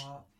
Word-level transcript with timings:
Wow. 0.00 0.31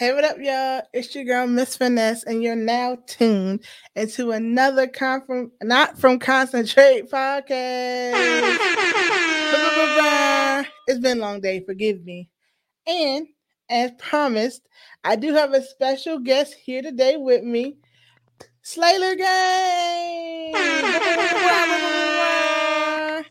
Hey, 0.00 0.14
what 0.14 0.24
up, 0.24 0.38
y'all? 0.40 0.80
It's 0.94 1.14
your 1.14 1.24
girl, 1.24 1.46
Miss 1.46 1.76
Finesse, 1.76 2.24
and 2.24 2.42
you're 2.42 2.56
now 2.56 2.96
tuned 3.06 3.62
into 3.94 4.30
another 4.30 4.86
con 4.86 5.20
from 5.26 5.52
not 5.62 5.98
from 5.98 6.18
concentrate 6.18 7.10
podcast. 7.10 7.50
it's 10.86 11.00
been 11.00 11.18
a 11.18 11.20
long 11.20 11.42
day, 11.42 11.62
forgive 11.66 12.02
me. 12.02 12.30
And 12.86 13.26
as 13.68 13.90
promised, 13.98 14.66
I 15.04 15.16
do 15.16 15.34
have 15.34 15.52
a 15.52 15.62
special 15.62 16.18
guest 16.18 16.54
here 16.54 16.80
today 16.80 17.18
with 17.18 17.44
me, 17.44 17.76
Slayer 18.62 19.16
Gang. 19.16 20.54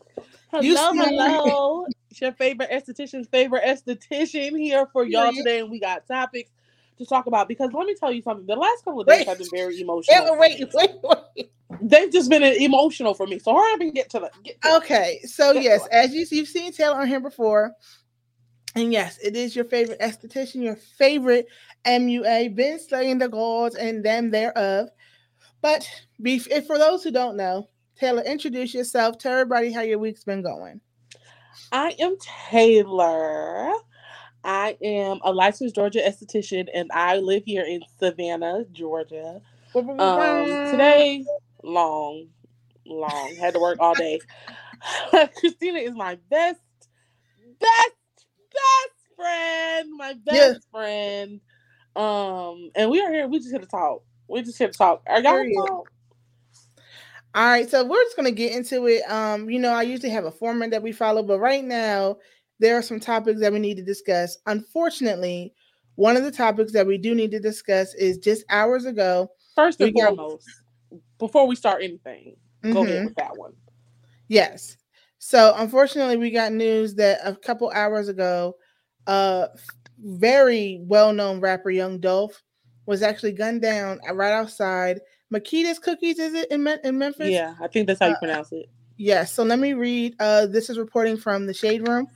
hello, 0.52 0.92
hello. 0.92 1.86
It's 2.12 2.20
your 2.20 2.30
favorite 2.30 2.70
esthetician's 2.70 3.26
favorite 3.26 3.64
esthetician 3.64 4.56
here 4.56 4.86
for 4.92 5.04
y'all 5.04 5.32
today, 5.32 5.58
and 5.58 5.68
we 5.68 5.80
got 5.80 6.06
topics 6.06 6.52
to 7.00 7.06
talk 7.06 7.26
about 7.26 7.48
because 7.48 7.72
let 7.72 7.86
me 7.86 7.94
tell 7.94 8.12
you 8.12 8.22
something. 8.22 8.46
The 8.46 8.56
last 8.56 8.84
couple 8.84 9.00
of 9.00 9.06
days 9.06 9.18
wait, 9.18 9.28
have 9.28 9.38
been 9.38 9.48
very 9.52 9.80
emotional. 9.80 10.38
Wait, 10.38 10.68
wait, 10.72 10.90
wait. 11.02 11.50
They've 11.82 12.12
just 12.12 12.30
been 12.30 12.42
emotional 12.42 13.14
for 13.14 13.26
me. 13.26 13.38
So 13.38 13.54
hurry 13.54 13.72
up 13.74 13.80
and 13.80 13.94
get 13.94 14.10
to 14.10 14.20
the. 14.20 14.30
Get 14.44 14.60
to 14.62 14.76
okay, 14.76 15.20
so 15.24 15.52
yes, 15.52 15.86
as 15.90 16.12
you 16.12 16.26
you've 16.30 16.48
seen 16.48 16.72
Taylor 16.72 17.00
on 17.00 17.08
here 17.08 17.20
before, 17.20 17.72
and 18.74 18.92
yes, 18.92 19.18
it 19.22 19.36
is 19.36 19.56
your 19.56 19.64
favorite 19.64 20.00
esthetician, 20.00 20.62
your 20.62 20.76
favorite 20.76 21.46
MUA, 21.86 22.54
been 22.54 22.78
slaying 22.78 23.18
the 23.18 23.28
gods 23.28 23.74
and 23.74 24.04
them 24.04 24.30
thereof. 24.30 24.88
But 25.62 25.88
be, 26.22 26.42
if 26.50 26.66
for 26.66 26.78
those 26.78 27.02
who 27.02 27.10
don't 27.10 27.36
know, 27.36 27.68
Taylor, 27.98 28.22
introduce 28.22 28.72
yourself. 28.72 29.18
Tell 29.18 29.32
everybody 29.32 29.72
how 29.72 29.82
your 29.82 29.98
week's 29.98 30.24
been 30.24 30.42
going. 30.42 30.80
I 31.72 31.94
am 31.98 32.16
Taylor. 32.50 33.72
I 34.44 34.76
am 34.82 35.20
a 35.22 35.32
licensed 35.32 35.74
Georgia 35.74 36.00
esthetician 36.00 36.68
and 36.72 36.90
I 36.92 37.16
live 37.18 37.42
here 37.44 37.64
in 37.64 37.82
Savannah, 37.98 38.64
Georgia. 38.72 39.40
Um, 39.74 39.86
today, 40.70 41.24
long, 41.62 42.28
long, 42.86 43.36
had 43.38 43.54
to 43.54 43.60
work 43.60 43.78
all 43.80 43.94
day. 43.94 44.20
Christina 45.38 45.78
is 45.78 45.94
my 45.94 46.18
best, 46.30 46.60
best, 47.60 48.26
best 48.50 49.16
friend, 49.16 49.90
my 49.96 50.14
best 50.24 50.36
yeah. 50.36 50.52
friend. 50.70 51.40
Um, 51.94 52.70
and 52.74 52.90
we 52.90 53.00
are 53.00 53.12
here, 53.12 53.28
we 53.28 53.38
just 53.38 53.50
here 53.50 53.60
to 53.60 53.66
talk. 53.66 54.02
We 54.28 54.42
just 54.42 54.58
here 54.58 54.68
to 54.68 54.76
talk. 54.76 55.02
Are 55.06 55.20
y'all 55.20 55.66
talk? 55.66 55.90
All 57.32 57.44
right, 57.46 57.70
so 57.70 57.84
we're 57.84 58.02
just 58.02 58.16
gonna 58.16 58.32
get 58.32 58.52
into 58.52 58.88
it. 58.88 59.08
Um, 59.08 59.48
you 59.48 59.60
know, 59.60 59.70
I 59.70 59.82
usually 59.82 60.10
have 60.10 60.24
a 60.24 60.32
format 60.32 60.70
that 60.70 60.82
we 60.82 60.90
follow, 60.90 61.22
but 61.22 61.38
right 61.38 61.64
now 61.64 62.16
there 62.60 62.76
are 62.76 62.82
some 62.82 63.00
topics 63.00 63.40
that 63.40 63.52
we 63.52 63.58
need 63.58 63.76
to 63.78 63.82
discuss. 63.82 64.38
Unfortunately, 64.46 65.52
one 65.96 66.16
of 66.16 66.22
the 66.22 66.30
topics 66.30 66.72
that 66.72 66.86
we 66.86 66.98
do 66.98 67.14
need 67.14 67.30
to 67.32 67.40
discuss 67.40 67.94
is 67.94 68.18
just 68.18 68.44
hours 68.48 68.84
ago. 68.84 69.30
First 69.56 69.80
and 69.80 69.92
foremost, 69.92 70.46
got... 70.90 71.00
before 71.18 71.46
we 71.46 71.56
start 71.56 71.82
anything, 71.82 72.36
mm-hmm. 72.62 72.72
go 72.72 72.84
ahead 72.84 72.96
mm-hmm. 72.96 73.04
with 73.06 73.16
that 73.16 73.36
one. 73.36 73.52
Yes. 74.28 74.76
So 75.18 75.54
unfortunately, 75.56 76.16
we 76.16 76.30
got 76.30 76.52
news 76.52 76.94
that 76.94 77.18
a 77.24 77.34
couple 77.34 77.70
hours 77.70 78.08
ago, 78.08 78.56
a 79.06 79.48
very 79.98 80.80
well-known 80.82 81.40
rapper 81.40 81.70
Young 81.70 81.98
Dolph 81.98 82.42
was 82.86 83.02
actually 83.02 83.32
gunned 83.32 83.62
down 83.62 84.00
right 84.12 84.32
outside 84.32 85.00
Makeda's 85.32 85.78
Cookies. 85.78 86.18
Is 86.18 86.34
it 86.34 86.50
in, 86.50 86.66
in 86.84 86.98
Memphis? 86.98 87.30
Yeah, 87.30 87.54
I 87.60 87.68
think 87.68 87.86
that's 87.86 88.00
how 88.00 88.08
you 88.08 88.14
uh, 88.14 88.18
pronounce 88.18 88.52
it. 88.52 88.66
Yes. 88.96 89.32
So 89.32 89.42
let 89.44 89.58
me 89.58 89.74
read. 89.74 90.14
Uh, 90.20 90.46
this 90.46 90.70
is 90.70 90.78
reporting 90.78 91.16
from 91.16 91.46
the 91.46 91.54
Shade 91.54 91.86
Room 91.86 92.06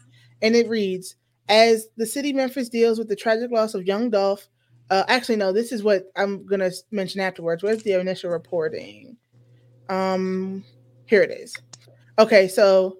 and 0.44 0.55
it 0.55 0.69
reads 0.69 1.16
As 1.49 1.88
the 1.97 2.06
city 2.06 2.32
Memphis 2.32 2.69
deals 2.69 2.99
with 2.99 3.09
the 3.09 3.16
tragic 3.16 3.50
loss 3.50 3.75
of 3.75 3.87
young 3.87 4.10
Dolph, 4.10 4.47
uh, 4.91 5.03
actually, 5.09 5.37
no, 5.37 5.53
this 5.53 5.72
is 5.72 5.82
what 5.82 6.12
I'm 6.15 6.47
going 6.47 6.60
to 6.60 6.71
mention 6.93 7.21
afterwards. 7.21 7.62
Where's 7.62 7.82
the 7.82 7.99
initial 7.99 8.31
reporting? 8.31 9.16
Um, 9.88 10.62
here 11.06 11.22
it 11.22 11.31
is. 11.31 11.56
Okay, 12.19 12.47
so 12.47 12.99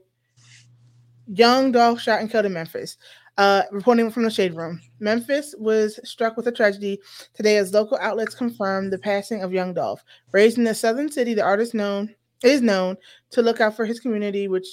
young 1.27 1.71
Dolph 1.71 2.01
shot 2.01 2.21
and 2.21 2.31
killed 2.31 2.47
in 2.47 2.55
Memphis. 2.55 2.97
Uh, 3.37 3.63
reporting 3.73 4.11
from 4.11 4.23
the 4.23 4.31
shade 4.31 4.55
room, 4.55 4.81
Memphis 5.01 5.55
was 5.59 5.99
struck 6.09 6.37
with 6.37 6.47
a 6.47 6.53
tragedy 6.53 7.01
today 7.35 7.57
as 7.57 7.75
local 7.75 7.99
outlets 8.01 8.35
confirmed 8.35 8.93
the 8.93 8.99
passing 8.99 9.43
of 9.43 9.53
young 9.53 9.75
Dolph. 9.75 10.05
Raised 10.33 10.57
in 10.57 10.65
the 10.65 10.75
southern 10.75 11.11
city, 11.11 11.35
the 11.35 11.43
artist 11.43 11.75
known 11.75 12.15
is 12.45 12.63
known 12.63 12.97
to 13.31 13.43
look 13.43 13.61
out 13.61 13.75
for 13.75 13.85
his 13.85 14.01
community, 14.01 14.49
which 14.49 14.67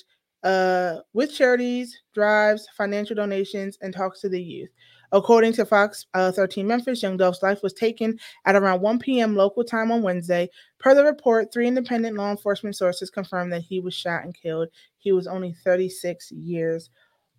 uh, 0.43 0.97
with 1.13 1.33
charities, 1.33 2.01
drives, 2.13 2.67
financial 2.75 3.15
donations, 3.15 3.77
and 3.81 3.93
talks 3.93 4.21
to 4.21 4.29
the 4.29 4.41
youth. 4.41 4.69
According 5.13 5.53
to 5.53 5.65
Fox 5.65 6.05
uh, 6.13 6.31
13 6.31 6.65
Memphis, 6.65 7.03
Young 7.03 7.17
Dolph's 7.17 7.43
life 7.43 7.61
was 7.61 7.73
taken 7.73 8.17
at 8.45 8.55
around 8.55 8.81
1 8.81 8.99
p.m. 8.99 9.35
local 9.35 9.63
time 9.63 9.91
on 9.91 10.01
Wednesday. 10.01 10.49
Per 10.79 10.95
the 10.95 11.03
report, 11.03 11.51
three 11.51 11.67
independent 11.67 12.15
law 12.15 12.31
enforcement 12.31 12.77
sources 12.77 13.09
confirmed 13.09 13.51
that 13.51 13.61
he 13.61 13.81
was 13.81 13.93
shot 13.93 14.23
and 14.23 14.33
killed. 14.33 14.69
He 14.97 15.11
was 15.11 15.27
only 15.27 15.53
36 15.65 16.31
years 16.31 16.89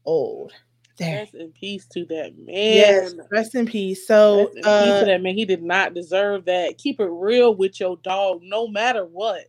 old. 0.04 0.52
There. 0.98 1.20
Rest 1.20 1.34
in 1.34 1.52
peace 1.52 1.86
to 1.94 2.04
that 2.06 2.34
man. 2.36 2.54
Yes, 2.54 3.14
rest 3.30 3.54
in 3.54 3.64
peace. 3.64 4.06
So, 4.06 4.52
in 4.54 4.62
uh, 4.62 4.84
peace 4.84 5.00
to 5.00 5.06
that 5.06 5.22
man. 5.22 5.34
He 5.34 5.46
did 5.46 5.62
not 5.62 5.94
deserve 5.94 6.44
that. 6.44 6.76
Keep 6.76 7.00
it 7.00 7.08
real 7.10 7.54
with 7.54 7.80
your 7.80 7.96
dog, 8.02 8.40
no 8.42 8.68
matter 8.68 9.06
what. 9.06 9.46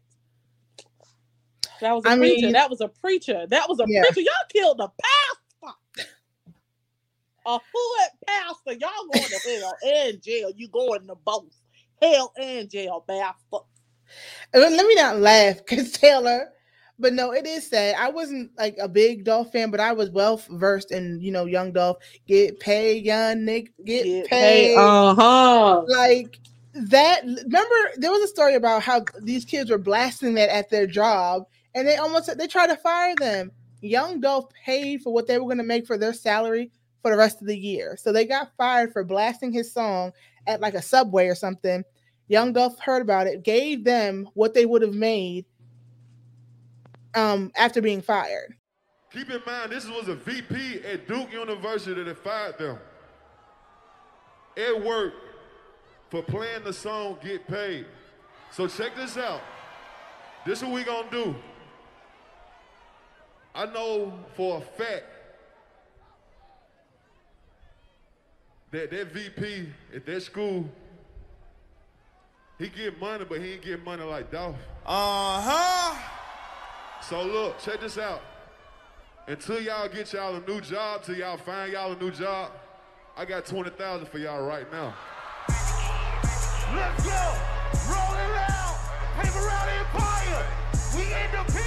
That 1.84 1.96
was 1.96 2.06
a 2.06 2.10
I 2.10 2.18
preacher. 2.18 2.46
Mean, 2.46 2.54
that 2.54 2.70
was 2.70 2.82
a 2.82 2.88
preacher. 2.88 3.46
That 3.48 3.68
was 3.68 3.80
a 3.80 3.86
yeah. 3.88 4.02
preacher. 4.04 4.22
Y'all 4.22 4.50
killed 4.50 4.78
the 4.78 4.88
pastor. 4.88 6.10
A 7.46 7.60
hood 7.60 8.10
pastor. 8.26 8.80
Y'all 8.80 8.90
going 9.14 9.26
to 9.26 9.60
hell 9.60 9.74
and 9.86 10.22
jail. 10.22 10.50
You 10.56 10.70
going 10.70 11.06
to 11.08 11.16
both 11.26 11.54
hell 12.02 12.32
and 12.38 12.70
jail, 12.70 13.04
bastard. 13.06 13.68
Let 14.54 14.86
me 14.86 14.96
not 14.96 15.20
laugh 15.20 15.58
because 15.58 15.92
Taylor, 15.94 16.50
but 17.00 17.14
no, 17.14 17.34
it 17.34 17.46
is 17.46 17.68
sad. 17.68 17.96
I 17.98 18.10
wasn't 18.10 18.52
like 18.58 18.78
a 18.80 18.88
big 18.88 19.26
Dolph 19.26 19.52
fan, 19.52 19.72
but 19.72 19.80
I 19.80 19.94
was 19.94 20.10
well 20.12 20.42
versed 20.52 20.92
in 20.92 21.20
you 21.22 21.32
know 21.32 21.46
young 21.46 21.72
Dolph. 21.72 21.98
Get 22.28 22.60
paid, 22.60 23.06
young 23.06 23.46
Nick. 23.46 23.74
Get, 23.84 24.06
get 24.06 24.28
paid. 24.28 24.78
Uh 24.78 25.16
huh. 25.16 25.84
Like 25.88 26.40
that. 26.74 27.24
Remember, 27.24 27.76
there 27.98 28.12
was 28.12 28.24
a 28.24 28.28
story 28.28 28.56
about 28.56 28.84
how 28.84 29.04
these 29.22 29.46
kids 29.46 29.70
were 29.70 29.78
blasting 29.78 30.36
that 30.36 30.54
at 30.54 30.70
their 30.70 30.88
job, 30.88 31.44
and 31.76 31.88
they 31.88 31.98
almost 31.98 32.36
they 32.38 32.48
tried 32.48 32.68
to 32.68 32.78
fire 32.78 33.16
them. 33.16 33.52
Young 33.82 34.22
Dolph 34.22 34.50
paid 34.66 35.02
for 35.02 35.14
what 35.14 35.28
they 35.28 35.38
were 35.38 35.46
going 35.46 35.58
to 35.58 35.64
make 35.64 35.86
for 35.86 35.98
their 35.98 36.14
salary 36.14 36.72
for 37.02 37.12
the 37.12 37.18
rest 37.18 37.42
of 37.42 37.48
the 37.48 37.58
year, 37.58 37.98
so 37.98 38.12
they 38.12 38.26
got 38.26 38.52
fired 38.58 38.94
for 38.94 39.04
blasting 39.04 39.52
his 39.52 39.74
song 39.74 40.14
at 40.48 40.62
like 40.62 40.74
a 40.74 40.82
subway 40.82 41.28
or 41.28 41.36
something. 41.36 41.84
Young 42.28 42.54
Dolph 42.54 42.80
heard 42.80 43.02
about 43.02 43.28
it, 43.28 43.44
gave 43.44 43.84
them 43.84 44.30
what 44.34 44.54
they 44.54 44.66
would 44.66 44.82
have 44.82 44.94
made 44.94 45.46
um, 47.16 47.52
after 47.56 47.82
being 47.82 48.02
fired. 48.02 48.56
Keep 49.12 49.30
in 49.30 49.42
mind, 49.46 49.72
this 49.72 49.88
was 49.88 50.08
a 50.08 50.16
VP 50.16 50.82
at 50.84 51.08
Duke 51.08 51.32
University 51.32 52.02
that 52.04 52.18
fired 52.18 52.58
them. 52.58 52.80
It 54.56 54.84
worked 54.84 55.18
for 56.10 56.24
playing 56.24 56.64
the 56.64 56.74
song 56.74 57.18
Get 57.24 57.48
Paid. 57.48 57.86
So 58.52 58.68
check 58.68 58.96
this 58.96 59.18
out. 59.18 59.42
This 60.46 60.60
is 60.60 60.66
what 60.66 60.74
we 60.74 60.84
gonna 60.84 61.10
do. 61.12 61.36
I 63.56 63.66
know 63.68 64.14
for 64.36 64.58
a 64.58 64.62
fact 64.62 65.06
that 68.72 68.90
that 68.90 69.14
VP 69.14 69.70
at 69.96 70.06
that 70.06 70.22
school, 70.24 70.68
he 72.58 72.70
get 72.70 73.00
money, 73.00 73.26
but 73.28 73.40
he 73.40 73.54
ain't 73.54 73.62
get 73.62 73.84
money 73.84 74.04
like 74.04 74.32
Dolph. 74.32 74.56
Uh-huh. 74.86 75.96
So 77.02 77.24
look, 77.24 77.60
check 77.60 77.82
this 77.82 77.98
out. 77.98 78.22
Until 79.28 79.62
y'all 79.62 79.88
get 79.88 80.12
y'all 80.14 80.36
a 80.36 80.42
new 80.48 80.60
job, 80.60 81.04
till 81.04 81.16
y'all 81.16 81.38
find 81.38 81.72
y'all 81.72 81.92
a 81.94 81.96
new 81.96 82.12
job, 82.12 82.52
I 83.16 83.26
got 83.26 83.46
20,000 83.46 84.08
for 84.08 84.18
y'all 84.18 84.46
right 84.46 84.70
now. 84.72 84.96
Let's 85.48 87.04
go! 87.06 87.12
Roll 87.88 88.16
it 88.16 88.50
out! 88.50 88.80
Paper 89.22 89.46
Route 89.46 89.70
Empire! 89.70 90.46
We 90.96 91.04
independent! 91.04 91.63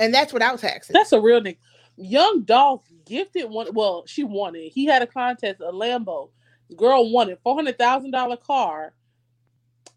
And 0.00 0.12
that's 0.14 0.32
without 0.32 0.58
taxes. 0.58 0.94
That's 0.94 1.12
a 1.12 1.20
real 1.20 1.40
nigga. 1.40 1.58
Young 1.96 2.42
Dolph 2.42 2.82
gifted 3.06 3.50
one. 3.50 3.68
Well, 3.74 4.04
she 4.06 4.24
wanted. 4.24 4.72
He 4.72 4.86
had 4.86 5.02
a 5.02 5.06
contest, 5.06 5.60
a 5.60 5.72
Lambo. 5.72 6.30
Girl 6.76 7.12
wanted 7.12 7.38
four 7.42 7.54
hundred 7.54 7.78
thousand 7.78 8.12
dollar 8.12 8.38
car, 8.38 8.94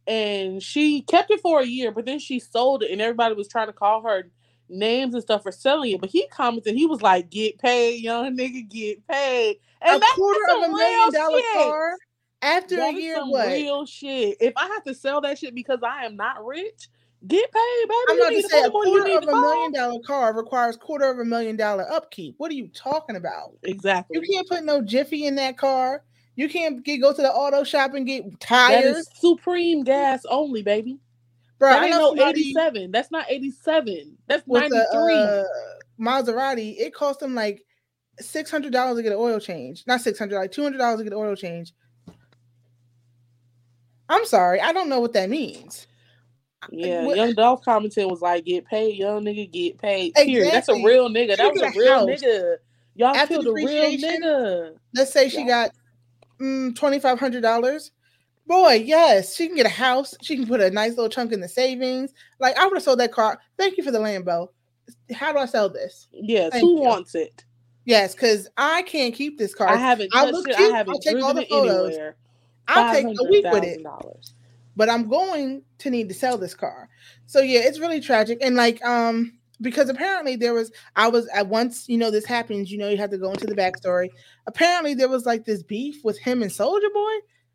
and 0.05 0.61
she 0.61 1.01
kept 1.01 1.31
it 1.31 1.39
for 1.41 1.61
a 1.61 1.65
year. 1.65 1.91
But 1.91 2.05
then 2.05 2.19
she 2.19 2.39
sold 2.39 2.83
it, 2.83 2.91
and 2.91 3.01
everybody 3.01 3.35
was 3.35 3.47
trying 3.47 3.67
to 3.67 3.73
call 3.73 4.01
her 4.03 4.29
names 4.69 5.13
and 5.13 5.23
stuff 5.23 5.44
for 5.44 5.51
selling 5.51 5.91
it. 5.91 6.01
But 6.01 6.09
he 6.09 6.27
commented, 6.27 6.75
he 6.75 6.85
was 6.85 7.01
like, 7.01 7.29
"Get 7.29 7.59
paid, 7.59 8.01
young 8.01 8.35
nigga, 8.38 8.69
get 8.69 9.07
paid." 9.07 9.57
And 9.81 10.01
a 10.01 10.05
quarter 10.15 10.39
of 10.57 10.63
a 10.63 10.69
million 10.69 11.11
dollar 11.13 11.39
shit. 11.39 11.53
car 11.53 11.97
after 12.41 12.75
That 12.77 12.95
a 12.95 13.01
year. 13.01 13.15
some 13.15 13.31
What? 13.31 13.47
real 13.47 13.85
shit. 13.85 14.38
If 14.41 14.53
I 14.57 14.67
have 14.67 14.83
to 14.85 14.94
sell 14.95 15.21
that 15.21 15.39
shit 15.39 15.55
because 15.55 15.79
I 15.83 16.05
am 16.05 16.15
not 16.17 16.45
rich, 16.45 16.89
get 17.28 17.52
paid, 17.52 17.86
baby. 17.88 17.96
I'm 18.10 18.18
about 18.18 18.31
need 18.31 18.42
to 18.42 18.50
say 18.50 18.60
a 18.60 18.64
pay 18.64 18.70
more 18.70 18.86
than 18.86 18.94
you 18.94 19.02
quarter 19.02 19.18
of 19.18 19.24
a 19.28 19.42
million 19.42 19.74
dollar 19.74 20.00
car 20.06 20.36
requires 20.36 20.78
quarter 20.78 21.10
of 21.10 21.20
a 21.20 21.25
million 21.25 21.56
dollar 21.56 21.90
upkeep. 21.92 22.36
What 22.38 22.52
are 22.52 22.56
you 22.56 22.68
talking 22.70 23.16
about? 23.16 23.54
Exactly. 23.64 24.18
You 24.18 24.34
can't 24.34 24.48
put 24.48 24.64
no 24.64 24.81
jiffy 24.81 25.25
in 25.25 25.36
that 25.36 25.58
car. 25.58 26.04
You 26.36 26.50
can't 26.50 26.84
get, 26.84 26.98
go 26.98 27.14
to 27.14 27.22
the 27.22 27.31
auto 27.31 27.64
shop 27.64 27.94
and 27.94 28.08
get 28.08 28.40
tires, 28.40 29.08
supreme 29.16 29.84
gas 29.84 30.25
only, 30.30 30.64
baby. 30.64 30.98
bro. 31.60 31.70
that 31.70 31.84
I 31.84 31.86
ain't 31.86 31.96
know 31.96 32.14
no 32.14 32.28
87. 32.30 32.92
That's 32.92 33.12
not 33.12 33.25
87. 33.30 34.18
That's 34.28 34.44
93. 34.48 34.72
the 34.80 35.48
uh, 35.48 36.02
Maserati. 36.02 36.75
It 36.80 36.94
cost 36.94 37.20
them 37.20 37.36
like 37.36 37.64
six 38.20 38.50
hundred 38.50 38.74
dollars 38.74 38.98
to 38.98 39.04
get 39.04 39.12
an 39.12 39.18
oil 39.18 39.40
change. 39.40 39.84
Not 39.88 40.02
six 40.02 40.18
hundred, 40.18 40.38
like 40.38 40.52
two 40.52 40.64
hundred 40.64 40.80
dollars 40.80 41.00
to 41.00 41.04
get 41.04 41.14
an 41.14 41.20
oil 41.20 41.36
change. 41.36 41.74
I'm 44.10 44.25
sorry, 44.25 44.60
I 44.60 44.74
don't 44.74 44.90
know 44.90 45.00
what 45.00 45.14
that 45.14 45.30
means. 45.30 45.88
Yeah, 46.71 47.06
what- 47.06 47.18
young 47.18 47.33
Dolph 47.33 47.63
commented 47.63 48.10
was 48.10 48.21
like, 48.21 48.45
"Get 48.45 48.65
paid, 48.65 48.95
young 48.98 49.24
nigga, 49.24 49.50
get 49.51 49.77
paid." 49.77 50.13
Period. 50.15 50.51
That's 50.54 50.69
a 50.69 50.74
real 50.83 51.10
nigga. 51.10 51.38
That 51.38 51.51
was 51.54 51.62
a 51.62 51.71
real 51.77 51.94
house. 52.00 52.07
nigga. 52.21 52.56
Y'all 52.95 53.15
After 53.15 53.36
killed 53.36 53.48
a 53.48 53.54
real 53.54 53.68
nigga. 53.98 54.75
Let's 54.94 55.12
say 55.12 55.30
she 55.30 55.39
Yeah. 55.42 55.48
got 55.48 55.71
mm, 56.39 56.75
twenty 56.75 57.00
five 57.00 57.19
hundred 57.19 57.42
dollars. 57.42 57.92
Boy, 58.45 58.83
yes, 58.86 59.36
she 59.36 59.48
can 59.48 59.56
get 59.56 59.65
a 59.65 59.69
house. 59.69 60.13
She 60.21 60.36
can 60.36 60.45
put 60.45 60.60
a 60.60 60.69
nice 60.69 60.92
little 60.92 61.10
chunk 61.10 61.31
in 61.31 61.39
the 61.39 61.48
savings. 61.48 62.12
Like 62.39 62.57
I 62.57 62.65
would 62.65 62.75
have 62.75 62.83
sold 62.83 63.00
that 63.00 63.12
car. 63.13 63.39
Thank 63.57 63.77
you 63.77 63.83
for 63.83 63.92
the 63.92 64.00
Lambo. 64.00 64.50
How 65.13 65.31
do 65.31 65.39
I 65.39 65.45
sell 65.45 65.69
this? 65.69 66.07
Yes, 66.12 66.51
Thank 66.51 66.62
who 66.62 66.75
you. 66.75 66.81
wants 66.81 67.15
it? 67.15 67.45
Yes, 67.86 68.13
because 68.13 68.48
I 68.57 68.81
can't 68.83 69.13
keep 69.13 69.38
this 69.38 69.56
car. 69.56 69.68
I 69.69 69.75
haven't 69.77 70.10
I'll 70.13 70.31
look 70.31 70.48
it. 70.48 70.56
cute, 70.57 70.71
I 70.74 70.77
haven't 70.77 70.94
I'll 70.95 71.00
take 71.00 71.24
all 71.24 71.33
the 71.33 71.45
photos. 71.45 71.89
anywhere. 71.92 72.15
I'll 72.68 72.94
take 72.94 73.06
a 73.06 73.24
week 73.30 73.45
with 73.51 73.63
it. 73.63 73.83
$500,000. 73.83 74.33
But 74.75 74.90
I'm 74.90 75.08
going 75.08 75.64
to 75.80 75.90
need 75.90 76.10
to 76.10 76.16
sell 76.16 76.38
this 76.38 76.56
car. 76.56 76.90
So 77.25 77.42
yeah, 77.42 77.62
it's 77.64 77.80
really 77.80 78.00
tragic. 78.00 78.40
And 78.42 78.56
like 78.56 78.84
um 78.84 79.38
because 79.62 79.90
apparently 79.90 80.36
there 80.36 80.54
was 80.54 80.72
I 80.96 81.08
was 81.08 81.28
at 81.28 81.48
once, 81.48 81.88
you 81.88 81.98
know, 81.98 82.12
this 82.12 82.25
happens, 82.25 82.72
you 82.72 82.78
know, 82.78 82.90
you 82.90 82.98
have 82.98 83.12
to 83.12 83.18
go 83.18 83.31
into 83.31 83.48
the 83.48 83.56
backstory. 83.56 84.10
Apparently 84.48 84.94
there 84.94 85.10
was 85.10 85.25
like 85.25 85.46
this 85.46 85.64
beef 85.64 86.04
with 86.04 86.20
him 86.20 86.42
and 86.42 86.52
Soulja 86.52 86.92
Boy. 86.94 87.14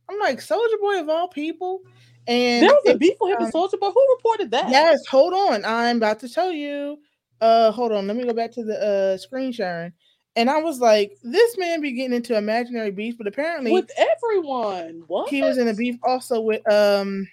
I'm 0.09 0.19
like, 0.20 0.38
Soulja 0.38 0.81
Boy 0.81 1.00
of 1.00 1.09
all 1.09 1.29
people. 1.29 1.82
And 2.26 2.62
There 2.62 2.70
was 2.70 2.94
a 2.94 2.99
beef 2.99 3.15
with 3.20 3.31
him 3.32 3.37
um, 3.38 3.44
and 3.44 3.55
Soulja 3.55 3.79
Boy. 3.79 3.91
Who 3.91 4.17
reported 4.17 4.50
that? 4.53 4.70
yes, 4.70 4.99
hold 5.06 5.35
on. 5.35 5.65
I'm 5.65 5.97
about 5.99 6.20
to 6.20 6.29
tell 6.29 6.53
you. 6.53 6.99
Uh 7.41 7.70
hold 7.70 7.93
on, 7.93 8.06
let 8.06 8.17
me 8.17 8.25
go 8.25 8.32
back 8.32 8.50
to 8.53 8.65
the 8.65 8.76
uh 8.81 9.17
screen 9.17 9.53
sharing. 9.53 9.93
And 10.38 10.49
I 10.49 10.61
was 10.61 10.79
like, 10.79 11.19
this 11.25 11.58
man 11.58 11.81
be 11.81 11.90
getting 11.90 12.14
into 12.14 12.37
imaginary 12.37 12.93
beef, 12.93 13.19
but 13.19 13.26
apparently 13.26 13.73
with 13.73 13.90
everyone. 13.96 15.02
What? 15.08 15.29
he 15.29 15.43
was 15.43 15.58
in 15.58 15.67
a 15.67 15.75
beef 15.75 15.96
also 16.05 16.40
with 16.40 16.62
um 16.73 17.26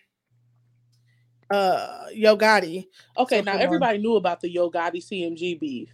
uh 1.51 2.05
Yo 2.11 2.35
Gotti. 2.35 2.87
Okay, 3.15 3.37
So 3.37 3.43
now 3.43 3.51
come 3.51 3.59
on. 3.59 3.63
everybody 3.63 3.99
knew 3.99 4.15
about 4.15 4.41
the 4.41 4.49
Yo 4.49 4.71
Gotti 4.71 5.05
CMG 5.05 5.59
beef. 5.59 5.89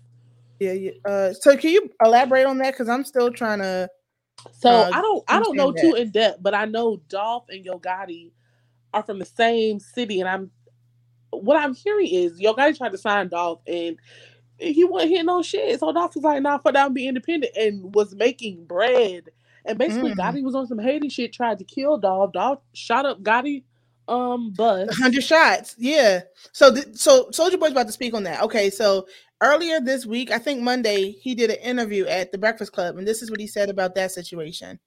Yeah, 0.61 0.71
yeah. 0.71 0.91
Uh, 1.03 1.33
so 1.33 1.57
can 1.57 1.71
you 1.71 1.89
elaborate 2.01 2.45
on 2.45 2.57
that? 2.59 2.71
Because 2.71 2.87
I'm 2.87 3.03
still 3.03 3.29
trying 3.29 3.59
to. 3.59 3.89
So 4.53 4.69
Uh, 4.69 4.91
I 4.93 5.01
don't 5.01 5.23
I 5.27 5.39
don't 5.41 5.57
know 5.57 5.67
understand 5.67 5.91
too 5.91 5.97
in 5.97 6.11
depth, 6.11 6.41
but 6.41 6.53
I 6.53 6.63
know 6.63 7.01
Dolph 7.09 7.43
and 7.49 7.65
Yo 7.65 7.77
Gotti 7.77 8.31
are 8.93 9.03
from 9.03 9.19
the 9.19 9.25
same 9.25 9.81
city, 9.81 10.21
and 10.21 10.29
I'm 10.29 10.49
what 11.31 11.57
I'm 11.57 11.73
hearing 11.73 12.07
is 12.07 12.39
Yo 12.39 12.53
Gotti 12.53 12.77
tried 12.77 12.93
to 12.93 12.97
sign 12.97 13.27
Dolph 13.27 13.59
and 13.67 13.97
he 14.61 14.83
wasn't 14.83 15.11
hitting 15.11 15.25
no 15.25 15.41
shit. 15.41 15.79
So 15.79 15.91
Dolph 15.91 16.15
was 16.15 16.23
like, 16.23 16.41
nah, 16.41 16.57
fuck 16.59 16.73
that, 16.73 16.85
I'm 16.85 16.93
be 16.93 17.07
independent 17.07 17.55
and 17.57 17.93
was 17.95 18.13
making 18.15 18.65
bread. 18.65 19.29
And 19.65 19.77
basically 19.77 20.11
Mm. 20.13 20.17
Gotti 20.17 20.43
was 20.43 20.55
on 20.55 20.67
some 20.67 20.79
hating 20.79 21.09
shit, 21.09 21.33
tried 21.33 21.59
to 21.59 21.63
kill 21.65 21.97
Dolph. 21.97 22.33
Dolph 22.33 22.59
shot 22.73 23.05
up 23.05 23.21
Gotti 23.21 23.63
um 24.07 24.51
bus. 24.53 24.95
hundred 24.97 25.23
shots. 25.23 25.75
Yeah. 25.77 26.21
So 26.51 26.73
th- 26.73 26.95
so 26.95 27.25
Soulja 27.31 27.59
Boy's 27.59 27.71
about 27.71 27.87
to 27.87 27.93
speak 27.93 28.13
on 28.13 28.23
that. 28.23 28.41
Okay. 28.43 28.69
So 28.71 29.07
earlier 29.41 29.79
this 29.79 30.05
week, 30.05 30.31
I 30.31 30.37
think 30.39 30.61
Monday, 30.61 31.11
he 31.11 31.35
did 31.35 31.49
an 31.51 31.57
interview 31.57 32.05
at 32.07 32.31
the 32.31 32.37
Breakfast 32.37 32.71
Club, 32.73 32.97
and 32.97 33.07
this 33.07 33.21
is 33.21 33.29
what 33.31 33.39
he 33.39 33.47
said 33.47 33.69
about 33.69 33.93
that 33.95 34.11
situation. 34.11 34.79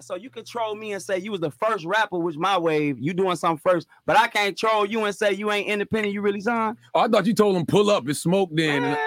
So 0.00 0.14
you 0.14 0.30
can 0.30 0.44
troll 0.46 0.74
me 0.76 0.92
and 0.92 1.02
say 1.02 1.18
you 1.18 1.30
was 1.30 1.40
the 1.40 1.50
first 1.50 1.84
rapper, 1.84 2.18
which 2.18 2.36
my 2.36 2.56
wave, 2.56 2.98
you 2.98 3.12
doing 3.12 3.36
something 3.36 3.60
first, 3.60 3.86
but 4.06 4.16
I 4.16 4.28
can't 4.28 4.56
troll 4.56 4.86
you 4.86 5.04
and 5.04 5.14
say 5.14 5.32
you 5.34 5.50
ain't 5.52 5.68
independent, 5.68 6.14
you 6.14 6.22
really 6.22 6.40
signed. 6.40 6.78
Oh, 6.94 7.00
I 7.00 7.08
thought 7.08 7.26
you 7.26 7.34
told 7.34 7.56
him 7.56 7.66
pull 7.66 7.90
up 7.90 8.06
and 8.06 8.16
smoke 8.16 8.48
then. 8.52 8.82
and- 8.84 8.98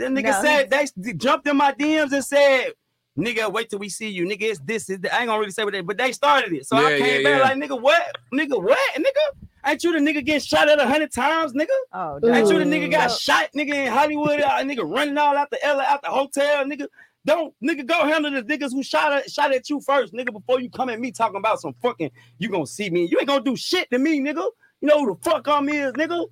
Man, 0.00 0.14
the 0.14 0.22
nigga 0.22 0.42
No, 0.42 0.42
said 0.42 0.70
they 0.70 1.12
jumped 1.12 1.46
in 1.46 1.56
my 1.56 1.72
DMs 1.72 2.12
and 2.12 2.24
said, 2.24 2.72
"Nigga, 3.18 3.52
wait 3.52 3.70
till 3.70 3.78
we 3.78 3.88
see 3.88 4.08
you, 4.08 4.24
nigga. 4.24 4.42
It's 4.42 4.60
this, 4.60 4.88
is 4.88 4.98
that." 5.00 5.14
I 5.14 5.18
ain't 5.18 5.28
gonna 5.28 5.38
really 5.38 5.52
say 5.52 5.64
what 5.64 5.72
they, 5.72 5.82
but 5.82 5.98
they 5.98 6.12
started 6.12 6.52
it. 6.52 6.66
So 6.66 6.76
I 6.76 6.98
came 6.98 7.22
yeah, 7.22 7.30
back 7.30 7.38
yeah. 7.38 7.42
like, 7.42 7.56
"Nigga, 7.56 7.80
what? 7.80 8.16
Nigga, 8.32 8.62
what? 8.62 8.78
Nigga, 8.96 9.46
ain't 9.66 9.84
you 9.84 9.92
the 9.92 9.98
nigga 9.98 10.24
getting 10.24 10.40
shot 10.40 10.68
at 10.68 10.80
a 10.80 10.86
hundred 10.86 11.12
times, 11.12 11.52
nigga? 11.52 11.68
Oh, 11.92 12.14
Ain't 12.24 12.48
you 12.48 12.58
the 12.58 12.64
nigga 12.64 12.90
got 12.90 13.10
shot, 13.10 13.50
nigga 13.54 13.74
in 13.74 13.92
Hollywood, 13.92 14.40
uh, 14.40 14.58
nigga 14.62 14.90
running 14.90 15.18
all 15.18 15.36
out 15.36 15.50
the 15.50 15.58
LA, 15.64 15.82
out 15.82 16.02
the 16.02 16.08
hotel, 16.08 16.64
nigga." 16.64 16.86
Don't 17.26 17.54
nigga 17.62 17.84
go 17.84 18.06
handle 18.06 18.30
the 18.30 18.42
niggas 18.42 18.72
who 18.72 18.82
shot 18.82 19.12
at 19.12 19.30
shot 19.30 19.52
at 19.52 19.68
you 19.68 19.78
first, 19.82 20.14
nigga, 20.14 20.32
before 20.32 20.58
you 20.58 20.70
come 20.70 20.88
at 20.88 20.98
me 20.98 21.12
talking 21.12 21.36
about 21.36 21.60
some 21.60 21.74
fucking 21.82 22.10
you 22.38 22.48
gonna 22.48 22.66
see 22.66 22.88
me. 22.88 23.06
You 23.10 23.18
ain't 23.18 23.28
gonna 23.28 23.44
do 23.44 23.56
shit 23.56 23.90
to 23.90 23.98
me, 23.98 24.20
nigga. 24.20 24.48
You 24.80 24.88
know 24.88 25.00
who 25.00 25.14
the 25.14 25.20
fuck 25.20 25.46
I'm 25.46 25.68
is, 25.68 25.92
nigga. 25.92 26.24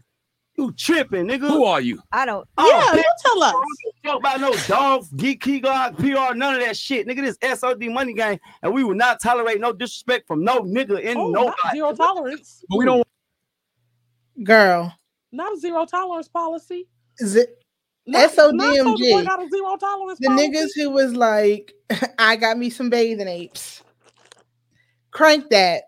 You 0.58 0.72
tripping, 0.72 1.26
nigga. 1.28 1.46
Who 1.48 1.62
are 1.64 1.80
you? 1.80 2.02
I 2.10 2.26
don't. 2.26 2.46
Oh, 2.58 2.68
yeah, 2.68 2.98
bitch, 2.98 3.04
you 3.04 3.12
tell 3.24 3.42
us. 3.44 3.52
Don't 3.52 3.66
talk 4.04 4.18
about 4.18 4.40
no 4.40 4.52
dogs, 4.66 5.08
geek, 5.12 5.40
key 5.40 5.60
guard, 5.60 5.96
PR, 5.96 6.34
none 6.34 6.56
of 6.56 6.60
that 6.60 6.76
shit. 6.76 7.06
Nigga, 7.06 7.20
this 7.38 7.60
SOD 7.60 7.84
money 7.84 8.12
game, 8.12 8.40
and 8.64 8.74
we 8.74 8.82
will 8.82 8.96
not 8.96 9.22
tolerate 9.22 9.60
no 9.60 9.72
disrespect 9.72 10.26
from 10.26 10.42
no 10.42 10.62
nigga 10.62 11.00
in 11.00 11.16
Oh, 11.16 11.30
no 11.30 11.44
not 11.44 11.56
zero 11.72 11.94
tolerance. 11.94 12.64
But 12.68 12.76
we 12.78 12.84
don't. 12.86 13.06
Girl, 14.42 14.92
Not 15.30 15.52
a 15.54 15.60
zero 15.60 15.84
tolerance 15.84 16.26
policy. 16.28 16.88
is 17.18 17.36
it 17.36 17.62
Not, 18.06 18.28
SODMG. 18.32 18.54
not 19.24 19.24
got 19.26 19.46
a 19.46 19.48
zero 19.48 19.76
tolerance 19.76 20.18
the 20.20 20.26
policy. 20.26 20.48
niggas 20.50 20.68
who 20.74 20.90
was 20.90 21.14
like, 21.14 21.72
I 22.18 22.34
got 22.34 22.58
me 22.58 22.68
some 22.68 22.90
bathing 22.90 23.28
apes. 23.28 23.82
Crank 25.12 25.50
that. 25.50 25.84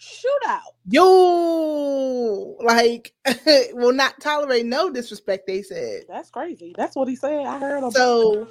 shootout. 0.00 0.60
Yo, 0.88 2.56
like, 2.60 3.12
will 3.72 3.92
not 3.92 4.20
tolerate 4.20 4.64
no 4.64 4.88
disrespect, 4.88 5.44
they 5.44 5.60
said. 5.60 6.02
That's 6.08 6.30
crazy. 6.30 6.74
That's 6.76 6.94
what 6.94 7.08
he 7.08 7.16
said. 7.16 7.44
I 7.44 7.58
heard 7.58 7.82
him. 7.82 7.90
So 7.90 8.46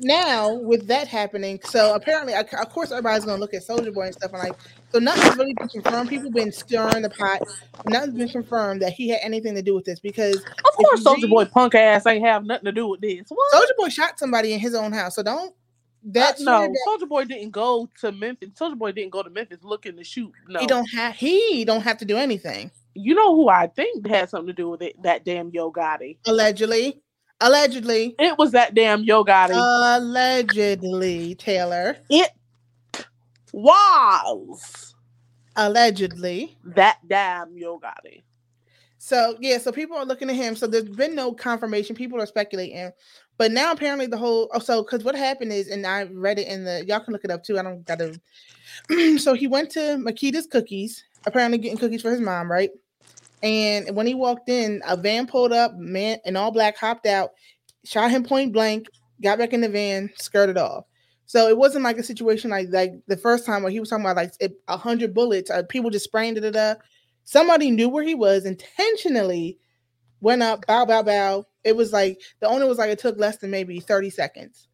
now 0.00 0.54
with 0.54 0.86
that 0.86 1.08
happening, 1.08 1.60
so 1.64 1.94
apparently, 1.94 2.32
of 2.32 2.46
of 2.54 2.70
course, 2.70 2.90
everybody's 2.90 3.26
gonna 3.26 3.38
look 3.40 3.52
at 3.52 3.66
Soulja 3.66 3.92
Boy 3.92 4.06
and 4.06 4.14
stuff, 4.14 4.32
and 4.32 4.42
like, 4.42 4.58
so 4.92 4.98
nothing's 4.98 5.36
really 5.36 5.52
been 5.52 5.68
confirmed. 5.68 6.08
People 6.08 6.30
been 6.30 6.52
stirring 6.52 7.02
the 7.02 7.10
pot. 7.10 7.42
Nothing's 7.86 8.14
been 8.14 8.28
confirmed 8.30 8.80
that 8.80 8.94
he 8.94 9.10
had 9.10 9.20
anything 9.22 9.54
to 9.54 9.62
do 9.62 9.74
with 9.74 9.84
this 9.84 10.00
because 10.00 10.36
of 10.36 10.76
course, 10.76 11.04
Soulja 11.04 11.28
Boy 11.28 11.44
punk 11.44 11.74
ass 11.74 12.06
ain't 12.06 12.24
have 12.24 12.46
nothing 12.46 12.64
to 12.64 12.72
do 12.72 12.88
with 12.88 13.02
this. 13.02 13.30
Soulja 13.30 13.76
Boy 13.76 13.90
shot 13.90 14.18
somebody 14.18 14.54
in 14.54 14.58
his 14.58 14.74
own 14.74 14.92
house. 14.92 15.16
So 15.16 15.22
don't. 15.22 15.54
That's 16.04 16.40
Uh, 16.42 16.44
no. 16.44 16.60
that 16.68 16.76
Soulja 16.86 17.08
Boy 17.08 17.24
didn't 17.24 17.50
go 17.50 17.88
to 18.00 18.12
Memphis. 18.12 18.50
Soulja 18.50 18.76
Boy 18.76 18.92
didn't 18.92 19.10
go 19.10 19.22
to 19.22 19.30
Memphis 19.30 19.58
looking 19.62 19.96
to 19.96 20.04
shoot. 20.04 20.32
No, 20.48 20.60
he 20.60 20.66
don't 20.66 20.86
have. 20.86 21.14
He 21.16 21.64
don't 21.64 21.80
have 21.80 21.96
to 21.98 22.04
do 22.04 22.16
anything. 22.18 22.70
You 22.94 23.14
know 23.14 23.34
who 23.34 23.48
I 23.48 23.66
think 23.68 24.06
had 24.06 24.28
something 24.28 24.48
to 24.48 24.52
do 24.52 24.68
with 24.68 24.82
it? 24.82 25.02
That 25.02 25.24
damn 25.24 25.50
Yo 25.50 25.72
Gotti. 25.72 26.18
Allegedly, 26.26 27.00
allegedly, 27.40 28.14
It 28.18 28.36
was 28.38 28.52
that 28.52 28.74
damn 28.74 29.02
Yo 29.02 29.24
Gotti. 29.24 29.54
Allegedly, 29.56 31.34
Taylor. 31.36 31.96
it 32.10 32.30
was 33.52 34.94
Allegedly. 35.56 36.56
that 36.64 36.98
damn 37.08 37.56
Yo 37.56 37.78
Gotti. 37.80 38.22
So 39.04 39.36
yeah, 39.38 39.58
so 39.58 39.70
people 39.70 39.98
are 39.98 40.06
looking 40.06 40.30
at 40.30 40.36
him. 40.36 40.56
So 40.56 40.66
there's 40.66 40.88
been 40.88 41.14
no 41.14 41.30
confirmation. 41.30 41.94
People 41.94 42.22
are 42.22 42.26
speculating, 42.26 42.90
but 43.36 43.52
now 43.52 43.70
apparently 43.70 44.06
the 44.06 44.16
whole 44.16 44.48
oh, 44.54 44.58
so 44.58 44.82
because 44.82 45.04
what 45.04 45.14
happened 45.14 45.52
is, 45.52 45.68
and 45.68 45.86
I 45.86 46.04
read 46.04 46.38
it 46.38 46.48
in 46.48 46.64
the 46.64 46.86
y'all 46.86 47.00
can 47.00 47.12
look 47.12 47.22
it 47.22 47.30
up 47.30 47.44
too. 47.44 47.58
I 47.58 47.62
don't 47.62 47.84
gotta. 47.84 48.18
so 49.18 49.34
he 49.34 49.46
went 49.46 49.68
to 49.72 49.98
Makeda's 49.98 50.46
Cookies, 50.46 51.04
apparently 51.26 51.58
getting 51.58 51.76
cookies 51.76 52.00
for 52.00 52.10
his 52.10 52.20
mom, 52.22 52.50
right? 52.50 52.70
And 53.42 53.94
when 53.94 54.06
he 54.06 54.14
walked 54.14 54.48
in, 54.48 54.80
a 54.88 54.96
van 54.96 55.26
pulled 55.26 55.52
up, 55.52 55.74
man 55.76 56.16
in 56.24 56.34
all 56.34 56.50
black 56.50 56.78
hopped 56.78 57.04
out, 57.04 57.32
shot 57.84 58.10
him 58.10 58.24
point 58.24 58.54
blank, 58.54 58.86
got 59.22 59.36
back 59.36 59.52
in 59.52 59.60
the 59.60 59.68
van, 59.68 60.08
skirted 60.16 60.56
off. 60.56 60.86
So 61.26 61.46
it 61.48 61.58
wasn't 61.58 61.84
like 61.84 61.98
a 61.98 62.02
situation 62.02 62.48
like 62.48 62.68
like 62.70 62.94
the 63.06 63.18
first 63.18 63.44
time 63.44 63.62
where 63.62 63.72
he 63.72 63.80
was 63.80 63.90
talking 63.90 64.06
about 64.06 64.16
like 64.16 64.32
a 64.68 64.78
hundred 64.78 65.12
bullets, 65.12 65.50
uh, 65.50 65.62
people 65.68 65.90
just 65.90 66.06
spraying 66.06 66.38
it 66.38 66.56
up. 66.56 66.78
Somebody 67.24 67.70
knew 67.70 67.88
where 67.88 68.04
he 68.04 68.14
was 68.14 68.44
intentionally, 68.44 69.58
went 70.20 70.42
up, 70.42 70.66
bow, 70.66 70.84
bow, 70.84 71.02
bow, 71.02 71.44
It 71.64 71.74
was 71.76 71.92
like 71.92 72.20
the 72.40 72.48
owner 72.48 72.66
was 72.66 72.78
like 72.78 72.90
it 72.90 72.98
took 72.98 73.18
less 73.18 73.38
than 73.38 73.50
maybe 73.50 73.80
30 73.80 74.10
seconds. 74.10 74.68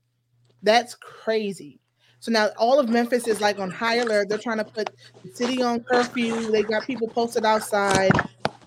That's 0.63 0.95
crazy. 0.95 1.81
So 2.19 2.31
now 2.31 2.51
all 2.59 2.79
of 2.79 2.89
Memphis 2.89 3.27
is 3.27 3.41
like 3.41 3.59
on 3.59 3.71
high 3.71 3.97
alert. 3.97 4.29
They're 4.29 4.39
trying 4.39 4.59
to 4.59 4.65
put 4.65 4.89
the 5.25 5.35
city 5.35 5.63
on 5.63 5.81
curfew. 5.81 6.51
They 6.51 6.65
got 6.65 6.87
people 6.87 7.09
posted 7.09 7.45
outside. 7.45 8.13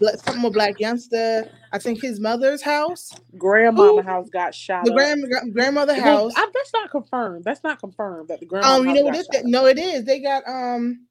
Something 0.02 0.44
with 0.44 0.54
Blac 0.56 0.80
Youngsta. 0.80 1.48
I 1.72 1.78
think 1.80 2.02
his 2.02 2.20
mother's 2.20 2.62
house, 2.62 3.12
grandmama 3.38 4.02
Ooh. 4.02 4.04
house 4.04 4.30
got 4.30 4.54
shot. 4.54 4.84
The 4.84 4.92
grand, 4.92 5.25
grandmother 5.54 5.94
house. 5.94 6.34
I, 6.36 6.50
that's 6.54 6.74
not 6.74 6.92
confirmed. 6.92 7.46
That's 7.46 7.63
not 7.63 7.80
confirmed 7.80 8.28
that 8.28 8.40
the 8.40 8.46
grandma. 8.46 8.75
Um, 8.75 8.88
you 8.88 8.94
know 8.94 9.04
what 9.04 9.16
it 9.16 9.20
is? 9.20 9.44
No, 9.46 9.66
it 9.66 9.80
is. 9.80 10.04
They 10.04 10.20
got 10.20 10.44
um. 10.48 11.08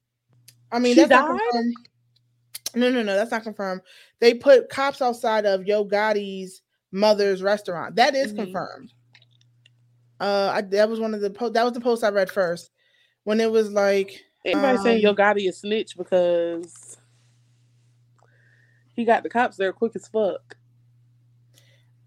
I 0.71 0.79
mean, 0.79 0.93
she 0.95 1.01
that's 1.01 1.09
died? 1.09 1.21
not 1.21 1.39
confirmed. 1.39 1.75
No, 2.75 2.89
no, 2.89 3.03
no, 3.03 3.15
that's 3.15 3.31
not 3.31 3.43
confirmed. 3.43 3.81
They 4.19 4.33
put 4.33 4.69
cops 4.69 5.01
outside 5.01 5.45
of 5.45 5.65
Yo 5.65 5.85
Gotti's 5.85 6.61
mother's 6.91 7.43
restaurant. 7.43 7.95
That 7.95 8.15
is 8.15 8.33
mm-hmm. 8.33 8.45
confirmed. 8.45 8.93
Uh, 10.19 10.51
I, 10.55 10.61
that 10.61 10.89
was 10.89 10.99
one 10.99 11.13
of 11.13 11.21
the 11.21 11.29
post. 11.29 11.53
That 11.53 11.63
was 11.63 11.73
the 11.73 11.81
post 11.81 12.03
I 12.03 12.09
read 12.09 12.31
first 12.31 12.71
when 13.23 13.39
it 13.39 13.51
was 13.51 13.71
like 13.71 14.21
anybody 14.45 14.77
um, 14.77 14.83
saying 14.83 15.01
Yo 15.01 15.13
Gotti 15.13 15.49
is 15.49 15.59
snitch 15.59 15.97
because 15.97 16.97
he 18.95 19.05
got 19.05 19.23
the 19.23 19.29
cops 19.29 19.57
there 19.57 19.73
quick 19.73 19.95
as 19.95 20.07
fuck. 20.07 20.55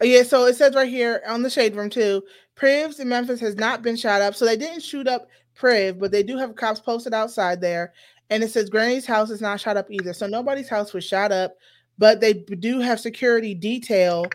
Yeah, 0.03 0.25
so 0.25 0.45
it 0.47 0.57
says 0.57 0.75
right 0.75 0.89
here 0.89 1.23
on 1.27 1.43
the 1.43 1.51
shade 1.51 1.75
room 1.75 1.91
too. 1.91 2.23
Privs 2.55 3.01
in 3.01 3.09
Memphis 3.09 3.41
has 3.41 3.57
not 3.57 3.83
been 3.83 3.97
shot 3.97 4.23
up, 4.23 4.35
so 4.35 4.45
they 4.45 4.57
didn't 4.57 4.83
shoot 4.83 5.07
up 5.07 5.29
Priv, 5.55 5.99
but 5.99 6.11
they 6.11 6.23
do 6.23 6.37
have 6.37 6.55
cops 6.55 6.81
posted 6.81 7.15
outside 7.15 7.61
there, 7.61 7.93
and 8.31 8.43
it 8.43 8.51
says 8.51 8.71
Granny's 8.71 9.07
house 9.07 9.31
is 9.31 9.41
not 9.41 9.61
shot 9.61 9.77
up 9.77 9.91
either. 9.91 10.13
So 10.13 10.27
nobody's 10.27 10.69
house 10.69 10.93
was 10.93 11.05
shot 11.05 11.33
up, 11.33 11.55
but 11.99 12.21
they 12.21 12.35
do 12.35 12.81
have 12.81 13.01
security 13.01 13.55
detail 13.55 14.27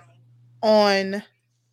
on 0.61 1.23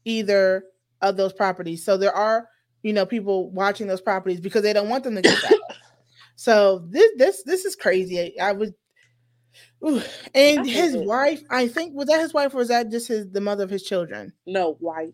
either 0.04 0.64
of 1.00 1.16
those 1.16 1.32
properties. 1.32 1.84
So 1.84 1.96
there 1.96 2.14
are, 2.14 2.48
you 2.82 2.92
know, 2.92 3.06
people 3.06 3.50
watching 3.50 3.86
those 3.86 4.00
properties 4.00 4.40
because 4.40 4.62
they 4.62 4.72
don't 4.72 4.88
want 4.88 5.04
them 5.04 5.14
to 5.14 5.22
get 5.22 5.36
shot. 5.36 5.52
so 6.36 6.84
this 6.88 7.10
this 7.16 7.42
this 7.44 7.64
is 7.64 7.76
crazy. 7.76 8.38
I, 8.40 8.52
would 8.52 8.74
Ooh. 9.86 10.02
And 10.34 10.66
his 10.66 10.94
it. 10.94 11.06
wife, 11.06 11.42
I 11.50 11.68
think, 11.68 11.94
was 11.94 12.08
that 12.08 12.20
his 12.20 12.34
wife 12.34 12.54
or 12.54 12.58
was 12.58 12.68
that 12.68 12.90
just 12.90 13.08
his 13.08 13.30
the 13.30 13.40
mother 13.40 13.64
of 13.64 13.70
his 13.70 13.84
children? 13.84 14.32
No, 14.46 14.76
wife. 14.80 15.10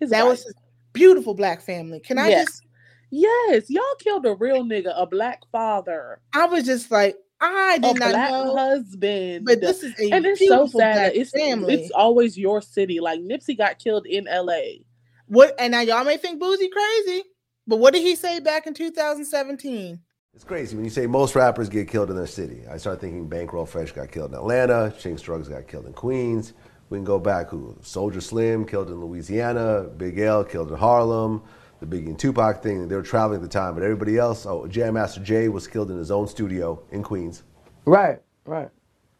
His 0.00 0.10
that 0.10 0.22
wife. 0.22 0.30
was 0.30 0.44
his 0.44 0.54
beautiful 0.92 1.34
black 1.34 1.60
family. 1.60 2.00
Can 2.00 2.18
I 2.18 2.28
yes. 2.28 2.46
just 2.46 2.62
Yes, 3.10 3.68
y'all 3.68 3.82
killed 3.98 4.26
a 4.26 4.34
real 4.34 4.64
nigga, 4.64 4.92
a 4.94 5.06
black 5.06 5.42
father. 5.50 6.20
I 6.32 6.46
was 6.46 6.64
just 6.64 6.90
like, 6.90 7.16
I 7.40 7.78
did 7.78 7.96
a 7.96 7.98
not 7.98 8.10
black 8.10 8.30
know. 8.30 8.56
husband. 8.56 9.46
But 9.46 9.60
this 9.60 9.82
is 9.82 9.98
a 9.98 10.10
and 10.12 10.26
it's 10.26 10.46
so 10.46 10.66
sad. 10.66 11.12
It's 11.14 11.30
family. 11.30 11.74
It's 11.74 11.90
always 11.90 12.38
your 12.38 12.60
city. 12.60 13.00
Like 13.00 13.20
Nipsey 13.20 13.56
got 13.56 13.78
killed 13.78 14.06
in 14.06 14.28
L.A. 14.28 14.84
What? 15.26 15.54
And 15.58 15.72
now 15.72 15.80
y'all 15.80 16.04
may 16.04 16.16
think 16.16 16.40
Boosie 16.40 16.70
crazy, 16.70 17.24
but 17.66 17.76
what 17.76 17.94
did 17.94 18.02
he 18.02 18.14
say 18.14 18.40
back 18.40 18.66
in 18.66 18.74
2017? 18.74 20.00
It's 20.34 20.44
crazy 20.44 20.76
when 20.76 20.84
you 20.84 20.90
say 20.90 21.06
most 21.06 21.34
rappers 21.34 21.68
get 21.68 21.88
killed 21.88 22.10
in 22.10 22.16
their 22.16 22.26
city. 22.26 22.62
I 22.70 22.76
start 22.76 23.00
thinking 23.00 23.28
Bankroll 23.28 23.66
Fresh 23.66 23.92
got 23.92 24.10
killed 24.10 24.30
in 24.30 24.36
Atlanta, 24.36 24.94
Chinx 24.98 25.22
Drugz 25.22 25.48
got 25.48 25.66
killed 25.66 25.86
in 25.86 25.92
Queens. 25.92 26.52
We 26.88 26.98
can 26.98 27.04
go 27.04 27.18
back 27.18 27.48
who 27.48 27.76
Soulja 27.82 28.22
Slim 28.22 28.64
killed 28.64 28.88
in 28.88 29.00
Louisiana, 29.00 29.84
Big 29.96 30.18
L 30.18 30.44
killed 30.44 30.70
in 30.70 30.76
Harlem, 30.76 31.42
the 31.80 31.86
Biggie 31.86 32.06
and 32.06 32.18
Tupac 32.18 32.62
thing. 32.62 32.86
They 32.88 32.94
were 32.94 33.02
traveling 33.02 33.36
at 33.36 33.42
the 33.42 33.48
time, 33.48 33.74
but 33.74 33.82
everybody 33.82 34.18
else, 34.18 34.46
oh, 34.46 34.66
Jam 34.66 34.94
Master 34.94 35.20
Jay 35.20 35.48
was 35.48 35.66
killed 35.66 35.90
in 35.90 35.98
his 35.98 36.10
own 36.10 36.28
studio 36.28 36.82
in 36.90 37.02
Queens. 37.02 37.42
Right, 37.84 38.20
right. 38.44 38.68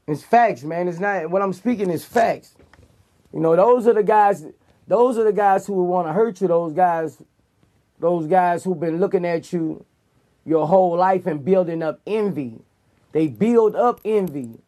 It's 0.06 0.22
facts, 0.22 0.62
man. 0.62 0.88
It's 0.88 1.00
not 1.00 1.30
what 1.30 1.42
I'm 1.42 1.52
speaking 1.52 1.90
is 1.90 2.04
facts. 2.04 2.54
You 3.32 3.40
know, 3.40 3.56
those 3.56 3.86
are 3.86 3.94
the 3.94 4.02
guys. 4.02 4.44
Those 4.86 5.18
are 5.18 5.24
the 5.24 5.32
guys 5.32 5.66
who 5.66 5.84
want 5.84 6.08
to 6.08 6.12
hurt 6.12 6.40
you. 6.40 6.48
Those 6.48 6.72
guys, 6.72 7.22
those 7.98 8.26
guys 8.26 8.64
who've 8.64 8.78
been 8.78 8.98
looking 8.98 9.24
at 9.24 9.52
you 9.52 9.84
your 10.44 10.66
whole 10.66 10.96
life 10.96 11.26
and 11.26 11.44
building 11.44 11.82
up 11.82 12.00
envy. 12.06 12.58
They 13.12 13.28
build 13.28 13.76
up 13.76 14.00
envy 14.04 14.58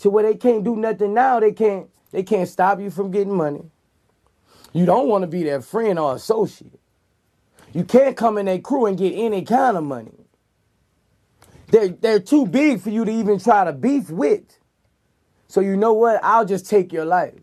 to 0.00 0.10
where 0.10 0.24
they 0.24 0.36
can't 0.36 0.64
do 0.64 0.76
nothing 0.76 1.14
now. 1.14 1.40
They 1.40 1.52
can't 1.52 1.88
they 2.12 2.22
can't 2.22 2.48
stop 2.48 2.80
you 2.80 2.90
from 2.90 3.10
getting 3.10 3.36
money. 3.36 3.62
You 4.72 4.86
don't 4.86 5.08
want 5.08 5.22
to 5.22 5.28
be 5.28 5.42
their 5.42 5.60
friend 5.60 5.98
or 5.98 6.14
associate. 6.14 6.78
You 7.74 7.84
can't 7.84 8.16
come 8.16 8.38
in 8.38 8.46
their 8.46 8.60
crew 8.60 8.86
and 8.86 8.96
get 8.96 9.12
any 9.12 9.42
kind 9.42 9.76
of 9.76 9.84
money. 9.84 10.12
They're, 11.68 11.88
they're 11.88 12.20
too 12.20 12.46
big 12.46 12.80
for 12.80 12.90
you 12.90 13.04
to 13.04 13.10
even 13.10 13.40
try 13.40 13.64
to 13.64 13.72
beef 13.72 14.10
with. 14.10 14.58
So 15.48 15.60
you 15.60 15.76
know 15.76 15.92
what? 15.92 16.20
I'll 16.22 16.44
just 16.44 16.68
take 16.70 16.92
your 16.92 17.04
life. 17.04 17.34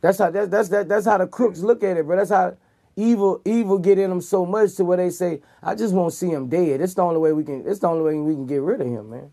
That's 0.00 0.18
how 0.18 0.30
that's 0.30 0.48
that's 0.50 0.68
that, 0.70 0.88
that's 0.88 1.06
how 1.06 1.18
the 1.18 1.26
crooks 1.26 1.60
look 1.60 1.82
at 1.84 1.96
it, 1.98 2.06
bro. 2.06 2.16
That's 2.16 2.30
how 2.30 2.56
evil 2.96 3.42
evil 3.44 3.78
get 3.78 3.98
in 3.98 4.10
them 4.10 4.22
so 4.22 4.46
much 4.46 4.76
to 4.76 4.84
where 4.84 4.96
they 4.96 5.10
say, 5.10 5.42
I 5.62 5.74
just 5.74 5.94
won't 5.94 6.14
see 6.14 6.30
him 6.30 6.48
dead. 6.48 6.80
It's 6.80 6.94
the 6.94 7.02
only 7.02 7.18
way 7.18 7.32
we 7.32 7.44
can 7.44 7.64
it's 7.66 7.80
the 7.80 7.88
only 7.88 8.02
way 8.02 8.18
we 8.18 8.34
can 8.34 8.46
get 8.46 8.62
rid 8.62 8.80
of 8.80 8.86
him, 8.86 9.10
man. 9.10 9.30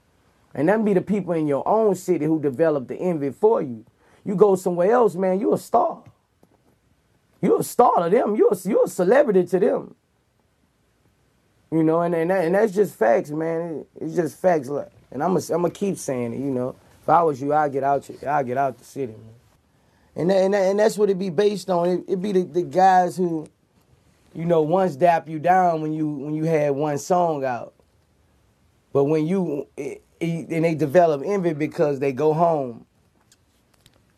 And 0.54 0.68
that 0.70 0.84
be 0.84 0.94
the 0.94 1.02
people 1.02 1.34
in 1.34 1.48
your 1.48 1.68
own 1.68 1.96
city 1.96 2.26
who 2.26 2.42
develop 2.42 2.88
the 2.88 2.96
envy 2.96 3.32
for 3.32 3.62
you. 3.62 3.86
You 4.26 4.36
go 4.36 4.56
somewhere 4.56 4.92
else, 4.92 5.16
man, 5.16 5.40
you 5.40 5.54
a 5.54 5.58
star. 5.58 6.04
You 7.42 7.60
a 7.60 7.64
star 7.64 8.04
to 8.04 8.10
them. 8.10 8.36
You 8.36 8.50
a, 8.50 8.68
you 8.68 8.84
a 8.84 8.88
celebrity 8.88 9.46
to 9.46 9.60
them. 9.60 9.96
You 11.72 11.84
know, 11.84 12.02
and 12.02 12.16
and, 12.16 12.32
that, 12.32 12.46
and 12.46 12.56
that's 12.56 12.74
just 12.74 12.96
facts, 12.96 13.30
man. 13.30 13.86
It, 13.96 14.04
it's 14.04 14.16
just 14.16 14.40
facts. 14.40 14.70
And 15.12 15.22
I'm 15.24 15.36
gonna 15.36 15.70
keep 15.70 15.98
saying 15.98 16.34
it. 16.34 16.40
You 16.40 16.52
know, 16.52 16.76
if 17.02 17.10
I 17.10 17.22
was 17.24 17.42
you, 17.42 17.54
I'd 17.54 17.72
get 17.72 17.84
out. 17.84 18.10
I'd 18.26 18.46
get 18.48 18.58
out 18.58 18.78
the 18.78 18.84
city, 18.84 19.14
man. 19.14 19.34
And 20.16 20.30
that, 20.32 20.38
and, 20.38 20.54
that, 20.56 20.64
and 20.64 20.80
that's 20.80 20.98
what 20.98 21.12
it 21.12 21.20
be 21.20 21.30
based 21.30 21.70
on. 21.70 21.90
It, 21.90 22.04
it 22.08 22.22
be 22.22 22.32
the, 22.32 22.44
the 22.44 22.64
guys 22.64 23.16
who, 23.16 23.48
you 24.34 24.46
know, 24.46 24.64
once 24.64 24.96
dap 24.96 25.30
you 25.30 25.38
down 25.38 25.82
when 25.82 25.94
you 25.94 26.10
when 26.10 26.34
you 26.34 26.46
had 26.46 26.72
one 26.72 26.98
song 26.98 27.46
out. 27.46 27.76
But 28.94 29.04
when 29.04 29.28
you 29.28 29.68
it, 29.78 30.02
it, 30.20 30.50
and 30.50 30.66
they 30.66 30.74
develop 30.74 31.22
envy 31.24 31.54
because 31.54 32.00
they 32.00 32.14
go 32.14 32.34
home, 32.34 32.87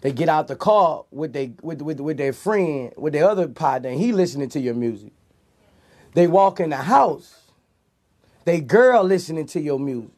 they 0.02 0.12
get 0.12 0.30
out 0.30 0.48
the 0.48 0.56
car 0.56 1.06
with 1.12 1.34
they 1.34 1.54
with 1.62 1.82
with 1.82 2.00
with 2.00 2.18
their 2.18 2.34
friend, 2.34 2.94
with 2.98 3.14
their 3.14 3.28
other 3.28 3.48
partner, 3.48 3.90
and 3.90 4.00
he 4.00 4.12
listening 4.12 4.50
to 4.50 4.60
your 4.60 4.74
music. 4.74 5.12
They 6.14 6.28
walk 6.28 6.60
in 6.60 6.70
the 6.70 6.78
house, 6.78 7.52
they 8.46 8.62
girl 8.62 9.04
listening 9.04 9.46
to 9.48 9.60
your 9.60 9.80
music. 9.80 10.12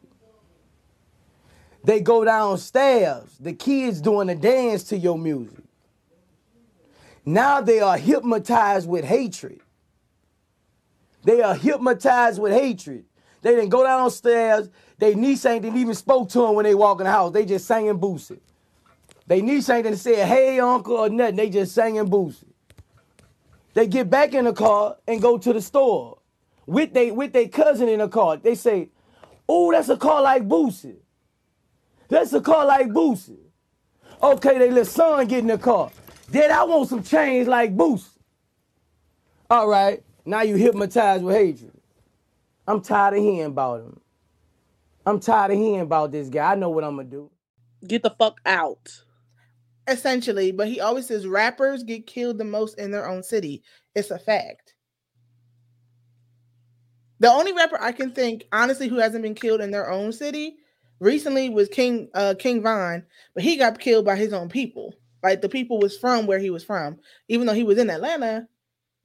They 1.84 2.00
go 2.00 2.24
downstairs, 2.24 3.36
the 3.40 3.52
kids 3.52 4.00
doing 4.00 4.28
the 4.28 4.36
dance 4.36 4.84
to 4.84 4.96
your 4.96 5.18
music. 5.18 5.64
Now 7.24 7.60
they 7.60 7.80
are 7.80 7.96
hypnotized 7.98 8.88
with 8.88 9.04
hatred. 9.04 9.60
They 11.24 11.40
are 11.42 11.54
hypnotized 11.54 12.40
with 12.40 12.52
hatred. 12.52 13.04
They 13.42 13.56
didn't 13.56 13.70
go 13.70 13.82
downstairs. 13.82 14.70
They 14.98 15.14
niece 15.14 15.44
ain't 15.44 15.64
even 15.64 15.94
spoke 15.94 16.28
to 16.30 16.46
him 16.46 16.54
when 16.54 16.64
they 16.64 16.74
walk 16.74 17.00
in 17.00 17.04
the 17.04 17.10
house. 17.12 17.32
They 17.32 17.44
just 17.44 17.66
sang 17.66 17.88
and 17.88 18.00
boosted. 18.00 18.40
They 19.26 19.40
niece 19.40 19.68
ain't 19.70 19.84
didn't 19.84 19.98
say, 19.98 20.26
hey 20.26 20.58
uncle 20.60 20.96
or 20.96 21.08
nothing. 21.08 21.36
They 21.36 21.50
just 21.50 21.74
sang 21.74 21.98
and 21.98 22.10
boosted. 22.10 22.48
They 23.74 23.86
get 23.86 24.10
back 24.10 24.34
in 24.34 24.44
the 24.44 24.52
car 24.52 24.96
and 25.06 25.22
go 25.22 25.38
to 25.38 25.52
the 25.52 25.62
store 25.62 26.18
with 26.66 26.92
they 26.92 27.10
with 27.10 27.32
their 27.32 27.48
cousin 27.48 27.88
in 27.88 28.00
the 28.00 28.08
car. 28.08 28.36
They 28.36 28.54
say, 28.54 28.90
oh, 29.48 29.72
that's 29.72 29.88
a 29.88 29.96
car 29.96 30.22
like 30.22 30.46
Boosie. 30.46 30.96
That's 32.08 32.32
a 32.32 32.40
car 32.40 32.66
like 32.66 32.88
Boosie. 32.88 33.38
Okay, 34.22 34.58
they 34.58 34.70
let 34.70 34.86
son 34.86 35.26
get 35.26 35.40
in 35.40 35.46
the 35.46 35.58
car. 35.58 35.90
Dad, 36.30 36.50
I 36.50 36.64
want 36.64 36.88
some 36.88 37.02
change 37.02 37.48
like 37.48 37.76
Boost. 37.76 38.10
All 39.50 39.68
right, 39.68 40.02
now 40.24 40.42
you 40.42 40.56
hypnotized 40.56 41.24
with 41.24 41.36
hatred. 41.36 41.72
I'm 42.66 42.80
tired 42.80 43.14
of 43.14 43.20
hearing 43.20 43.46
about 43.46 43.80
him. 43.80 44.00
I'm 45.04 45.18
tired 45.18 45.50
of 45.50 45.58
hearing 45.58 45.80
about 45.80 46.12
this 46.12 46.28
guy. 46.28 46.52
I 46.52 46.54
know 46.54 46.70
what 46.70 46.84
I'm 46.84 46.96
gonna 46.96 47.08
do. 47.08 47.30
Get 47.86 48.02
the 48.02 48.10
fuck 48.10 48.38
out. 48.46 49.02
Essentially, 49.88 50.52
but 50.52 50.68
he 50.68 50.80
always 50.80 51.06
says 51.06 51.26
rappers 51.26 51.82
get 51.82 52.06
killed 52.06 52.38
the 52.38 52.44
most 52.44 52.78
in 52.78 52.90
their 52.90 53.08
own 53.08 53.22
city. 53.22 53.62
It's 53.94 54.10
a 54.10 54.18
fact. 54.18 54.74
The 57.18 57.28
only 57.28 57.52
rapper 57.52 57.80
I 57.80 57.92
can 57.92 58.10
think, 58.10 58.44
honestly, 58.52 58.88
who 58.88 58.98
hasn't 58.98 59.22
been 59.22 59.34
killed 59.34 59.60
in 59.60 59.70
their 59.70 59.90
own 59.90 60.12
city 60.12 60.56
recently 60.98 61.48
was 61.50 61.68
King 61.68 62.08
uh, 62.14 62.34
King 62.38 62.62
Von, 62.62 63.04
but 63.34 63.42
he 63.42 63.56
got 63.56 63.78
killed 63.78 64.04
by 64.04 64.16
his 64.16 64.32
own 64.32 64.48
people. 64.48 64.94
Like 65.22 65.40
the 65.40 65.48
people 65.48 65.78
was 65.78 65.96
from 65.96 66.26
where 66.26 66.38
he 66.38 66.50
was 66.50 66.64
from, 66.64 66.98
even 67.28 67.46
though 67.46 67.54
he 67.54 67.64
was 67.64 67.78
in 67.78 67.90
Atlanta. 67.90 68.48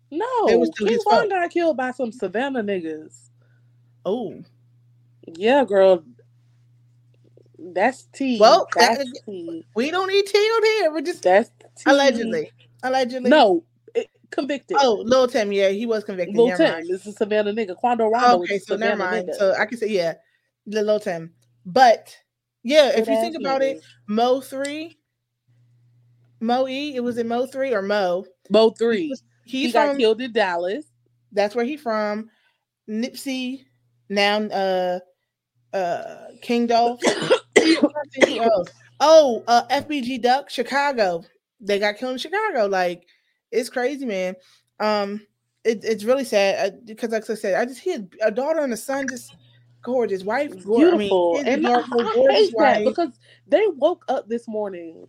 No, 0.10 0.48
it 0.48 0.60
was 0.60 0.72
King 0.78 0.98
Von 1.08 1.30
got 1.30 1.50
killed 1.52 1.78
by 1.78 1.92
some 1.92 2.12
Savannah 2.12 2.64
niggas. 2.64 3.30
Oh, 4.06 4.42
yeah, 5.28 5.66
girl. 5.66 6.04
That's 7.74 8.04
tea. 8.14 8.40
Well, 8.40 8.68
that's 8.76 8.98
that, 8.98 9.22
tea. 9.26 9.66
we 9.76 9.92
don't 9.92 10.08
need 10.08 10.26
tea 10.26 10.38
on 10.38 10.64
here. 10.64 10.92
We're 10.92 11.02
just 11.02 11.24
that's 11.24 11.50
tea. 11.50 11.84
allegedly, 11.88 12.52
allegedly. 12.84 13.30
No, 13.30 13.64
it, 13.96 14.10
convicted. 14.32 14.78
Oh, 14.80 15.02
Lil 15.06 15.28
Tim, 15.28 15.52
yeah, 15.52 15.70
he 15.70 15.86
was 15.86 16.04
convicted. 16.04 16.36
Lil 16.36 16.56
Tim, 16.56 16.88
this 16.88 17.06
is 17.06 17.16
Savannah 17.16 17.54
nigga. 17.54 17.76
Quando 17.76 18.08
Rondo. 18.08 18.44
Okay, 18.44 18.60
so 18.60 18.76
never 18.76 18.98
mind. 18.98 19.30
Nigga. 19.30 19.36
So 19.36 19.54
I 19.58 19.66
can 19.66 19.78
say 19.78 19.90
yeah, 19.90 20.14
Lil 20.66 21.00
Tim, 21.00 21.34
but 21.66 22.16
yeah, 22.64 22.90
if 22.96 23.08
you 23.08 23.16
think 23.20 23.36
about 23.36 23.62
it, 23.62 23.82
Mo 24.08 24.42
three 24.42 24.98
Mo 26.40 26.68
E. 26.68 26.96
It 26.96 27.02
was 27.02 27.18
in 27.18 27.28
Mo 27.28 27.46
three 27.48 27.74
or 27.74 27.82
Mo. 27.82 28.26
Mo 28.50 28.70
three. 28.72 29.14
He's 29.46 29.68
he 29.68 29.72
got 29.72 29.90
from 29.90 29.98
killed 29.98 30.22
in 30.22 30.34
Dallas. 30.34 30.86
that's 31.32 31.56
where 31.56 31.66
he 31.66 31.78
from. 31.78 32.30
Nipsey 32.90 33.66
now 34.10 34.38
uh 34.38 35.00
uh 35.74 36.16
King 36.42 36.68
Dolph. 36.68 37.02
Oh, 39.00 39.44
uh 39.48 39.64
FBG 39.68 40.22
Duck, 40.22 40.50
Chicago. 40.50 41.24
They 41.60 41.80
got 41.80 41.98
killed 41.98 42.14
in 42.14 42.18
Chicago. 42.18 42.66
Like 42.68 43.06
it's 43.52 43.70
crazy, 43.70 44.06
man. 44.06 44.36
Um, 44.80 45.22
it, 45.64 45.84
it's 45.84 46.04
really 46.04 46.24
sad 46.24 46.74
uh, 46.74 46.78
because, 46.86 47.12
like 47.12 47.30
I 47.30 47.34
said, 47.36 47.56
I 47.56 47.66
just 47.66 47.80
hear 47.80 48.08
a 48.22 48.32
daughter 48.32 48.60
and 48.60 48.74
a 48.74 48.78
son, 48.78 49.08
just 49.10 49.36
gorgeous 49.82 50.24
wife, 50.24 50.64
gor- 50.66 50.94
I 50.94 50.98
mean, 50.98 51.10
Beautiful. 51.10 51.40
and 51.46 51.68
I, 51.68 51.80
I 51.80 51.82
gorgeous 52.14 52.14
hate 52.14 52.54
that 52.58 52.78
wife. 52.78 52.86
because 52.86 53.20
they 53.48 53.68
woke 53.76 54.04
up 54.08 54.28
this 54.28 54.48
morning. 54.48 55.08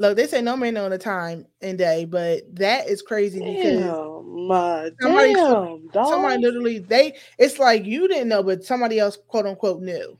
Look, 0.00 0.16
they 0.16 0.26
say 0.26 0.42
no 0.42 0.56
man 0.56 0.74
know 0.74 0.88
the 0.88 0.98
time 0.98 1.46
and 1.60 1.78
day, 1.78 2.04
but 2.04 2.42
that 2.56 2.88
is 2.88 3.00
crazy 3.02 3.38
because 3.38 3.80
Damn, 3.80 4.48
my 4.48 4.90
somebody, 5.00 5.34
damn, 5.34 5.90
somebody 5.92 6.42
literally 6.42 6.78
they 6.80 7.16
it's 7.38 7.60
like 7.60 7.84
you 7.84 8.08
didn't 8.08 8.28
know, 8.28 8.42
but 8.42 8.64
somebody 8.64 8.98
else 8.98 9.16
quote 9.28 9.46
unquote 9.46 9.82
knew. 9.82 10.16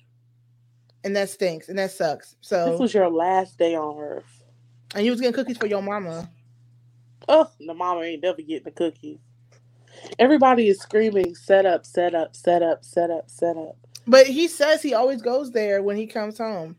And 1.05 1.17
that 1.17 1.31
stinks 1.31 1.69
and 1.71 1.79
that 1.79 1.93
sucks. 1.93 2.37
So 2.43 2.73
this 2.73 2.81
was 2.81 2.95
your 2.95 3.11
last 3.11 3.59
day 3.59 3.77
on 3.77 3.99
earth. 3.99 4.43
and 4.95 5.05
you 5.05 5.13
was 5.13 5.21
getting 5.21 5.35
cookies 5.35 5.59
for 5.59 5.67
your 5.67 5.83
mama. 5.83 6.31
Oh, 7.29 7.51
the 7.61 7.75
mama 7.75 8.03
ain't 8.03 8.23
never 8.23 8.43
getting 8.43 8.65
the 8.65 8.71
cookies. 8.73 9.19
Everybody 10.19 10.69
is 10.69 10.81
screaming, 10.81 11.35
set 11.35 11.67
up, 11.67 11.87
set 11.87 12.15
up, 12.15 12.37
set 12.37 12.63
up, 12.63 12.85
set 12.85 13.11
up, 13.11 13.31
set 13.31 13.57
up. 13.57 13.77
But 14.07 14.27
he 14.29 14.49
says 14.49 14.83
he 14.83 14.95
always 14.95 15.23
goes 15.23 15.53
there 15.53 15.83
when 15.83 15.97
he 15.97 16.07
comes 16.07 16.39
home. 16.39 16.77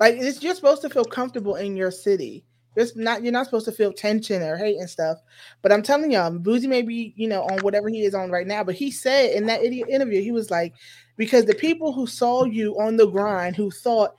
Like 0.00 0.16
it's 0.18 0.42
you're 0.42 0.54
supposed 0.54 0.82
to 0.82 0.90
feel 0.90 1.04
comfortable 1.04 1.56
in 1.56 1.76
your 1.76 1.90
city. 1.90 2.44
It's 2.76 2.96
not 2.96 3.22
you're 3.22 3.32
not 3.32 3.46
supposed 3.46 3.66
to 3.66 3.72
feel 3.72 3.92
tension 3.92 4.42
or 4.42 4.56
hate 4.56 4.78
and 4.78 4.90
stuff. 4.90 5.18
But 5.62 5.72
I'm 5.72 5.82
telling 5.82 6.10
y'all, 6.10 6.30
Boosie 6.32 6.68
may 6.68 6.82
be, 6.82 7.14
you 7.16 7.28
know, 7.28 7.42
on 7.42 7.60
whatever 7.60 7.88
he 7.88 8.02
is 8.02 8.14
on 8.14 8.30
right 8.30 8.46
now. 8.46 8.64
But 8.64 8.74
he 8.74 8.90
said 8.90 9.32
in 9.32 9.46
that 9.46 9.62
interview, 9.62 10.20
he 10.20 10.32
was 10.32 10.50
like, 10.50 10.74
because 11.16 11.44
the 11.44 11.54
people 11.54 11.92
who 11.92 12.06
saw 12.06 12.44
you 12.44 12.78
on 12.80 12.96
the 12.96 13.06
grind, 13.06 13.56
who 13.56 13.70
thought 13.70 14.16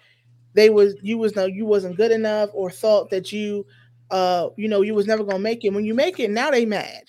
they 0.53 0.69
was 0.69 0.95
you 1.01 1.17
was 1.17 1.35
no 1.35 1.45
you 1.45 1.65
wasn't 1.65 1.97
good 1.97 2.12
enough, 2.12 2.50
or 2.53 2.71
thought 2.71 3.09
that 3.09 3.31
you 3.31 3.65
uh 4.12 4.50
you 4.55 4.67
know 4.67 4.81
you 4.81 4.93
was 4.93 5.07
never 5.07 5.24
gonna 5.24 5.39
make 5.39 5.65
it. 5.65 5.74
When 5.74 5.85
you 5.85 5.93
make 5.93 6.19
it, 6.19 6.31
now 6.31 6.51
they 6.51 6.65
mad. 6.65 7.03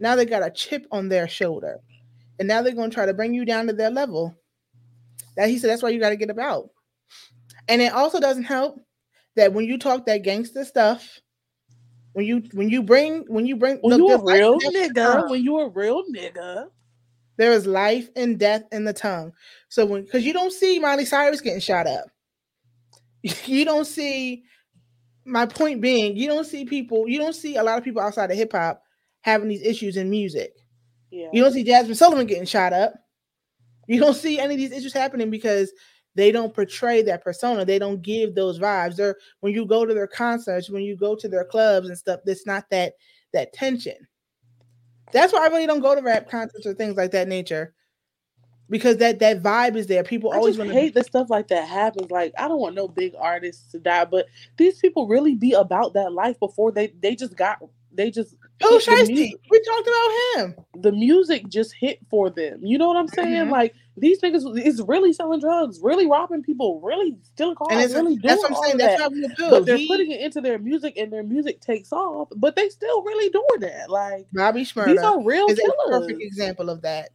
Now 0.00 0.16
they 0.16 0.24
got 0.24 0.46
a 0.46 0.50
chip 0.50 0.86
on 0.90 1.08
their 1.08 1.28
shoulder. 1.28 1.80
And 2.38 2.48
now 2.48 2.62
they're 2.62 2.74
gonna 2.74 2.90
try 2.90 3.06
to 3.06 3.14
bring 3.14 3.34
you 3.34 3.44
down 3.44 3.66
to 3.66 3.72
their 3.72 3.90
level. 3.90 4.36
That 5.36 5.48
he 5.48 5.58
said 5.58 5.70
that's 5.70 5.82
why 5.84 5.90
you 5.90 6.00
got 6.00 6.10
to 6.10 6.16
get 6.16 6.30
about. 6.30 6.70
And 7.68 7.80
it 7.80 7.92
also 7.92 8.18
doesn't 8.18 8.44
help 8.44 8.80
that 9.36 9.52
when 9.52 9.64
you 9.64 9.78
talk 9.78 10.06
that 10.06 10.22
gangster 10.22 10.64
stuff, 10.64 11.20
when 12.12 12.26
you 12.26 12.42
when 12.52 12.68
you 12.68 12.82
bring 12.82 13.24
when 13.28 13.46
you 13.46 13.56
bring 13.56 13.78
When 13.80 13.98
look, 13.98 14.08
you 14.08 14.14
a 14.14 14.24
real 14.24 14.52
and 14.52 14.60
death 14.60 14.74
in 14.74 14.82
the 14.82 15.00
nigga, 15.00 15.30
when 15.30 15.44
you 15.44 15.58
a 15.58 15.68
real 15.68 16.02
nigga, 16.12 16.68
there 17.36 17.52
is 17.52 17.66
life 17.66 18.08
and 18.16 18.38
death 18.38 18.64
in 18.72 18.84
the 18.84 18.92
tongue. 18.92 19.32
So 19.68 19.86
when 19.86 20.02
because 20.02 20.24
you 20.24 20.32
don't 20.32 20.52
see 20.52 20.78
Miley 20.78 21.04
Cyrus 21.04 21.40
getting 21.40 21.60
shot 21.60 21.86
up, 21.86 22.06
you 23.22 23.64
don't 23.64 23.86
see. 23.86 24.44
My 25.24 25.44
point 25.44 25.82
being, 25.82 26.16
you 26.16 26.26
don't 26.26 26.46
see 26.46 26.64
people. 26.64 27.06
You 27.06 27.18
don't 27.18 27.34
see 27.34 27.56
a 27.56 27.62
lot 27.62 27.76
of 27.76 27.84
people 27.84 28.00
outside 28.00 28.30
of 28.30 28.36
hip 28.36 28.50
hop 28.50 28.82
having 29.20 29.48
these 29.48 29.60
issues 29.62 29.98
in 29.98 30.08
music. 30.08 30.54
yeah. 31.10 31.28
You 31.34 31.42
don't 31.42 31.52
see 31.52 31.64
Jazmine 31.64 31.96
Sullivan 31.96 32.26
getting 32.26 32.46
shot 32.46 32.72
up. 32.72 32.94
You 33.86 34.00
don't 34.00 34.14
see 34.14 34.38
any 34.38 34.54
of 34.54 34.58
these 34.58 34.72
issues 34.72 34.92
happening 34.94 35.30
because 35.30 35.70
they 36.18 36.32
don't 36.32 36.52
portray 36.52 37.00
that 37.00 37.22
persona. 37.22 37.64
They 37.64 37.78
don't 37.78 38.02
give 38.02 38.34
those 38.34 38.58
vibes. 38.58 38.96
They're 38.96 39.14
when 39.38 39.54
you 39.54 39.64
go 39.64 39.86
to 39.86 39.94
their 39.94 40.08
concerts, 40.08 40.68
when 40.68 40.82
you 40.82 40.96
go 40.96 41.14
to 41.14 41.28
their 41.28 41.44
clubs 41.44 41.88
and 41.88 41.96
stuff, 41.96 42.18
it's 42.26 42.44
not 42.44 42.68
that 42.70 42.94
that 43.32 43.52
tension. 43.52 43.94
That's 45.12 45.32
why 45.32 45.44
I 45.44 45.48
really 45.48 45.68
don't 45.68 45.78
go 45.80 45.94
to 45.94 46.02
rap 46.02 46.28
concerts 46.28 46.66
or 46.66 46.74
things 46.74 46.96
like 46.96 47.12
that 47.12 47.28
nature. 47.28 47.72
Because 48.68 48.96
that 48.96 49.20
that 49.20 49.44
vibe 49.44 49.76
is 49.76 49.86
there. 49.86 50.02
People 50.02 50.32
I 50.32 50.38
always 50.38 50.58
want 50.58 50.70
to 50.70 50.74
hate 50.74 50.94
that 50.94 51.06
stuff 51.06 51.30
like 51.30 51.46
that 51.48 51.68
happens. 51.68 52.10
Like 52.10 52.34
I 52.36 52.48
don't 52.48 52.58
want 52.58 52.74
no 52.74 52.88
big 52.88 53.14
artists 53.16 53.70
to 53.70 53.78
die, 53.78 54.04
but 54.04 54.26
these 54.56 54.80
people 54.80 55.06
really 55.06 55.36
be 55.36 55.52
about 55.52 55.94
that 55.94 56.12
life 56.12 56.38
before 56.40 56.72
they 56.72 56.88
they 57.00 57.14
just 57.14 57.36
got 57.36 57.60
they 57.92 58.10
just 58.10 58.34
Oh, 58.60 58.80
Shiesty, 58.82 59.34
we 59.50 59.60
talked 59.60 59.88
about 59.88 60.10
him. 60.34 60.82
the 60.82 60.90
music 60.90 61.48
just 61.48 61.72
hit 61.78 62.00
for 62.10 62.28
them. 62.28 62.58
You 62.60 62.76
know 62.76 62.88
what 62.88 62.96
I'm 62.96 63.06
saying? 63.06 63.46
Mhm. 63.46 63.50
Like 63.50 63.74
these 64.00 64.20
niggas 64.20 64.58
is 64.64 64.80
really 64.82 65.12
selling 65.12 65.40
drugs, 65.40 65.80
really 65.82 66.06
robbing 66.06 66.42
people, 66.42 66.80
really 66.80 67.16
stealing 67.22 67.54
cars, 67.56 67.68
And 67.72 67.80
it's, 67.80 67.94
really 67.94 68.16
doing 68.16 68.20
that's 68.36 68.42
what 68.42 68.52
I'm 68.56 68.62
saying. 68.64 68.76
That's 68.78 68.96
that. 68.96 69.02
how 69.02 69.08
we 69.10 69.28
do. 69.28 69.50
But 69.50 69.66
they're 69.66 69.76
He- 69.76 69.86
putting 69.88 70.10
it 70.10 70.20
into 70.20 70.40
their 70.40 70.58
music, 70.58 70.96
and 70.96 71.12
their 71.12 71.22
music 71.22 71.60
takes 71.60 71.92
off. 71.92 72.28
But 72.36 72.56
they 72.56 72.68
still 72.68 73.02
really 73.02 73.28
doing 73.30 73.60
that. 73.70 73.90
Like 73.90 74.26
Bobby 74.32 74.60
these 74.60 74.72
Shmurda. 74.72 75.02
are 75.02 75.22
real 75.22 75.46
is 75.48 75.58
a 75.58 75.62
killers. 75.62 75.74
perfect 76.02 76.22
example 76.22 76.70
of 76.70 76.82
that. 76.82 77.10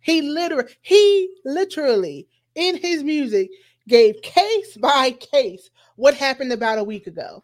He 0.00 0.22
literally, 0.22 0.70
he 0.82 1.28
literally 1.44 2.26
in 2.54 2.76
his 2.76 3.02
music 3.04 3.50
gave 3.88 4.20
case 4.22 4.76
by 4.76 5.12
case 5.12 5.70
what 5.96 6.14
happened 6.14 6.52
about 6.52 6.78
a 6.78 6.84
week 6.84 7.06
ago. 7.06 7.42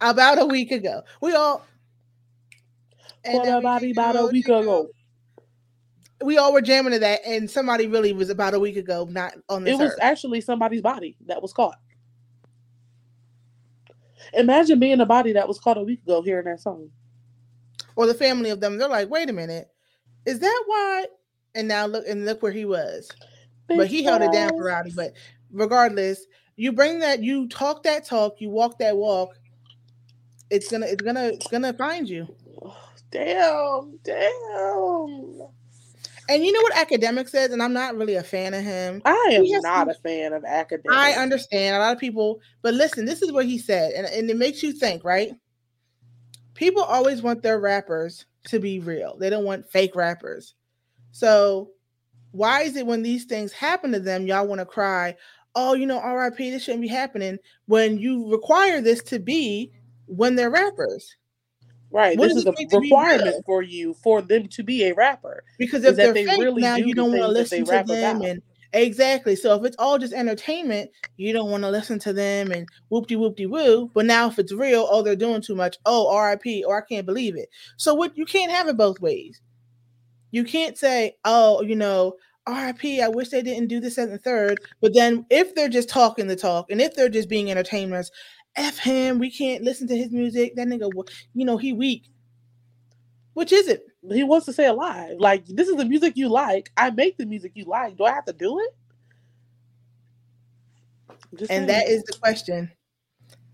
About 0.00 0.38
a 0.40 0.46
week 0.46 0.72
ago, 0.72 1.02
we 1.20 1.32
all. 1.34 1.64
and 3.24 3.34
Caught 3.38 3.46
a 3.46 3.50
then 3.50 3.62
body 3.62 3.86
we- 3.86 3.92
about 3.92 4.16
a 4.16 4.26
week 4.26 4.46
ago. 4.46 4.88
We 6.24 6.38
all 6.38 6.52
were 6.52 6.60
jamming 6.62 6.92
to 6.92 6.98
that, 7.00 7.20
and 7.26 7.50
somebody 7.50 7.86
really 7.86 8.12
was 8.12 8.30
about 8.30 8.54
a 8.54 8.58
week 8.60 8.76
ago, 8.76 9.06
not 9.10 9.34
on 9.48 9.64
this 9.64 9.74
It 9.78 9.82
was 9.82 9.92
earth. 9.92 9.98
actually 10.00 10.40
somebody's 10.40 10.82
body 10.82 11.16
that 11.26 11.40
was 11.42 11.52
caught. 11.52 11.78
Imagine 14.34 14.78
being 14.78 15.00
a 15.00 15.06
body 15.06 15.32
that 15.32 15.46
was 15.46 15.58
caught 15.58 15.76
a 15.78 15.82
week 15.82 16.02
ago 16.02 16.22
hearing 16.22 16.46
that 16.46 16.60
song. 16.60 16.88
or 17.96 18.06
the 18.06 18.14
family 18.14 18.48
of 18.50 18.60
them. 18.60 18.78
They're 18.78 18.88
like, 18.88 19.10
wait 19.10 19.28
a 19.28 19.32
minute, 19.34 19.68
is 20.24 20.38
that 20.38 20.62
why? 20.66 21.06
And 21.54 21.68
now 21.68 21.84
look 21.86 22.06
and 22.08 22.24
look 22.24 22.42
where 22.42 22.52
he 22.52 22.64
was. 22.64 23.10
but 23.66 23.86
he 23.88 24.02
held 24.02 24.22
it 24.22 24.32
down 24.32 24.50
for 24.50 24.64
Rowdy. 24.64 24.92
But 24.96 25.12
regardless, 25.50 26.24
you 26.56 26.72
bring 26.72 27.00
that, 27.00 27.22
you 27.22 27.48
talk 27.48 27.82
that 27.82 28.06
talk, 28.06 28.40
you 28.40 28.48
walk 28.48 28.78
that 28.78 28.96
walk. 28.96 29.38
It's 30.48 30.70
gonna, 30.70 30.86
it's 30.86 31.02
gonna, 31.02 31.24
it's 31.28 31.48
gonna 31.48 31.72
find 31.74 32.08
you. 32.08 32.34
Damn, 33.10 33.98
damn. 34.04 35.42
And 36.28 36.44
you 36.44 36.52
know 36.52 36.60
what 36.60 36.76
academic 36.76 37.28
says, 37.28 37.50
and 37.50 37.62
I'm 37.62 37.72
not 37.72 37.96
really 37.96 38.14
a 38.14 38.22
fan 38.22 38.54
of 38.54 38.62
him. 38.62 39.02
I 39.04 39.30
am 39.32 39.44
not 39.62 39.90
a 39.90 39.94
fan 39.94 40.32
of 40.32 40.44
Akademiks. 40.44 40.92
I 40.92 41.12
understand 41.12 41.76
a 41.76 41.80
lot 41.80 41.92
of 41.92 41.98
people, 41.98 42.40
but 42.62 42.74
listen, 42.74 43.04
this 43.04 43.22
is 43.22 43.32
what 43.32 43.44
he 43.44 43.58
said, 43.58 43.92
and, 43.92 44.06
and 44.06 44.30
it 44.30 44.36
makes 44.36 44.62
you 44.62 44.72
think, 44.72 45.04
right? 45.04 45.32
People 46.54 46.82
always 46.82 47.22
want 47.22 47.42
their 47.42 47.58
rappers 47.58 48.26
to 48.44 48.58
be 48.58 48.78
real. 48.80 49.16
They 49.18 49.30
don't 49.30 49.44
want 49.44 49.70
fake 49.70 49.96
rappers. 49.96 50.54
So 51.10 51.70
why 52.32 52.62
is 52.62 52.76
it 52.76 52.86
when 52.86 53.02
these 53.02 53.24
things 53.24 53.52
happen 53.52 53.92
to 53.92 54.00
them, 54.00 54.26
y'all 54.26 54.46
want 54.46 54.60
to 54.60 54.66
cry, 54.66 55.16
oh, 55.54 55.74
you 55.74 55.86
know, 55.86 56.02
RIP, 56.02 56.38
this 56.38 56.64
shouldn't 56.64 56.82
be 56.82 56.88
happening 56.88 57.38
when 57.66 57.98
you 57.98 58.30
require 58.30 58.80
this 58.80 59.02
to 59.04 59.18
be 59.18 59.72
when 60.06 60.34
they're 60.34 60.50
rappers? 60.50 61.16
Right. 61.92 62.18
What 62.18 62.28
This 62.28 62.38
is 62.38 62.46
a 62.46 62.52
mean 62.52 62.68
to 62.70 62.80
be 62.80 62.86
requirement 62.86 63.44
for 63.44 63.62
you 63.62 63.94
for 63.94 64.22
them 64.22 64.48
to 64.48 64.62
be 64.62 64.84
a 64.84 64.94
rapper. 64.94 65.44
Because 65.58 65.84
if 65.84 65.94
they're 65.96 66.14
they 66.14 66.24
fake 66.24 66.40
really 66.40 66.62
now, 66.62 66.76
do 66.76 66.86
you 66.86 66.94
don't 66.94 67.12
want 67.12 67.36
to 67.36 67.44
things 67.44 67.68
that 67.68 67.86
they 67.86 67.92
listen 67.92 67.94
to 67.94 68.00
them 68.00 68.16
about. 68.16 68.28
and 68.30 68.42
exactly. 68.72 69.36
So 69.36 69.54
if 69.56 69.64
it's 69.64 69.76
all 69.78 69.98
just 69.98 70.14
entertainment, 70.14 70.90
you 71.18 71.34
don't 71.34 71.50
want 71.50 71.64
to 71.64 71.70
listen 71.70 71.98
to 72.00 72.14
them 72.14 72.50
and 72.50 72.66
whoopty 72.90 73.16
whoopty 73.16 73.48
woo. 73.48 73.90
But 73.92 74.06
now 74.06 74.28
if 74.28 74.38
it's 74.38 74.52
real, 74.52 74.88
oh, 74.90 75.02
they're 75.02 75.14
doing 75.14 75.42
too 75.42 75.54
much. 75.54 75.76
Oh, 75.84 76.18
RIP, 76.18 76.64
or 76.66 76.76
oh, 76.76 76.78
I 76.78 76.82
can't 76.88 77.06
believe 77.06 77.36
it. 77.36 77.50
So 77.76 77.92
what 77.92 78.16
you 78.16 78.24
can't 78.24 78.50
have 78.50 78.68
it 78.68 78.76
both 78.78 78.98
ways. 79.00 79.42
You 80.30 80.44
can't 80.44 80.78
say, 80.78 81.16
oh, 81.26 81.60
you 81.60 81.76
know, 81.76 82.14
RIP, 82.48 83.02
I 83.02 83.08
wish 83.08 83.28
they 83.28 83.42
didn't 83.42 83.68
do 83.68 83.80
this 83.80 83.98
and 83.98 84.10
the 84.10 84.18
third. 84.18 84.60
But 84.80 84.94
then 84.94 85.26
if 85.28 85.54
they're 85.54 85.68
just 85.68 85.90
talking 85.90 86.26
the 86.26 86.36
talk 86.36 86.70
and 86.70 86.80
if 86.80 86.94
they're 86.94 87.10
just 87.10 87.28
being 87.28 87.50
entertainers, 87.50 88.10
F 88.56 88.78
him, 88.78 89.18
we 89.18 89.30
can't 89.30 89.64
listen 89.64 89.86
to 89.88 89.96
his 89.96 90.10
music. 90.10 90.56
That 90.56 90.68
nigga, 90.68 90.90
you 91.34 91.44
know, 91.44 91.56
he 91.56 91.72
weak. 91.72 92.04
Which 93.34 93.52
is 93.52 93.66
it? 93.68 93.86
He 94.10 94.24
wants 94.24 94.46
to 94.46 94.52
say 94.52 94.66
a 94.66 94.72
lie. 94.72 95.14
Like, 95.18 95.46
this 95.46 95.68
is 95.68 95.76
the 95.76 95.84
music 95.86 96.16
you 96.16 96.28
like. 96.28 96.70
I 96.76 96.90
make 96.90 97.16
the 97.16 97.24
music 97.24 97.52
you 97.54 97.64
like. 97.64 97.96
Do 97.96 98.04
I 98.04 98.12
have 98.12 98.26
to 98.26 98.32
do 98.32 98.58
it? 98.60 98.74
Just 101.38 101.50
And 101.50 101.66
saying. 101.66 101.66
that 101.68 101.88
is 101.88 102.02
the 102.04 102.12
question. 102.18 102.70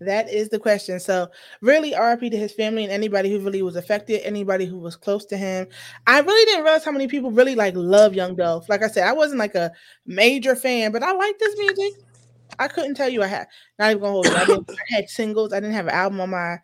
That 0.01 0.29
is 0.29 0.49
the 0.49 0.59
question. 0.59 0.99
So, 0.99 1.27
really, 1.61 1.93
RIP 1.97 2.31
to 2.31 2.37
his 2.37 2.53
family 2.53 2.83
and 2.83 2.91
anybody 2.91 3.29
who 3.31 3.39
really 3.39 3.61
was 3.61 3.75
affected, 3.75 4.21
anybody 4.25 4.65
who 4.65 4.77
was 4.77 4.95
close 4.95 5.25
to 5.25 5.37
him. 5.37 5.67
I 6.07 6.19
really 6.21 6.45
didn't 6.45 6.63
realize 6.63 6.85
how 6.85 6.91
many 6.91 7.07
people 7.07 7.31
really 7.31 7.55
like 7.55 7.75
love 7.75 8.13
Young 8.13 8.35
Dolph. 8.35 8.69
Like 8.69 8.81
I 8.81 8.87
said, 8.87 9.03
I 9.07 9.13
wasn't 9.13 9.39
like 9.39 9.55
a 9.55 9.71
major 10.05 10.55
fan, 10.55 10.91
but 10.91 11.03
I 11.03 11.11
like 11.11 11.37
this 11.37 11.55
music. 11.57 11.93
I 12.57 12.67
couldn't 12.67 12.95
tell 12.95 13.09
you 13.09 13.21
I 13.23 13.27
had 13.27 13.47
not 13.77 13.91
even 13.91 14.01
gonna 14.01 14.11
hold 14.13 14.25
you. 14.25 14.33
I, 14.35 14.73
I 14.73 14.95
had 14.95 15.09
singles. 15.09 15.53
I 15.53 15.59
didn't 15.59 15.75
have 15.75 15.87
an 15.87 15.93
album 15.93 16.19
on 16.21 16.29
my 16.31 16.57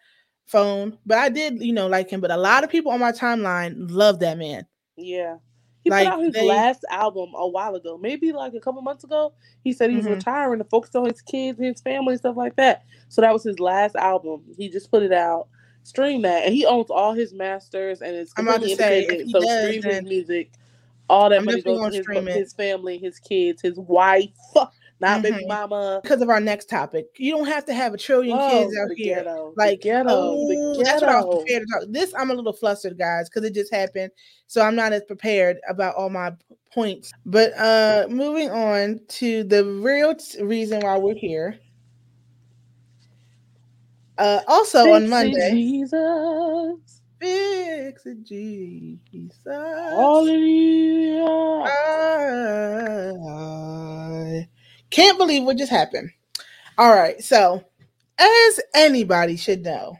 phone, 0.48 0.98
but 1.06 1.18
I 1.18 1.30
did, 1.30 1.62
you 1.62 1.74
know, 1.74 1.88
like 1.88 2.10
him. 2.10 2.22
But 2.22 2.32
a 2.32 2.38
lot 2.38 2.64
of 2.64 2.70
people 2.70 2.92
on 2.92 3.00
my 3.00 3.12
timeline 3.12 3.76
love 3.90 4.20
that 4.20 4.38
man. 4.38 4.66
Yeah. 4.98 5.38
He 5.84 5.92
Like, 5.92 6.06
put 6.08 6.14
out 6.14 6.24
his 6.24 6.34
they- 6.34 6.48
last 6.48 6.84
album 6.90 7.30
a 7.36 7.48
while 7.48 7.76
ago, 7.76 7.98
maybe 7.98 8.32
like 8.32 8.54
a 8.56 8.60
couple 8.60 8.82
months 8.82 9.04
ago. 9.04 9.34
He 9.64 9.72
said 9.72 9.92
he 9.92 9.98
was 9.98 10.06
Mhm. 10.08 10.16
retiring 10.16 10.58
to 10.60 10.66
focus 10.66 10.96
on 10.96 11.06
his 11.06 11.22
kids, 11.22 11.60
his 11.60 11.80
family, 11.82 12.18
stuff 12.18 12.36
like 12.36 12.56
that. 12.56 12.84
So 13.10 13.22
that 13.22 13.32
was 13.32 13.44
his 13.44 13.60
last 13.60 13.96
album. 13.96 14.42
He 14.58 14.68
just 14.70 14.90
put 14.90 15.04
it 15.04 15.12
out. 15.14 15.48
Stream 15.84 16.24
that, 16.24 16.44
and 16.46 16.56
he 16.56 16.66
owns 16.66 16.90
all 16.90 17.14
his 17.14 17.32
masters, 17.32 18.02
and 18.02 18.16
it's 18.16 18.34
to 18.34 18.42
completely 18.42 18.72
independent. 18.72 19.30
So 19.30 19.40
does, 19.40 19.60
stream 19.78 19.84
his 19.84 20.02
music. 20.04 20.52
All 21.08 21.30
that 21.30 21.38
I'm 21.40 21.46
money 21.46 21.62
goes 21.62 21.78
gonna 21.78 21.96
his, 21.96 22.36
his 22.36 22.54
family, 22.54 22.98
his 22.98 23.20
kids, 23.20 23.62
his 23.62 23.78
wife, 23.78 24.30
not 25.00 25.22
baby 25.22 25.44
Mhm. 25.44 25.48
mama. 25.48 26.00
because 26.02 26.22
of 26.22 26.30
our 26.30 26.40
next 26.40 26.70
topic. 26.70 27.08
You 27.18 27.32
don't 27.36 27.48
have 27.48 27.66
to 27.66 27.74
have 27.74 27.94
a 27.94 27.98
trillion 27.98 28.38
Oh, 28.40 28.68
kids 28.68 28.78
out 28.78 28.90
the 28.90 28.96
here. 28.96 29.16
ghetto, 29.18 29.52
the 29.52 29.58
Like 29.58 29.82
ghetto, 29.82 30.10
oh, 30.12 30.48
the 30.48 30.84
that's 30.84 31.02
what 31.02 31.10
I 31.10 31.16
was 31.22 31.26
prepared 31.46 31.64
to 31.68 31.74
talk. 31.74 31.84
This 31.90 32.14
I'm 32.18 32.32
a 32.32 32.34
little 32.34 32.54
flustered, 32.54 32.98
guys, 32.98 33.30
because 33.30 33.44
it 33.44 33.54
just 33.54 33.74
happened. 33.74 34.12
So 34.48 34.62
I'm 34.62 34.76
not 34.76 34.94
as 34.94 35.04
prepared 35.06 35.58
about 35.68 35.96
all 35.96 36.10
my 36.10 36.34
points. 36.74 37.12
But 37.26 37.54
uh 37.58 38.08
moving 38.10 38.50
on 38.52 39.00
to 39.20 39.44
the 39.44 39.66
real 39.66 40.16
t- 40.16 40.44
reason 40.44 40.82
why 40.82 40.98
we're 40.98 41.16
here. 41.16 41.60
Uh 44.18 44.42
also 44.48 44.92
on 44.92 45.04
Fix 45.04 45.06
it, 45.06 45.10
Monday, 45.10 45.50
Jesus. 45.52 47.02
fix 47.20 48.06
it, 48.06 48.24
Jesus. 48.24 49.40
Hallelujah. 49.46 51.26
I 53.28 54.48
can't 54.96 55.18
believe 55.18 55.44
what 55.44 55.58
just 55.58 55.72
happened. 55.72 56.10
All 56.78 56.96
right, 56.96 57.22
so 57.22 57.64
as 58.18 58.60
anybody 58.74 59.36
should 59.36 59.62
know, 59.62 59.98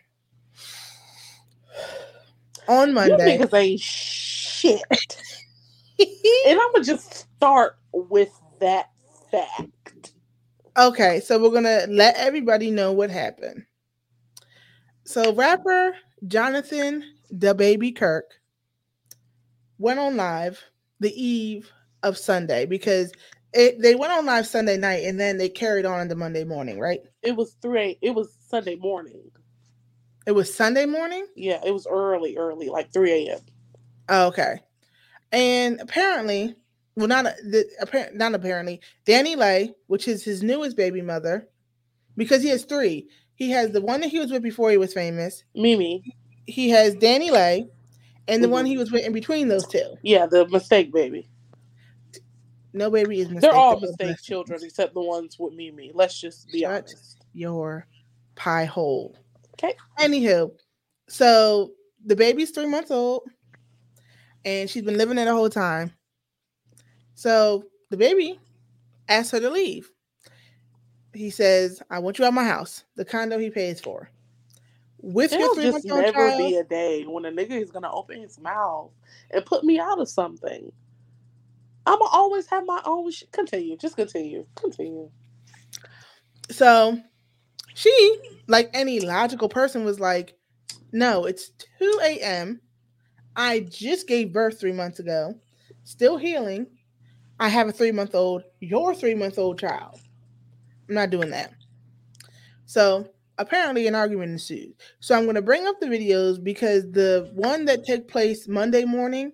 on 2.70 2.90
You 2.90 2.94
Monday, 2.96 3.38
niggas 3.38 3.54
ain't 3.54 3.80
shit. 3.82 4.82
and 6.00 6.60
I'm 6.60 6.72
gonna 6.72 6.84
just 6.84 7.28
start 7.36 7.78
with 7.92 8.32
that 8.62 8.90
fact. 9.32 10.14
okay, 10.78 11.20
so 11.20 11.42
we're 11.42 11.52
gonna 11.52 11.88
let 11.90 12.16
everybody 12.16 12.72
know 12.72 12.94
what 12.94 13.10
happened. 13.10 13.66
So 15.04 15.34
rapper 15.34 15.94
Jonathan 16.28 17.04
DaBaby 17.34 17.98
Kirk 17.98 18.26
went 19.78 20.00
on 20.00 20.16
live 20.16 20.64
the 21.02 21.14
eve 21.22 21.70
of 22.04 22.18
Sunday 22.18 22.66
because 22.66 23.12
it, 23.56 23.82
they 23.82 23.96
went 23.96 24.12
on 24.12 24.26
live 24.26 24.46
Sunday 24.46 24.78
night 24.78 25.06
and 25.06 25.20
then 25.20 25.38
they 25.38 25.50
carried 25.50 25.86
on 25.86 26.02
into 26.02 26.16
Monday 26.16 26.44
morning, 26.44 26.80
right? 26.80 27.00
It 27.22 27.36
was 27.36 27.56
three. 27.62 27.98
It 28.02 28.12
was 28.12 28.38
Sunday 28.48 28.76
morning. 28.76 29.32
It 30.28 30.34
was 30.34 30.54
Sunday 30.54 30.86
morning. 30.86 31.26
Yeah, 31.36 31.62
it 31.66 31.72
was 31.72 31.88
early, 31.90 32.36
early, 32.36 32.68
like 32.68 32.92
3 32.92 33.28
a.m. 33.28 33.40
Oh, 34.10 34.28
okay. 34.28 34.60
And 35.32 35.80
apparently, 35.80 36.56
well, 36.96 37.08
not 37.08 37.26
the 37.26 37.66
apparent, 37.80 38.16
not 38.16 38.36
apparently, 38.36 38.82
DaniLeigh, 39.06 39.74
which 39.88 40.08
is 40.08 40.24
his 40.24 40.44
newest 40.44 40.76
baby 40.76 41.02
mother, 41.02 41.48
because 42.18 42.42
he 42.42 42.50
has 42.50 42.66
three. 42.66 43.08
He 43.36 43.52
has 43.52 43.72
the 43.72 43.82
one 43.82 44.02
that 44.02 44.10
he 44.10 44.20
was 44.20 44.32
with 44.32 44.44
before 44.44 44.72
he 44.72 44.78
was 44.78 44.94
famous. 44.94 45.44
Mimi. 45.56 46.16
He 46.46 46.70
has 46.70 46.96
DaniLeigh, 46.96 47.70
and 48.28 48.44
the 48.44 48.48
mm-hmm. 48.48 48.54
one 48.54 48.66
he 48.66 48.78
was 48.78 48.92
with 48.92 49.06
in 49.06 49.14
between 49.14 49.48
those 49.48 49.68
two. 49.68 49.96
Yeah, 50.02 50.26
the 50.26 50.48
mistake 50.48 50.92
baby. 50.94 51.28
No 52.76 52.92
baby 52.92 53.22
is 53.22 53.30
mistake. 53.30 53.42
They're 53.50 53.58
all 53.58 53.80
both 53.80 53.98
mistake 53.98 54.22
children 54.22 54.60
except 54.62 54.94
the 54.94 55.02
ones 55.02 55.40
with 55.40 55.54
Mimi. 55.54 55.92
Let's 55.94 56.20
just 56.20 56.52
be 56.52 56.62
Shut 56.62 56.72
honest. 56.72 57.26
Your 57.34 57.88
pie 58.36 58.66
hole. 58.66 59.18
Okay. 59.54 59.76
Anywho, 59.98 60.52
so 61.08 61.72
the 62.06 62.18
baby's 62.18 62.52
three 62.52 62.66
months 62.66 62.92
old, 62.92 63.30
and 64.44 64.70
she's 64.70 64.84
been 64.84 64.98
living 64.98 65.16
there 65.16 65.24
the 65.24 65.34
whole 65.34 65.50
time. 65.50 65.94
So 67.14 67.64
the 67.92 67.98
baby 67.98 68.38
asks 69.08 69.32
her 69.32 69.40
to 69.40 69.50
leave. 69.50 69.90
He 71.14 71.30
says, 71.30 71.82
"I 71.90 72.00
want 72.00 72.20
you 72.20 72.26
out 72.26 72.30
of 72.30 72.34
my 72.34 72.44
house, 72.44 72.84
the 72.96 73.06
condo 73.06 73.38
he 73.38 73.50
pays 73.50 73.80
for." 73.80 74.10
With 75.00 75.32
your 75.32 75.40
There'll 75.40 75.56
three 75.56 75.64
just 75.64 75.86
never 75.86 76.12
child, 76.12 76.38
be 76.40 76.56
a 76.58 76.64
day 76.66 77.04
when 77.04 77.24
a 77.26 77.32
nigga 77.32 77.52
is 77.52 77.72
gonna 77.72 77.94
open 77.94 78.20
his 78.20 78.38
mouth 78.38 78.92
and 79.32 79.46
put 79.46 79.64
me 79.64 79.80
out 79.80 80.00
of 80.00 80.10
something. 80.10 80.74
I'ma 81.86 82.06
always 82.12 82.48
have 82.48 82.66
my 82.66 82.82
own 82.86 83.12
shit. 83.12 83.32
Continue. 83.32 83.78
Just 83.78 83.96
continue. 83.96 84.46
Continue. 84.56 85.10
so 86.50 87.00
she, 87.74 88.18
like 88.48 88.70
any 88.74 89.00
logical 89.02 89.50
person, 89.50 89.84
was 89.86 90.00
like, 90.00 90.36
"No, 90.92 91.26
it's 91.26 91.52
two 91.80 92.00
a.m. 92.04 92.62
I 93.36 93.62
just 93.62 94.08
gave 94.08 94.32
birth 94.34 94.60
three 94.60 94.72
months 94.72 95.00
ago, 95.00 95.36
still 95.84 96.18
healing. 96.18 96.68
I 97.40 97.50
have 97.50 97.68
a 97.68 97.72
three 97.74 97.92
month 97.92 98.16
old, 98.16 98.44
your 98.62 98.96
three 98.96 99.14
month 99.14 99.38
old 99.38 99.60
child. 99.60 100.00
I'm 100.88 100.96
not 100.96 101.10
doing 101.10 101.32
that. 101.32 101.52
So 102.66 103.10
apparently, 103.38 103.88
an 103.88 103.96
argument 103.96 104.32
ensued. 104.32 104.74
So 105.00 105.16
I'm 105.16 105.24
going 105.24 105.36
to 105.36 105.42
bring 105.42 105.68
up 105.68 105.80
the 105.80 105.88
videos 105.88 106.42
because 106.42 106.90
the 106.92 107.30
one 107.34 107.66
that 107.66 107.84
took 107.86 108.08
place 108.08 108.48
Monday 108.48 108.86
morning, 108.86 109.34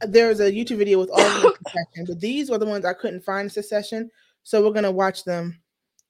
there's 0.00 0.40
a 0.40 0.50
YouTube 0.50 0.78
video 0.78 0.98
with 0.98 1.10
all 1.10 1.20
of 1.20 1.42
them 1.42 1.46
in 1.46 1.52
succession, 1.66 2.04
but 2.06 2.20
these 2.20 2.50
are 2.50 2.58
the 2.58 2.66
ones 2.66 2.84
I 2.84 2.92
couldn't 2.92 3.24
find 3.24 3.46
in 3.46 3.50
succession. 3.50 4.10
So 4.42 4.62
we're 4.62 4.72
going 4.72 4.84
to 4.84 4.92
watch 4.92 5.24
them. 5.24 5.60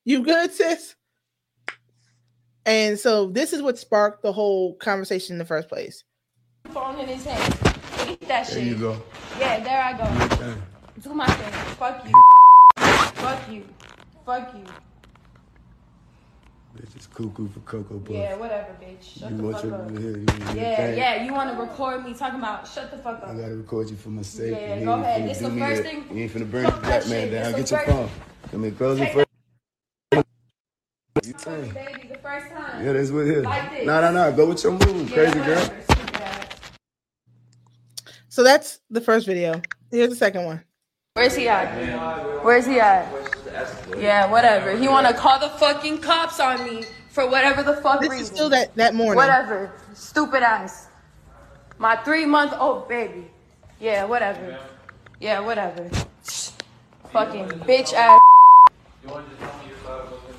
You 0.05 0.23
good, 0.23 0.53
sis? 0.53 0.97
And 2.67 2.99
so 2.99 3.27
this 3.27 3.53
is 3.53 3.63
what 3.63 3.79
sparked 3.79 4.23
the 4.23 4.33
whole 4.33 4.75
conversation 4.77 5.35
in 5.35 5.39
the 5.39 5.45
first 5.45 5.69
place. 5.69 6.05
phone 6.71 6.99
in 6.99 7.09
his 7.09 7.25
hand. 7.25 7.55
Look 8.09 8.23
at 8.23 8.29
that 8.29 8.47
shit. 8.47 8.57
There 8.57 8.65
you 8.65 8.77
go. 8.77 9.03
Yeah, 9.39 9.63
there 9.63 9.83
I 9.83 9.93
go. 9.97 10.57
Do 11.03 11.15
my 11.15 11.27
thing. 11.27 11.53
Fuck 11.77 12.07
you. 12.07 12.23
Fuck 13.15 13.51
you. 13.51 13.65
Fuck 14.25 14.55
you. 14.55 14.65
Bitch, 16.77 16.97
it's 16.97 17.07
cuckoo 17.07 17.49
for 17.49 17.61
Cocoa 17.61 17.99
Puff. 18.01 18.15
Yeah, 18.17 18.35
whatever, 18.37 18.75
bitch. 18.83 19.21
Shut 19.21 19.31
you 19.31 19.37
the 19.37 19.43
want 19.45 19.55
fuck 19.57 19.65
your, 19.65 19.75
up. 19.75 19.91
here, 19.93 20.01
you, 20.11 20.17
you 20.17 20.61
Yeah, 20.61 20.91
yeah. 20.95 21.25
You 21.25 21.33
want 21.33 21.55
to 21.55 21.61
record 21.63 22.05
me 22.05 22.15
talking 22.15 22.41
about 22.41 22.67
shut 22.67 22.91
the 22.91 22.99
fuck 22.99 23.23
up. 23.23 23.29
I 23.29 23.35
gotta 23.35 23.55
record 23.57 23.91
you 23.91 23.97
for 23.97 24.09
my 24.09 24.23
sake. 24.23 24.51
Yeah, 24.53 24.75
you 24.77 24.85
go 24.85 24.97
ain't 24.97 25.03
ahead. 25.05 25.21
finna 25.23 25.29
This 25.29 25.39
do 25.39 25.45
the 25.45 25.51
me 25.51 25.61
first 25.61 25.83
that. 25.85 25.89
thing- 25.93 26.17
You 26.17 26.23
ain't 26.25 26.33
finna 26.33 26.51
burn 26.51 26.65
Fuck 26.65 26.75
the 26.75 26.81
that 26.81 26.87
black 27.05 27.09
man 27.09 27.23
shit. 27.23 27.33
down. 27.33 27.53
This 27.53 27.55
Get 27.61 27.67
the 27.69 27.71
your 27.71 27.85
first- 27.85 27.91
phone. 27.91 28.51
Come 28.51 28.63
here, 28.65 28.73
close 28.73 28.99
it 29.01 29.05
Take 29.05 29.13
first. 29.15 29.27
You 31.25 31.33
Fuck 31.33 31.41
thing. 31.43 31.67
you, 31.67 31.73
baby, 31.73 32.09
the 32.09 32.19
first 32.19 32.49
time. 32.53 32.85
Yeah, 32.87 32.93
that's 32.93 33.11
what 33.11 33.21
it 33.21 33.29
is. 33.39 33.45
Like 33.45 33.71
this. 33.71 33.87
Nah, 33.87 34.01
nah, 34.01 34.11
nah. 34.11 34.31
Go 34.33 34.47
with 34.49 34.65
your 34.65 34.73
move, 34.73 35.09
Yeah, 35.11 35.15
crazy 35.17 35.33
girl. 35.39 35.45
whatever, 35.61 35.83
stupid 35.93 36.17
ass. 36.23 36.47
So 38.31 38.43
that's 38.43 38.81
the 38.91 39.01
first 39.01 39.27
video. 39.27 39.63
Here's 39.93 40.11
the 40.11 40.17
second 40.17 40.45
one. 40.45 40.65
Where's 41.15 41.37
he 41.37 41.49
at? 41.49 42.45
Where's 42.45 42.67
he 42.67 42.81
at? 42.81 43.07
Yeah, 43.97 44.31
whatever. 44.31 44.77
He 44.77 44.89
want 44.89 45.07
to 45.07 45.15
call 45.15 45.39
the 45.39 45.49
fucking 45.51 45.99
cops 45.99 46.41
on 46.41 46.65
me 46.65 46.85
for 47.11 47.29
whatever 47.29 47.63
the 47.63 47.77
fuck 47.77 48.01
This 48.01 48.11
reason. 48.11 48.23
is 48.25 48.29
still 48.31 48.49
that, 48.51 48.75
that 48.77 48.95
morning. 48.95 49.17
Whatever. 49.17 49.73
Stupid 49.95 50.43
ass. 50.43 50.89
My 51.79 51.97
three 51.97 52.27
month 52.27 52.55
old 52.59 52.89
baby. 52.89 53.31
Yeah, 53.81 54.05
whatever. 54.05 54.59
Yeah, 55.21 55.41
whatever. 55.41 55.89
Fucking 57.13 57.49
bitch 57.61 57.93
ass. 57.95 58.21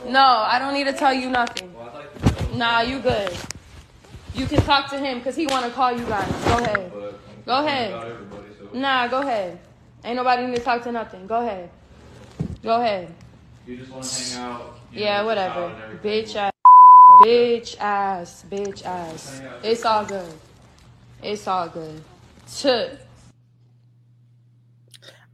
No, 0.07 0.19
I 0.19 0.59
don't 0.59 0.73
need 0.73 0.85
to 0.85 0.93
tell 0.93 1.13
you 1.13 1.29
nothing. 1.29 1.73
Nah, 2.53 2.81
you 2.81 2.99
good. 2.99 3.31
You 4.33 4.45
can 4.45 4.61
talk 4.61 4.89
to 4.89 4.97
him 4.97 5.19
because 5.19 5.35
he 5.35 5.47
want 5.47 5.65
to 5.65 5.71
call 5.71 5.91
you 5.91 6.05
guys. 6.05 6.29
Go 6.45 6.57
ahead. 6.57 6.91
Go 7.45 7.65
ahead. 7.65 8.17
Nah, 8.73 9.07
go 9.07 9.21
ahead. 9.21 9.59
Ain't 10.03 10.17
nobody 10.17 10.45
need 10.45 10.57
to 10.57 10.61
talk 10.61 10.83
to 10.83 10.91
nothing. 10.91 11.25
Go 11.25 11.41
ahead. 11.41 11.69
Go 12.63 12.81
ahead. 12.81 13.13
You 13.67 13.78
just 13.78 13.91
want 13.91 14.04
to 14.04 14.36
hang 14.36 14.43
out. 14.43 14.80
Yeah, 14.91 15.21
know, 15.21 15.25
whatever. 15.25 15.54
child 15.54 15.71
and 15.71 15.82
everything. 15.82 16.23
Bitch 16.23 16.36
ass. 16.36 16.51
Bitch 17.23 17.80
ass. 17.80 18.45
Bitch 18.47 18.86
ass. 18.86 19.41
It's 19.63 19.86
all 19.86 20.06
good. 20.06 20.34
It's 21.23 21.47
all 21.47 21.67
good. 21.69 22.04
Took. 22.60 22.91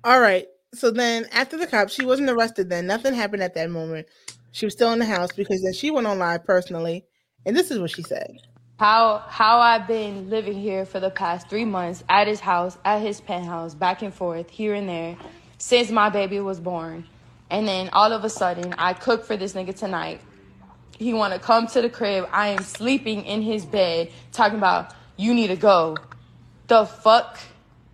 All 0.06 0.22
right. 0.22 0.48
So 0.74 0.91
then 0.91 1.26
after 1.34 1.58
the 1.58 1.67
cops, 1.67 1.94
she 1.94 2.06
wasn't 2.06 2.30
arrested 2.30 2.70
then. 2.70 2.88
Nothing 2.88 3.13
happened 3.13 3.44
at 3.44 3.54
that 3.56 3.70
moment. 3.70 4.08
She 4.54 4.65
was 4.65 4.74
still 4.74 4.94
in 4.94 5.00
the 5.00 5.06
house 5.06 5.34
because 5.34 5.62
then 5.62 5.74
she 5.74 5.91
went 5.91 6.08
on 6.08 6.17
live 6.17 6.46
personally. 6.46 7.04
And 7.46 7.54
this 7.54 7.70
is 7.70 7.80
what 7.80 7.91
she 7.91 8.04
said. 8.04 8.38
How 8.80 9.26
how 9.28 9.60
I've 9.60 9.88
been 9.88 10.30
living 10.30 10.58
here 10.58 10.86
for 10.86 11.02
the 11.02 11.10
past 11.10 11.50
three 11.50 11.65
months 11.65 12.04
at 12.08 12.28
his 12.28 12.39
house, 12.39 12.78
at 12.86 13.02
his 13.02 13.20
penthouse, 13.20 13.76
back 13.76 14.02
and 14.02 14.13
forth, 14.13 14.50
here 14.50 14.74
and 14.74 14.88
there, 14.88 15.17
since 15.58 15.91
my 15.91 16.10
baby 16.10 16.39
was 16.39 16.62
born. 16.62 17.06
And 17.52 17.68
then 17.68 17.90
all 17.92 18.14
of 18.14 18.24
a 18.24 18.30
sudden, 18.30 18.74
I 18.78 18.94
cook 18.94 19.26
for 19.26 19.36
this 19.36 19.54
nigga 19.54 19.78
tonight. 19.78 20.22
He 20.98 21.14
want 21.14 21.34
to 21.34 21.40
come 21.40 21.68
to 21.68 21.82
the 21.82 21.90
crib. 21.90 22.28
I 22.32 22.48
am 22.48 22.64
sleeping 22.64 23.26
in 23.26 23.42
his 23.42 23.66
bed, 23.66 24.10
talking 24.32 24.58
about 24.58 24.96
you 25.18 25.34
need 25.34 25.48
to 25.48 25.58
go. 25.58 25.98
The 26.68 26.86
fuck? 26.86 27.38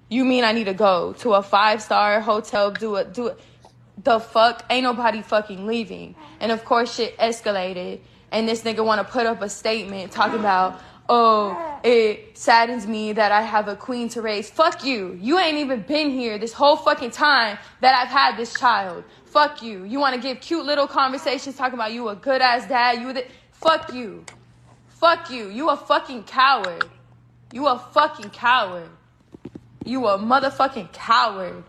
You 0.10 0.24
mean 0.24 0.44
I 0.44 0.52
need 0.52 0.66
to 0.66 0.76
go 0.76 1.14
to 1.14 1.34
a 1.34 1.42
five 1.42 1.82
star 1.82 2.22
hotel? 2.22 2.70
Do 2.72 2.96
it? 2.98 3.14
Do 3.14 3.28
it? 3.28 3.40
The 4.04 4.20
fuck? 4.20 4.64
Ain't 4.70 4.84
nobody 4.84 5.24
fucking 5.24 5.66
leaving. 5.66 6.16
And 6.40 6.52
of 6.52 6.64
course, 6.64 6.94
shit 6.94 7.18
escalated. 7.18 8.00
And 8.32 8.48
this 8.48 8.62
nigga 8.62 8.86
want 8.86 9.06
to 9.06 9.12
put 9.12 9.26
up 9.26 9.42
a 9.42 9.50
statement 9.50 10.12
talking 10.12 10.40
about, 10.40 10.80
oh, 11.10 11.80
it 11.84 12.38
saddens 12.38 12.88
me 12.88 13.14
that 13.14 13.32
I 13.32 13.42
have 13.42 13.68
a 13.68 13.76
queen 13.76 14.10
to 14.10 14.22
raise. 14.22 14.50
Fuck 14.50 14.84
you. 14.84 15.18
You 15.22 15.40
ain't 15.40 15.58
even 15.58 15.82
been 15.82 16.10
here 16.10 16.38
this 16.38 16.54
whole 16.54 16.76
fucking 16.76 17.12
time 17.12 17.58
that 17.82 17.96
I've 17.96 18.10
had 18.10 18.38
this 18.38 18.54
child. 18.54 19.04
Fuck 19.26 19.62
you. 19.62 19.84
You 19.84 20.00
want 20.00 20.16
to 20.16 20.22
give 20.22 20.42
cute 20.42 20.66
little 20.66 20.88
conversations 20.88 21.56
talking 21.56 21.76
about 21.76 21.94
you 21.94 22.10
a 22.10 22.16
good 22.16 22.42
ass 22.42 22.68
dad. 22.68 23.02
You 23.02 23.14
the 23.14 23.26
fuck 23.52 23.94
you. 23.94 24.26
Fuck 24.88 25.30
you. 25.30 25.50
You 25.50 25.70
a 25.70 25.78
fucking 25.78 26.24
coward. 26.24 26.86
You 27.54 27.68
a 27.68 27.78
fucking 27.78 28.32
coward. 28.32 28.90
You 29.86 30.08
a 30.08 30.18
motherfucking 30.18 30.92
coward. 30.92 31.64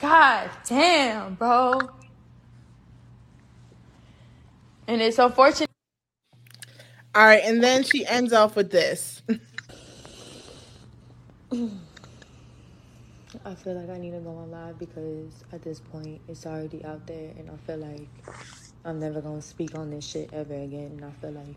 God 0.00 0.50
damn, 0.66 1.34
bro. 1.34 1.78
And 4.86 5.00
it's 5.00 5.18
unfortunate. 5.18 5.73
All 7.14 7.24
right, 7.24 7.42
and 7.44 7.62
then 7.62 7.84
she 7.84 8.06
ends 8.06 8.32
off 8.32 8.56
with 8.56 8.70
this. 8.70 9.22
I 13.44 13.54
feel 13.54 13.74
like 13.74 13.90
I 13.90 13.98
need 13.98 14.12
to 14.12 14.20
go 14.20 14.30
on 14.30 14.50
live 14.50 14.78
because 14.78 15.32
at 15.52 15.62
this 15.62 15.80
point 15.80 16.20
it's 16.28 16.46
already 16.46 16.84
out 16.84 17.06
there 17.06 17.32
and 17.38 17.50
I 17.50 17.56
feel 17.66 17.78
like 17.78 18.08
I'm 18.84 19.00
never 19.00 19.20
gonna 19.20 19.42
speak 19.42 19.76
on 19.76 19.90
this 19.90 20.06
shit 20.06 20.30
ever 20.32 20.54
again 20.54 20.92
and 20.96 21.04
I 21.04 21.10
feel 21.20 21.32
like 21.32 21.56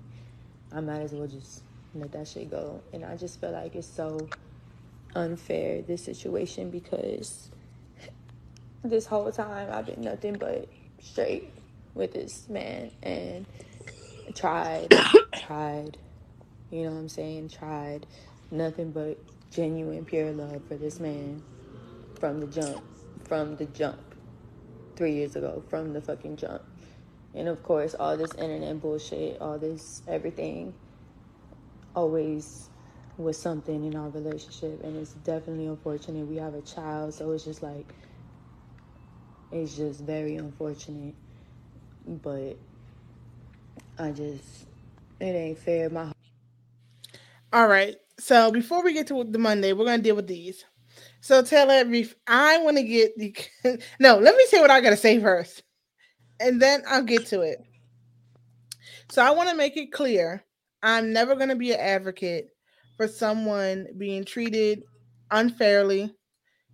I 0.74 0.82
might 0.82 1.02
as 1.02 1.14
well 1.14 1.28
just 1.28 1.64
let 1.96 2.12
that 2.14 2.28
shit 2.28 2.52
go. 2.52 2.82
And 2.94 3.06
I 3.06 3.18
just 3.18 3.42
feel 3.42 3.52
like 3.52 3.76
it's 3.76 3.88
so 3.88 4.30
unfair 5.16 5.82
this 5.82 6.04
situation 6.04 6.70
because 6.70 7.50
this 8.84 9.06
whole 9.06 9.32
time 9.32 9.70
I've 9.72 9.86
been 9.86 10.02
nothing 10.02 10.34
but 10.34 10.68
straight 11.02 11.52
with 11.96 12.14
this 12.14 12.48
man 12.50 12.92
and 13.04 13.46
tried, 14.36 14.94
tried, 15.48 15.98
you 16.70 16.84
know 16.84 16.92
what 16.92 17.00
I'm 17.00 17.10
saying? 17.10 17.50
Tried 17.50 18.06
nothing 18.52 18.92
but 18.92 19.18
genuine, 19.52 20.06
pure 20.06 20.32
love 20.32 20.62
for 20.68 20.76
this 20.76 21.00
man 21.00 21.42
from 22.20 22.40
the 22.40 22.48
jump, 22.48 22.84
from 23.24 23.56
the 23.56 23.66
jump, 23.68 24.00
three 24.96 25.14
years 25.14 25.36
ago, 25.36 25.64
from 25.70 25.94
the 25.94 26.02
fucking 26.02 26.36
jump. 26.36 26.62
And 27.34 27.48
of 27.48 27.64
course, 27.64 27.96
all 27.96 28.18
this 28.18 28.34
internet 28.34 28.82
bullshit, 28.82 29.40
all 29.40 29.58
this 29.58 30.02
everything 30.08 30.74
always 31.96 32.70
was 33.18 33.38
something 33.38 33.86
in 33.86 33.96
our 33.96 34.10
relationship. 34.10 34.84
And 34.84 34.98
it's 34.98 35.14
definitely 35.14 35.68
unfortunate. 35.68 36.28
We 36.28 36.38
have 36.38 36.56
a 36.56 36.62
child, 36.62 37.14
so 37.14 37.32
it's 37.32 37.44
just 37.44 37.64
like, 37.64 37.94
it's 39.52 39.76
just 39.76 40.02
very 40.02 40.36
unfortunate. 40.36 41.16
But 42.06 42.58
I 43.98 44.12
just, 44.12 44.67
it 45.20 45.26
ain't 45.26 45.58
fair. 45.58 45.90
My 45.90 46.12
All 47.54 47.68
right. 47.68 47.96
So 48.20 48.52
before 48.52 48.84
we 48.84 48.94
get 48.94 49.08
to 49.08 49.24
the 49.24 49.40
Monday, 49.40 49.74
we're 49.74 49.86
gonna 49.86 50.02
deal 50.02 50.16
with 50.16 50.28
these. 50.28 50.66
So 51.22 51.42
Taylor, 51.42 51.86
Reef, 51.86 52.16
I 52.28 52.58
want 52.60 52.78
to 52.78 52.84
get 52.84 53.18
the 53.18 53.36
no. 54.00 54.18
Let 54.18 54.36
me 54.36 54.46
say 54.48 54.60
what 54.60 54.72
I 54.72 54.82
gotta 54.82 54.98
say 54.98 55.20
first, 55.20 55.64
and 56.40 56.62
then 56.62 56.84
I'll 56.88 57.04
get 57.04 57.26
to 57.28 57.42
it. 57.42 57.60
So 59.10 59.22
I 59.24 59.32
want 59.32 59.50
to 59.50 59.56
make 59.56 59.78
it 59.78 59.92
clear: 59.92 60.44
I'm 60.84 61.14
never 61.14 61.36
gonna 61.36 61.56
be 61.56 61.74
an 61.74 61.80
advocate 61.80 62.50
for 62.96 63.08
someone 63.08 63.88
being 63.98 64.24
treated 64.24 64.84
unfairly, 65.32 66.14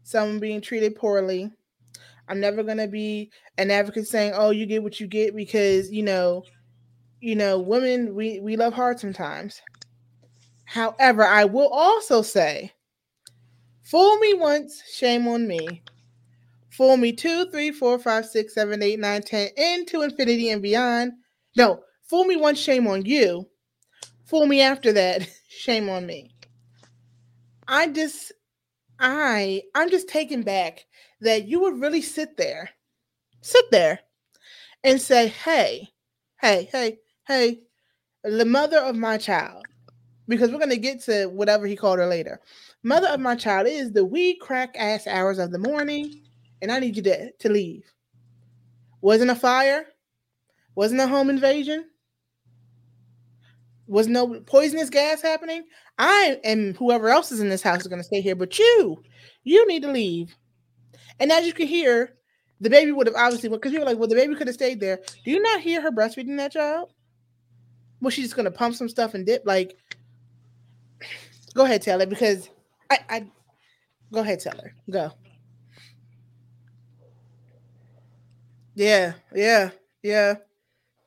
someone 0.04 0.40
being 0.40 0.62
treated 0.62 0.96
poorly. 0.96 1.52
I'm 2.30 2.40
never 2.40 2.64
gonna 2.64 2.88
be 2.88 3.32
an 3.58 3.70
advocate 3.72 4.08
saying, 4.08 4.34
"Oh, 4.36 4.52
you 4.52 4.66
get 4.66 4.84
what 4.84 5.00
you 5.00 5.08
get," 5.08 5.36
because 5.36 5.92
you 5.92 6.04
know, 6.04 6.44
you 7.24 7.38
know, 7.38 7.58
women 7.58 8.14
we 8.16 8.42
we 8.42 8.58
love 8.58 8.74
hard 8.74 9.00
sometimes. 9.00 9.62
However, 10.66 11.24
I 11.24 11.46
will 11.46 11.70
also 11.70 12.22
say, 12.22 12.74
fool 13.82 14.18
me 14.20 14.34
once, 14.34 14.84
shame 14.94 15.26
on 15.30 15.48
me. 15.48 15.84
Fool 16.72 16.98
me 16.98 17.14
two, 17.14 17.50
three, 17.50 17.72
four, 17.72 17.98
five, 17.98 18.26
six, 18.26 18.54
seven, 18.54 18.84
eight, 18.84 19.00
nine, 19.00 19.22
ten, 19.22 19.48
into 19.56 20.02
infinity 20.02 20.50
and 20.50 20.62
beyond. 20.62 21.14
No, 21.56 21.84
fool 22.10 22.26
me 22.26 22.36
once, 22.36 22.60
shame 22.60 22.88
on 22.88 23.06
you. 23.06 23.48
Fool 24.26 24.46
me 24.46 24.60
after 24.60 24.92
that, 24.92 25.26
shame 25.48 25.88
on 25.88 26.06
me. 26.06 26.36
I 27.70 27.88
just, 27.88 28.34
I, 29.00 29.62
I'm 29.76 29.90
just 29.90 30.10
taken 30.10 30.42
back 30.42 30.86
that 31.22 31.48
you 31.48 31.62
would 31.62 31.80
really 31.80 32.02
sit 32.02 32.36
there, 32.36 32.72
sit 33.40 33.64
there, 33.72 34.02
and 34.84 35.00
say, 35.00 35.30
"Hey, 35.30 35.88
hey, 36.42 36.68
hey, 36.70 36.98
hey, 37.28 37.62
the 38.24 38.46
mother 38.46 38.78
of 38.80 38.96
my 38.96 39.18
child." 39.18 39.66
because 40.28 40.52
we're 40.52 40.58
going 40.58 40.70
to 40.70 40.78
get 40.78 41.02
to 41.02 41.28
whatever 41.28 41.66
he 41.66 41.76
called 41.76 42.00
her 42.00 42.08
later. 42.08 42.40
Mother 42.84 43.08
of 43.08 43.20
my 43.20 43.36
child 43.36 43.68
is 43.68 43.92
the 43.92 44.06
wee 44.06 44.36
crack 44.36 44.76
ass 44.78 45.08
hours 45.08 45.40
of 45.40 45.52
the 45.52 45.60
morning, 45.60 46.22
and 46.62 46.72
I 46.72 46.80
need 46.80 46.96
you 46.96 47.04
to, 47.04 47.32
to 47.32 47.50
leave. 47.50 47.84
Wasn't 49.02 49.32
a 49.32 49.36
fire, 49.36 49.86
wasn't 50.76 51.02
a 51.02 51.08
home 51.08 51.30
invasion, 51.30 51.86
was 53.88 54.08
no 54.08 54.40
poisonous 54.42 54.90
gas 54.90 55.22
happening. 55.22 55.64
I 55.98 56.40
and 56.44 56.76
whoever 56.78 57.10
else 57.10 57.32
is 57.32 57.42
in 57.42 57.50
this 57.50 57.62
house 57.62 57.82
is 57.82 57.88
going 57.88 58.00
to 58.00 58.08
stay 58.08 58.22
here, 58.22 58.36
but 58.36 58.58
you, 58.58 59.04
you 59.44 59.68
need 59.68 59.84
to 59.84 59.92
leave. 59.92 60.34
And 61.20 61.32
as 61.32 61.46
you 61.46 61.54
can 61.54 61.68
hear, 61.68 62.16
the 62.62 62.70
baby 62.70 62.94
would 62.94 63.08
have 63.08 63.16
obviously 63.16 63.50
because 63.50 63.74
we 63.74 63.80
were 63.80 63.86
like, 63.86 63.98
well, 63.98 64.08
the 64.08 64.16
baby 64.16 64.36
could 64.36 64.48
have 64.48 64.56
stayed 64.56 64.80
there. 64.80 65.00
Do 65.26 65.32
you 65.32 65.42
not 65.42 65.60
hear 65.60 65.82
her 65.82 65.92
breastfeeding 65.92 66.38
that 66.38 66.54
child? 66.54 66.92
Was 68.04 68.14
she 68.14 68.22
just 68.22 68.36
to 68.46 68.52
pump 68.52 68.76
some 68.76 68.90
stuff 68.90 69.16
and 69.16 69.26
dip? 69.26 69.44
Like, 69.46 69.78
Go 71.54 71.66
ahead, 71.66 71.82
Taylor, 71.84 72.06
because 72.06 72.50
I, 72.90 73.00
I 73.10 73.26
go 74.12 74.22
ahead, 74.22 74.40
Taylor. 74.40 74.74
Go. 74.90 75.12
Yeah, 78.76 79.14
yeah, 79.36 79.70
yeah, 80.02 80.36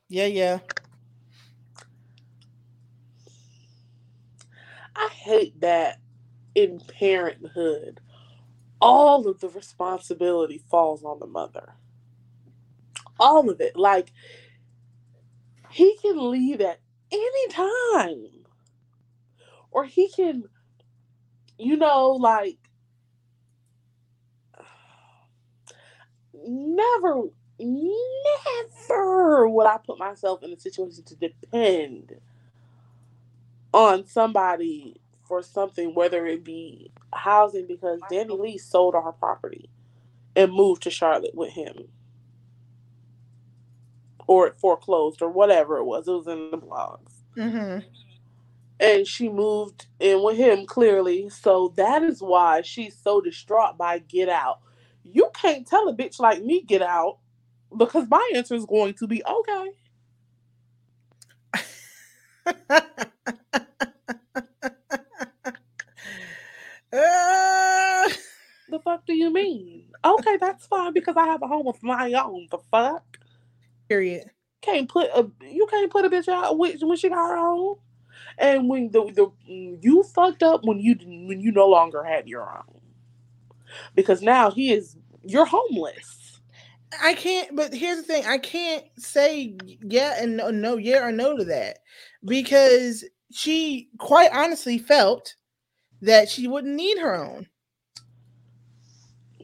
yeah, 0.09 0.26
yeah. 0.26 0.59
I 4.94 5.09
hate 5.09 5.61
that 5.61 5.98
in 6.54 6.80
parenthood, 6.80 8.00
all 8.80 9.26
of 9.26 9.40
the 9.40 9.48
responsibility 9.48 10.62
falls 10.70 11.02
on 11.02 11.18
the 11.18 11.26
mother. 11.26 11.74
All 13.18 13.50
of 13.50 13.61
it. 13.61 13.76
Like, 13.76 14.12
he 15.70 15.96
can 16.00 16.30
leave 16.30 16.61
at 16.61 16.78
any 17.12 17.48
time 17.50 18.26
or 19.72 19.84
he 19.84 20.10
can, 20.10 20.44
you 21.58 21.76
know, 21.76 22.10
like 22.12 22.58
never, 26.34 27.24
never 27.60 29.48
would 29.48 29.66
I 29.66 29.78
put 29.86 29.98
myself 29.98 30.42
in 30.44 30.52
a 30.52 30.60
situation 30.60 31.04
to 31.04 31.16
depend 31.16 32.12
on 33.72 34.06
somebody 34.06 35.00
for 35.26 35.42
something, 35.42 35.94
whether 35.94 36.26
it 36.26 36.44
be 36.44 36.92
housing, 37.14 37.66
because 37.66 38.02
DaniLeigh 38.04 38.60
sold 38.60 38.94
our 38.94 39.12
property 39.12 39.70
and 40.36 40.52
moved 40.52 40.82
to 40.84 40.90
Charlotte 40.90 41.34
with 41.34 41.52
him. 41.52 41.88
Or 44.26 44.46
it 44.46 44.58
foreclosed 44.58 45.22
or 45.22 45.30
whatever 45.30 45.78
it 45.78 45.84
was. 45.84 46.08
It 46.08 46.12
was 46.12 46.26
in 46.26 46.50
the 46.50 46.58
blogs. 46.58 47.12
Mm-hmm 47.36 47.86
and 48.78 49.06
she 49.06 49.28
moved 49.28 49.86
in 50.00 50.22
with 50.22 50.36
him 50.36 50.66
clearly. 50.66 51.28
So 51.28 51.72
that 51.76 52.02
is 52.02 52.20
why 52.20 52.62
she's 52.62 52.96
so 52.96 53.20
distraught 53.20 53.78
by 53.78 53.98
Get 54.00 54.28
Out. 54.28 54.60
You 55.02 55.30
can't 55.34 55.66
tell 55.66 55.88
a 55.88 55.94
bitch 55.96 56.20
like 56.20 56.42
me 56.42 56.62
Get 56.62 56.82
Out 56.82 57.18
because 57.76 58.08
my 58.08 58.30
answer 58.34 58.54
is 58.54 58.66
going 58.66 58.94
to 58.94 59.06
be 59.06 59.22
okay. 59.24 59.70
the 68.68 68.78
fuck 68.84 69.06
do 69.06 69.14
you 69.14 69.32
mean? 69.32 69.84
Okay, 70.04 70.36
that's 70.36 70.66
fine 70.66 70.92
because 70.92 71.16
I 71.16 71.26
have 71.26 71.42
a 71.42 71.48
home 71.48 71.66
of 71.66 71.82
my 71.82 72.12
own. 72.12 72.46
The 72.50 72.58
fuck? 72.70 73.15
Period. 73.88 74.31
Can't 74.62 74.88
put 74.88 75.11
a 75.14 75.31
you 75.49 75.66
can't 75.70 75.90
put 75.90 76.05
a 76.05 76.11
bitch 76.11 76.29
out 76.29 76.59
when 76.59 76.96
she 76.96 77.09
got 77.09 77.16
her 77.16 77.37
own. 77.37 77.77
And 78.38 78.68
when 78.68 78.90
the, 78.90 79.05
the 79.14 79.31
you 79.81 80.03
fucked 80.03 80.42
up 80.42 80.62
when 80.64 80.79
you 80.81 80.96
when 81.27 81.40
you 81.40 81.53
no 81.53 81.68
longer 81.68 82.03
had 82.03 82.29
your 82.29 82.42
own, 82.42 82.81
because 83.94 84.22
now 84.22 84.51
he 84.51 84.72
is 84.72 84.96
you're 85.25 85.46
homeless. 85.46 86.40
I 87.03 87.14
can't. 87.14 87.55
But 87.55 87.72
here's 87.75 87.99
the 87.99 88.03
thing: 88.03 88.27
I 88.27 88.38
can't 88.38 88.85
say 88.99 89.57
yeah 89.83 90.16
and 90.20 90.37
no, 90.37 90.51
no 90.51 90.77
yeah 90.77 91.07
or 91.07 91.12
no 91.12 91.37
to 91.37 91.44
that 91.44 91.79
because 92.25 93.05
she 93.33 93.88
quite 93.99 94.31
honestly 94.33 94.79
felt 94.79 95.35
that 96.03 96.29
she 96.29 96.46
wouldn't 96.49 96.75
need 96.75 96.99
her 96.99 97.14
own. 97.14 97.46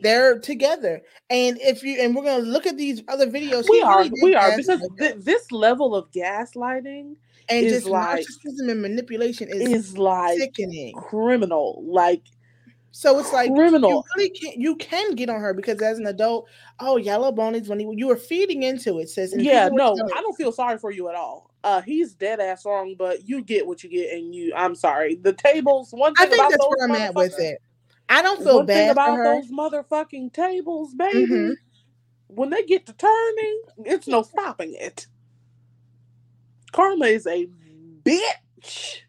They're 0.03 0.39
together, 0.39 1.01
and 1.31 1.59
if 1.61 1.83
you 1.83 2.01
and 2.01 2.15
we're 2.15 2.25
gonna 2.25 2.43
look 2.43 2.67
at 2.67 2.77
these 2.77 3.03
other 3.09 3.27
videos. 3.27 3.69
We 3.69 3.81
are, 3.83 4.05
we 4.23 4.35
are 4.35 4.57
because 4.57 4.87
th- 4.99 5.17
this 5.19 5.51
level 5.53 5.95
of 5.95 6.11
gaslighting 6.11 7.17
and 7.49 7.67
is 7.67 7.73
just 7.73 7.87
like 7.87 8.21
narcissism 8.21 8.71
and 8.71 8.83
manipulation 8.83 9.49
is, 9.49 9.71
is 9.71 9.99
like 9.99 10.39
sickening. 10.39 10.95
criminal. 10.95 11.83
Like 11.87 12.23
So 12.91 13.19
it's 13.19 13.33
like 13.33 13.53
criminal. 13.55 13.91
you 13.91 14.03
really 14.17 14.31
can 14.31 14.61
you 14.61 14.77
can 14.77 15.15
get 15.15 15.29
on 15.29 15.41
her 15.41 15.55
because 15.55 15.81
as 15.83 15.99
an 15.99 16.07
adult, 16.07 16.49
oh 16.81 16.97
yellow 16.97 17.33
bone 17.33 17.55
is 17.55 17.69
when 17.69 17.81
you, 17.81 17.93
you 17.97 18.07
were 18.07 18.17
feeding 18.17 18.63
into 18.63 18.99
it, 18.99 19.09
says 19.09 19.35
yeah, 19.37 19.69
no, 19.73 19.93
I 20.15 20.21
don't 20.21 20.37
feel 20.37 20.53
sorry 20.53 20.79
for 20.79 20.91
you 20.91 21.09
at 21.09 21.15
all. 21.15 21.51
Uh, 21.65 21.81
he's 21.81 22.15
dead 22.15 22.41
ass 22.41 22.65
wrong, 22.65 22.97
but 22.99 23.29
you 23.29 23.43
get 23.43 23.67
what 23.67 23.85
you 23.85 23.91
get, 23.91 24.13
and 24.13 24.35
you. 24.35 24.53
I'm 24.57 24.75
sorry. 24.75 25.15
The 25.15 25.33
tables. 25.33 25.91
One 25.93 26.13
I 26.19 26.27
think 26.27 26.51
that's 26.51 26.67
where 26.69 26.85
I'm 26.85 26.97
at 26.97 27.15
with 27.15 27.39
it. 27.39 27.63
I 28.13 28.23
don't 28.23 28.43
feel 28.45 28.59
One 28.59 28.69
thing 28.69 28.89
bad 28.89 28.91
about 28.91 29.15
for 29.15 29.19
her. 29.19 29.25
those 29.25 29.51
motherfucking 29.53 30.35
tables, 30.35 30.95
baby. 30.95 31.27
Mhm. 31.27 31.57
When 32.29 32.51
they 32.51 32.65
get 32.65 32.87
to 32.87 32.95
turning, 32.95 33.63
it's 33.87 34.09
no 34.09 34.23
stopping 34.23 34.75
it. 34.75 35.09
Karma 36.73 37.07
is 37.07 37.27
a 37.27 37.49
bitch. 38.05 39.03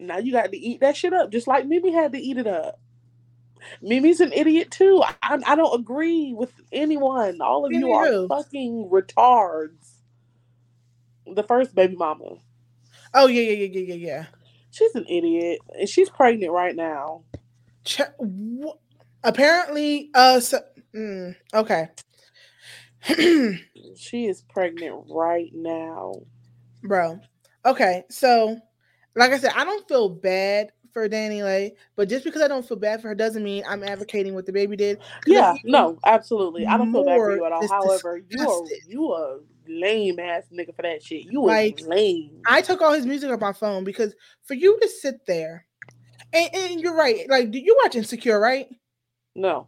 Now 0.00 0.18
you 0.18 0.32
got 0.32 0.52
to 0.52 0.58
eat 0.58 0.80
that 0.80 0.96
shit 0.96 1.14
up, 1.14 1.30
just 1.32 1.48
like 1.48 1.66
Mimi 1.66 1.92
had 1.92 2.12
to 2.12 2.18
eat 2.20 2.38
it 2.38 2.46
up. 2.48 2.80
Mimi's 3.82 4.20
an 4.20 4.32
idiot 4.32 4.70
too. 4.70 5.02
I, 5.04 5.38
I 5.46 5.56
don't 5.56 5.80
agree 5.80 6.34
with 6.34 6.52
anyone. 6.72 7.40
All 7.42 7.66
of 7.66 7.72
you 7.72 7.92
are 7.92 8.08
fucking 8.28 8.90
retards. 8.92 9.92
The 11.26 11.42
first 11.44 11.74
baby 11.74 11.96
mama. 11.96 12.36
Oh 13.14 13.26
yeah, 13.28 13.42
yeah, 13.42 13.66
yeah, 13.66 13.80
yeah, 13.80 13.94
yeah, 13.94 14.06
yeah. 14.08 14.26
She's 14.70 14.94
an 14.96 15.06
idiot, 15.08 15.60
and 15.78 15.88
she's 15.88 16.10
pregnant 16.10 16.52
right 16.52 16.76
now. 16.76 17.24
Ch- 17.86 18.00
wh- 18.20 18.76
apparently, 19.22 20.10
uh, 20.14 20.40
so, 20.40 20.58
mm, 20.94 21.34
okay. 21.54 21.88
She 23.96 24.26
is 24.26 24.42
pregnant 24.42 25.04
right 25.08 25.50
now. 25.54 26.14
bro. 26.82 27.20
Okay, 27.64 28.02
so 28.10 28.58
like 29.14 29.32
I 29.32 29.38
said, 29.38 29.52
I 29.54 29.64
don't 29.64 29.86
feel 29.88 30.08
bad 30.08 30.70
for 30.92 31.08
DaniLeigh, 31.08 31.70
but 31.96 32.08
just 32.08 32.24
because 32.24 32.42
I 32.42 32.48
don't 32.48 32.66
feel 32.66 32.76
bad 32.76 33.00
for 33.00 33.08
her 33.08 33.14
doesn't 33.14 33.42
mean 33.42 33.64
I'm 33.68 33.82
advocating 33.82 34.34
what 34.34 34.46
the 34.46 34.52
baby 34.52 34.76
did. 34.76 34.98
Yeah, 35.26 35.56
no, 35.64 35.98
absolutely. 36.04 36.66
I 36.66 36.76
don't 36.76 36.90
feel 36.90 37.04
bad 37.04 37.18
for 37.18 37.36
you 37.36 37.44
at 37.44 37.52
all. 37.52 37.68
However, 37.68 38.20
you 38.28 38.40
are 38.40 38.62
you 38.88 39.12
a 39.12 39.38
lame 39.68 40.18
ass 40.18 40.44
nigga 40.52 40.74
for 40.74 40.82
that 40.82 41.02
shit. 41.02 41.24
You 41.30 41.42
Like, 41.42 41.80
lame. 41.86 42.40
I 42.48 42.60
took 42.60 42.82
all 42.82 42.92
his 42.92 43.06
music 43.06 43.30
off 43.30 43.40
my 43.40 43.52
phone 43.52 43.84
because 43.84 44.14
for 44.44 44.54
you 44.54 44.78
to 44.80 44.88
sit 44.88 45.26
there, 45.26 45.66
and, 46.32 46.54
and 46.54 46.80
you're 46.80 46.96
right. 46.96 47.28
Like, 47.28 47.50
do 47.50 47.58
you 47.58 47.78
watch 47.84 47.94
Insecure, 47.94 48.40
right? 48.40 48.68
No. 49.34 49.66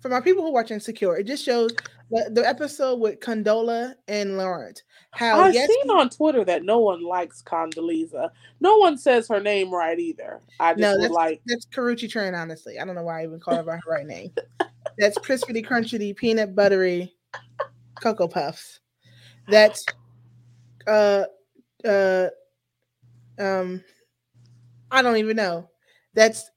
For 0.00 0.08
my 0.08 0.20
people 0.20 0.44
who 0.44 0.52
watch 0.52 0.70
Insecure, 0.70 1.16
it 1.16 1.26
just 1.26 1.44
shows 1.44 1.72
the, 2.10 2.30
the 2.32 2.48
episode 2.48 3.00
with 3.00 3.20
Condola 3.20 3.94
and 4.06 4.38
Lawrence. 4.38 4.82
How 5.10 5.40
I've 5.40 5.54
yes, 5.54 5.68
seen 5.68 5.90
on 5.90 6.10
Twitter 6.10 6.44
that 6.44 6.62
no 6.62 6.78
one 6.78 7.02
likes 7.02 7.42
Condoleezza. 7.42 8.30
No 8.60 8.76
one 8.76 8.96
says 8.96 9.26
her 9.28 9.40
name 9.40 9.72
right 9.72 9.98
either. 9.98 10.40
I 10.60 10.74
just 10.74 10.80
no, 10.80 11.00
that's 11.00 11.12
like 11.12 11.40
that's 11.46 11.66
Karrueche 11.66 12.08
Tran. 12.08 12.40
Honestly, 12.40 12.78
I 12.78 12.84
don't 12.84 12.94
know 12.94 13.02
why 13.02 13.20
I 13.20 13.24
even 13.24 13.40
call 13.40 13.56
her 13.56 13.62
by 13.62 13.76
her 13.76 13.90
right 13.90 14.06
name. 14.06 14.32
That's 14.98 15.18
crispity, 15.18 15.66
crunchy, 15.66 16.14
peanut 16.14 16.54
buttery 16.54 17.14
cocoa 18.00 18.28
puffs. 18.28 18.80
That's 19.48 19.84
uh 20.86 21.24
uh 21.84 22.28
um 23.38 23.82
I 24.90 25.02
don't 25.02 25.16
even 25.16 25.36
know. 25.36 25.68
That's 26.14 26.50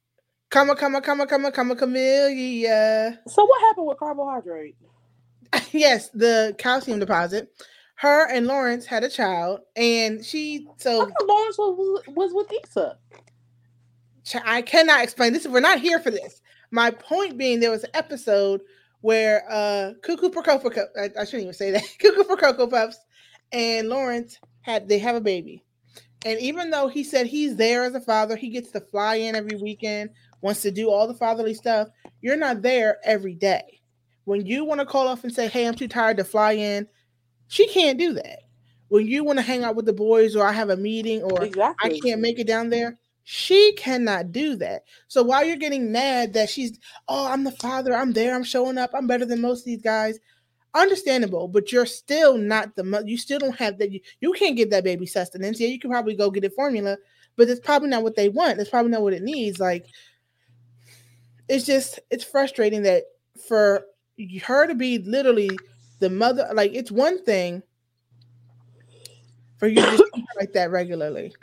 comma 0.49 0.75
comma 0.75 1.01
comma 1.01 1.25
comma 1.27 1.51
comma 1.51 1.75
camellia. 1.75 3.19
So 3.27 3.45
what 3.45 3.61
happened 3.61 3.87
with 3.87 3.97
carbohydrate? 3.97 4.75
yes, 5.71 6.09
the 6.09 6.55
calcium 6.57 6.99
deposit. 6.99 7.49
Her 7.95 8.27
and 8.31 8.47
Lawrence 8.47 8.85
had 8.85 9.03
a 9.03 9.09
child, 9.09 9.59
and 9.75 10.25
she 10.25 10.67
so 10.77 11.11
Lawrence 11.23 11.57
was, 11.57 12.03
was 12.07 12.33
with 12.33 12.51
Issa. 12.63 12.97
I 14.45 14.61
cannot 14.61 15.03
explain 15.03 15.33
this. 15.33 15.47
We're 15.47 15.59
not 15.59 15.79
here 15.79 15.99
for 15.99 16.09
this. 16.09 16.41
My 16.71 16.91
point 16.91 17.37
being, 17.37 17.59
there 17.59 17.69
was 17.69 17.83
an 17.83 17.91
episode 17.93 18.61
where 19.01 19.43
uh 19.49 19.93
Cuckoo 20.03 20.31
for 20.31 20.41
Cocoa 20.41 20.69
Puffs, 20.69 20.91
I, 20.97 21.09
I 21.19 21.25
shouldn't 21.25 21.43
even 21.43 21.53
say 21.53 21.71
that. 21.71 21.83
Cuckoo 21.99 22.23
for 22.23 22.37
Cocoa 22.37 22.67
Puffs 22.67 22.97
and 23.51 23.89
Lawrence 23.89 24.39
had 24.61 24.87
they 24.87 24.99
have 24.99 25.15
a 25.15 25.21
baby. 25.21 25.63
And 26.25 26.39
even 26.39 26.69
though 26.69 26.87
he 26.87 27.03
said 27.03 27.27
he's 27.27 27.55
there 27.55 27.83
as 27.83 27.95
a 27.95 28.01
father, 28.01 28.35
he 28.35 28.49
gets 28.49 28.71
to 28.71 28.81
fly 28.81 29.15
in 29.15 29.35
every 29.35 29.57
weekend, 29.57 30.11
wants 30.41 30.61
to 30.61 30.71
do 30.71 30.89
all 30.89 31.07
the 31.07 31.13
fatherly 31.13 31.53
stuff. 31.53 31.87
You're 32.21 32.37
not 32.37 32.61
there 32.61 32.97
every 33.03 33.33
day. 33.33 33.81
When 34.25 34.45
you 34.45 34.63
want 34.65 34.81
to 34.81 34.85
call 34.85 35.07
off 35.07 35.23
and 35.23 35.33
say, 35.33 35.47
Hey, 35.47 35.67
I'm 35.67 35.73
too 35.73 35.87
tired 35.87 36.17
to 36.17 36.23
fly 36.23 36.53
in, 36.53 36.87
she 37.47 37.67
can't 37.67 37.97
do 37.97 38.13
that. 38.13 38.39
When 38.89 39.07
you 39.07 39.23
want 39.23 39.39
to 39.39 39.43
hang 39.43 39.63
out 39.63 39.75
with 39.75 39.85
the 39.85 39.93
boys 39.93 40.35
or 40.35 40.45
I 40.45 40.51
have 40.51 40.69
a 40.69 40.77
meeting 40.77 41.23
or 41.23 41.43
I 41.81 41.99
can't 42.03 42.21
make 42.21 42.39
it 42.39 42.47
down 42.47 42.69
there, 42.69 42.99
she 43.23 43.73
cannot 43.73 44.31
do 44.31 44.55
that. 44.57 44.83
So 45.07 45.23
while 45.23 45.43
you're 45.45 45.55
getting 45.55 45.91
mad 45.91 46.33
that 46.33 46.49
she's, 46.49 46.77
oh, 47.07 47.27
I'm 47.27 47.43
the 47.43 47.51
father, 47.51 47.95
I'm 47.95 48.13
there, 48.13 48.35
I'm 48.35 48.43
showing 48.43 48.77
up, 48.77 48.91
I'm 48.93 49.07
better 49.07 49.25
than 49.25 49.41
most 49.41 49.61
of 49.61 49.65
these 49.65 49.81
guys, 49.81 50.19
understandable, 50.73 51.47
but 51.47 51.71
you're 51.71 51.85
still 51.85 52.37
not 52.37 52.75
the 52.75 52.83
mo- 52.83 53.03
you 53.05 53.17
still 53.17 53.39
don't 53.39 53.57
have 53.57 53.77
that. 53.79 53.91
You, 53.91 53.99
you 54.19 54.33
can't 54.33 54.55
give 54.55 54.69
that 54.71 54.83
baby 54.83 55.05
sustenance. 55.05 55.59
Yeah, 55.59 55.67
you 55.67 55.79
can 55.79 55.89
probably 55.89 56.15
go 56.15 56.31
get 56.31 56.45
a 56.45 56.49
formula, 56.49 56.97
but 57.35 57.49
it's 57.49 57.59
probably 57.59 57.89
not 57.89 58.03
what 58.03 58.15
they 58.15 58.29
want. 58.29 58.59
It's 58.59 58.69
probably 58.69 58.91
not 58.91 59.01
what 59.01 59.13
it 59.13 59.23
needs. 59.23 59.59
Like, 59.59 59.85
it's 61.49 61.65
just 61.65 61.99
it's 62.09 62.23
frustrating 62.23 62.83
that 62.83 63.03
for 63.47 63.85
her 64.43 64.67
to 64.67 64.75
be 64.75 64.99
literally 64.99 65.49
the 65.99 66.09
mother, 66.09 66.49
like 66.53 66.73
it's 66.73 66.91
one 66.91 67.23
thing 67.23 67.61
for 69.57 69.67
you 69.67 69.75
to 69.75 70.05
like 70.37 70.53
that 70.53 70.71
regularly 70.71 71.33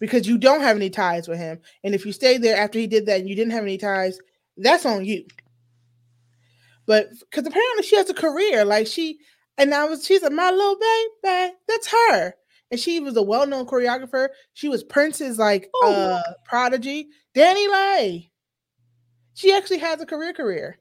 because 0.00 0.26
you 0.26 0.38
don't 0.38 0.60
have 0.60 0.76
any 0.76 0.90
ties 0.90 1.28
with 1.28 1.38
him. 1.38 1.60
And 1.84 1.94
if 1.94 2.04
you 2.04 2.12
stay 2.12 2.36
there 2.36 2.56
after 2.56 2.78
he 2.78 2.86
did 2.86 3.06
that 3.06 3.20
and 3.20 3.28
you 3.28 3.36
didn't 3.36 3.52
have 3.52 3.62
any 3.62 3.78
ties, 3.78 4.18
that's 4.56 4.84
on 4.86 5.04
you. 5.04 5.24
But 6.86 7.08
because 7.20 7.46
apparently 7.46 7.82
she 7.82 7.96
has 7.96 8.10
a 8.10 8.14
career, 8.14 8.64
like 8.64 8.86
she 8.86 9.18
and 9.56 9.74
I 9.74 9.84
was 9.84 10.04
she's 10.04 10.22
a 10.22 10.30
my 10.30 10.50
little 10.50 10.76
baby, 10.76 11.54
that's 11.66 11.88
her. 11.88 12.34
And 12.70 12.80
she 12.80 12.98
was 12.98 13.16
a 13.16 13.22
well-known 13.22 13.66
choreographer. 13.66 14.28
She 14.52 14.68
was 14.68 14.82
Prince's 14.82 15.38
like 15.38 15.70
uh 15.84 16.20
prodigy, 16.44 17.08
DaniLeigh. 17.34 18.30
She 19.34 19.52
actually 19.52 19.78
has 19.78 20.00
a 20.00 20.06
career 20.06 20.32
career. 20.32 20.78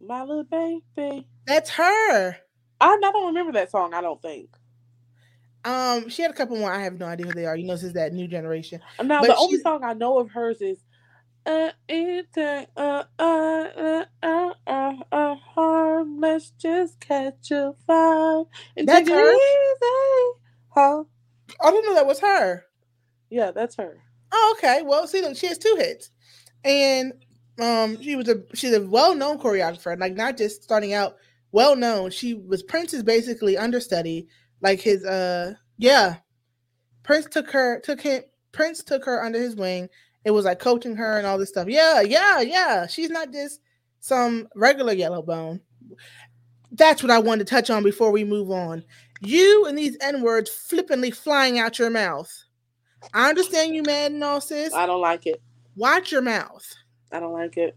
My 0.00 0.22
little 0.22 0.44
baby. 0.44 1.26
That's 1.46 1.70
her. 1.70 2.36
I, 2.80 2.86
I 2.86 2.98
don't 3.00 3.26
remember 3.26 3.52
that 3.52 3.70
song, 3.70 3.94
I 3.94 4.00
don't 4.00 4.20
think. 4.20 4.48
Um, 5.64 6.08
she 6.08 6.22
had 6.22 6.30
a 6.32 6.34
couple 6.34 6.56
more. 6.56 6.72
I 6.72 6.82
have 6.82 6.98
no 6.98 7.06
idea 7.06 7.26
who 7.26 7.32
they 7.32 7.46
are. 7.46 7.56
You 7.56 7.66
know, 7.66 7.74
this 7.74 7.84
is 7.84 7.92
that 7.92 8.12
new 8.12 8.26
generation. 8.26 8.80
Now 9.02 9.20
But 9.20 9.28
the 9.28 9.36
only 9.36 9.60
song 9.60 9.84
I 9.84 9.92
know 9.92 10.18
of 10.18 10.28
hers 10.30 10.60
is 10.60 10.78
uh, 11.46 11.70
uh, 11.88 12.62
uh, 12.76 13.04
uh, 13.18 14.04
uh, 14.22 14.52
uh, 14.66 14.94
uh, 15.12 15.34
harm. 15.34 16.20
Let's 16.20 16.50
just 16.52 17.00
catch 17.00 17.50
a 17.50 17.74
vibe 17.88 18.46
and 18.76 18.88
That's 18.88 19.08
take 19.08 19.16
her? 19.16 19.32
easy. 19.32 20.38
Huh? 20.68 21.04
I 21.60 21.70
didn't 21.70 21.86
know 21.86 21.94
that 21.94 22.06
was 22.06 22.20
her. 22.20 22.64
Yeah, 23.30 23.50
that's 23.50 23.76
her. 23.76 23.98
Oh, 24.32 24.54
okay. 24.58 24.82
Well, 24.82 25.06
see, 25.06 25.22
she 25.34 25.46
has 25.46 25.58
two 25.58 25.76
hits, 25.78 26.10
and 26.64 27.12
um, 27.60 28.00
she 28.02 28.16
was 28.16 28.28
a 28.28 28.42
she's 28.54 28.74
a 28.74 28.86
well 28.86 29.14
known 29.14 29.38
choreographer. 29.38 29.98
Like 29.98 30.14
not 30.14 30.36
just 30.36 30.62
starting 30.62 30.94
out, 30.94 31.16
well 31.50 31.76
known. 31.76 32.10
She 32.10 32.34
was 32.34 32.62
Prince's 32.62 33.02
basically 33.02 33.56
understudy. 33.56 34.28
Like 34.60 34.80
his 34.80 35.04
uh, 35.04 35.54
yeah. 35.78 36.16
Prince 37.02 37.26
took 37.26 37.50
her 37.50 37.80
took 37.80 38.00
him. 38.00 38.22
Prince 38.52 38.82
took 38.82 39.04
her 39.04 39.22
under 39.22 39.40
his 39.40 39.56
wing. 39.56 39.88
It 40.24 40.30
was 40.30 40.44
like 40.44 40.58
coaching 40.58 40.96
her 40.96 41.18
and 41.18 41.26
all 41.26 41.38
this 41.38 41.48
stuff. 41.48 41.68
Yeah, 41.68 42.00
yeah, 42.00 42.40
yeah. 42.40 42.86
She's 42.86 43.10
not 43.10 43.32
just 43.32 43.60
some 44.00 44.48
regular 44.54 44.92
yellow 44.92 45.22
bone. 45.22 45.60
That's 46.70 47.02
what 47.02 47.10
I 47.10 47.18
wanted 47.18 47.46
to 47.46 47.50
touch 47.54 47.70
on 47.70 47.82
before 47.82 48.10
we 48.10 48.24
move 48.24 48.50
on. 48.50 48.84
You 49.20 49.66
and 49.66 49.76
these 49.76 49.96
N 50.00 50.22
words 50.22 50.50
flippantly 50.50 51.10
flying 51.10 51.58
out 51.58 51.78
your 51.78 51.90
mouth. 51.90 52.32
I 53.12 53.28
understand 53.28 53.74
you 53.74 53.82
mad 53.82 54.12
and 54.12 54.22
all, 54.22 54.40
sis. 54.40 54.72
I 54.72 54.86
don't 54.86 55.00
like 55.00 55.26
it. 55.26 55.42
Watch 55.76 56.12
your 56.12 56.22
mouth. 56.22 56.66
I 57.10 57.20
don't 57.20 57.32
like 57.32 57.56
it. 57.56 57.76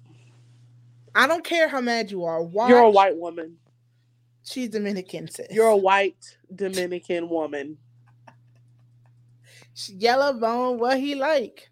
I 1.14 1.28
don't 1.28 1.44
care 1.44 1.68
how 1.68 1.82
mad 1.82 2.12
you 2.12 2.24
are. 2.26 2.42
Watch. 2.44 2.70
You're 2.70 2.80
a 2.80 2.90
white 2.90 3.16
woman. 3.16 3.58
She's 4.44 4.70
Dominican, 4.70 5.30
sis. 5.30 5.48
You're 5.50 5.68
a 5.68 5.78
white 5.78 6.38
Dominican 6.54 7.30
woman. 7.30 7.78
yellow 9.88 10.34
bone. 10.34 10.78
What 10.78 11.00
he 11.00 11.16
like? 11.16 11.70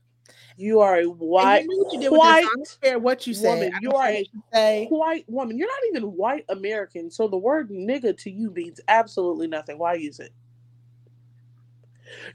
You 0.58 0.80
are 0.82 1.00
a 1.00 1.06
white, 1.06 1.64
you 1.64 1.68
knew 1.68 1.84
what 1.84 1.94
you 1.94 2.00
did 2.02 2.12
white 2.12 2.44
I 2.44 2.56
don't 2.56 2.78
care 2.82 3.00
what 3.00 3.28
you 3.28 3.34
say. 3.34 3.50
woman. 3.50 3.74
You 3.82 3.92
are 3.92 4.08
a 4.08 4.26
say. 4.54 4.88
white 4.88 5.26
woman. 5.28 5.58
You're 5.58 5.68
not 5.68 5.90
even 5.90 6.12
white 6.16 6.46
American, 6.50 7.10
so 7.10 7.28
the 7.28 7.38
word 7.38 7.70
nigga 7.70 8.18
to 8.20 8.30
you 8.30 8.52
means 8.52 8.80
absolutely 8.88 9.48
nothing. 9.48 9.78
Why 9.78 9.96
use 9.96 10.20
it? 10.20 10.32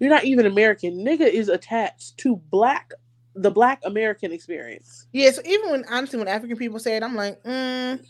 You're 0.01 0.11
not 0.11 0.25
even 0.25 0.47
American. 0.47 1.05
Nigga 1.05 1.29
is 1.29 1.49
attached 1.49 2.19
to 2.19 2.37
black, 2.51 2.93
the 3.35 3.51
black 3.51 3.81
American 3.85 4.33
experience. 4.33 5.07
Yeah. 5.13 5.31
So 5.31 5.43
even 5.45 5.71
when 5.71 5.85
honestly, 5.91 6.19
when 6.19 6.29
African 6.29 6.57
people 6.57 6.79
say 6.79 6.97
it, 6.97 7.03
I'm 7.03 7.15
like, 7.15 7.43
mm, 7.45 8.01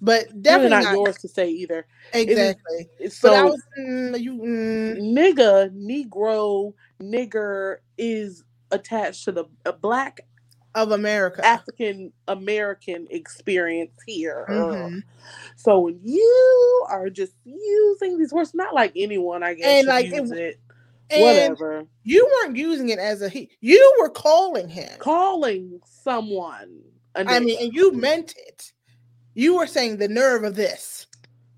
but 0.00 0.42
Definitely 0.42 0.70
not, 0.70 0.84
not, 0.84 0.94
yours 0.94 1.16
to 1.18 1.28
say 1.28 1.48
either. 1.48 1.86
Exactly. 2.12 2.88
it's 2.98 3.16
so 3.16 3.46
was 3.46 3.62
mm, 3.78 4.20
you. 4.20 4.34
Mm, 4.34 5.16
nigga, 5.16 5.70
negro, 5.74 6.74
nigger 7.00 7.78
is 7.96 8.44
attached 8.70 9.24
to 9.24 9.32
the 9.32 9.44
a 9.64 9.72
black 9.72 10.20
of 10.74 10.92
America. 10.92 11.44
African 11.46 12.12
American 12.28 13.06
experience 13.10 13.92
here. 14.06 14.46
Mhm. 14.48 15.02
So 15.56 15.80
when 15.80 16.00
you 16.04 16.86
are 16.90 17.08
just 17.10 17.32
using 17.44 18.18
these 18.18 18.32
words, 18.32 18.54
not 18.54 18.74
like 18.74 18.92
anyone, 18.96 19.42
I 19.42 19.54
guess, 19.54 19.66
And, 19.66 19.86
like, 19.88 20.06
use 20.06 20.30
it- 20.32 20.58
it. 21.10 21.20
Whatever. 21.22 21.86
You 22.04 22.26
weren't 22.26 22.56
using 22.56 22.88
it 22.90 22.98
as 22.98 23.22
a 23.22 23.28
he. 23.28 23.50
You 23.60 23.96
were 24.00 24.10
calling 24.10 24.68
him. 24.68 24.98
Calling 24.98 25.80
someone. 25.86 26.82
I 27.14 27.38
mean, 27.40 27.56
and 27.60 27.72
you 27.72 27.92
meant 27.92 28.34
it. 28.36 28.72
You 29.34 29.56
were 29.56 29.66
saying 29.66 29.98
the 29.98 30.08
nerve 30.08 30.44
of 30.44 30.56
this. 30.56 31.06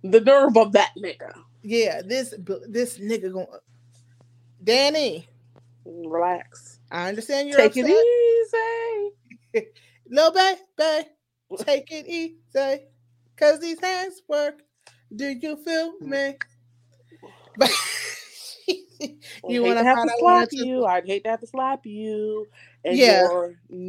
the 0.05 0.21
nerve 0.21 0.57
of 0.57 0.73
that 0.73 0.93
nigga. 0.97 1.33
Yeah, 1.63 2.03
this 2.03 2.33
this 2.69 2.99
nigga 2.99 3.33
going. 3.33 3.49
Danny, 4.63 5.29
Relax. 5.85 6.78
I 6.91 7.09
understand 7.09 7.49
you're 7.49 7.59
Take 7.59 7.77
upset. 7.77 7.87
it 7.89 9.13
easy. 9.55 9.67
Little 10.11 10.33
baby, 10.33 11.09
take 11.59 11.93
it 11.93 12.07
easy. 12.07 12.85
Cause 13.37 13.61
these 13.61 13.81
hands 13.81 14.23
work. 14.29 14.63
Do 15.15 15.27
you 15.29 15.57
feel 15.57 15.95
mm. 16.03 16.39
me? 17.61 17.69
You 19.01 19.19
You 19.49 19.63
want 19.63 19.79
to 19.79 19.85
have 19.85 20.03
to 20.03 20.13
slap 20.19 20.49
you. 20.53 20.85
I'd 20.85 21.07
hate 21.07 21.25
to 21.25 21.31
have 21.31 21.41
to 21.41 21.47
slap 21.47 21.87
you. 21.87 22.47
And 22.85 22.97
Yeah, 22.97 23.27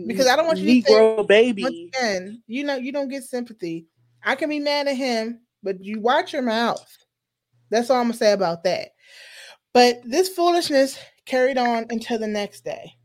because 0.08 0.28
I 0.28 0.36
don't 0.36 0.48
want 0.48 0.60
you 0.60 0.82
to 0.82 0.92
Negro 0.92 1.16
think 1.16 1.28
baby. 1.28 1.64
once 1.64 1.76
again, 1.98 2.44
you 2.48 2.64
know, 2.64 2.76
you 2.76 2.92
don't 2.92 3.10
get 3.10 3.24
sympathy. 3.24 3.88
I 4.24 4.36
can 4.36 4.50
be 4.50 4.60
mad 4.60 4.88
at 4.88 4.96
him, 4.96 5.42
but 5.64 5.84
you 5.84 6.00
watch 6.00 6.34
your 6.34 6.42
mouth. 6.42 6.98
That's 7.70 7.90
all 7.90 7.98
I'm 7.98 8.06
gonna 8.06 8.14
say 8.14 8.32
about 8.34 8.64
that. 8.64 8.90
But 9.74 10.02
this 10.04 10.30
foolishness 10.30 10.98
carried 11.26 11.58
on 11.58 11.86
until 11.90 12.18
the 12.20 12.28
next 12.28 12.66
day. 12.66 12.96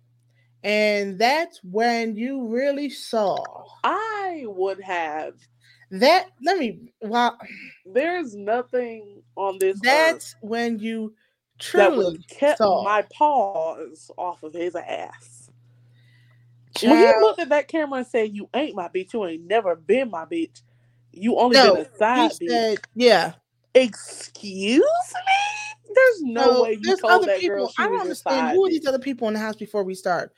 And 0.63 1.19
that's 1.19 1.61
when 1.63 2.17
you 2.17 2.47
really 2.47 2.89
saw 2.89 3.65
I 3.85 4.45
would 4.47 4.81
have. 4.81 5.35
that. 5.91 6.29
Let 6.43 6.59
me 6.59 6.93
well. 7.03 7.39
There's 7.85 8.35
nothing 8.35 9.23
on 9.37 9.59
this 9.59 9.79
That's 9.81 10.35
when 10.41 10.79
you 10.79 11.15
truly 11.59 12.25
kept 12.29 12.59
saw. 12.59 12.83
my 12.83 13.03
paws 13.13 14.11
off 14.17 14.43
of 14.43 14.55
his 14.55 14.75
ass. 14.75 15.51
When 16.81 16.97
he 16.97 17.05
Child, 17.05 17.23
looked 17.23 17.41
at 17.41 17.51
that 17.51 17.69
camera 17.69 17.99
and 17.99 18.07
said, 18.07 18.35
"You 18.35 18.49
ain't 18.55 18.75
my 18.75 18.89
bitch. 18.89 19.13
You 19.13 19.27
ain't 19.27 19.47
never 19.47 19.77
been 19.77 20.11
my 20.11 20.25
bitch. 20.25 20.63
You 21.13 21.39
only 21.39 21.57
no, 21.57 21.75
been 21.75 21.87
a 21.87 21.97
side 21.99 22.33
bitch." 22.41 22.49
said, 22.49 22.81
yeah. 22.95 23.33
Excuse 23.75 24.81
me? 24.81 25.64
There's 25.93 26.23
no 26.23 26.63
way 26.63 26.79
you 26.81 26.97
told 26.97 27.13
other 27.13 27.27
that 27.27 27.41
people. 27.41 27.57
girl 27.57 27.69
she 27.69 27.83
I 27.83 27.87
don't 27.87 28.01
understand 28.01 28.57
who 28.57 28.67
are 28.67 28.71
these 28.71 28.87
other 28.87 28.99
people 28.99 29.29
in 29.29 29.35
the 29.35 29.41
house 29.41 29.57
before 29.57 29.85
we 29.85 29.95
start. 29.95 30.33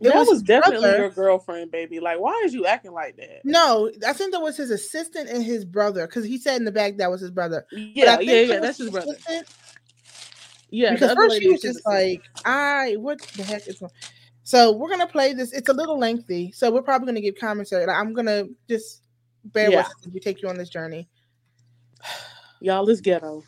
It 0.00 0.08
That 0.08 0.14
was 0.14 0.28
was 0.28 0.42
definitely 0.42 0.80
brother. 0.82 0.98
your 0.98 1.10
girlfriend, 1.10 1.72
baby. 1.72 1.98
Like, 1.98 2.20
why 2.20 2.40
is 2.44 2.54
you 2.54 2.66
acting 2.66 2.92
like 2.92 3.16
that? 3.16 3.40
No, 3.44 3.90
I 4.06 4.12
think 4.12 4.32
that 4.32 4.40
was 4.40 4.56
his 4.56 4.70
assistant 4.70 5.28
and 5.28 5.42
his 5.42 5.64
brother 5.64 6.06
because 6.06 6.24
he 6.24 6.38
said 6.38 6.56
in 6.56 6.64
the 6.64 6.72
back 6.72 6.96
that 6.98 7.10
was 7.10 7.20
his 7.20 7.32
brother. 7.32 7.66
Yeah, 7.72 8.20
yeah, 8.20 8.42
yeah. 8.42 8.60
That's 8.60 8.78
his 8.78 8.90
brother. 8.90 9.12
assistant 9.12 9.46
Yeah, 10.70 10.92
because 10.92 11.12
first 11.14 11.38
she 11.38 11.48
was 11.48 11.60
just 11.60 11.84
like, 11.84 12.22
"I 12.44 12.94
what 12.98 13.18
the 13.36 13.42
heck 13.42 13.66
is?" 13.66 13.78
Going? 13.78 13.90
So 14.44 14.72
we're 14.72 14.88
gonna 14.90 15.06
play 15.06 15.32
this. 15.32 15.52
It's 15.52 15.68
a 15.68 15.72
little 15.72 15.98
lengthy, 15.98 16.52
so 16.52 16.70
we're 16.70 16.82
probably 16.82 17.06
gonna 17.06 17.20
give 17.20 17.34
commentary. 17.34 17.84
Like, 17.84 17.96
I'm 17.96 18.14
gonna 18.14 18.44
just 18.68 19.02
bear 19.46 19.70
Yeah. 19.70 19.78
with 19.78 19.86
us 19.86 19.94
as 20.06 20.12
we 20.12 20.20
take 20.20 20.42
you 20.42 20.48
on 20.48 20.56
this 20.56 20.68
journey. 20.68 21.08
Y'all 22.60 22.88
is 22.88 23.00
ghetto. 23.00 23.42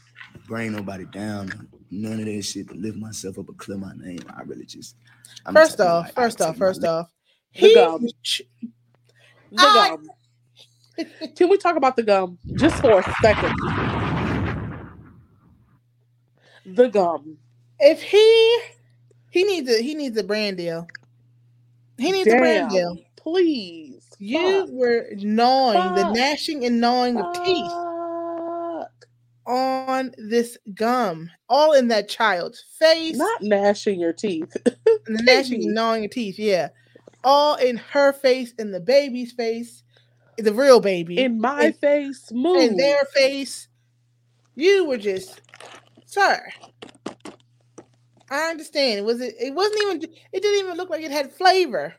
Bring 0.50 0.72
nobody 0.72 1.04
down. 1.06 1.68
None 1.92 2.18
of 2.18 2.26
that 2.26 2.42
shit 2.42 2.68
to 2.68 2.74
lift 2.74 2.98
myself 2.98 3.38
up 3.38 3.48
or 3.48 3.52
clear 3.52 3.78
my 3.78 3.92
name. 3.96 4.18
I 4.36 4.42
really 4.42 4.66
just. 4.66 4.96
I'm 5.46 5.54
first 5.54 5.80
off, 5.80 6.06
like, 6.06 6.14
first 6.14 6.40
off, 6.42 6.56
first 6.56 6.84
off, 6.84 7.08
The 7.54 7.72
gum. 7.74 8.02
The 8.02 8.44
I- 9.58 9.88
gum. 9.96 10.10
Can 11.36 11.48
we 11.48 11.56
talk 11.56 11.76
about 11.76 11.94
the 11.96 12.02
gum 12.02 12.36
just 12.54 12.80
for 12.82 12.98
a 12.98 13.14
second? 13.22 13.56
The 16.66 16.88
gum. 16.88 17.38
if 17.78 18.02
he 18.02 18.60
he 19.30 19.44
needs 19.44 19.70
a 19.70 19.80
he 19.80 19.94
needs 19.94 20.18
a 20.18 20.24
brand 20.24 20.56
deal. 20.58 20.86
He 21.96 22.10
needs 22.12 22.28
a 22.28 22.36
brand 22.36 22.70
deal. 22.70 22.98
Please. 23.16 24.04
You 24.18 24.66
Fuck. 24.66 24.68
were 24.72 25.06
gnawing 25.16 25.94
the 25.94 26.12
gnashing 26.12 26.64
and 26.66 26.80
gnawing 26.80 27.18
of 27.18 27.32
teeth 27.44 27.70
Fuck. 27.70 27.89
On 29.50 30.12
this 30.16 30.56
gum, 30.74 31.28
all 31.48 31.72
in 31.72 31.88
that 31.88 32.08
child's 32.08 32.62
face. 32.78 33.16
Not 33.16 33.42
gnashing 33.42 33.98
your 34.00 34.12
teeth. 34.12 34.56
gnashing 35.08 35.74
gnawing 35.74 36.04
of 36.04 36.12
teeth, 36.12 36.38
yeah. 36.38 36.68
All 37.24 37.56
in 37.56 37.76
her 37.76 38.12
face, 38.12 38.54
in 38.58 38.70
the 38.70 38.80
baby's 38.80 39.32
face, 39.32 39.82
the 40.38 40.54
real 40.54 40.80
baby, 40.80 41.18
In 41.18 41.40
my 41.40 41.64
in, 41.64 41.72
face, 41.72 42.30
move. 42.30 42.62
in 42.62 42.76
their 42.76 43.04
face. 43.12 43.66
You 44.54 44.86
were 44.86 44.96
just, 44.96 45.40
sir. 46.06 46.40
I 48.30 48.50
understand. 48.50 49.04
Was 49.04 49.20
it? 49.20 49.34
It 49.40 49.52
wasn't 49.52 49.82
even. 49.82 50.02
It 50.32 50.42
didn't 50.42 50.60
even 50.60 50.76
look 50.76 50.90
like 50.90 51.02
it 51.02 51.10
had 51.10 51.32
flavor 51.32 51.94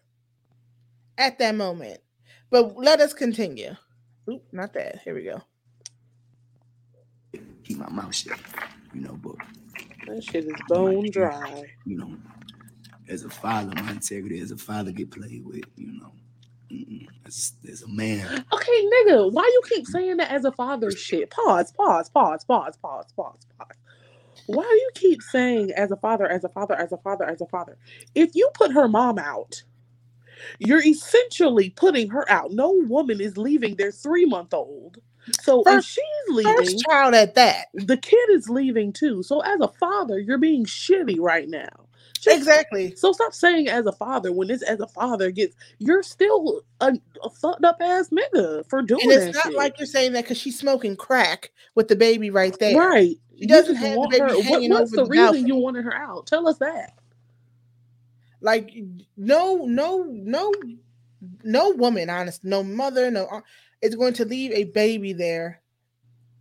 at 1.18 1.38
that 1.40 1.56
moment. 1.56 2.00
But 2.50 2.78
let 2.78 3.02
us 3.02 3.14
continue. 3.14 3.76
Oop, 4.30 4.44
not 4.54 4.74
that. 4.74 5.02
Here 5.04 5.14
we 5.14 5.24
go. 5.24 5.42
My 7.82 7.90
mouth 7.92 8.16
shut. 8.16 8.40
You 8.94 9.02
know, 9.02 9.20
but 9.24 9.36
That 10.08 10.24
shit 10.24 10.46
is 10.46 10.62
bone 10.62 11.12
dry. 11.12 11.66
you 11.86 11.98
know, 11.98 12.18
as 13.10 13.26
a 13.26 13.30
father, 13.30 13.74
my 13.76 13.92
integrity 13.92 14.40
as 14.42 14.52
a 14.52 14.58
father 14.58 14.92
get 14.92 15.12
played 15.12 15.46
with. 15.46 15.66
You 15.78 15.94
know, 16.02 16.12
Mm-mm. 16.72 17.08
as, 17.26 17.54
as 17.70 17.84
a 17.84 17.90
man, 17.90 18.46
Okay, 18.54 18.90
nigga, 19.08 19.32
why 19.32 19.44
you 19.44 19.62
keep 19.70 19.88
saying 19.88 20.18
that 20.18 20.32
as 20.32 20.46
a 20.46 20.52
father 20.54 20.94
shit? 20.96 21.32
Pause, 21.32 21.74
pause, 21.74 22.10
pause, 22.10 22.46
pause, 22.46 22.78
pause, 22.82 23.06
pause, 23.16 23.48
pause. 23.58 23.78
Why 24.48 24.64
do 24.64 24.76
you 24.76 24.92
keep 24.96 25.22
saying 25.22 25.72
as 25.72 25.92
a 25.92 25.98
father, 25.98 26.28
as 26.28 26.44
a 26.44 26.50
father, 26.50 26.76
as 26.76 26.92
a 26.92 26.98
father, 26.98 27.26
as 27.26 27.42
a 27.42 27.48
father? 27.48 27.78
If 28.16 28.32
you 28.36 28.50
put 28.56 28.74
her 28.74 28.88
mom 28.88 29.20
out, 29.20 29.64
you're 30.60 30.86
essentially 30.86 31.72
putting 31.72 32.10
her 32.12 32.30
out. 32.32 32.52
No 32.52 32.72
woman 32.74 33.22
is 33.22 33.38
leaving 33.38 33.76
their 33.76 33.92
three 33.92 34.26
month 34.26 34.54
old. 34.54 35.00
So 35.42 35.62
if 35.62 35.66
First- 35.66 35.90
she's 35.90 36.04
leaving, 36.36 36.56
First 36.58 36.80
child 36.90 37.14
at 37.14 37.36
that. 37.36 37.68
the 37.74 37.98
kid 37.98 38.30
is 38.32 38.50
leaving 38.50 38.92
too. 38.94 39.22
So 39.24 39.42
as 39.42 39.60
a 39.62 39.68
father, 39.80 40.20
you're 40.20 40.38
being 40.38 40.66
shitty 40.66 41.18
right 41.20 41.48
now. 41.48 41.68
Just- 42.20 42.38
Exactly. 42.38 42.96
So 42.96 43.12
stop 43.14 43.34
saying 43.34 43.68
as 43.68 43.86
a 43.86 43.92
father 43.92 44.32
when 44.32 44.48
this 44.48 44.62
as 44.62 44.80
a 44.80 44.88
father 44.88 45.32
gets 45.32 45.56
you're 45.80 46.04
still 46.04 46.62
a, 46.80 46.94
a 47.24 47.30
fucked 47.32 47.64
up 47.66 47.78
ass 47.82 48.10
nigga 48.10 48.68
for 48.70 48.82
doing 48.84 49.02
And 49.04 49.12
it's 49.12 49.36
not 49.36 49.46
shit. 49.46 49.56
like 49.56 49.80
you're 49.80 49.88
saying 49.88 50.14
that 50.14 50.24
because 50.26 50.38
she's 50.38 50.58
smoking 50.60 50.96
crack 50.96 51.52
with 51.76 51.88
the 51.88 51.96
baby 51.96 52.30
right 52.30 52.56
there. 52.60 52.78
right. 52.78 53.16
She 53.40 53.48
doesn't 53.48 53.76
have 53.76 53.96
the 53.96 54.08
baby 54.12 54.22
her- 54.22 54.36
what- 54.36 54.44
hanging 54.46 54.70
what's 54.72 54.92
over 54.94 54.98
the 54.98 55.04
the 55.06 55.10
reason 55.32 55.48
you 55.48 55.56
wanted 55.56 55.84
her 55.86 55.96
out? 55.96 56.28
Tell 56.28 56.48
us 56.48 56.58
that. 56.60 56.94
Like 58.40 58.72
no, 59.18 59.66
no, 59.66 60.04
no, 60.04 60.52
no 61.44 61.70
woman, 61.72 62.10
honest, 62.10 62.44
no 62.44 62.64
mother, 62.64 63.12
no 63.12 63.42
is 63.82 63.96
going 63.96 64.14
to 64.14 64.26
leave 64.26 64.52
a 64.52 64.66
baby 64.66 65.14
there 65.14 65.62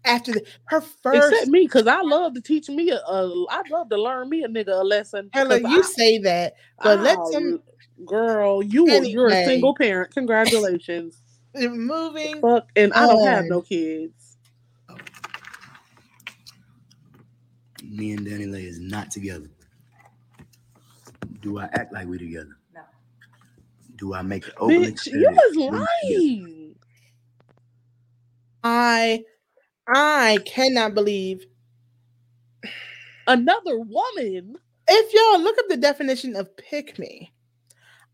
after 0.05 0.33
the, 0.33 0.45
her 0.65 0.81
first. 0.81 1.33
Except 1.33 1.49
me, 1.51 1.65
because 1.67 1.87
I 1.87 2.01
love 2.01 2.35
to 2.35 2.41
teach 2.41 2.69
me 2.69 2.91
a, 2.91 2.97
a 2.97 3.47
I'd 3.51 3.71
love 3.71 3.89
to 3.91 3.97
learn 4.01 4.29
me 4.29 4.45
a 4.45 4.49
nigga 4.49 4.81
a 4.81 4.85
lesson. 4.85 5.31
Hella, 5.33 5.61
'cause 5.61 5.71
you 5.71 5.79
I- 5.79 5.87
say 5.87 6.19
that, 6.19 6.55
but 6.83 7.01
let 7.01 7.19
I'll- 7.19 7.33
some 7.33 7.63
girl, 8.05 8.63
you 8.63 8.87
are- 8.89 9.05
you're 9.05 9.29
a 9.29 9.45
single 9.45 9.75
parent. 9.75 10.13
Congratulations. 10.13 11.21
moving. 11.55 12.41
Fuck, 12.41 12.69
and 12.77 12.93
I 12.95 13.07
don't 13.07 13.27
have 13.27 13.45
no 13.47 13.61
kids. 13.61 14.37
me 17.83 18.13
and 18.13 18.25
DaniLeigh 18.27 18.65
is 18.69 18.79
not 18.79 19.11
together. 19.11 19.49
Do 21.43 21.59
I 21.59 21.65
act 21.73 21.93
like 21.93 22.07
we're 22.07 22.19
together? 22.19 22.57
No. 24.01 24.09
Do 24.09 24.15
I 24.15 24.23
make 24.23 24.47
it 24.49 24.55
openly 24.59 24.93
Bitch, 24.93 25.03
clear 25.03 25.31
you 25.31 25.31
was 25.31 25.85
lying. 26.05 26.75
I, 28.63 29.25
I 29.89 30.39
cannot 30.45 30.95
believe 30.95 31.45
Another 33.27 33.79
woman. 33.79 34.57
if 34.89 35.15
y'all 35.15 35.41
look 35.41 35.59
up 35.59 35.67
the 35.69 35.77
definition 35.77 36.35
of 36.35 36.57
pick 36.57 36.99
me, 36.99 37.33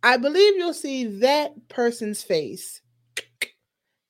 I 0.03 0.19
believe 0.19 0.57
you'll 0.57 0.75
see 0.75 1.07
that 1.21 1.69
person's 1.69 2.23
face 2.23 2.83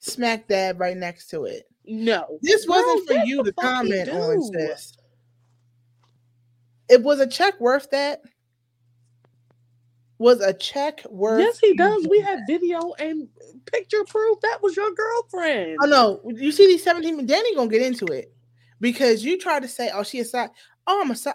smack 0.00 0.48
dab 0.48 0.80
right 0.80 0.96
next 0.96 1.28
to 1.28 1.44
it. 1.44 1.68
No. 1.86 2.38
This 2.42 2.66
wasn't 2.66 3.06
for 3.06 3.14
you 3.24 3.44
to 3.44 3.52
comment 3.52 4.08
on, 4.08 4.36
do. 4.36 4.50
sis. 4.52 4.92
It 6.88 7.02
was 7.02 7.20
a 7.20 7.26
check 7.26 7.60
worth 7.60 7.90
that. 7.90 8.20
Was 10.18 10.40
a 10.40 10.52
check 10.52 11.02
worth. 11.10 11.40
Yes, 11.40 11.58
he 11.58 11.74
does. 11.74 12.06
We 12.08 12.20
have 12.22 12.40
video 12.46 12.92
and 12.98 13.28
picture 13.66 14.04
proof 14.04 14.40
that 14.40 14.62
was 14.62 14.76
your 14.76 14.92
girlfriend. 14.92 15.78
Oh 15.82 15.86
no, 15.86 16.20
you 16.24 16.52
see 16.52 16.66
these 16.66 16.82
17 16.82 17.26
Danny 17.26 17.54
gonna 17.54 17.70
get 17.70 17.82
into 17.82 18.06
it 18.06 18.32
because 18.80 19.24
you 19.24 19.38
try 19.38 19.60
to 19.60 19.68
say, 19.68 19.90
oh, 19.92 20.02
she 20.02 20.20
a 20.20 20.24
side. 20.24 20.50
Oh, 20.86 21.00
I'm 21.02 21.10
a 21.10 21.16
side. 21.16 21.34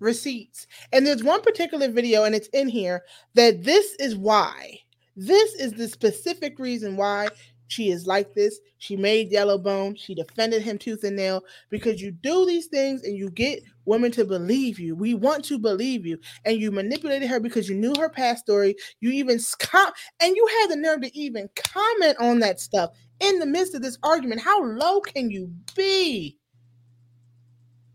Receipts. 0.00 0.66
And 0.92 1.06
there's 1.06 1.22
one 1.22 1.42
particular 1.42 1.88
video, 1.88 2.24
and 2.24 2.34
it's 2.34 2.48
in 2.48 2.68
here 2.68 3.04
that 3.34 3.64
this 3.64 3.94
is 3.98 4.16
why. 4.16 4.80
This 5.16 5.54
is 5.54 5.72
the 5.72 5.88
specific 5.88 6.58
reason 6.58 6.96
why 6.96 7.28
she 7.74 7.90
is 7.90 8.06
like 8.06 8.34
this. 8.34 8.60
She 8.78 8.96
made 8.96 9.32
Yellowbone. 9.32 9.98
She 9.98 10.14
defended 10.14 10.62
him 10.62 10.78
tooth 10.78 11.02
and 11.02 11.16
nail 11.16 11.42
because 11.70 12.00
you 12.00 12.12
do 12.12 12.46
these 12.46 12.66
things 12.66 13.02
and 13.02 13.16
you 13.16 13.30
get 13.30 13.64
women 13.84 14.12
to 14.12 14.24
believe 14.24 14.78
you. 14.78 14.94
We 14.94 15.14
want 15.14 15.44
to 15.46 15.58
believe 15.58 16.06
you. 16.06 16.18
And 16.44 16.60
you 16.60 16.70
manipulated 16.70 17.28
her 17.28 17.40
because 17.40 17.68
you 17.68 17.74
knew 17.74 17.92
her 17.98 18.08
past 18.08 18.44
story. 18.44 18.76
You 19.00 19.10
even 19.10 19.40
com- 19.58 19.92
and 20.20 20.36
you 20.36 20.46
had 20.60 20.70
the 20.70 20.76
nerve 20.76 21.00
to 21.00 21.18
even 21.18 21.48
comment 21.56 22.16
on 22.20 22.38
that 22.40 22.60
stuff 22.60 22.90
in 23.18 23.40
the 23.40 23.46
midst 23.46 23.74
of 23.74 23.82
this 23.82 23.98
argument. 24.04 24.40
How 24.40 24.62
low 24.62 25.00
can 25.00 25.28
you 25.30 25.52
be? 25.74 26.38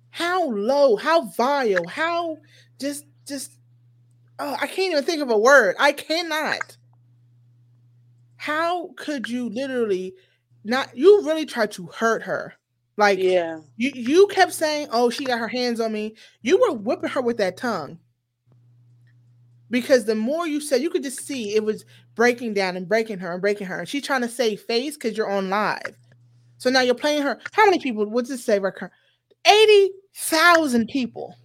How 0.10 0.50
low, 0.50 0.98
how 0.98 1.22
vile, 1.22 1.88
how 1.88 2.38
just 2.82 3.06
just 3.26 3.58
oh, 4.40 4.58
I 4.60 4.68
can't 4.68 4.92
even 4.92 5.06
think 5.06 5.22
of 5.22 5.30
a 5.30 5.38
word. 5.38 5.78
I 5.80 5.94
cannot. 5.94 6.76
How 8.40 8.92
could 8.96 9.28
you 9.28 9.50
literally 9.50 10.16
not 10.64 10.96
you 10.96 11.26
really 11.26 11.46
tried 11.46 11.72
to 11.72 11.88
hurt 11.88 12.24
her? 12.24 12.54
Like 12.96 13.20
yeah, 13.20 13.60
you 13.76 13.92
you 13.94 14.28
kept 14.28 14.54
saying, 14.54 14.88
"Oh, 14.94 15.10
she 15.10 15.26
got 15.26 15.40
her 15.40 15.50
hands 15.50 15.82
on 15.82 15.92
me." 15.92 16.16
You 16.42 16.58
were 16.58 16.72
whipping 16.72 17.10
her 17.10 17.22
with 17.22 17.36
that 17.38 17.58
tongue. 17.58 18.00
Because 19.70 20.06
the 20.06 20.16
more 20.16 20.48
you 20.48 20.62
said, 20.62 20.82
you 20.82 20.90
could 20.90 21.04
just 21.04 21.28
see 21.28 21.54
it 21.54 21.66
was 21.66 21.84
breaking 22.16 22.54
down 22.54 22.78
and 22.78 22.88
breaking 22.88 23.20
her 23.20 23.34
and 23.34 23.42
breaking 23.42 23.68
her. 23.68 23.80
And 23.80 23.90
she's 23.90 24.04
trying 24.04 24.22
to 24.22 24.30
save 24.30 24.62
face 24.62 24.96
because 24.96 25.18
you're 25.18 25.30
on 25.30 25.50
live. 25.50 25.98
So 26.60 26.70
now 26.70 26.80
you're 26.80 26.96
playing 26.96 27.24
her. 27.24 27.40
How 27.52 27.66
many 27.66 27.80
people? 27.80 28.06
What's 28.06 28.30
it 28.30 28.38
say? 28.38 28.62
Eighty 29.46 29.92
thousand 30.16 30.88
people. 30.88 31.36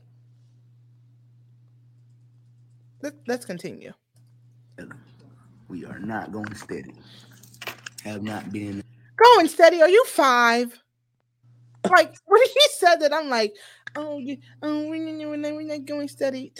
Let, 3.02 3.14
let's 3.26 3.44
continue. 3.44 3.92
We 5.74 5.84
are 5.86 5.98
not 5.98 6.30
going 6.30 6.54
steady. 6.54 6.94
Have 8.04 8.22
not 8.22 8.52
been. 8.52 8.80
Going 9.16 9.48
steady. 9.48 9.82
Are 9.82 9.88
you 9.88 10.04
five? 10.04 10.80
Like 11.90 12.14
when 12.26 12.42
he 12.42 12.60
said 12.74 13.00
that, 13.00 13.12
I'm 13.12 13.28
like, 13.28 13.56
oh, 13.96 14.18
you, 14.18 14.36
oh, 14.62 14.88
we're 14.88 15.36
not, 15.36 15.84
going 15.84 16.06
steady. 16.06 16.52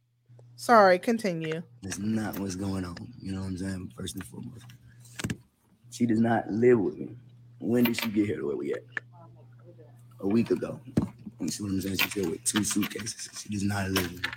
Sorry, 0.56 0.98
continue. 0.98 1.62
That's 1.82 2.00
not 2.00 2.40
what's 2.40 2.56
going 2.56 2.84
on. 2.84 2.96
You 3.22 3.34
know 3.34 3.42
what 3.42 3.46
I'm 3.46 3.56
saying? 3.56 3.92
First 3.96 4.16
and 4.16 4.24
foremost, 4.24 4.64
she 5.92 6.04
does 6.04 6.18
not 6.18 6.50
live 6.50 6.80
with 6.80 6.98
me. 6.98 7.14
When 7.60 7.84
did 7.84 8.02
she 8.02 8.08
get 8.08 8.26
here 8.26 8.38
to 8.38 8.46
where 8.48 8.56
we 8.56 8.72
at? 8.72 8.82
A 10.22 10.26
week 10.26 10.50
ago. 10.50 10.80
You 11.38 11.48
see 11.48 11.62
what 11.62 11.70
I'm 11.70 11.80
saying? 11.80 11.98
She's 11.98 12.14
here 12.14 12.28
with 12.28 12.42
two 12.42 12.64
suitcases. 12.64 13.28
She 13.40 13.48
does 13.48 13.62
not 13.62 13.90
live 13.90 14.10
with 14.10 14.24
me. 14.24 14.30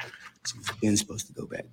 She's 0.46 0.72
been 0.80 0.98
supposed 0.98 1.26
to 1.26 1.34
go 1.34 1.48
back. 1.48 1.66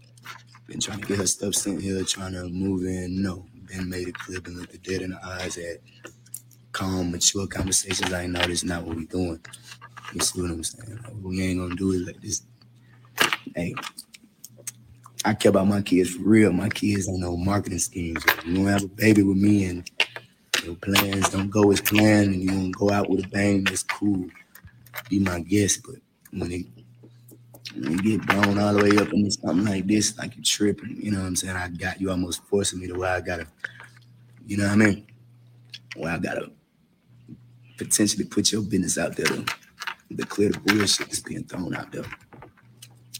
Been 0.66 0.80
trying 0.80 1.00
to 1.00 1.06
get 1.06 1.18
her 1.18 1.26
stuff 1.26 1.54
sent 1.54 1.80
here, 1.80 2.02
trying 2.04 2.32
to 2.32 2.48
move 2.48 2.84
in. 2.84 3.22
No. 3.22 3.46
Been 3.66 3.88
made 3.88 4.08
it 4.08 4.18
clear, 4.18 4.40
been 4.40 4.58
looked 4.58 4.72
the 4.72 4.78
dead 4.78 5.02
in 5.02 5.10
the 5.10 5.24
eyes 5.24 5.58
at 5.58 5.78
calm, 6.72 7.10
mature 7.10 7.46
conversations. 7.46 8.12
I 8.12 8.26
know 8.26 8.40
that's 8.40 8.64
not 8.64 8.84
what 8.84 8.96
we 8.96 9.06
doing. 9.06 9.40
You 10.12 10.20
see 10.20 10.42
what 10.42 10.50
I'm 10.50 10.62
saying? 10.62 11.00
We 11.22 11.42
ain't 11.42 11.58
gonna 11.58 11.74
do 11.74 11.92
it 11.92 12.06
like 12.06 12.20
this. 12.20 12.42
Hey, 13.54 13.74
I 15.24 15.34
care 15.34 15.50
about 15.50 15.66
my 15.66 15.82
kids 15.82 16.10
for 16.10 16.22
real. 16.22 16.52
My 16.52 16.68
kids 16.68 17.06
don't 17.06 17.20
know 17.20 17.36
marketing 17.36 17.78
schemes. 17.78 18.24
If 18.26 18.46
you 18.46 18.54
don't 18.54 18.66
have 18.66 18.84
a 18.84 18.88
baby 18.88 19.22
with 19.22 19.36
me 19.36 19.64
and 19.64 19.90
your 20.64 20.76
plans 20.76 21.30
don't 21.30 21.50
go 21.50 21.72
as 21.72 21.80
planned 21.80 22.34
and 22.34 22.42
you 22.42 22.52
want 22.52 22.72
to 22.72 22.78
go 22.78 22.90
out 22.90 23.10
with 23.10 23.24
a 23.24 23.28
bang, 23.28 23.64
that's 23.64 23.82
cool. 23.82 24.26
Be 25.08 25.18
my 25.18 25.40
guest. 25.40 25.80
But 25.84 25.96
when 26.38 26.52
it 26.52 26.66
you 27.74 28.02
get 28.02 28.26
blown 28.26 28.58
all 28.58 28.74
the 28.74 28.84
way 28.84 28.98
up 28.98 29.12
into 29.12 29.30
something 29.30 29.64
like 29.64 29.86
this, 29.86 30.16
like 30.18 30.36
you're 30.36 30.44
tripping, 30.44 30.96
you 31.00 31.10
know 31.10 31.20
what 31.20 31.26
I'm 31.26 31.36
saying? 31.36 31.56
I 31.56 31.68
got 31.68 32.00
you 32.00 32.10
almost 32.10 32.42
forcing 32.44 32.80
me 32.80 32.86
to 32.86 32.94
where 32.94 33.14
I 33.14 33.20
gotta, 33.20 33.46
you 34.46 34.56
know 34.56 34.64
what 34.64 34.72
I 34.72 34.76
mean? 34.76 35.06
Where 35.96 36.12
I 36.12 36.18
gotta 36.18 36.50
potentially 37.76 38.24
put 38.24 38.52
your 38.52 38.62
business 38.62 38.98
out 38.98 39.16
there 39.16 39.26
to, 39.26 39.44
to 40.16 40.26
clear 40.26 40.50
the 40.50 40.60
bullshit 40.60 41.06
that's 41.06 41.20
being 41.20 41.44
thrown 41.44 41.74
out 41.74 41.92
there. 41.92 42.04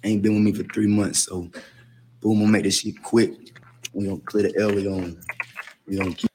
Ain't 0.05 0.23
been 0.23 0.35
with 0.35 0.43
me 0.43 0.53
for 0.53 0.73
three 0.73 0.87
months, 0.87 1.21
so 1.21 1.51
boom, 2.21 2.41
we'll 2.41 2.49
make 2.49 2.65
this 2.65 2.81
shit 2.81 3.03
quick. 3.03 3.33
We 3.93 4.07
gonna 4.07 4.21
clear 4.21 4.45
the 4.45 4.61
L. 4.61 4.75
We 4.75 5.17
we 5.87 5.97
gonna 5.97 6.15
keep. 6.15 6.31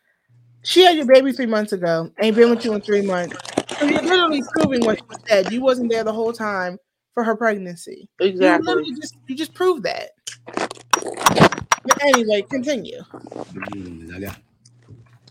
She 0.64 0.84
had 0.84 0.96
your 0.96 1.06
baby 1.06 1.32
three 1.32 1.46
months 1.46 1.74
ago. 1.74 2.12
Ain't 2.22 2.36
been 2.36 2.50
with 2.50 2.66
you 2.66 2.74
in 2.74 2.82
three 2.82 3.02
months. 3.02 3.36
You're 3.82 4.02
literally 4.02 4.44
proving 4.54 4.86
what 4.86 5.00
you 5.00 5.18
said. 5.28 5.52
You 5.52 5.62
wasn't 5.62 5.92
there 5.92 6.04
the 6.04 6.14
whole 6.14 6.34
time 6.34 6.78
for 7.14 7.24
her 7.24 7.36
pregnancy. 7.36 8.10
Exactly. 8.20 8.84
You 8.86 8.96
just 8.96 9.16
you 9.28 9.36
just 9.36 9.54
proved 9.54 9.84
that. 9.84 10.12
But 11.84 12.04
anyway, 12.04 12.44
continue. 12.44 13.02
I 14.14 14.20
got 14.20 14.38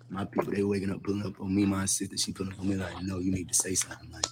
my 0.08 0.24
people. 0.24 0.52
They 0.52 0.62
waking 0.62 0.90
up, 0.90 1.02
pulling 1.02 1.24
up 1.24 1.40
on 1.40 1.54
me. 1.54 1.64
My 1.64 1.86
sister, 1.86 2.16
she 2.16 2.32
pulling 2.32 2.52
up 2.52 2.60
on 2.60 2.68
me 2.68 2.76
like, 2.76 3.02
no, 3.02 3.18
you 3.18 3.30
need 3.32 3.48
to 3.48 3.54
say 3.54 3.74
something. 3.74 4.10
Like, 4.10 4.26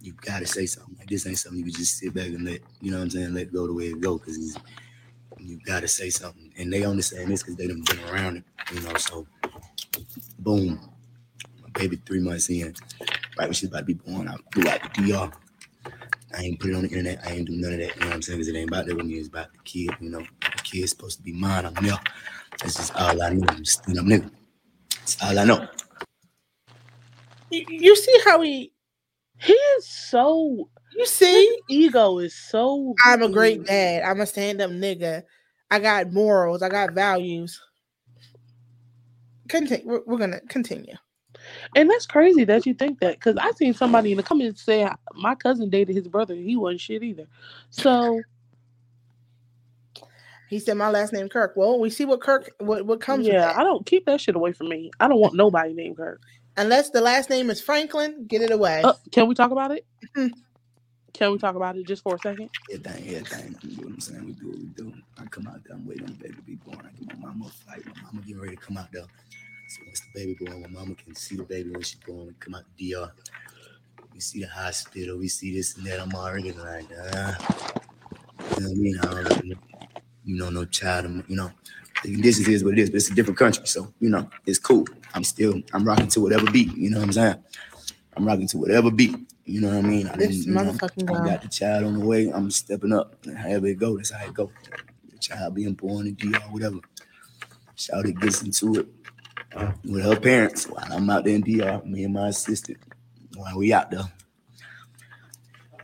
you 0.00 0.14
gotta 0.20 0.46
say 0.46 0.66
something. 0.66 0.96
Like, 0.98 1.08
this 1.08 1.26
ain't 1.26 1.38
something 1.38 1.58
you 1.58 1.64
can 1.64 1.74
just 1.74 1.98
sit 1.98 2.14
back 2.14 2.28
and 2.28 2.44
let, 2.44 2.60
you 2.80 2.90
know 2.90 2.98
what 2.98 3.04
I'm 3.04 3.10
saying, 3.10 3.34
let 3.34 3.52
go 3.52 3.66
the 3.66 3.72
way 3.72 3.86
it 3.86 4.00
go. 4.00 4.18
Cause 4.18 4.38
you 5.38 5.58
gotta 5.64 5.88
say 5.88 6.10
something. 6.10 6.52
And 6.56 6.72
they 6.72 6.84
only 6.84 7.02
saying 7.02 7.28
this 7.28 7.42
because 7.42 7.56
they 7.56 7.66
done 7.66 7.82
been 7.84 8.00
around 8.10 8.36
it, 8.38 8.44
you 8.72 8.80
know. 8.80 8.94
So, 8.96 9.26
boom, 10.38 10.80
my 11.62 11.68
baby 11.74 12.00
three 12.06 12.20
months 12.20 12.48
in, 12.50 12.74
right 13.38 13.46
when 13.46 13.52
she's 13.52 13.68
about 13.68 13.80
to 13.80 13.84
be 13.84 13.94
born, 13.94 14.28
I 14.28 14.36
blew 14.52 14.68
out 14.68 14.82
the 14.94 15.02
DR. 15.02 15.32
I 16.34 16.42
ain't 16.42 16.60
put 16.60 16.70
it 16.70 16.76
on 16.76 16.82
the 16.82 16.88
internet. 16.88 17.20
I 17.26 17.32
ain't 17.32 17.46
do 17.46 17.56
none 17.56 17.72
of 17.72 17.78
that. 17.78 17.94
You 17.94 18.00
know 18.00 18.06
what 18.06 18.14
I'm 18.16 18.22
saying? 18.22 18.38
Because 18.38 18.48
it 18.48 18.56
ain't 18.56 18.68
about 18.68 18.86
that 18.86 18.96
with 18.96 19.06
me. 19.06 19.14
It's 19.14 19.28
about 19.28 19.52
the 19.52 19.58
kid. 19.64 19.94
You 20.00 20.10
know, 20.10 20.20
the 20.20 20.62
kid's 20.62 20.90
supposed 20.90 21.18
to 21.18 21.22
be 21.22 21.32
mine. 21.32 21.66
I'm 21.66 21.74
there. 21.74 21.98
That's 22.60 22.74
just 22.74 22.94
all 22.94 23.22
I 23.22 23.30
know. 23.30 23.46
I'm 23.48 23.64
stand 23.64 23.98
up 23.98 24.04
nigga. 24.06 24.30
That's 24.90 25.22
all 25.22 25.38
I 25.38 25.44
know. 25.44 25.68
You, 27.50 27.64
you 27.68 27.96
see 27.96 28.18
how 28.24 28.40
he 28.40 28.72
he 29.38 29.52
is 29.52 29.86
so 29.86 30.68
you 30.94 31.06
see 31.06 31.58
ego 31.68 32.18
is 32.18 32.34
so 32.34 32.94
I'm 33.04 33.22
a 33.22 33.28
great 33.28 33.64
dad. 33.64 34.02
I'm 34.04 34.20
a 34.20 34.26
stand-up 34.26 34.70
nigga. 34.70 35.22
I 35.70 35.78
got 35.78 36.12
morals. 36.12 36.62
I 36.62 36.68
got 36.68 36.92
values. 36.92 37.60
Continue. 39.48 39.86
We're, 39.86 40.00
we're 40.06 40.18
gonna 40.18 40.40
continue. 40.48 40.94
And 41.74 41.88
that's 41.88 42.06
crazy 42.06 42.44
that 42.44 42.66
you 42.66 42.74
think 42.74 43.00
that 43.00 43.14
because 43.14 43.36
I 43.38 43.50
seen 43.52 43.72
somebody 43.72 44.10
in 44.10 44.18
the 44.18 44.22
comments 44.22 44.62
say 44.62 44.86
my 45.14 45.34
cousin 45.34 45.70
dated 45.70 45.96
his 45.96 46.06
brother. 46.08 46.34
He 46.34 46.56
wasn't 46.56 46.80
shit 46.80 47.02
either. 47.02 47.26
So 47.70 48.20
he 50.50 50.58
said 50.58 50.76
my 50.76 50.90
last 50.90 51.14
name 51.14 51.30
Kirk. 51.30 51.54
Well, 51.56 51.78
we 51.78 51.88
see 51.88 52.04
what 52.04 52.20
Kirk 52.20 52.52
what, 52.58 52.84
what 52.84 53.00
comes. 53.00 53.26
Yeah, 53.26 53.54
I 53.56 53.64
don't 53.64 53.86
keep 53.86 54.04
that 54.04 54.20
shit 54.20 54.36
away 54.36 54.52
from 54.52 54.68
me. 54.68 54.90
I 55.00 55.08
don't 55.08 55.18
want 55.18 55.34
nobody 55.34 55.72
named 55.72 55.96
Kirk. 55.96 56.20
Unless 56.58 56.90
the 56.90 57.00
last 57.00 57.30
name 57.30 57.48
is 57.48 57.62
Franklin, 57.62 58.26
get 58.26 58.42
it 58.42 58.50
away. 58.50 58.82
Uh, 58.84 58.92
can 59.10 59.26
we 59.26 59.34
talk 59.34 59.50
about 59.50 59.70
it? 59.70 59.86
can 61.14 61.32
we 61.32 61.38
talk 61.38 61.54
about 61.54 61.76
it 61.76 61.86
just 61.86 62.02
for 62.02 62.16
a 62.16 62.18
second? 62.18 62.50
Yeah, 62.68 62.76
thing, 62.76 63.04
yeah, 63.06 63.20
thing. 63.20 63.56
You 63.62 63.76
know 63.76 63.82
what 63.84 63.92
I'm 63.94 64.00
saying? 64.00 64.26
We 64.26 64.32
do 64.32 64.48
what 64.48 64.58
we 64.58 64.64
do. 64.64 64.92
I 65.18 65.24
come 65.24 65.46
out 65.46 65.64
there, 65.64 65.74
I'm 65.74 65.86
waiting 65.86 66.04
on 66.04 66.18
the 66.18 66.24
baby 66.24 66.34
to 66.34 66.42
be 66.42 66.54
born. 66.56 66.80
I 66.80 66.90
get 66.98 67.18
my 67.18 67.28
mama 67.28 67.46
a 67.46 67.48
flight. 67.48 67.86
My 67.86 68.02
mama 68.02 68.20
getting 68.20 68.42
ready 68.42 68.56
to 68.56 68.60
come 68.60 68.76
out 68.76 68.92
there. 68.92 69.06
So 69.72 69.80
once 69.86 70.00
the 70.00 70.08
baby 70.12 70.36
born, 70.38 70.60
my 70.60 70.68
mama 70.68 70.94
can 70.94 71.14
see 71.14 71.34
the 71.34 71.44
baby 71.44 71.70
when 71.70 71.80
she 71.80 71.96
born. 72.06 72.26
We 72.26 72.34
come 72.38 72.54
out 72.56 72.64
the 72.76 72.92
DR. 72.92 73.10
We 74.12 74.20
see 74.20 74.40
the 74.40 74.48
hospital. 74.48 75.16
We 75.16 75.28
see 75.28 75.56
this 75.56 75.78
and 75.78 75.86
that. 75.86 75.98
I'm 75.98 76.14
already 76.14 76.52
like, 76.52 76.84
ah. 76.94 77.38
You 78.58 78.60
know 78.60 78.68
what 78.68 78.70
I 78.70 78.74
mean? 78.74 78.98
I 78.98 79.06
don't 79.06 79.58
you 80.24 80.36
know, 80.36 80.50
no 80.50 80.66
child. 80.66 81.24
You 81.26 81.36
know, 81.36 81.50
the 82.02 82.12
conditions 82.12 82.48
is 82.48 82.62
what 82.62 82.74
it 82.74 82.80
is, 82.80 82.90
but 82.90 82.96
it's 82.96 83.10
a 83.10 83.14
different 83.14 83.38
country. 83.38 83.66
So, 83.66 83.94
you 83.98 84.10
know, 84.10 84.28
it's 84.44 84.58
cool. 84.58 84.86
I'm 85.14 85.24
still, 85.24 85.62
I'm 85.72 85.86
rocking 85.86 86.08
to 86.08 86.20
whatever 86.20 86.50
beat. 86.50 86.76
You 86.76 86.90
know 86.90 86.98
what 86.98 87.06
I'm 87.06 87.12
saying? 87.14 87.44
I'm 88.14 88.26
rocking 88.26 88.48
to 88.48 88.58
whatever 88.58 88.90
beat. 88.90 89.16
You 89.46 89.62
know 89.62 89.68
what 89.68 89.78
I 89.78 89.88
mean? 89.88 90.06
I 90.06 90.16
This 90.16 90.44
you 90.44 90.52
know, 90.52 90.64
motherfucking 90.64 91.16
I 91.18 91.28
got 91.30 91.42
the 91.42 91.48
child 91.48 91.84
on 91.84 91.98
the 91.98 92.04
way. 92.04 92.28
I'm 92.28 92.50
stepping 92.50 92.92
up. 92.92 93.16
However 93.38 93.68
it 93.68 93.78
go, 93.78 93.96
that's 93.96 94.10
how 94.10 94.22
it 94.22 94.34
go. 94.34 94.50
The 95.10 95.18
child 95.18 95.54
being 95.54 95.72
born 95.72 96.08
in 96.08 96.14
DR, 96.16 96.40
whatever. 96.50 96.76
Shout 97.74 98.04
it 98.04 98.20
gets 98.20 98.42
into 98.42 98.74
it 98.80 99.01
with 99.84 100.04
her 100.04 100.18
parents 100.18 100.66
while 100.66 100.86
I'm 100.90 101.08
out 101.10 101.24
there 101.24 101.34
in 101.34 101.42
DR, 101.42 101.82
me 101.84 102.04
and 102.04 102.14
my 102.14 102.28
assistant, 102.28 102.78
while 103.36 103.58
we 103.58 103.72
out 103.72 103.90
there. 103.90 104.10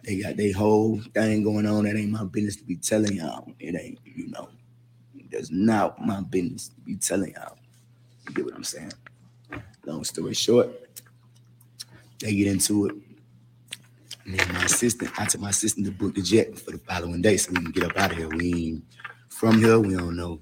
They 0.04 0.20
got 0.22 0.36
their 0.36 0.54
whole 0.54 1.00
thing 1.12 1.42
going 1.42 1.66
on. 1.66 1.84
That 1.84 1.96
ain't 1.96 2.10
my 2.10 2.24
business 2.24 2.56
to 2.56 2.64
be 2.64 2.76
telling 2.76 3.16
y'all. 3.16 3.52
It 3.58 3.74
ain't, 3.74 3.98
you 4.04 4.28
know, 4.28 4.48
that's 5.30 5.50
not 5.50 6.00
my 6.00 6.20
business 6.22 6.68
to 6.68 6.80
be 6.80 6.96
telling 6.96 7.34
y'all. 7.34 7.58
You 8.26 8.34
get 8.34 8.44
what 8.46 8.54
I'm 8.54 8.64
saying? 8.64 8.92
Long 9.84 10.04
story 10.04 10.34
short, 10.34 10.70
they 12.20 12.34
get 12.34 12.46
into 12.46 12.86
it. 12.86 12.94
Me 14.26 14.38
and 14.38 14.52
my 14.52 14.64
assistant, 14.64 15.10
I 15.18 15.24
took 15.24 15.40
my 15.40 15.50
assistant 15.50 15.86
to 15.86 15.92
book 15.92 16.14
the 16.14 16.22
jet 16.22 16.58
for 16.58 16.70
the 16.72 16.78
following 16.78 17.22
day 17.22 17.38
so 17.38 17.50
we 17.50 17.56
can 17.56 17.70
get 17.70 17.84
up 17.84 17.96
out 17.96 18.12
of 18.12 18.18
here. 18.18 18.28
We 18.28 18.54
ain't 18.54 18.84
from 19.28 19.58
here. 19.58 19.78
We 19.78 19.94
don't 19.94 20.16
know 20.16 20.40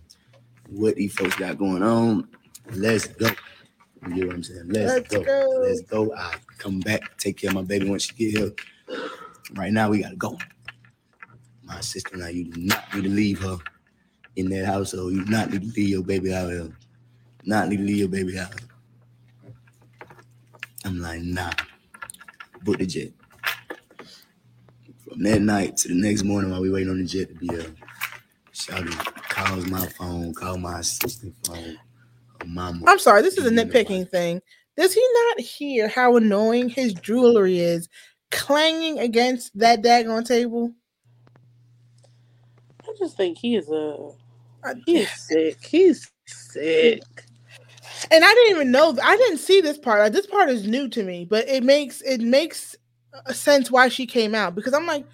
what 0.69 0.97
these 0.97 1.13
folks 1.15 1.37
got 1.37 1.59
going 1.59 1.83
on. 1.83 2.29
Let's 2.73 3.07
go. 3.09 3.29
You 4.09 4.15
get 4.15 4.27
what 4.27 4.37
I'm 4.37 4.43
saying? 4.43 4.69
Let's, 4.69 4.93
Let's 4.93 5.09
go. 5.15 5.23
go. 5.25 5.61
Let's 5.63 5.81
go. 5.83 6.15
I 6.15 6.35
come 6.59 6.81
back, 6.81 7.17
take 7.19 7.39
care 7.39 7.51
of 7.51 7.57
my 7.57 7.63
baby 7.63 7.89
once 7.89 8.05
she 8.05 8.15
get 8.15 8.39
here. 8.39 8.53
Right 9.55 9.73
now, 9.73 9.91
we 9.91 10.03
gotta 10.03 10.17
go. 10.17 10.39
My 11.65 11.81
sister 11.81 12.15
and 12.15 12.25
I, 12.25 12.31
you 12.31 12.51
do 12.51 12.61
not 12.61 12.95
need 12.95 13.05
to 13.05 13.09
leave 13.09 13.41
her 13.41 13.59
in 14.37 14.49
that 14.51 14.67
household. 14.67 15.13
You 15.13 15.25
do 15.25 15.31
not 15.31 15.51
need 15.51 15.63
to 15.63 15.67
leave 15.69 15.89
your 15.89 16.03
baby 16.03 16.33
out 16.33 16.51
here. 16.51 16.71
Not 17.45 17.69
need 17.69 17.79
to 17.79 17.83
leave 17.83 17.97
your 17.99 18.09
baby 18.09 18.39
out. 18.39 18.55
I'm 20.85 21.01
like, 21.01 21.23
nah. 21.23 21.53
Book 22.63 22.79
the 22.79 22.87
jet. 22.87 23.13
From 25.09 25.23
that 25.23 25.41
night 25.43 25.77
to 25.79 25.89
the 25.89 25.95
next 25.95 26.25
morning 26.25 26.51
while 26.51 26.61
we 26.61 26.71
waiting 26.71 26.91
on 26.91 26.99
the 26.99 27.07
jet 27.07 27.29
to 27.29 27.35
be 27.35 27.47
here, 27.49 27.75
Shouty 28.53 28.93
calls 29.29 29.67
my 29.67 29.87
phone, 29.89 30.35
call 30.35 30.59
my 30.59 30.81
assistant 30.81 31.35
phone, 31.45 31.79
mama. 32.45 32.83
I'm 32.87 32.99
sorry, 32.99 33.23
this 33.23 33.39
is 33.39 33.47
a 33.47 33.51
nitpicking 33.51 34.11
thing. 34.11 34.41
Does 34.77 34.93
he 34.93 35.07
not 35.15 35.41
hear 35.41 35.89
how 35.89 36.17
annoying 36.17 36.69
his 36.69 36.93
jewelry 36.95 37.59
is 37.59 37.89
clanging 38.31 38.99
against 38.99 39.57
that 39.59 39.83
daggone 39.83 40.27
table? 40.27 40.73
I 42.83 42.93
just 42.99 43.17
think 43.17 43.39
he 43.39 43.57
is 43.57 43.69
uh, 43.71 44.13
a 44.65 44.75
he's 44.85 45.11
sick. 45.11 45.65
He's 45.65 46.11
sick. 46.27 47.03
And 48.11 48.25
I 48.25 48.35
didn't 48.35 48.51
even 48.51 48.71
know 48.71 48.97
I 49.03 49.17
didn't 49.17 49.39
see 49.39 49.61
this 49.61 49.79
part. 49.79 50.01
Like, 50.01 50.13
this 50.13 50.27
part 50.27 50.51
is 50.51 50.67
new 50.67 50.89
to 50.91 51.03
me, 51.03 51.25
but 51.25 51.49
it 51.49 51.63
makes 51.63 52.03
it 52.03 52.21
makes 52.21 52.77
a 53.25 53.35
sense 53.35 53.71
why 53.71 53.89
she 53.89 54.07
came 54.07 54.35
out 54.35 54.55
because 54.55 54.75
I'm 54.75 54.87
like, 54.87 55.07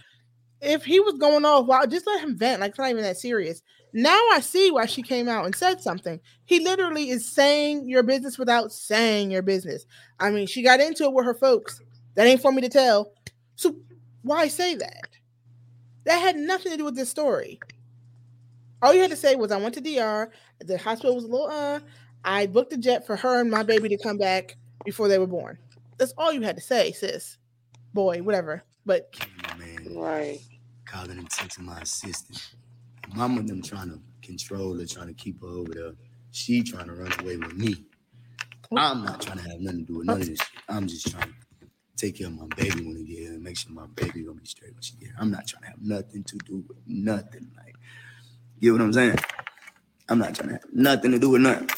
if 0.61 0.85
he 0.85 1.01
was 1.01 1.15
going 1.15 1.45
off, 1.45 1.67
wow, 1.67 1.87
just 1.87 2.07
let 2.07 2.21
him 2.23 2.37
vent. 2.37 2.61
Like 2.61 2.71
it's 2.71 2.79
not 2.79 2.91
even 2.91 3.03
that 3.03 3.19
serious. 3.19 3.63
Now 3.93 4.19
I 4.33 4.41
see 4.41 4.71
why 4.71 4.87
she 4.87 5.03
came 5.03 5.29
out 5.29 5.45
and 5.45 5.55
said 5.55 5.81
something. 5.81 6.19
He 6.45 6.61
literally 6.61 7.11
is 7.11 7.31
saying 7.31 7.89
your 7.89 8.03
business 8.03 8.39
without 8.39 8.73
saying 8.73 9.31
your 9.31 9.43
business. 9.43 9.85
I 10.19 10.31
mean, 10.31 10.47
she 10.47 10.63
got 10.63 10.81
into 10.81 11.05
it 11.05 11.13
with 11.13 11.27
her 11.27 11.35
folks. 11.35 11.81
That 12.15 12.27
ain't 12.27 12.41
for 12.41 12.53
me 12.53 12.63
to 12.63 12.69
tell. 12.69 13.13
So 13.57 13.77
why 14.23 14.49
say 14.49 14.77
that? 14.77 15.09
That 16.05 16.19
had 16.19 16.37
nothing 16.37 16.73
to 16.73 16.79
do 16.79 16.85
with 16.85 16.97
this 16.97 17.11
story. 17.11 17.61
All 18.81 18.93
you 18.93 19.01
had 19.01 19.11
to 19.11 19.17
say 19.17 19.37
was, 19.37 19.53
I 19.53 19.59
went 19.59 19.75
to 19.75 19.81
DR. 19.81 20.31
The 20.61 20.79
hospital 20.79 21.15
was 21.15 21.25
a 21.25 21.29
little 21.29 21.49
uh. 21.49 21.81
I 22.25 22.47
booked 22.47 22.73
a 22.73 22.77
jet 22.77 23.07
for 23.07 23.17
her 23.17 23.41
and 23.41 23.51
my 23.51 23.63
baby 23.63 23.89
to 23.89 23.99
come 23.99 24.17
back 24.17 24.57
before 24.85 25.09
they 25.09 25.19
were 25.19 25.27
born. 25.27 25.59
That's 25.99 26.15
all 26.17 26.33
you 26.33 26.43
had 26.43 26.57
to 26.57 26.63
say, 26.63 26.93
sis. 26.93 27.37
Boy, 27.95 28.23
whatever. 28.23 28.63
But 28.87 29.15
right. 29.95 30.41
calling 30.85 31.19
and 31.19 31.29
texting 31.29 31.61
my 31.61 31.81
assistant. 31.81 32.55
Mama 33.15 33.41
and 33.41 33.49
them 33.49 33.63
trying 33.63 33.91
to 33.91 34.01
control 34.23 34.79
her, 34.79 34.87
trying 34.87 35.09
to 35.09 35.15
keep 35.15 35.41
her 35.43 35.49
over 35.49 35.73
there. 35.75 35.93
She 36.33 36.63
trying 36.63 36.87
to 36.87 36.95
run 36.95 37.13
away 37.21 37.37
with 37.39 37.55
me. 37.55 37.77
I'm 38.77 39.05
not 39.05 39.21
trying 39.23 39.39
to 39.39 39.45
have 39.51 39.61
nothing 39.61 39.87
to 39.87 39.93
do 39.93 39.99
with 39.99 40.09
none 40.09 40.23
of 40.23 40.29
this 40.29 40.39
shit. 40.39 40.49
I'm 40.69 40.89
just 40.89 41.11
trying 41.11 41.29
to 41.29 41.35
take 41.97 42.19
care 42.19 42.29
of 42.29 42.35
my 42.35 42.47
baby 42.57 42.87
when 42.87 42.97
he 42.97 43.05
get 43.05 43.19
here 43.21 43.33
and 43.35 43.43
make 43.45 43.59
sure 43.59 43.73
my 43.73 43.87
baby 43.97 44.23
gonna 44.25 44.41
be 44.41 44.47
straight 44.47 44.75
when 44.75 44.83
she 44.83 44.95
get 44.97 45.09
here. 45.09 45.17
I'm 45.21 45.31
not 45.31 45.47
trying 45.47 45.63
to 45.65 45.69
have 45.71 45.83
nothing 45.83 46.25
to 46.25 46.39
do 46.39 46.65
with 46.69 46.79
nothing. 46.87 47.51
Like, 47.57 47.77
you 48.61 48.73
know 48.73 48.79
what 48.79 48.87
I'm 48.87 48.93
saying? 48.95 49.19
I'm 50.09 50.19
not 50.19 50.35
trying 50.35 50.49
to 50.51 50.55
have 50.57 50.65
nothing 50.73 51.13
to 51.13 51.19
do 51.21 51.31
with 51.31 51.43
nothing. 51.43 51.71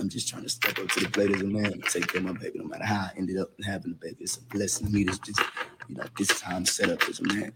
I'm 0.00 0.10
just 0.10 0.28
trying 0.28 0.44
to 0.44 0.50
step 0.50 0.78
up 0.78 0.88
to 0.90 1.00
the 1.00 1.10
plate 1.10 1.32
as 1.32 1.42
a 1.42 1.46
man 1.46 1.66
and 1.66 1.84
take 1.84 2.08
care 2.08 2.20
of 2.20 2.26
my 2.26 2.32
baby, 2.34 2.58
no 2.60 2.66
matter 2.66 2.84
how 2.86 2.96
I 3.02 3.12
ended 3.16 3.38
up 3.38 3.50
having 3.64 3.92
the 3.92 3.98
baby. 3.98 4.18
It's 4.20 4.36
a 4.38 4.42
blessing 4.42 4.88
to 4.88 4.92
me. 4.92 5.04
This 5.04 5.18
just, 5.20 5.40
you 5.88 5.96
know, 5.96 6.04
this 6.18 6.30
is 6.30 6.40
how 6.42 6.56
I'm 6.56 6.66
set 6.66 6.90
up 6.90 7.02
as 7.08 7.20
a 7.20 7.24
man. 7.24 7.52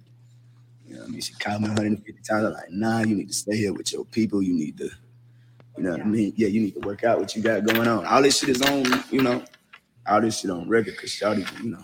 You 0.90 0.96
know 0.96 1.02
what 1.02 1.08
I 1.08 1.12
mean? 1.12 1.20
She 1.20 1.34
called 1.34 1.62
me 1.62 1.68
150 1.68 2.20
times. 2.22 2.46
I'm 2.46 2.52
like, 2.52 2.70
nah, 2.72 2.98
you 3.02 3.14
need 3.14 3.28
to 3.28 3.34
stay 3.34 3.56
here 3.56 3.72
with 3.72 3.92
your 3.92 4.04
people. 4.06 4.42
You 4.42 4.54
need 4.54 4.76
to, 4.78 4.90
you 5.76 5.84
know 5.84 5.92
what 5.92 6.00
I 6.00 6.04
mean? 6.04 6.32
Yeah, 6.34 6.48
you 6.48 6.60
need 6.60 6.72
to 6.72 6.80
work 6.80 7.04
out 7.04 7.20
what 7.20 7.36
you 7.36 7.42
got 7.42 7.64
going 7.64 7.86
on. 7.86 8.04
All 8.06 8.20
this 8.20 8.40
shit 8.40 8.48
is 8.48 8.62
on, 8.62 8.84
you 9.12 9.22
know, 9.22 9.44
all 10.08 10.20
this 10.20 10.40
shit 10.40 10.50
on 10.50 10.68
record 10.68 10.94
because 10.94 11.10
Shouty, 11.10 11.62
you 11.62 11.70
know, 11.70 11.82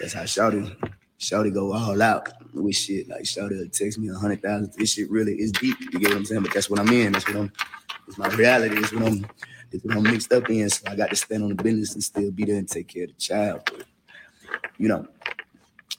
that's 0.00 0.14
how 0.14 0.22
Shouty, 0.22 0.74
Shouty 1.20 1.54
go 1.54 1.72
all 1.72 2.02
out 2.02 2.28
with 2.52 2.74
shit. 2.74 3.08
Like 3.08 3.22
Shouty 3.22 3.70
text 3.70 4.00
me 4.00 4.08
a 4.08 4.14
hundred 4.14 4.42
thousand. 4.42 4.72
This 4.76 4.94
shit 4.94 5.08
really 5.08 5.34
is 5.34 5.52
deep. 5.52 5.76
You 5.80 6.00
get 6.00 6.08
what 6.08 6.16
I'm 6.16 6.24
saying? 6.24 6.42
But 6.42 6.54
that's 6.54 6.68
what 6.68 6.80
I'm 6.80 6.88
in. 6.88 7.12
That's 7.12 7.28
what 7.28 7.36
I'm, 7.36 7.52
it's 8.08 8.18
my 8.18 8.28
reality. 8.30 8.78
It's 8.78 8.92
what 8.92 9.04
I'm, 9.04 9.24
it's 9.70 9.84
what 9.84 9.96
I'm 9.96 10.02
mixed 10.02 10.32
up 10.32 10.50
in. 10.50 10.68
So 10.68 10.90
I 10.90 10.96
got 10.96 11.10
to 11.10 11.16
stand 11.16 11.44
on 11.44 11.50
the 11.54 11.62
business 11.62 11.94
and 11.94 12.02
still 12.02 12.32
be 12.32 12.46
there 12.46 12.56
and 12.56 12.68
take 12.68 12.88
care 12.88 13.04
of 13.04 13.10
the 13.10 13.20
child. 13.20 13.62
But, 13.66 13.84
you 14.76 14.88
know, 14.88 15.06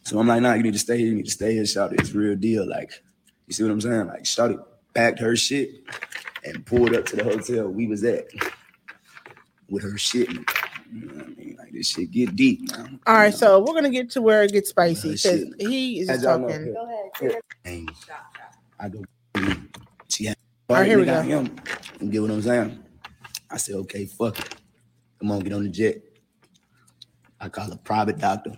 so 0.03 0.19
I'm 0.19 0.27
like, 0.27 0.41
nah, 0.41 0.53
you 0.53 0.63
need 0.63 0.73
to 0.73 0.79
stay 0.79 0.97
here. 0.97 1.07
You 1.07 1.15
need 1.15 1.25
to 1.25 1.31
stay 1.31 1.53
here, 1.53 1.63
Shouty. 1.63 1.99
It's 1.99 2.11
real 2.13 2.35
deal. 2.35 2.67
Like, 2.67 2.91
you 3.47 3.53
see 3.53 3.63
what 3.63 3.71
I'm 3.71 3.81
saying? 3.81 4.07
Like, 4.07 4.23
Shouty 4.23 4.63
packed 4.93 5.19
her 5.19 5.35
shit 5.35 5.83
and 6.43 6.65
pulled 6.65 6.93
up 6.95 7.05
to 7.07 7.15
the 7.15 7.23
hotel 7.23 7.67
we 7.69 7.87
was 7.87 8.03
at 8.03 8.25
with 9.69 9.83
her 9.83 9.97
shit. 9.97 10.29
You 10.31 10.41
know 11.07 11.13
what 11.15 11.25
I 11.25 11.29
mean? 11.29 11.55
Like, 11.57 11.71
this 11.71 11.87
shit 11.89 12.11
get 12.11 12.35
deep, 12.35 12.71
man. 12.75 12.99
all 13.07 13.15
right, 13.15 13.33
so 13.33 13.59
we're 13.59 13.73
gonna 13.73 13.89
get 13.89 14.09
to 14.11 14.21
where 14.21 14.43
it 14.43 14.51
gets 14.51 14.69
spicy 14.69 15.09
because 15.13 15.21
shit. 15.21 15.61
he 15.61 15.99
is 16.01 16.09
As 16.09 16.17
just 16.17 16.25
y'all 16.29 16.37
know, 16.39 16.47
talking. 16.49 16.75
here- 17.19 17.41
And 17.65 17.89
I 18.79 18.89
go, 18.89 19.03
she 20.09 20.25
had, 20.25 20.37
All 20.69 20.75
right, 20.75 20.85
here 20.85 20.99
we 20.99 21.05
nigga, 21.05 21.23
I 21.23 21.27
go. 21.27 21.39
am. 21.39 21.55
You 22.01 22.09
get 22.11 22.21
what 22.21 22.31
I'm 22.31 22.41
saying? 22.41 22.83
I 23.49 23.57
said, 23.57 23.75
okay, 23.75 24.05
fuck 24.05 24.37
it. 24.39 24.55
Come 25.19 25.31
on, 25.31 25.39
get 25.39 25.53
on 25.53 25.63
the 25.63 25.69
jet. 25.69 26.01
I 27.39 27.49
called 27.49 27.71
a 27.73 27.77
private 27.77 28.17
doctor. 28.19 28.51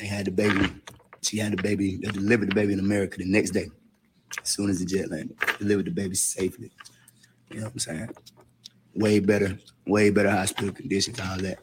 They 0.00 0.06
had 0.06 0.24
the 0.24 0.30
baby. 0.30 0.66
She 1.20 1.36
had 1.36 1.52
the 1.52 1.62
baby. 1.62 1.96
They 1.96 2.10
delivered 2.10 2.50
the 2.50 2.54
baby 2.54 2.72
in 2.72 2.78
America 2.78 3.18
the 3.18 3.26
next 3.26 3.50
day. 3.50 3.68
As 4.42 4.48
soon 4.48 4.70
as 4.70 4.78
the 4.78 4.86
jet 4.86 5.10
landed, 5.10 5.36
delivered 5.58 5.84
the 5.84 5.90
baby 5.90 6.14
safely. 6.14 6.70
You 7.50 7.58
know 7.58 7.64
what 7.64 7.72
I'm 7.74 7.78
saying? 7.80 8.08
Way 8.94 9.18
better, 9.18 9.58
way 9.86 10.08
better 10.08 10.30
hospital 10.30 10.72
conditions, 10.72 11.20
all 11.20 11.36
that. 11.38 11.58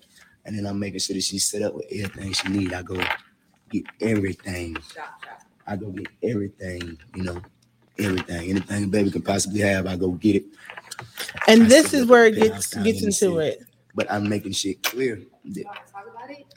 And 0.45 0.55
then 0.55 0.67
I'm 0.67 0.77
making 0.79 0.99
sure 0.99 1.15
that 1.15 1.23
she's 1.23 1.45
set 1.45 1.63
up 1.63 1.73
with 1.73 1.85
everything 1.91 2.33
she 2.33 2.49
need. 2.49 2.73
I 2.73 2.83
go 2.83 3.01
get 3.71 3.85
everything. 4.01 4.77
I 5.65 5.75
go 5.75 5.89
get 5.89 6.07
everything, 6.21 6.99
you 7.15 7.23
know, 7.23 7.41
everything. 7.97 8.51
Anything 8.51 8.83
a 8.83 8.88
baby 8.88 9.09
can 9.09 9.23
possibly 9.23 9.61
have, 9.61 9.88
I 9.88 9.95
go 9.95 10.11
get 10.11 10.35
it. 10.35 10.45
And 11.47 11.63
I 11.63 11.65
this 11.65 11.91
is 11.91 12.05
where 12.05 12.27
it 12.27 12.35
gets 12.35 12.75
gets 12.75 13.01
into 13.01 13.39
it. 13.39 13.63
But 13.95 14.11
I'm 14.11 14.29
making 14.29 14.51
shit 14.51 14.83
clear. 14.83 15.23
That- 15.54 15.66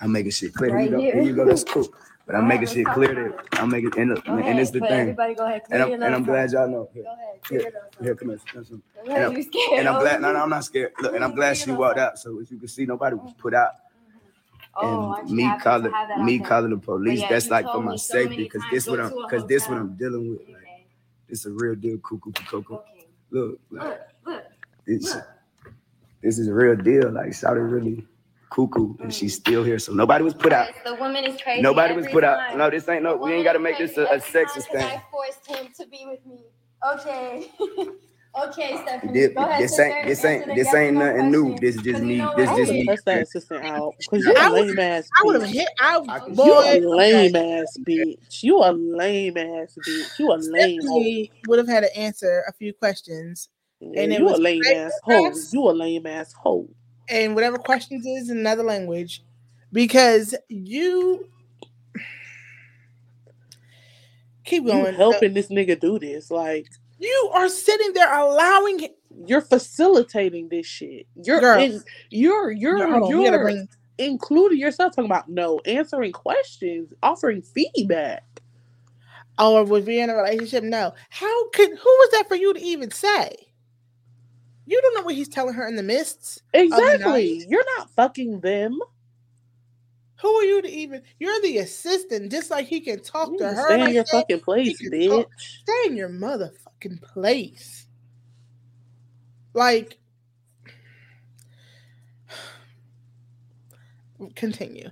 I'm 0.01 0.13
making 0.13 0.33
shit 0.33 0.55
clear. 0.55 0.75
Right 0.75 0.89
here 0.89 0.91
you 0.91 0.97
go. 0.97 1.01
here. 1.03 1.15
Here 1.15 1.23
you 1.23 1.35
go. 1.37 1.45
That's 1.47 1.65
cool. 1.65 1.89
But 2.27 2.37
I'm 2.37 2.47
making 2.47 2.69
shit 2.69 2.87
clear 2.87 3.13
that 3.13 3.61
I'm 3.61 3.71
making 3.71 3.99
and, 3.99 4.11
look, 4.11 4.25
and 4.29 4.39
ahead, 4.39 4.59
it's 4.61 4.71
the 4.71 4.79
thing. 4.79 4.93
everybody 4.93 5.35
go 5.35 5.47
ahead, 5.47 5.63
And 5.69 5.83
I'm, 5.83 5.93
and 5.95 6.15
I'm 6.15 6.23
glad 6.23 6.53
y'all 6.53 6.69
know. 6.69 6.89
Here, 6.95 7.03
Go 7.03 7.13
ahead, 7.13 7.41
here, 7.51 7.61
clear 7.61 7.73
lungs 7.73 7.95
here, 8.01 8.15
come 8.15 8.29
here. 8.29 8.39
come 8.53 8.65
here. 9.07 9.17
And, 9.17 9.25
I'm, 9.25 9.43
scared, 9.43 9.79
and 9.81 9.89
I'm 9.89 10.01
glad. 10.01 10.21
No, 10.21 10.33
no, 10.33 10.43
I'm 10.43 10.51
not 10.51 10.65
scared. 10.65 10.93
Look, 11.01 11.15
and 11.17 11.25
I'm 11.25 11.35
glad 11.35 11.57
she 11.57 11.73
walked 11.73 11.99
out. 11.99 12.21
So 12.21 12.41
as 12.41 12.49
you 12.53 12.59
can 12.59 12.69
see, 12.69 12.87
nobody 12.87 13.17
was 13.17 13.33
put 13.37 13.53
out. 13.53 13.71
Mm-hmm. 14.81 14.87
Oh, 14.87 15.15
And 15.15 15.31
me 15.31 15.43
calling 15.61 15.91
have 15.91 16.09
that 16.09 16.19
out 16.21 16.25
me 16.25 16.39
there? 16.39 16.47
calling 16.47 16.71
the 16.71 16.77
police, 16.77 17.19
yeah, 17.21 17.31
that's 17.31 17.51
like 17.51 17.65
for 17.67 17.83
my 17.83 17.97
so 17.97 18.13
safety 18.15 18.45
because 18.45 18.63
this 18.71 18.87
what 18.87 19.01
I'm 19.01 19.13
because 19.23 19.45
this 19.47 19.69
what. 19.69 19.79
I'm 19.79 19.97
dealing 19.97 20.31
with. 20.31 20.41
Like, 20.49 20.87
it's 21.29 21.47
a 21.47 21.51
real 21.51 21.75
deal, 21.75 21.99
cuckoo 21.99 22.31
cocoa. 22.49 22.85
Look, 23.33 23.59
like, 23.73 23.83
Look, 23.83 24.01
look. 24.27 24.45
this 24.87 25.17
this 26.23 26.39
is 26.39 26.47
a 26.47 26.55
real 26.55 26.77
deal. 26.77 27.11
Like 27.11 27.31
Shouty 27.31 27.69
really 27.69 28.07
cuckoo 28.51 28.97
and 29.01 29.13
she's 29.15 29.35
still 29.35 29.63
here. 29.65 29.79
So 29.79 29.93
nobody 29.93 30.25
was 30.25 30.35
put 30.35 30.53
out. 30.53 30.69
The 30.85 30.95
woman 30.97 31.25
is 31.25 31.41
crazy. 31.41 31.63
Nobody 31.63 31.95
was 31.95 32.05
every 32.07 32.15
put 32.15 32.25
out. 32.25 32.57
No, 32.57 32.69
this 32.71 32.89
ain't 32.89 33.03
no. 33.03 33.17
We 33.17 33.33
ain't 33.33 33.45
got 33.45 33.55
to 33.55 33.59
make 33.59 33.79
this 33.79 33.97
a, 33.97 34.03
a 34.03 34.09
every 34.15 34.21
time 34.21 34.47
sexist 34.47 34.55
'cause 34.55 34.67
thing. 34.73 34.85
I 34.85 35.03
forced 35.11 35.47
him 35.47 35.69
to 35.79 35.87
be 35.87 36.07
with 36.07 36.25
me. 36.27 36.41
Okay. 36.95 37.51
okay, 38.49 38.79
Stephanie. 38.83 39.13
This, 39.13 39.33
Go 39.35 39.41
ahead, 39.45 39.63
this 39.63 39.71
sister. 39.77 39.83
ain't 39.85 40.07
this 40.07 40.25
ain't 40.25 40.55
this 40.55 40.75
ain't 40.75 40.97
no 40.97 41.07
nothing 41.13 41.31
new. 41.31 41.59
This 41.61 41.77
is 41.77 41.83
just 41.83 41.95
'Cause 41.95 42.03
you 42.03 42.07
me. 42.09 42.17
know 42.19 42.33
This 42.37 42.47
what? 42.49 42.55
I 42.55 42.59
just 42.59 42.69
would 42.69 42.69
have 42.69 42.75
me. 42.77 42.87
cussed 42.87 43.05
that 43.07 43.23
assistant 43.23 43.65
out 43.65 43.95
because 43.99 44.25
you 44.27 44.35
I 44.37 44.47
a 44.47 44.51
would- 44.53 44.67
lame 44.67 44.79
ass. 44.79 45.09
I 45.21 45.23
would 45.27 45.41
have 45.41 45.51
hit. 45.51 45.69
I 45.79 45.99
You 46.33 46.55
a 46.55 46.81
lame 46.81 47.37
ass 47.37 47.77
bitch. 47.87 48.43
You 48.43 48.59
a 48.59 48.73
lame 48.73 49.37
ass 49.37 49.79
bitch. 49.87 50.19
You 50.19 50.33
a 50.33 50.37
lame 50.37 50.81
hoe. 50.83 51.01
Stephanie 51.01 51.31
would 51.47 51.59
have 51.59 51.69
had 51.69 51.81
to 51.81 51.97
answer 51.97 52.45
a 52.49 52.53
few 52.55 52.73
questions, 52.73 53.49
Yeah, 53.81 54.03
and 54.03 54.13
it 54.13 54.21
you 54.21 54.29
a 54.29 54.31
was 54.33 54.41
lame 54.41 54.63
ass 54.65 54.93
hoe. 55.05 55.33
You 55.53 55.69
a 55.69 55.73
lame 55.73 56.07
ass 56.07 56.33
hoe. 56.33 56.69
And 57.11 57.35
whatever 57.35 57.59
questions 57.59 58.07
is 58.07 58.31
in 58.31 58.39
another 58.39 58.63
language, 58.63 59.23
because 59.73 60.35
you 60.49 61.29
keep 64.45 64.65
You 64.65 64.71
going. 64.71 64.95
helping 64.95 65.35
this 65.35 65.49
nigga 65.49 65.79
do 65.79 65.99
this. 65.99 66.31
Like 66.31 66.67
You 66.99 67.31
are 67.35 67.49
sitting 67.49 67.93
there 67.93 68.13
allowing 68.13 68.89
you're 69.27 69.41
facilitating 69.43 70.49
this 70.49 70.67
shit. 70.67 71.07
You're 71.23 71.41
Girl. 71.41 71.61
in, 71.61 71.83
you're 72.11 72.51
you're 72.53 72.79
Girl, 72.79 73.11
you're 73.11 73.39
bring- 73.43 73.69
including 73.99 74.59
yourself 74.59 74.95
talking 74.95 75.11
about 75.11 75.29
no 75.29 75.59
answering 75.67 76.13
questions, 76.13 76.93
offering 77.03 77.43
feedback. 77.43 78.25
Oh, 79.39 79.57
or 79.57 79.65
was 79.65 79.85
we 79.85 80.01
in 80.01 80.11
a 80.11 80.15
relationship? 80.17 80.65
No. 80.65 80.93
How 81.11 81.49
could 81.51 81.69
who 81.71 81.75
was 81.77 82.11
that 82.13 82.29
for 82.29 82.35
you 82.35 82.53
to 82.55 82.61
even 82.61 82.91
say? 82.91 83.50
You 84.71 84.81
don't 84.81 84.95
know 84.95 85.03
what 85.03 85.17
he's 85.17 85.29
telling 85.29 85.55
her 85.55 85.67
in 85.67 85.75
the 85.75 85.83
mists. 85.83 86.37
of 86.37 86.43
the 86.53 86.61
Exactly. 86.63 87.45
You're 87.49 87.65
not 87.77 87.91
fucking 87.91 88.39
them. 88.39 88.79
Who 90.23 90.29
are 90.29 90.45
you 90.45 90.63
to 90.63 90.71
even? 90.71 91.03
You're 91.19 91.41
the 91.43 91.59
assistant, 91.59 92.31
just 92.31 92.53
like 92.53 92.69
he 92.69 92.81
can 92.81 93.01
talk 93.01 93.37
to 93.39 93.49
her. 93.49 93.65
Stay 93.65 93.75
in 93.75 93.81
like 93.81 93.95
your 93.95 94.05
that, 94.05 94.11
fucking 94.13 94.41
place, 94.41 94.81
bitch. 94.81 95.09
talk- 95.09 95.33
Stay 95.39 95.73
in 95.87 95.97
your 95.97 96.09
motherfucking 96.09 97.03
place. 97.03 97.87
Like, 99.55 99.99
continue. 104.37 104.91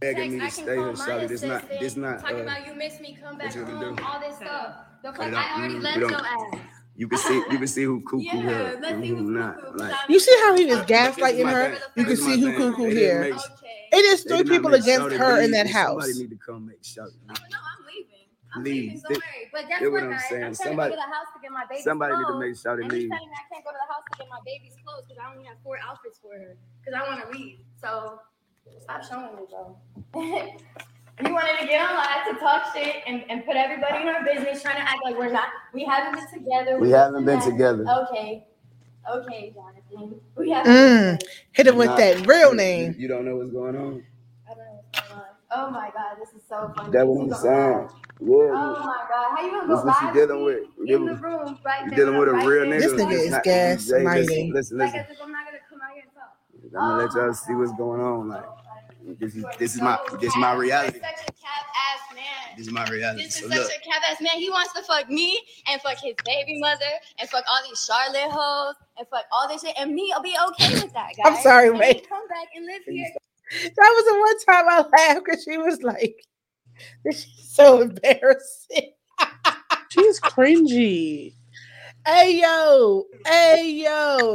Begging 0.00 0.32
me 0.34 0.40
to 0.40 0.50
stay 0.50 0.76
call 0.76 0.84
here, 0.84 0.92
Shawty. 0.94 1.28
This 1.28 1.42
not, 1.42 1.68
this 1.68 1.96
not. 1.96 2.20
talking 2.20 2.38
Uh, 2.38 2.42
about 2.42 2.66
you 2.66 2.74
miss 2.74 3.00
me, 3.00 3.18
come 3.20 3.36
back 3.36 3.46
what 3.46 3.54
you 3.56 3.64
gonna 3.64 3.86
home, 3.86 3.98
all 4.06 4.20
this 4.20 4.36
stuff. 4.36 4.76
The 5.02 5.12
fuck, 5.12 5.32
I 5.32 5.58
already 5.58 5.74
Mm, 5.74 5.82
left 5.82 5.98
your 5.98 6.24
ass. 6.24 6.81
You 6.94 7.08
can 7.08 7.18
see, 7.18 7.34
you 7.50 7.58
can 7.58 7.66
see 7.66 7.84
who 7.84 8.00
cuckoo 8.02 8.20
Yeah, 8.22 8.32
here 8.42 8.78
let's 8.80 8.86
and 8.92 9.04
who 9.04 9.16
who's 9.16 9.30
not. 9.30 9.76
Like, 9.76 9.94
You 10.08 10.20
see 10.20 10.36
how 10.42 10.54
he 10.56 10.66
was 10.66 10.78
is 10.80 10.84
gaslighting 10.86 11.50
her? 11.50 11.78
You 11.96 12.04
can 12.04 12.16
see 12.16 12.38
who 12.40 12.46
thing. 12.48 12.56
cuckoo 12.58 12.84
They 12.88 12.94
didn't 12.94 13.24
here. 13.24 13.38
It 13.92 14.04
is 14.06 14.22
three 14.24 14.44
people 14.44 14.72
against 14.74 15.08
Shawty 15.08 15.16
her 15.18 15.36
in 15.40 15.50
leave. 15.50 15.52
that 15.52 15.68
Somebody 15.68 16.08
house. 16.12 16.18
need 16.18 16.30
to 16.30 16.36
come 16.36 16.66
make 16.66 16.82
Shawty 16.82 17.12
leave. 17.12 17.28
No, 17.28 17.34
I'm 17.34 17.86
leaving. 17.86 18.08
I'm 18.54 18.62
Leave. 18.64 18.74
leaving, 18.92 19.00
don't 19.02 19.12
worry. 19.12 19.48
But 19.52 19.68
guess 19.68 19.80
what, 19.82 19.92
what 19.92 20.02
I'm 20.04 20.10
guys? 20.12 20.28
saying. 20.28 20.44
I'm 20.44 20.54
trying 20.54 20.68
Somebody- 20.68 20.90
to 20.92 20.96
go 20.96 21.02
to 21.02 21.08
the 21.08 21.14
house 21.16 21.26
to 21.34 21.40
get 21.42 21.52
my 21.52 21.64
baby's 21.68 21.84
somebody 21.84 22.16
need 22.16 22.26
to 22.26 22.38
make 22.38 22.52
Shawty 22.52 22.82
and 22.84 22.92
leave. 22.92 23.00
he's 23.02 23.10
telling 23.10 23.28
me 23.28 23.36
I 23.36 23.54
can't 23.54 23.64
go 23.64 23.70
to 23.72 23.80
the 23.80 23.92
house 23.92 24.04
to 24.12 24.18
get 24.18 24.28
my 24.28 24.40
baby's 24.44 24.76
clothes 24.84 25.04
because 25.08 25.20
I 25.24 25.32
only 25.32 25.44
have 25.48 25.56
four 25.64 25.76
outfits 25.80 26.18
for 26.20 26.32
her 26.36 26.56
because 26.84 26.92
I 26.96 27.00
want 27.08 27.24
to 27.24 27.28
leave. 27.38 27.58
So 27.80 28.20
stop 28.84 29.00
showing 29.04 29.36
me, 29.36 29.44
bro. 29.48 29.76
you 31.26 31.34
wanted 31.34 31.58
to 31.60 31.66
get 31.66 31.88
on 31.88 31.96
live 31.96 32.34
to 32.34 32.40
talk 32.40 32.74
shit 32.74 32.96
and, 33.06 33.24
and 33.30 33.44
put 33.46 33.56
everybody 33.56 34.02
in 34.02 34.08
our 34.08 34.24
business, 34.24 34.62
trying 34.62 34.76
to 34.76 34.82
act 34.82 34.98
like 35.04 35.16
we're 35.18 35.30
not. 35.32 35.48
We 35.72 35.84
haven't 35.84 36.14
been 36.20 36.40
together. 36.42 36.78
We 36.78 36.88
this 36.88 36.96
haven't 36.96 37.16
and 37.16 37.26
been 37.26 37.38
that. 37.38 37.50
together. 37.50 37.86
Okay. 38.10 38.46
Okay, 39.10 39.52
Jonathan. 39.54 40.20
We 40.36 40.50
haven't 40.50 40.72
Mm, 40.72 41.22
hit 41.52 41.66
him 41.66 41.76
with 41.76 41.88
Nah, 41.88 41.96
that 41.96 42.26
real 42.26 42.54
name. 42.54 42.94
You 42.98 43.08
don't 43.08 43.24
know 43.24 43.36
what's 43.36 43.50
going 43.50 43.76
on. 43.76 44.04
I 44.48 44.54
don't 44.54 44.58
know 44.64 44.80
what's 44.92 45.08
going 45.08 45.20
on. 45.20 45.26
Oh 45.50 45.70
my 45.70 45.90
god, 45.92 46.16
this 46.20 46.28
is 46.30 46.42
so 46.48 46.72
funny. 46.76 46.92
That 46.92 47.06
one 47.06 47.32
I'm. 47.32 47.88
Yeah. 48.20 48.28
Oh 48.54 48.84
my 48.84 49.04
god, 49.08 49.36
how 49.36 49.44
you 49.44 49.50
gonna 49.50 49.68
That's 49.68 49.82
go 49.82 49.86
what 49.88 49.98
she 49.98 50.04
live 50.06 50.14
dealing 50.14 50.44
with 50.44 50.54
with. 50.60 50.68
me 50.78 50.92
You 50.92 50.96
in 50.96 51.04
the 51.06 51.12
dealing- 51.14 51.22
room 51.22 51.58
right 51.64 51.84
You 51.84 51.90
dealing 51.96 52.16
with 52.18 52.28
I'm 52.28 52.34
a 52.34 52.38
right 52.38 52.46
real 52.46 52.70
there? 52.70 52.80
nigga. 52.80 52.82
This 52.82 52.92
nigga 52.92 53.12
is 53.12 53.38
gas 53.42 53.86
gaslighting. 53.86 53.88
Jay, 53.88 54.04
Listen, 54.04 54.50
listen, 54.52 54.78
Like 54.78 54.94
listen. 54.94 55.00
as 55.00 55.10
if 55.10 55.22
I'm 55.22 55.32
not 55.32 55.44
gonna 55.46 55.58
come 55.68 55.80
out 55.82 55.94
here 55.94 56.02
and 56.04 56.14
talk. 56.14 56.36
I'm 56.78 56.88
gonna 56.88 57.02
let 57.02 57.14
y'all 57.14 57.34
see 57.34 57.54
what's 57.54 57.72
going 57.72 58.00
on. 58.00 58.28
Like, 58.28 58.44
this 59.18 59.34
is 59.34 59.44
this 59.58 59.74
is 59.74 59.80
my 59.80 59.98
this 60.20 60.30
is 60.30 60.36
my 60.36 60.52
reality. 60.54 60.98
You're 60.98 61.08
such 61.08 61.28
a 61.28 61.32
cap 61.32 61.66
ass 61.66 62.14
man. 62.14 62.56
This 62.56 62.66
is 62.66 62.72
my 62.72 62.84
reality. 62.86 63.24
This 63.24 63.36
So 63.36 63.46
is 63.46 63.50
look, 63.52 63.66
such 63.70 63.76
a 63.76 63.80
cap 63.88 64.02
ass 64.10 64.20
man. 64.20 64.32
He 64.38 64.50
wants 64.50 64.72
to 64.74 64.82
fuck 64.82 65.08
me 65.08 65.40
and 65.68 65.80
fuck 65.80 65.98
his 65.98 66.14
baby 66.24 66.58
mother 66.60 66.84
and 67.18 67.28
fuck 67.28 67.44
all 67.50 67.60
these 67.68 67.84
Charlotte 67.84 68.30
hoes 68.30 68.74
and 68.98 69.06
fuck 69.08 69.24
all 69.32 69.48
this 69.48 69.62
shit. 69.62 69.74
And 69.78 69.94
me, 69.94 70.12
I'll 70.14 70.22
be 70.22 70.36
okay 70.50 70.74
with 70.74 70.92
that, 70.92 71.10
guys. 71.16 71.36
I'm 71.36 71.42
sorry, 71.42 71.68
And 71.68 71.76
then 71.76 71.80
wait. 71.80 72.08
Come 72.08 72.28
back 72.28 72.48
and 72.54 72.66
live 72.66 72.82
here. 72.86 73.10
That 73.64 73.70
was 73.76 74.04
the 74.06 74.18
one 74.18 74.38
time 74.64 74.68
I 74.68 74.78
laughed 74.96 75.24
because 75.24 75.44
she 75.44 75.58
was 75.58 75.82
like, 75.82 76.24
"This 77.04 77.24
is 77.26 77.54
so 77.54 77.80
embarrassing." 77.82 78.92
She's 79.90 80.20
cringy. 80.20 81.34
Hey 82.06 82.40
yo, 82.40 83.04
hey 83.26 83.70
yo. 83.84 84.34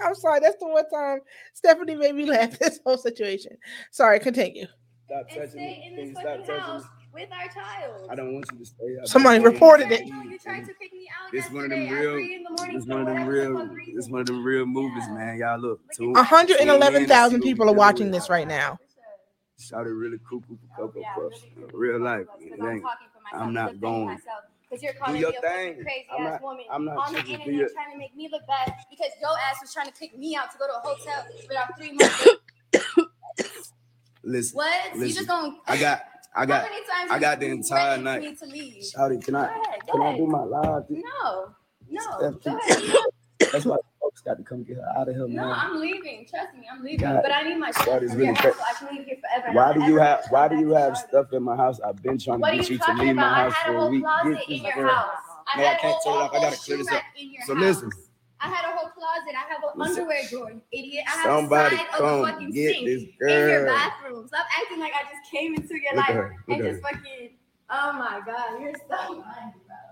I'm 0.04 0.14
sorry. 0.14 0.40
That's 0.40 0.56
the 0.60 0.68
one 0.68 0.88
time 0.90 1.20
Stephanie 1.54 1.94
made 1.96 2.14
me 2.14 2.26
laugh. 2.26 2.58
This 2.58 2.80
whole 2.84 2.98
situation. 2.98 3.56
Sorry. 3.90 4.20
Continue. 4.20 4.66
stop 5.06 5.26
And 5.30 5.36
touching 5.38 5.50
stay 5.50 5.58
me. 5.58 5.84
in 5.86 5.96
this 5.96 6.10
stop 6.12 6.24
fucking 6.24 6.46
touching 6.46 6.60
house 6.60 6.82
me? 6.82 6.88
with 7.12 7.28
our 7.32 7.48
child. 7.52 8.08
I 8.10 8.14
don't 8.14 8.34
want 8.34 8.46
you 8.52 8.58
to 8.58 8.64
stay. 8.64 8.96
I 9.02 9.06
Somebody 9.06 9.38
you 9.40 9.44
reported 9.46 9.90
it. 9.92 10.06
You 10.06 10.38
tried 10.38 10.60
to 10.60 10.74
kick 10.74 10.92
me 10.92 11.08
out 11.24 11.32
This 11.32 11.50
one 11.50 11.64
of 11.64 11.70
them 11.70 11.88
real. 11.88 12.12
three 12.12 12.34
in 12.36 12.42
the 12.44 12.50
morning 12.50 12.76
This 12.78 12.86
one 12.86 13.00
of 13.00 13.06
them 13.06 13.24
the 13.24 13.30
real. 13.30 13.58
fuck 13.58 13.76
reason. 13.76 13.94
This 13.96 14.08
one 14.08 14.20
of 14.20 14.26
them 14.26 14.44
real 14.44 14.66
movies, 14.66 15.08
man. 15.08 15.38
Y'all 15.38 15.58
look. 15.58 15.80
A 16.16 16.22
hundred 16.22 16.58
and 16.60 16.70
eleven 16.70 17.06
thousand 17.06 17.40
people 17.42 17.68
are 17.68 17.74
watching 17.74 18.10
this 18.10 18.28
right 18.30 18.46
now. 18.48 18.78
Shout 19.58 19.86
it 19.86 19.90
really 19.90 20.16
cuckoo 20.18 20.56
for 20.56 20.82
oh, 20.84 20.88
Cocoa 20.88 21.02
Puffs. 21.14 21.44
Real 21.74 22.00
life. 22.00 22.26
It 22.40 22.58
ain't. 22.64 22.82
I'm 23.34 23.52
not 23.52 23.78
going. 23.78 24.18
Because 24.70 24.82
you're 24.84 24.92
calling 24.94 25.20
me 25.20 25.26
a 25.26 25.32
thing. 25.32 25.82
crazy 25.82 26.06
I'm 26.16 26.26
ass 26.26 26.32
not- 26.34 26.42
woman 26.42 26.64
I'm 26.70 26.84
not 26.84 26.96
on 27.08 27.12
the 27.12 27.18
internet 27.20 27.46
your- 27.48 27.68
trying 27.70 27.90
to 27.92 27.98
make 27.98 28.14
me 28.14 28.28
look 28.30 28.46
bad 28.46 28.72
because 28.88 29.10
your 29.20 29.36
ass 29.50 29.56
was 29.60 29.72
trying 29.74 29.86
to 29.86 29.92
kick 29.92 30.16
me 30.16 30.36
out 30.36 30.50
to 30.52 30.58
go 30.58 30.66
to 30.68 30.74
a 30.74 30.80
hotel 30.80 31.26
without 31.48 31.76
three 31.76 31.92
months. 31.92 32.28
Listen. 34.22 34.56
What? 34.56 34.96
You 34.96 35.06
just 35.08 35.26
gonna 35.26 35.56
I 35.66 35.76
got. 35.76 36.02
I 36.36 36.46
got. 36.46 36.62
How 36.62 36.68
many 36.70 36.86
times 36.86 37.10
I 37.10 37.18
got 37.18 37.40
the 37.40 37.46
entire 37.46 37.98
night. 37.98 38.20
me 38.22 38.36
to 38.36 38.46
leave? 38.46 38.82
Shouty, 38.84 39.24
can 39.24 39.34
I? 39.34 39.46
Ahead, 39.48 39.80
Can 39.90 40.02
I 40.02 40.16
do 40.16 40.26
my 40.26 40.42
live? 40.44 40.84
No, 40.90 41.54
no, 41.88 42.00
Steph, 42.00 42.20
go 42.20 42.38
can- 42.38 42.56
ahead. 42.58 43.50
That's 43.52 43.64
why 43.64 43.76
folks 44.10 44.22
got 44.22 44.38
to 44.38 44.42
come 44.42 44.64
get 44.64 44.76
her 44.76 44.88
out 44.96 45.08
of 45.08 45.14
here, 45.14 45.28
No, 45.28 45.42
man. 45.44 45.54
I'm 45.56 45.80
leaving. 45.80 46.26
Trust 46.28 46.54
me, 46.54 46.66
I'm 46.70 46.82
leaving. 46.82 46.98
God, 47.00 47.20
but 47.22 47.32
I 47.32 47.42
need 47.42 47.58
my 47.58 47.70
that 47.70 47.84
shit 47.84 48.02
is 48.02 48.10
from 48.10 48.18
really 48.18 48.26
your 48.26 48.34
cra- 48.36 48.52
house 48.52 48.58
so 48.58 48.86
I 48.86 48.88
can 48.88 48.96
leave 48.96 49.06
here 49.06 49.16
forever. 49.20 49.54
Why 49.56 49.72
do 49.72 49.84
you 49.84 49.96
have 49.98 50.20
Why 50.30 50.48
do 50.48 50.58
you 50.58 50.70
have 50.70 50.96
stuff 50.96 51.32
in 51.32 51.42
my 51.42 51.56
house? 51.56 51.80
I've 51.80 52.02
been 52.02 52.18
trying 52.18 52.40
What 52.40 52.50
to 52.50 52.56
get 52.56 52.70
you 52.70 52.76
you 52.76 52.84
to 52.84 52.92
leave 52.94 53.16
my 53.16 53.34
house 53.34 53.54
had 53.54 53.66
for 53.66 53.72
a 53.72 53.76
a 53.76 53.80
whole 53.80 53.90
week. 53.90 54.02
closet 54.02 54.32
Get 54.32 54.48
in 54.48 54.52
this 54.54 54.62
your 54.62 54.72
girl. 54.72 54.90
house. 54.90 55.16
I 55.46 55.58
No, 55.58 55.64
I 55.64 55.66
had 55.68 55.80
can't 55.80 55.96
a 56.00 56.04
turn 56.04 56.14
it 56.14 56.16
off. 56.16 56.30
I 56.34 56.40
gotta 56.40 56.56
clear 56.56 56.78
this 56.78 56.86
up. 56.88 56.92
rack 56.94 57.04
in 57.18 57.32
your 57.32 57.42
So 57.42 57.54
house. 57.54 57.64
listen. 57.64 57.90
I 58.42 58.48
had 58.48 58.64
a 58.72 58.76
whole 58.76 58.90
closet. 58.90 59.34
I 59.36 59.52
have 59.52 59.62
an 59.62 59.70
Listen. 59.76 59.96
underwear 59.98 60.22
drawer, 60.30 60.50
you 60.50 60.62
idiot. 60.72 61.04
I 61.06 61.10
have 61.10 61.30
Somebody 61.30 61.76
a 61.76 61.78
side 61.78 61.86
of 61.88 61.98
come 61.98 62.20
a 62.20 62.26
fucking 62.32 62.52
get 62.52 62.72
sink 62.72 62.86
this 62.86 63.02
in 63.02 63.48
your 63.48 63.60
girl. 63.60 63.74
bathroom. 63.76 64.26
Stop 64.28 64.46
acting 64.58 64.80
like 64.80 64.92
I 64.94 65.02
just 65.02 65.30
came 65.30 65.54
into 65.54 65.76
your 65.76 65.94
Look 65.94 66.08
life 66.08 66.30
and 66.48 66.62
just 66.64 66.82
fucking. 66.82 67.30
Oh 67.70 67.92
my 67.92 68.20
god, 68.26 68.60
you're 68.60 68.74
so 68.74 68.96
funny, 68.96 69.54
bro. 69.66 69.89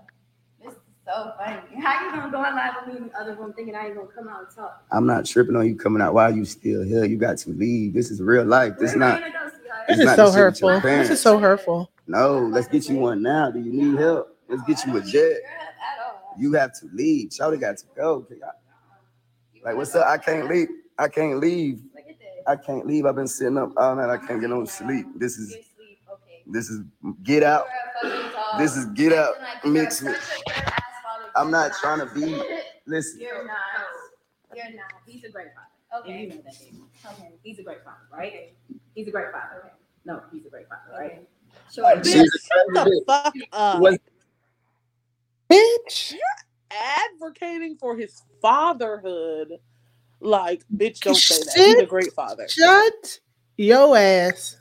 This 1.09 1.17
is 1.17 1.23
so 1.23 1.33
funny. 1.37 1.81
How 1.81 2.05
you 2.05 2.11
gonna 2.11 2.31
go 2.31 2.37
on 2.37 2.55
live 2.55 2.73
with 2.85 2.93
me 2.93 3.01
in 3.01 3.07
the 3.07 3.19
other 3.19 3.35
room 3.35 3.53
thinking 3.53 3.75
I 3.75 3.87
ain't 3.87 3.95
gonna 3.95 4.07
come 4.07 4.27
out 4.27 4.45
and 4.47 4.55
talk? 4.55 4.83
I'm 4.91 5.05
not 5.05 5.25
tripping 5.25 5.55
on 5.55 5.65
you 5.67 5.75
coming 5.75 6.01
out. 6.01 6.13
Why 6.13 6.25
are 6.25 6.31
you 6.31 6.45
still 6.45 6.83
here? 6.83 7.05
You 7.05 7.17
got 7.17 7.37
to 7.39 7.49
leave. 7.51 7.93
This 7.93 8.11
is 8.11 8.21
real 8.21 8.45
life. 8.45 8.73
This 8.79 8.95
Where 8.95 9.03
am 9.03 9.15
I 9.15 9.19
not. 9.19 9.33
go. 9.33 9.49
This 9.87 9.99
is 9.99 10.05
not 10.05 10.15
so 10.15 10.25
the 10.29 10.37
shit 10.37 10.45
with 10.45 10.61
your 10.61 10.79
hurtful. 10.79 10.97
This 10.97 11.09
is 11.09 11.21
so 11.21 11.39
hurtful. 11.39 11.91
No, 12.07 12.39
let's 12.39 12.67
get 12.67 12.87
you 12.89 12.97
one 12.97 13.21
now. 13.21 13.49
Do 13.49 13.59
you 13.59 13.71
need 13.71 13.99
help? 13.99 14.35
Let's 14.47 14.61
get 14.63 14.85
you 14.85 14.97
a 14.97 15.01
jet. 15.01 15.37
You 16.37 16.53
have 16.53 16.73
to 16.79 16.87
leave. 16.93 17.29
Shawty 17.29 17.59
got 17.59 17.77
to 17.77 17.85
go. 17.95 18.25
Like, 19.63 19.75
what's 19.75 19.95
up? 19.95 20.07
I 20.07 20.17
can't 20.17 20.47
leave. 20.47 20.67
I 20.97 21.07
can't 21.07 21.39
leave. 21.39 21.81
I 22.47 22.55
can't 22.55 22.85
leave. 22.85 23.05
I've 23.05 23.15
been 23.15 23.27
sitting 23.27 23.57
up 23.57 23.71
all 23.77 23.95
night. 23.95 24.09
I 24.09 24.17
can't 24.17 24.39
get 24.39 24.49
no 24.49 24.65
sleep. 24.65 25.07
This 25.15 25.37
is 25.37 25.55
this 26.47 26.69
is 26.69 26.81
get 27.23 27.43
out. 27.43 27.65
This 28.57 28.75
is 28.75 28.85
get 28.87 29.13
out 29.13 29.35
mixed 29.65 30.03
with. 30.03 30.17
I'm 31.35 31.51
not 31.51 31.73
trying 31.73 31.99
to 31.99 32.13
be. 32.13 32.41
Listen, 32.85 33.19
You're 33.21 33.45
not. 33.45 33.55
You're 34.55 34.65
not. 34.75 35.01
He's 35.05 35.23
a 35.23 35.29
great 35.29 35.47
father. 35.53 36.03
Okay. 36.03 36.21
You 36.23 36.29
know 36.29 36.35
that, 36.43 36.59
baby. 36.59 36.81
Okay. 37.05 37.31
He's 37.43 37.59
a 37.59 37.63
great 37.63 37.83
father, 37.83 37.97
right? 38.11 38.53
He's 38.95 39.07
a 39.07 39.11
great 39.11 39.31
father. 39.31 39.63
Okay. 39.65 39.73
No, 40.05 40.21
he's 40.31 40.45
a 40.45 40.49
great 40.49 40.67
father, 40.69 40.91
right? 40.99 41.27
Sure. 41.71 41.85
Bitch, 41.97 42.03
shut 42.03 42.73
the 42.73 43.03
fuck 43.07 43.33
up. 43.53 43.81
Was- 43.81 43.97
Bitch. 45.51 46.11
You're 46.11 46.19
advocating 46.71 47.75
for 47.77 47.97
his 47.97 48.21
fatherhood. 48.41 49.53
Like, 50.19 50.63
bitch, 50.75 50.99
don't 50.99 51.15
say 51.15 51.43
that. 51.43 51.55
He's 51.55 51.79
a 51.79 51.85
great 51.85 52.13
father. 52.13 52.47
Shut 52.47 53.19
your 53.57 53.97
ass 53.97 54.57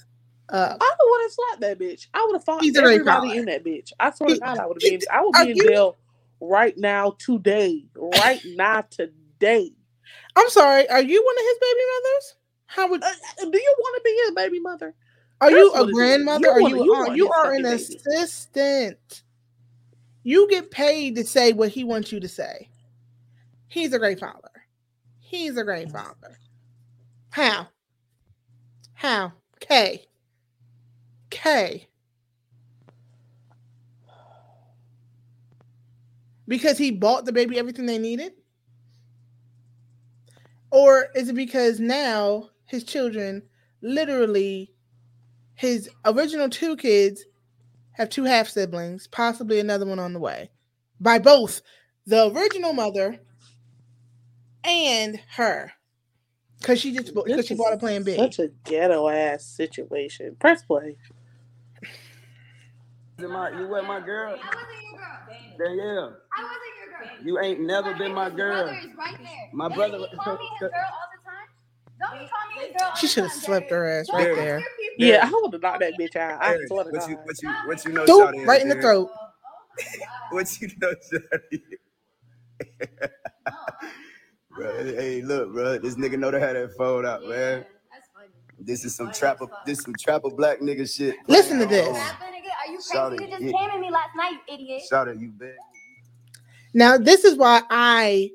up. 0.49 0.79
I 0.81 0.93
would 1.01 1.23
have 1.23 1.33
slapped 1.33 1.61
that 1.63 1.79
bitch. 1.79 2.07
I 2.15 2.25
would 2.25 2.35
have 2.37 2.45
fought 2.45 2.63
He's 2.63 2.77
a 2.77 2.81
great 2.83 3.01
everybody 3.01 3.29
father. 3.29 3.39
in 3.41 3.45
that 3.47 3.65
bitch. 3.65 3.93
I 4.01 4.11
swear 4.13 4.31
to 4.31 4.41
God, 4.41 4.59
I 4.59 4.67
would 4.67 4.77
have 4.77 4.83
been. 4.83 5.01
I 5.13 5.21
would 5.23 5.37
are 5.37 5.45
be 5.45 5.51
in 5.51 5.57
you- 5.57 5.65
jail 5.69 5.97
right 6.41 6.77
now, 6.77 7.17
today, 7.19 7.85
right 7.95 8.41
now, 8.57 8.83
today. 8.91 9.73
I'm 10.37 10.49
sorry. 10.51 10.89
Are 10.89 11.03
you 11.03 11.25
one 11.25 11.35
of 11.39 11.45
his 11.45 11.59
baby 11.61 11.81
mothers? 11.95 12.35
How 12.67 12.91
would? 12.91 13.03
Uh, 13.03 13.11
do 13.51 13.59
you 13.59 13.75
want 13.79 13.97
to 13.97 14.03
be 14.05 14.21
his 14.25 14.31
baby 14.33 14.61
mother? 14.61 14.95
Are 15.41 15.51
That's 15.51 15.61
you 15.61 15.75
a 15.75 15.93
grandmother? 15.93 16.51
Are 16.51 16.61
you? 16.61 16.85
you 16.85 16.95
are, 16.95 17.17
you 17.17 17.31
are 17.31 17.53
an 17.53 17.63
baby. 17.63 17.75
assistant. 17.75 19.23
You 20.23 20.49
get 20.51 20.71
paid 20.71 21.17
to 21.17 21.25
say 21.25 21.53
what 21.53 21.71
he 21.71 21.85
wants 21.85 22.13
you 22.13 22.21
to 22.21 22.29
say. 22.29 22.69
He's 23.69 23.93
a 23.93 23.99
great 23.99 24.21
father. 24.21 24.51
He's 25.21 25.57
a 25.57 25.65
great 25.65 25.91
father. 25.91 26.39
How? 27.31 27.69
How? 28.95 29.33
K. 29.61 30.07
K. 31.31 31.89
Because 36.49 36.79
he 36.79 36.91
bought 36.91 37.27
the 37.27 37.33
baby 37.33 37.59
everything 37.59 37.87
they 37.87 37.99
needed? 37.99 38.33
Or 40.71 41.09
is 41.15 41.29
it 41.29 41.35
because 41.35 41.79
now 41.79 42.51
his 42.67 42.85
children 42.85 43.43
literally 43.81 44.73
his 45.55 45.91
original 46.05 46.49
two 46.49 46.77
kids 46.77 47.25
have 47.93 48.09
two 48.09 48.25
half 48.25 48.49
siblings, 48.49 49.09
possibly 49.09 49.59
another 49.59 49.87
one 49.87 49.99
on 49.99 50.13
the 50.13 50.21
way, 50.21 50.51
by 51.01 51.19
both 51.19 51.63
the 52.07 52.31
original 52.31 52.73
mother 52.73 53.19
and 54.63 55.19
her, 55.37 55.73
because 56.61 56.81
she 56.81 56.95
just 56.95 57.13
because 57.13 57.47
she 57.47 57.57
bought 57.57 57.73
a 57.73 57.77
plan 57.77 58.05
B. 58.05 58.15
Such 58.15 58.39
a 58.39 58.51
ghetto 58.65 59.09
ass 59.09 59.45
situation. 59.45 60.37
Press 60.39 60.63
play. 60.63 60.97
You 63.19 63.29
my, 63.29 63.51
you 63.51 63.67
were 63.67 63.83
my 63.83 64.01
girl. 64.01 64.35
I 64.35 64.37
wasn't 64.37 64.47
your 64.85 64.99
girl. 64.99 65.59
Danielle, 65.59 66.17
I 66.37 66.43
wasn't 66.43 66.63
your 66.79 66.89
girl. 66.99 67.27
you 67.27 67.39
ain't 67.41 67.61
never 67.61 67.95
been 67.95 68.15
my 68.15 68.27
His 68.27 68.35
girl. 68.37 68.65
brother 68.65 68.79
is 68.79 68.87
right 68.97 69.17
there. 69.19 69.49
My 69.53 69.67
And 69.67 69.75
brother- 69.75 69.99
He 70.11 70.17
called 70.17 70.39
me 70.39 70.47
his 70.61 70.61
girl 70.61 70.71
all 70.93 71.09
the 71.13 71.21
time. 71.25 71.49
Don't 72.01 72.21
you 72.23 72.29
call 72.29 72.63
me 72.63 72.71
a 72.75 72.79
girl. 72.79 72.91
She 72.97 73.07
should 73.09 73.25
have 73.25 73.33
slept 73.33 73.71
her 73.71 73.87
ass 73.89 74.09
right 74.13 74.35
there. 74.37 74.65
Yeah, 74.99 75.21
I 75.25 75.31
would 75.43 75.53
have 75.53 75.63
knocked 75.63 75.81
that 75.81 75.95
bitch 75.99 76.17
out. 76.17 76.41
I 76.43 76.51
Eric, 76.55 76.69
swear 76.69 76.85
to 76.85 76.91
what 76.91 77.01
God. 77.01 77.11
you 77.11 77.17
what 77.25 77.43
you 77.43 77.49
what 77.67 77.85
you 77.85 77.93
know? 77.93 78.05
Doop, 78.07 78.33
Shawty, 78.35 78.47
right 78.47 78.63
in 78.63 78.69
the 78.69 78.75
Eric? 78.75 78.85
throat. 78.85 79.11
What 80.31 80.61
you 80.61 80.69
know, 80.79 80.93
Shawty? 81.13 81.63
bro, 84.51 84.85
hey, 84.85 85.23
look, 85.23 85.53
bro, 85.55 85.79
this 85.79 85.95
nigga 85.95 86.19
know 86.19 86.31
to 86.31 86.39
have 86.41 86.55
that 86.55 86.77
phone 86.77 87.07
out, 87.07 87.25
man. 87.27 87.65
This 88.59 88.85
is 88.85 88.95
some 88.95 89.11
trapper, 89.13 89.47
this 89.65 89.81
some 89.81 89.95
trapper 89.95 90.29
black 90.31 90.59
nigga 90.61 90.93
shit. 90.93 91.17
Listen 91.29 91.59
to 91.61 91.67
this. 91.67 91.97
Are 92.79 92.81
you 92.81 92.85
Shout 92.93 93.13
crazy? 93.13 93.25
it, 93.25 93.31
You 93.33 93.39
just 93.39 93.45
yeah. 93.45 93.53
came 93.53 93.71
at 93.71 93.81
me 93.81 93.91
last 93.91 94.11
night, 94.17 94.33
you 94.49 94.55
idiot. 94.55 94.83
Shout 94.91 95.09
out, 95.09 95.21
you 95.21 95.31
bitch. 95.31 95.55
Now, 96.75 96.99
this 96.99 97.25
is 97.25 97.37
why 97.37 97.63
I 97.71 98.31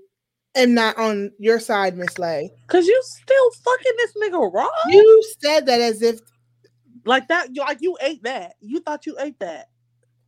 am 0.56 0.74
not 0.74 0.98
on 0.98 1.32
your 1.40 1.60
side, 1.60 1.98
Miss 1.98 2.20
Lay. 2.20 2.52
Cause 2.68 2.88
you 2.88 3.02
still 3.06 3.52
fucking 3.64 3.94
this 3.98 4.14
nigga 4.24 4.54
raw. 4.54 4.70
You 4.84 5.24
said 5.42 5.68
that 5.68 5.82
as 5.82 6.02
if 6.02 6.20
like 7.06 7.28
that. 7.30 7.56
You 7.56 7.62
like 7.64 7.80
you 7.82 7.98
ate 8.02 8.24
that. 8.24 8.56
You 8.62 8.82
thought 8.82 9.06
you 9.06 9.18
ate 9.20 9.40
that. 9.40 9.70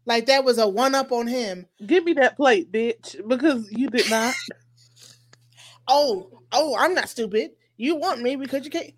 like 0.05 0.27
that 0.27 0.45
was 0.45 0.59
a 0.59 0.67
one 0.67 0.95
up 0.95 1.11
on 1.13 1.27
him. 1.27 1.67
Give 1.85 2.05
me 2.05 2.13
that 2.15 2.37
plate, 2.37 2.71
bitch, 2.71 3.27
because 3.27 3.71
you 3.71 3.89
did 3.89 4.09
not. 4.09 4.35
Oh, 5.87 6.29
oh, 6.53 6.75
I'm 6.79 6.95
not 6.95 7.09
stupid. 7.09 7.51
You 7.77 7.97
want 7.97 8.21
me 8.21 8.37
because 8.37 8.65
you 8.65 8.71
can't. 8.71 8.91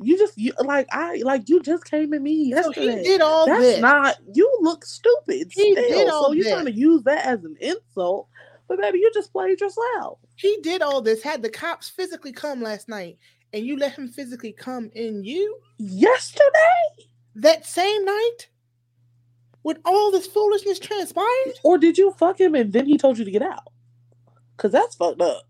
You 0.00 0.18
just 0.18 0.36
you 0.38 0.52
like 0.64 0.86
I 0.92 1.16
like 1.24 1.48
you 1.48 1.62
just 1.62 1.84
came 1.84 2.12
at 2.14 2.22
me 2.22 2.52
So 2.52 2.70
he 2.72 2.86
yesterday. 2.86 3.02
did 3.04 3.20
all 3.20 3.46
That's 3.46 3.60
this. 3.60 3.80
not 3.80 4.16
you 4.34 4.50
look 4.62 4.84
stupid. 4.84 5.48
He 5.52 5.72
still. 5.72 5.74
did 5.74 6.08
all 6.08 6.26
so 6.26 6.32
you're 6.32 6.44
this. 6.44 6.52
trying 6.52 6.64
to 6.66 6.72
use 6.72 7.02
that 7.04 7.24
as 7.26 7.44
an 7.44 7.56
insult, 7.60 8.28
but 8.68 8.80
baby, 8.80 8.98
you 8.98 9.10
just 9.14 9.32
played 9.32 9.60
yourself. 9.60 10.18
He 10.36 10.58
did 10.62 10.82
all 10.82 11.00
this. 11.02 11.22
Had 11.22 11.42
the 11.42 11.50
cops 11.50 11.88
physically 11.88 12.32
come 12.32 12.62
last 12.62 12.88
night, 12.88 13.18
and 13.52 13.64
you 13.64 13.76
let 13.78 13.92
him 13.96 14.08
physically 14.08 14.52
come 14.52 14.90
in 14.94 15.24
you 15.24 15.58
Yesterday, 15.78 17.08
that 17.36 17.66
same 17.66 18.04
night, 18.04 18.48
when 19.62 19.78
all 19.84 20.10
this 20.12 20.26
foolishness 20.26 20.78
transpired. 20.78 21.54
or 21.64 21.78
did 21.78 21.98
you 21.98 22.12
fuck 22.12 22.38
him 22.40 22.54
and 22.54 22.72
then 22.72 22.86
he 22.86 22.96
told 22.98 23.18
you 23.18 23.24
to 23.24 23.30
get 23.30 23.42
out? 23.42 23.68
Cause 24.56 24.70
that's 24.72 24.94
fucked 24.94 25.20
up. 25.20 25.42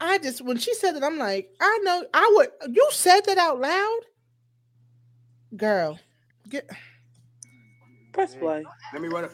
I 0.00 0.18
just 0.18 0.44
when 0.44 0.58
she 0.58 0.74
said 0.74 0.92
that, 0.92 1.02
I'm 1.02 1.18
like, 1.18 1.50
I 1.60 1.80
know 1.82 2.04
I 2.14 2.32
would. 2.36 2.74
You 2.74 2.88
said 2.92 3.22
that 3.22 3.38
out 3.38 3.60
loud, 3.60 4.00
girl. 5.56 5.98
Get 6.48 6.68
Press 8.12 8.34
play. 8.34 8.64
Let 8.92 9.02
me 9.02 9.08
run 9.08 9.24
up. 9.24 9.30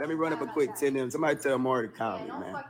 Let 0.00 0.08
me 0.08 0.14
run 0.14 0.32
up 0.32 0.40
a 0.40 0.46
quick 0.46 0.74
ten 0.74 0.94
them. 0.94 1.10
Somebody 1.10 1.36
tell 1.36 1.58
Maury 1.58 1.88
to 1.88 1.94
call 1.94 2.18
me, 2.20 2.28
man. 2.28 2.62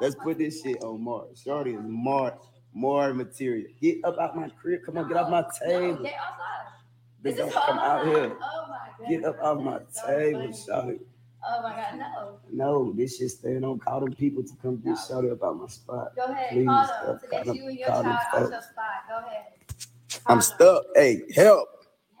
Let's 0.00 0.16
put 0.16 0.38
this 0.38 0.62
shit 0.62 0.82
on 0.82 1.00
Maury. 1.02 1.28
Shorty 1.44 1.74
is 1.74 1.80
more 1.84 2.38
more 2.72 3.12
material. 3.14 3.68
Get 3.80 3.98
up 4.04 4.16
out 4.18 4.36
my 4.36 4.48
crib. 4.60 4.80
Come 4.84 4.98
on, 4.98 5.08
get 5.08 5.16
off 5.16 5.30
my 5.30 5.44
table. 5.64 6.02
Get. 6.02 6.14
They 7.22 7.30
This 7.30 7.38
don't 7.38 7.48
is 7.48 7.54
come 7.54 7.78
out 7.78 8.06
here. 8.06 8.36
Oh 8.42 8.74
Get 9.08 9.24
up 9.24 9.36
off 9.42 9.62
my 9.62 9.80
table, 10.06 10.52
Shorty. 10.52 11.00
Oh 11.44 11.62
my 11.62 11.74
god, 11.74 11.98
no. 11.98 12.38
No, 12.52 12.92
this 12.92 13.18
shit 13.18 13.30
staying 13.30 13.64
on. 13.64 13.78
Call 13.80 14.00
them 14.00 14.14
people 14.14 14.42
to 14.44 14.52
come 14.62 14.76
get 14.76 14.96
Shorty 15.08 15.30
up 15.30 15.42
out 15.42 15.58
my 15.58 15.66
spot. 15.66 16.14
Go 16.14 16.26
ahead, 16.26 16.50
Please, 16.50 16.66
call 16.66 16.78
uh, 16.78 17.06
them 17.06 17.18
to 17.18 17.26
call 17.26 17.44
get 17.44 17.56
you 17.56 17.66
and 17.68 17.78
your 17.78 17.88
child 17.88 18.06
out 18.06 18.50
your 18.50 18.62
spot. 18.62 18.84
Go 19.08 19.18
ahead. 19.26 19.42
I'm 20.26 20.40
stuck. 20.40 20.84
Hey, 20.94 21.22
help. 21.34 21.68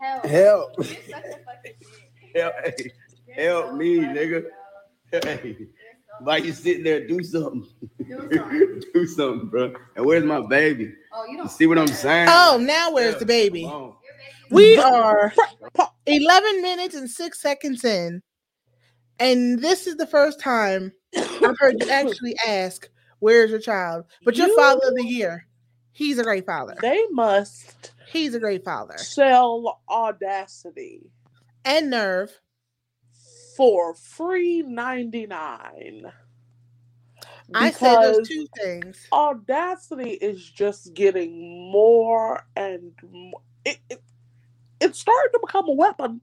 Help. 0.00 0.26
Help. 0.26 0.72
You're 0.78 0.84
such 0.86 1.24
a 1.24 1.44
fucking 1.44 1.72
Help, 2.34 2.54
hey, 2.64 2.92
help 3.36 3.74
me, 3.74 3.98
nigga. 3.98 4.44
Hey, 5.12 5.68
why 6.20 6.38
you 6.38 6.52
sitting 6.54 6.84
there? 6.84 7.06
Do 7.06 7.22
something. 7.22 7.66
Do 8.08 9.06
something, 9.14 9.48
bro. 9.50 9.74
And 9.94 10.06
where's 10.06 10.24
my 10.24 10.40
baby? 10.40 10.94
Oh, 11.12 11.26
you 11.26 11.36
You 11.42 11.48
see 11.48 11.66
what 11.66 11.78
I'm 11.78 11.86
saying? 11.86 12.28
oh, 12.30 12.58
now 12.58 12.92
where's 12.92 13.16
the 13.18 13.26
baby? 13.26 13.70
We 14.50 14.78
are 14.78 15.34
11 16.06 16.62
minutes 16.62 16.94
and 16.94 17.10
six 17.10 17.42
seconds 17.42 17.84
in, 17.84 18.22
and 19.18 19.60
this 19.60 19.86
is 19.86 19.96
the 19.96 20.06
first 20.06 20.40
time 20.40 20.92
I've 21.16 21.58
heard 21.58 21.80
you 21.82 21.88
actually 21.90 22.36
ask, 22.46 22.88
"Where's 23.20 23.50
your 23.50 23.60
child?" 23.60 24.06
But 24.24 24.36
your 24.36 24.48
You- 24.48 24.56
father 24.56 24.88
of 24.88 24.94
the 24.96 25.04
year, 25.06 25.46
he's 25.92 26.18
a 26.18 26.24
great 26.24 26.46
father. 26.46 26.76
They 26.80 27.04
must 27.10 27.92
He's 28.06 28.34
a 28.34 28.40
great 28.40 28.62
father 28.64 28.98
sell 28.98 29.80
audacity 29.88 31.10
and 31.64 31.88
nerve. 31.90 32.30
for 33.56 33.94
free 33.94 34.62
99 34.62 36.12
I 37.54 37.70
said 37.70 37.96
those 38.02 38.28
two 38.28 38.46
things. 38.56 39.06
audacity 39.12 40.10
is 40.12 40.42
just 40.50 40.94
getting 40.94 41.70
more 41.70 42.44
and 42.56 42.92
more 43.10 43.40
it, 43.64 43.78
it, 43.90 44.02
it's 44.80 44.98
starting 44.98 45.32
to 45.32 45.40
become 45.46 45.68
a 45.68 45.72
weapon 45.72 46.20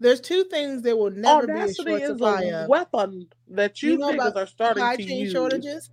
There's 0.00 0.20
two 0.20 0.44
things 0.44 0.82
there 0.82 0.96
will 0.96 1.10
never 1.10 1.46
be 1.46 1.52
a 1.52 1.74
audacity 1.74 1.90
short 1.90 2.02
is 2.02 2.08
supply 2.08 2.42
a 2.42 2.52
of. 2.54 2.68
weapon 2.68 3.28
that 3.48 3.82
you, 3.82 3.92
You 3.92 3.98
know 3.98 4.12
niggas 4.12 4.20
about 4.32 4.36
are 4.36 4.46
starting 4.46 4.82
supply 4.82 4.96
to 4.96 5.02
chain 5.02 5.20
use 5.20 5.32
shortages. 5.32 5.90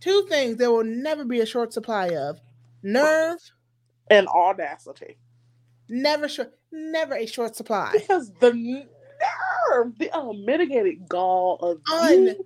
Two 0.00 0.26
things 0.28 0.56
there 0.58 0.70
will 0.70 0.84
never 0.84 1.24
be 1.24 1.40
a 1.40 1.46
short 1.46 1.72
supply 1.72 2.08
of: 2.08 2.40
nerve, 2.82 3.38
and 4.10 4.28
audacity 4.28 5.18
never 5.88 6.28
short, 6.28 6.52
never 6.72 7.14
a 7.14 7.26
short 7.26 7.56
supply. 7.56 7.92
because 7.92 8.30
the 8.40 8.52
nerve 8.52 9.98
the 9.98 10.10
oh, 10.14 10.30
unmitigated 10.32 11.08
gall 11.08 11.56
of 11.56 11.80
Un- 11.92 12.26
you 12.26 12.36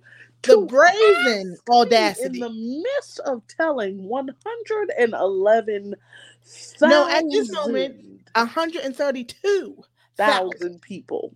The 0.43 0.57
brazen 0.67 1.57
audacity. 1.69 2.25
in 2.25 2.39
the 2.39 2.49
midst 2.49 3.19
of 3.21 3.43
telling 3.47 4.03
111 4.09 5.95
No, 6.81 7.07
at 7.09 7.23
this 7.31 7.51
moment, 7.51 7.95
132 8.35 9.83
thousand 10.17 10.81
people 10.81 11.35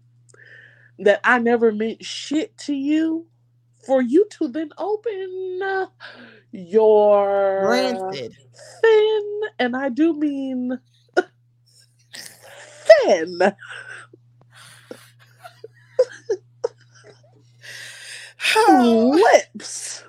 that 1.00 1.20
I 1.24 1.40
never 1.40 1.72
meant 1.72 2.04
shit 2.04 2.58
to 2.60 2.74
you 2.74 3.28
for 3.86 4.02
you 4.02 4.28
to 4.32 4.48
then 4.48 4.70
open 4.78 5.60
uh, 5.64 5.88
your 6.52 7.68
Rancid. 7.70 8.36
thin, 8.82 9.42
and 9.60 9.76
I 9.76 9.90
do 9.90 10.14
mean 10.14 10.80
thin 12.96 13.40
lips 18.66 20.04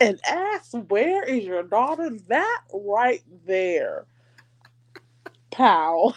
and 0.00 0.20
ask, 0.26 0.72
Where 0.88 1.22
is 1.24 1.44
your 1.44 1.62
daughter? 1.62 2.10
That 2.28 2.62
right 2.72 3.22
there, 3.46 4.06
pal, 5.50 6.16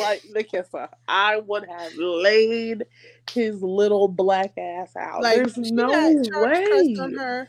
right 0.00 0.24
in 0.24 0.32
the 0.32 0.42
kisser. 0.44 0.88
I 1.08 1.38
would 1.38 1.66
have 1.68 1.94
laid 1.96 2.84
his 3.30 3.62
little 3.62 4.08
black 4.08 4.52
ass 4.58 4.94
out. 4.96 5.22
Like 5.22 5.36
There's 5.36 5.56
no 5.72 5.92
on 5.92 6.22
way. 6.22 6.94
her, 7.16 7.48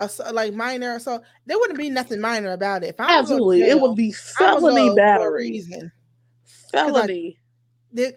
asso- 0.00 0.32
like 0.32 0.54
minor. 0.54 0.98
So 0.98 1.22
there 1.46 1.58
wouldn't 1.58 1.78
be 1.78 1.90
nothing 1.90 2.20
minor 2.20 2.52
about 2.52 2.82
it. 2.84 2.88
If 2.90 3.00
I 3.00 3.20
was 3.20 3.28
going 3.28 3.38
to 3.40 3.44
Absolutely. 3.44 3.62
It 3.62 3.80
would 3.80 3.96
be 3.96 4.12
felony 4.12 4.88
for 4.88 4.94
battery. 4.96 5.62
Felony. 6.72 7.38
Did- 7.94 8.16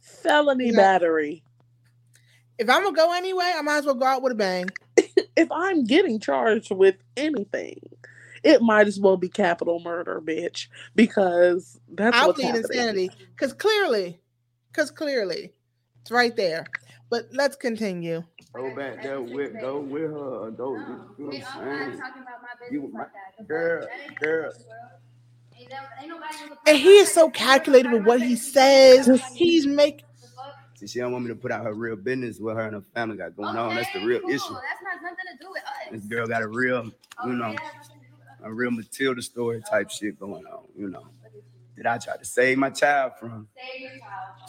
Felony 0.00 0.66
Yeah. 0.70 0.76
battery. 0.76 1.42
If 2.58 2.68
I'm 2.70 2.84
gonna 2.84 2.94
go 2.96 3.12
anyway, 3.12 3.50
I 3.56 3.62
might 3.62 3.78
as 3.78 3.86
well 3.86 3.94
go 3.96 4.06
out 4.06 4.22
with 4.22 4.32
a 4.32 4.36
bang. 4.36 4.66
If 5.34 5.50
I'm 5.50 5.84
getting 5.84 6.20
charged 6.20 6.70
with 6.70 6.96
anything, 7.16 7.80
it 8.42 8.62
might 8.62 8.86
as 8.86 8.98
well 8.98 9.16
be 9.16 9.28
capital 9.28 9.80
murder, 9.80 10.20
bitch, 10.24 10.68
because 10.94 11.78
that's 11.88 12.16
I'll 12.16 12.28
what's 12.28 12.40
plead 12.40 12.54
insanity 12.54 13.10
because 13.34 13.52
clearly, 13.52 14.20
because 14.72 14.90
clearly, 14.90 15.52
it's 16.00 16.10
right 16.10 16.34
there. 16.36 16.66
But 17.10 17.28
let's 17.32 17.56
continue. 17.56 18.22
Go 18.54 18.74
back 18.74 19.02
there 19.02 19.20
with 19.20 19.58
go 19.60 19.80
with 19.80 20.02
her. 20.10 20.50
Go. 20.50 20.74
You 20.74 20.78
know 20.78 20.86
what 21.16 21.36
I'm 21.36 21.68
I'm 21.68 21.90
saying? 21.90 22.00
talking 22.00 22.22
about 22.22 22.42
my 22.42 22.66
You 22.70 22.90
my 22.92 23.00
like 23.00 23.08
that. 23.12 23.34
The 23.38 23.44
girl, 23.44 23.86
girl. 24.20 24.50
business, 24.50 24.64
bro. 24.64 25.60
Ain't 25.60 25.70
that- 25.70 25.90
ain't 26.00 26.08
nobody 26.08 26.34
gonna 26.48 26.60
And 26.66 26.78
he 26.78 26.96
is 26.98 27.12
so 27.12 27.30
calculated 27.30 27.92
with 27.92 28.04
what 28.04 28.20
he 28.22 28.36
says. 28.36 29.08
He's 29.34 29.66
make 29.66 30.02
See, 30.74 30.88
she 30.88 30.98
don't 30.98 31.12
want 31.12 31.24
me 31.24 31.28
to 31.28 31.36
put 31.36 31.52
out 31.52 31.62
her 31.64 31.74
real 31.74 31.94
business 31.94 32.40
what 32.40 32.56
her 32.56 32.62
and 32.62 32.74
her 32.74 32.82
family 32.92 33.16
got 33.16 33.36
going 33.36 33.56
on. 33.56 33.76
That's 33.76 33.92
the 33.92 34.00
real 34.04 34.18
cool. 34.20 34.30
issue. 34.30 34.52
That 34.54 34.62
has 34.90 35.00
nothing 35.00 35.16
to 35.30 35.38
do 35.44 35.50
with 35.50 35.62
us. 35.62 35.92
This 35.92 36.04
girl 36.06 36.26
got 36.26 36.42
a 36.42 36.48
real, 36.48 36.90
oh, 37.20 37.26
you 37.28 37.34
know, 37.34 37.54
a 38.42 38.52
real 38.52 38.70
Matilda 38.70 39.22
story 39.22 39.62
type 39.68 39.90
shit 39.90 40.18
going 40.18 40.44
on, 40.46 40.64
you 40.76 40.88
know. 40.88 41.06
That 41.76 41.86
I 41.86 41.98
tried 41.98 42.18
to 42.18 42.24
save 42.24 42.58
my 42.58 42.68
child 42.68 43.12
from. 43.18 43.48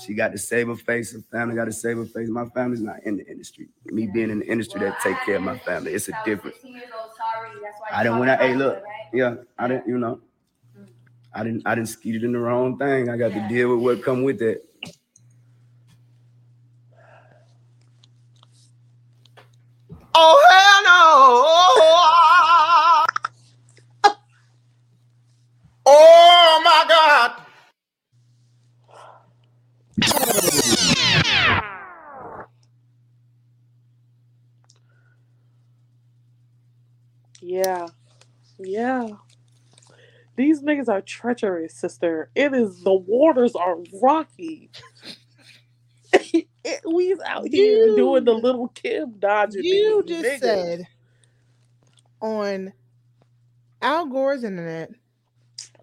She 0.05 0.13
got 0.13 0.33
to 0.33 0.37
save 0.37 0.67
her 0.67 0.75
face. 0.75 1.13
Her 1.13 1.21
family 1.31 1.55
got 1.55 1.65
to 1.65 1.71
save 1.71 1.97
her 1.97 2.05
face. 2.05 2.27
My 2.27 2.45
family's 2.49 2.81
not 2.81 2.97
in 3.05 3.15
the 3.17 3.25
industry. 3.25 3.69
Me 3.85 4.07
being 4.07 4.29
in 4.29 4.39
the 4.39 4.45
industry 4.45 4.81
that 4.81 4.99
take 4.99 5.17
care 5.25 5.37
of 5.37 5.41
my 5.43 5.57
family, 5.59 5.93
it's 5.93 6.09
a 6.09 6.19
difference. 6.25 6.57
16 6.57 6.73
years 6.73 6.89
old, 6.93 7.11
sorry. 7.15 7.49
That's 7.63 7.79
why 7.79 7.87
I 7.99 8.03
didn't 8.03 8.19
when 8.19 8.29
I 8.29 8.35
hey 8.35 8.55
look, 8.55 8.77
it, 8.77 8.83
yeah, 9.13 9.35
I 9.57 9.67
didn't, 9.69 9.87
you 9.87 9.97
know, 9.97 10.19
I 11.33 11.43
didn't 11.43 11.65
I 11.65 11.75
didn't 11.75 11.89
skeeted 11.89 12.23
in 12.23 12.33
the 12.33 12.39
wrong 12.39 12.77
thing. 12.77 13.09
I 13.09 13.15
got 13.15 13.31
to 13.31 13.47
deal 13.47 13.75
with 13.75 13.79
what 13.79 14.03
come 14.03 14.23
with 14.23 14.39
that. 14.39 14.61
Oh 20.15 20.47
hell 20.49 20.83
oh, 20.85 21.43
oh, 21.47 21.81
oh, 21.81 22.12
Yeah. 37.53 37.87
Yeah. 38.59 39.09
These 40.35 40.63
niggas 40.63 40.89
are 40.89 41.01
treacherous, 41.01 41.75
sister. 41.75 42.29
It 42.35 42.53
is 42.53 42.81
the 42.83 42.93
waters 42.93 43.55
are 43.55 43.77
rocky. 44.01 44.69
It- 46.65 46.81
We's 46.85 47.19
out 47.25 47.47
here 47.47 47.87
You- 47.87 47.95
doing 47.97 48.23
the 48.23 48.33
little 48.33 48.69
Kim 48.69 49.15
dodging. 49.19 49.63
You 49.65 50.03
just 50.07 50.23
niggas. 50.25 50.39
said 50.39 50.87
on 52.21 52.73
Al 53.81 54.05
Gore's 54.07 54.43
internet. 54.45 54.91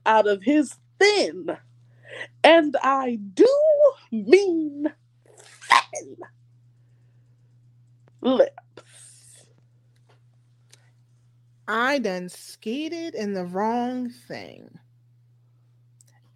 out 0.06 0.26
of 0.26 0.42
his 0.42 0.74
thin, 0.98 1.56
and 2.42 2.76
I 2.82 3.16
do 3.34 3.46
mean 4.10 4.86
thin 5.68 6.16
lips. 8.22 8.79
I 11.72 12.00
done 12.00 12.28
skated 12.28 13.14
in 13.14 13.32
the 13.32 13.44
wrong 13.44 14.10
thing. 14.10 14.68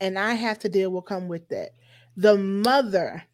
And 0.00 0.16
I 0.16 0.34
have 0.34 0.60
to 0.60 0.68
deal 0.68 0.90
with 0.90 1.06
come 1.06 1.26
with 1.26 1.48
that. 1.48 1.70
The 2.16 2.36
mother 2.36 3.24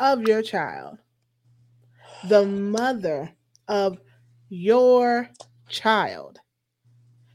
of 0.00 0.22
your 0.22 0.42
child, 0.42 0.98
the 2.28 2.44
mother 2.44 3.30
of 3.68 3.98
your 4.48 5.30
child, 5.68 6.40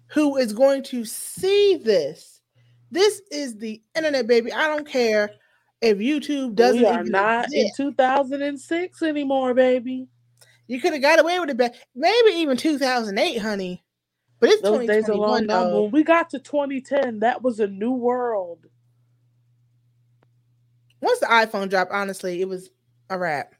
who 0.08 0.36
is 0.36 0.52
going 0.52 0.84
to 0.84 1.06
see 1.06 1.78
this. 1.78 2.42
This 2.92 3.22
is 3.32 3.58
the 3.58 3.82
internet, 3.96 4.28
baby. 4.28 4.52
I 4.52 4.68
don't 4.68 4.88
care 4.88 5.32
if 5.82 5.98
YouTube 6.00 6.56
doesn't 6.56 6.82
we 6.82 6.86
are 6.86 7.06
not 7.06 7.54
in 7.54 7.70
2006 7.78 9.02
anymore, 9.02 9.54
baby. 9.54 10.10
You 10.68 10.82
could 10.82 10.94
have 10.94 11.02
got 11.02 11.20
away 11.20 11.40
with 11.40 11.50
it 11.50 11.58
back, 11.58 11.76
maybe 11.96 12.32
even 12.32 12.58
2008, 12.58 13.38
honey. 13.38 13.84
But 14.40 14.50
it's 14.50 14.62
Those 14.62 14.86
days 14.86 15.10
are 15.10 15.16
long 15.16 15.42
2021 15.42 15.48
gone. 15.48 15.82
When 15.82 15.92
we 15.92 16.04
got 16.04 16.30
to 16.32 16.40
2010, 16.40 17.20
that 17.20 17.42
was 17.42 17.60
a 17.60 17.68
new 17.68 17.92
world. 17.92 18.68
Once 21.02 21.20
the 21.20 21.26
iPhone 21.28 21.70
dropped, 21.70 21.92
honestly, 21.92 22.42
it 22.42 22.50
was 22.50 22.70
a 23.10 23.18
wrap. 23.18 23.54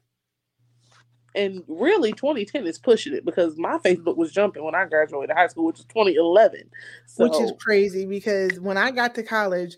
And 1.34 1.62
really, 1.68 2.12
2010 2.12 2.66
is 2.66 2.78
pushing 2.78 3.14
it 3.14 3.24
because 3.24 3.56
my 3.56 3.78
Facebook 3.78 4.16
was 4.16 4.32
jumping 4.32 4.64
when 4.64 4.74
I 4.74 4.86
graduated 4.86 5.36
high 5.36 5.46
school, 5.46 5.66
which 5.66 5.78
is 5.78 5.84
2011. 5.86 6.70
So, 7.06 7.24
which 7.24 7.40
is 7.40 7.52
crazy 7.60 8.06
because 8.06 8.58
when 8.60 8.76
I 8.76 8.90
got 8.90 9.14
to 9.16 9.22
college, 9.22 9.76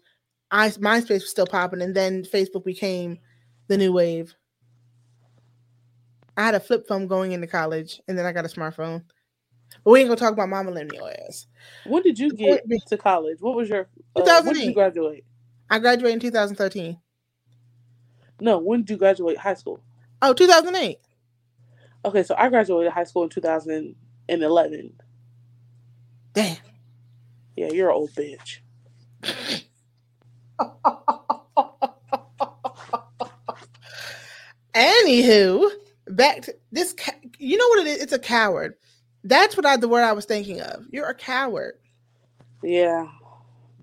I 0.51 0.71
MySpace 0.71 1.09
was 1.11 1.31
still 1.31 1.47
popping, 1.47 1.83
and 1.83 1.95
then 1.95 2.25
Facebook 2.25 2.65
became 2.65 3.19
the 3.69 3.77
new 3.77 3.93
wave. 3.93 4.35
I 6.41 6.45
had 6.45 6.55
a 6.55 6.61
flip 6.61 6.89
phone 6.89 7.07
going 7.07 7.33
into 7.33 7.47
college, 7.47 8.01
and 8.09 8.17
then 8.17 8.25
I 8.25 8.33
got 8.33 8.47
a 8.47 8.49
smartphone. 8.49 9.03
But 9.85 9.91
we 9.91 10.01
ain't 10.01 10.09
gonna 10.09 10.19
talk 10.19 10.33
about 10.33 10.49
my 10.49 10.63
millennial 10.63 11.07
ass. 11.07 11.47
when 11.85 12.03
did 12.03 12.19
you 12.19 12.33
get 12.33 12.65
to 12.89 12.97
college? 12.97 13.43
What 13.43 13.55
was 13.57 13.69
your 13.69 13.89
uh, 14.17 14.41
when 14.43 14.55
did 14.55 14.65
you 14.65 14.73
2008. 14.73 14.75
graduate? 14.75 15.25
I 15.69 15.79
graduated 15.79 16.15
in 16.15 16.21
2013. 16.21 16.99
No, 18.41 18.57
when 18.57 18.81
did 18.81 18.89
you 18.89 18.97
graduate 18.97 19.37
high 19.37 19.53
school? 19.53 19.83
Oh, 20.23 20.33
2008. 20.33 20.99
Okay, 22.07 22.23
so 22.23 22.35
I 22.39 22.49
graduated 22.49 22.91
high 22.91 23.05
school 23.05 23.25
in 23.25 23.29
2011. 23.29 24.93
Damn. 26.33 26.57
Yeah, 27.55 27.69
you're 27.71 27.91
an 27.91 27.97
old 27.97 28.13
bitch. 28.13 28.61
Anywho, 34.75 35.71
back 36.11 36.43
to 36.43 36.55
this. 36.73 36.95
You 37.39 37.57
know 37.57 37.69
what 37.69 37.87
it 37.87 37.91
is? 37.91 38.03
It's 38.03 38.13
a 38.13 38.19
coward. 38.19 38.75
That's 39.25 39.57
what 39.57 39.67
I 39.67 39.77
the 39.77 39.89
word 39.89 40.03
I 40.03 40.13
was 40.13 40.25
thinking 40.25 40.61
of. 40.61 40.85
You're 40.91 41.09
a 41.09 41.15
coward. 41.15 41.75
Yeah, 42.63 43.07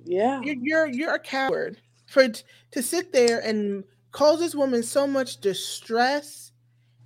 yeah. 0.06 0.42
You're 0.42 0.56
you're, 0.56 0.88
you're 0.88 1.16
a 1.16 1.20
coward 1.20 1.80
for 2.08 2.28
to 2.28 2.82
sit 2.82 3.12
there 3.12 3.40
and 3.40 3.84
cause 4.12 4.40
this 4.40 4.56
woman 4.56 4.84
so 4.84 5.06
much 5.06 5.38
distress 5.38 6.52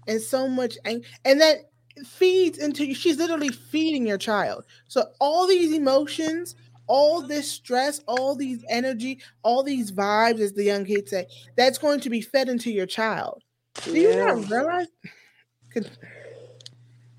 and 0.07 0.22
so 0.22 0.47
much 0.47 0.78
ang- 0.86 1.03
and 1.26 1.41
that 1.41 1.72
feeds 2.05 2.57
into 2.57 2.86
you. 2.86 2.95
She's 2.95 3.17
literally 3.17 3.49
feeding 3.49 4.07
your 4.07 4.17
child. 4.17 4.65
So 4.88 5.05
all 5.19 5.47
these 5.47 5.74
emotions, 5.74 6.55
all 6.88 7.22
this 7.22 7.49
stress, 7.49 7.99
all 8.07 8.36
these 8.36 8.63
energy, 8.69 9.19
all 9.43 9.63
these 9.63 9.91
vibes, 9.91 10.39
as 10.39 10.53
the 10.53 10.63
young 10.63 10.86
kids 10.86 11.11
say, 11.11 11.28
that's 11.55 11.78
going 11.78 11.99
to 12.01 12.09
be 12.09 12.22
fed 12.22 12.49
into 12.49 12.72
your 12.72 12.86
child. 12.86 13.43
Do 13.86 13.97
you 13.99 14.15
not 14.15 14.38
Yeah. 14.41 14.49
realize? 14.49 14.88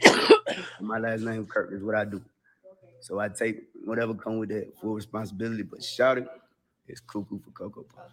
My 0.80 0.98
last 0.98 1.22
name 1.22 1.46
Kirk 1.46 1.70
is 1.72 1.82
what 1.82 1.94
I 1.94 2.04
do. 2.04 2.22
So 3.00 3.18
I 3.20 3.28
take 3.28 3.64
whatever 3.84 4.14
come 4.14 4.38
with 4.38 4.50
that 4.50 4.72
full 4.80 4.94
responsibility. 4.94 5.62
But 5.62 5.82
shout 5.82 6.18
it, 6.18 6.28
it 6.88 6.92
is 6.94 7.00
cuckoo 7.00 7.40
for 7.40 7.50
Cocoa 7.52 7.84
Puff. 7.94 8.10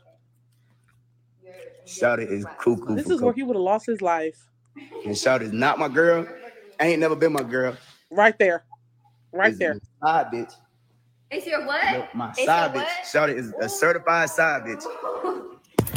Shout 1.86 2.20
it 2.20 2.32
is 2.32 2.46
cuckoo 2.60 2.96
This 2.96 3.06
for 3.06 3.12
is 3.12 3.22
where 3.22 3.34
Cocoa 3.34 3.36
he 3.36 3.44
would 3.44 3.56
have 3.56 3.64
lost 3.64 3.86
his 3.88 4.02
life. 4.02 4.50
And 5.06 5.18
shout 5.18 5.42
is 5.44 5.54
not 5.54 5.80
my 5.80 5.90
girl. 5.90 6.28
Ain't 6.82 7.00
never 7.02 7.16
been 7.16 7.34
my 7.34 7.44
girl. 7.44 7.78
Right 8.12 8.38
there. 8.40 8.66
Right 9.34 9.52
Is 9.52 9.60
there. 9.60 9.80
a 10.04 10.08
Side 10.08 10.28
bitch. 10.34 10.54
It's 11.32 11.46
your 11.48 11.66
what? 11.66 11.84
No, 11.92 12.08
my 12.14 12.32
It's 12.32 12.46
side 12.46 12.72
bitch. 12.74 12.76
what? 12.82 13.08
Shout 13.12 13.30
it 13.30 13.38
is 13.38 13.54
a 13.62 13.70
certified 13.70 14.30
side 14.30 14.64
bitch. 14.64 14.84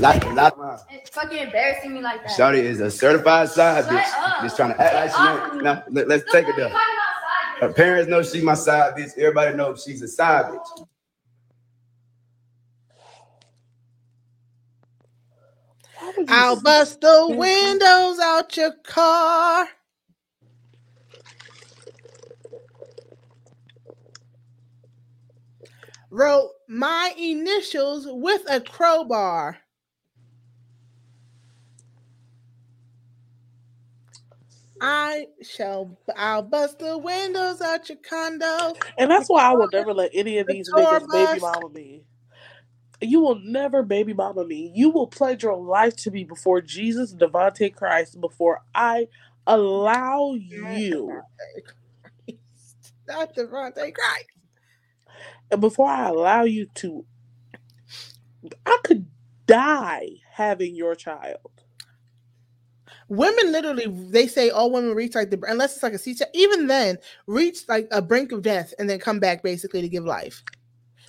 Lot, 0.02 0.34
lot, 0.34 0.80
It's 0.90 1.10
fucking 1.10 1.38
embarrassing 1.38 1.94
me 1.94 2.00
like 2.00 2.24
that. 2.24 2.36
Shawty 2.36 2.58
is 2.58 2.80
a 2.80 2.90
certified 2.90 3.48
side 3.50 3.84
Shut 3.84 3.92
bitch. 3.92 4.12
up. 4.18 4.42
Just 4.42 4.56
trying 4.56 4.74
to 4.74 4.82
act 4.82 4.94
like 4.96 5.12
she 5.12 5.54
ain't. 5.54 5.62
No, 5.62 5.82
let, 5.90 6.10
us 6.10 6.22
take 6.32 6.48
it 6.48 6.56
there. 6.56 6.74
Her 7.60 7.72
parents 7.72 8.10
know 8.10 8.20
she 8.24 8.40
my 8.40 8.54
side 8.54 8.96
bitch. 8.96 9.16
Everybody 9.16 9.56
knows 9.56 9.84
she's 9.84 10.02
a 10.02 10.08
side 10.08 10.46
bitch. 10.46 10.84
I'll 16.26 16.60
bust 16.60 17.00
the 17.00 17.26
windows 17.38 18.18
out 18.18 18.56
your 18.56 18.72
car. 18.82 19.68
Wrote 26.10 26.50
my 26.68 27.14
initials 27.16 28.08
with 28.08 28.42
a 28.50 28.60
crowbar. 28.60 29.58
I 34.82 35.26
shall. 35.42 35.96
I'll 36.16 36.42
bust 36.42 36.80
the 36.80 36.98
windows 36.98 37.60
out 37.60 37.88
your 37.88 37.98
condo. 37.98 38.74
And 38.98 39.10
that's 39.10 39.28
why 39.28 39.44
I 39.44 39.52
will 39.52 39.68
never 39.72 39.94
let 39.94 40.10
any 40.12 40.38
of 40.38 40.48
these 40.48 40.68
tour 40.68 41.00
niggas 41.00 41.12
baby 41.12 41.40
mama 41.40 41.68
me. 41.68 42.04
You 43.00 43.20
will 43.20 43.38
never 43.38 43.82
baby 43.84 44.12
mama 44.12 44.44
me. 44.44 44.72
You 44.74 44.90
will 44.90 45.06
pledge 45.06 45.44
your 45.44 45.56
life 45.56 45.94
to 45.98 46.10
me 46.10 46.24
before 46.24 46.60
Jesus, 46.60 47.14
Devontae 47.14 47.74
Christ, 47.74 48.20
before 48.20 48.60
I 48.74 49.06
allow 49.46 50.34
you, 50.34 51.08
Not 53.06 53.34
Devontae 53.34 53.94
Christ. 53.94 54.26
and 55.50 55.60
before 55.60 55.88
I 55.88 56.08
allow 56.08 56.42
you 56.42 56.66
to, 56.76 57.04
I 58.66 58.78
could 58.84 59.06
die 59.46 60.08
having 60.32 60.74
your 60.74 60.94
child. 60.96 61.61
Women 63.12 63.52
literally, 63.52 63.84
they 63.88 64.26
say 64.26 64.48
all 64.48 64.72
women 64.72 64.94
reach 64.94 65.14
like 65.14 65.28
the 65.28 65.38
unless 65.46 65.74
it's 65.74 65.82
like 65.82 65.92
a 65.92 65.98
C 65.98 66.14
section. 66.14 66.34
Even 66.34 66.66
then, 66.66 66.96
reach 67.26 67.68
like 67.68 67.86
a 67.90 68.00
brink 68.00 68.32
of 68.32 68.40
death 68.40 68.72
and 68.78 68.88
then 68.88 68.98
come 68.98 69.20
back 69.20 69.42
basically 69.42 69.82
to 69.82 69.88
give 69.88 70.06
life. 70.06 70.42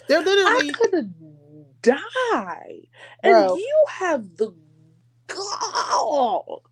They're 0.10 0.22
literally. 0.22 0.70
I 0.70 0.74
could 0.74 1.14
die, 1.82 2.82
and 3.24 3.32
Bro. 3.32 3.56
you 3.56 3.86
have 3.88 4.36
the 4.36 4.54
gall 5.28 6.64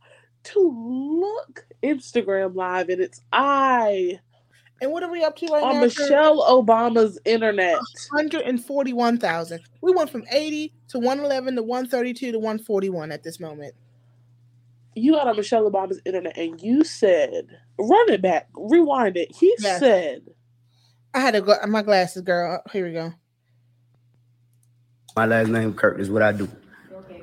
to 0.43 1.21
look 1.21 1.65
Instagram 1.81 2.53
live, 2.53 2.89
and 2.89 2.99
it's 2.99 3.21
I 3.31 4.19
And 4.81 4.91
what 4.91 5.01
are 5.01 5.09
we 5.09 5.23
up 5.23 5.37
to 5.37 5.47
right 5.47 5.63
on 5.63 5.75
now? 5.75 5.81
Michelle 5.83 6.41
Obama's 6.41 7.17
internet. 7.23 7.75
141,000. 8.09 9.61
We 9.79 9.93
went 9.93 10.09
from 10.09 10.25
80 10.29 10.73
to 10.89 10.99
111 10.99 11.55
to 11.55 11.63
132 11.63 12.33
to 12.33 12.37
141 12.37 13.13
at 13.13 13.23
this 13.23 13.39
moment. 13.39 13.73
You 14.95 15.13
got 15.13 15.27
on 15.27 15.37
Michelle 15.37 15.69
Obama's 15.69 16.01
internet, 16.05 16.37
and 16.37 16.61
you 16.61 16.83
said, 16.83 17.47
"Run 17.79 18.09
it 18.09 18.21
back, 18.21 18.47
rewind 18.53 19.15
it." 19.17 19.33
He 19.33 19.53
Yes. 19.59 19.79
said, 19.79 20.23
I 21.13 21.19
had 21.19 21.31
to 21.31 21.41
go 21.41 21.55
my 21.67 21.81
glasses, 21.81 22.21
girl. 22.21 22.61
Here 22.71 22.85
we 22.85 22.93
go. 22.93 23.13
My 25.15 25.25
last 25.25 25.49
name 25.49 25.73
Kirk 25.73 25.99
is 25.99 26.09
what 26.09 26.21
I 26.21 26.31
do. 26.31 26.47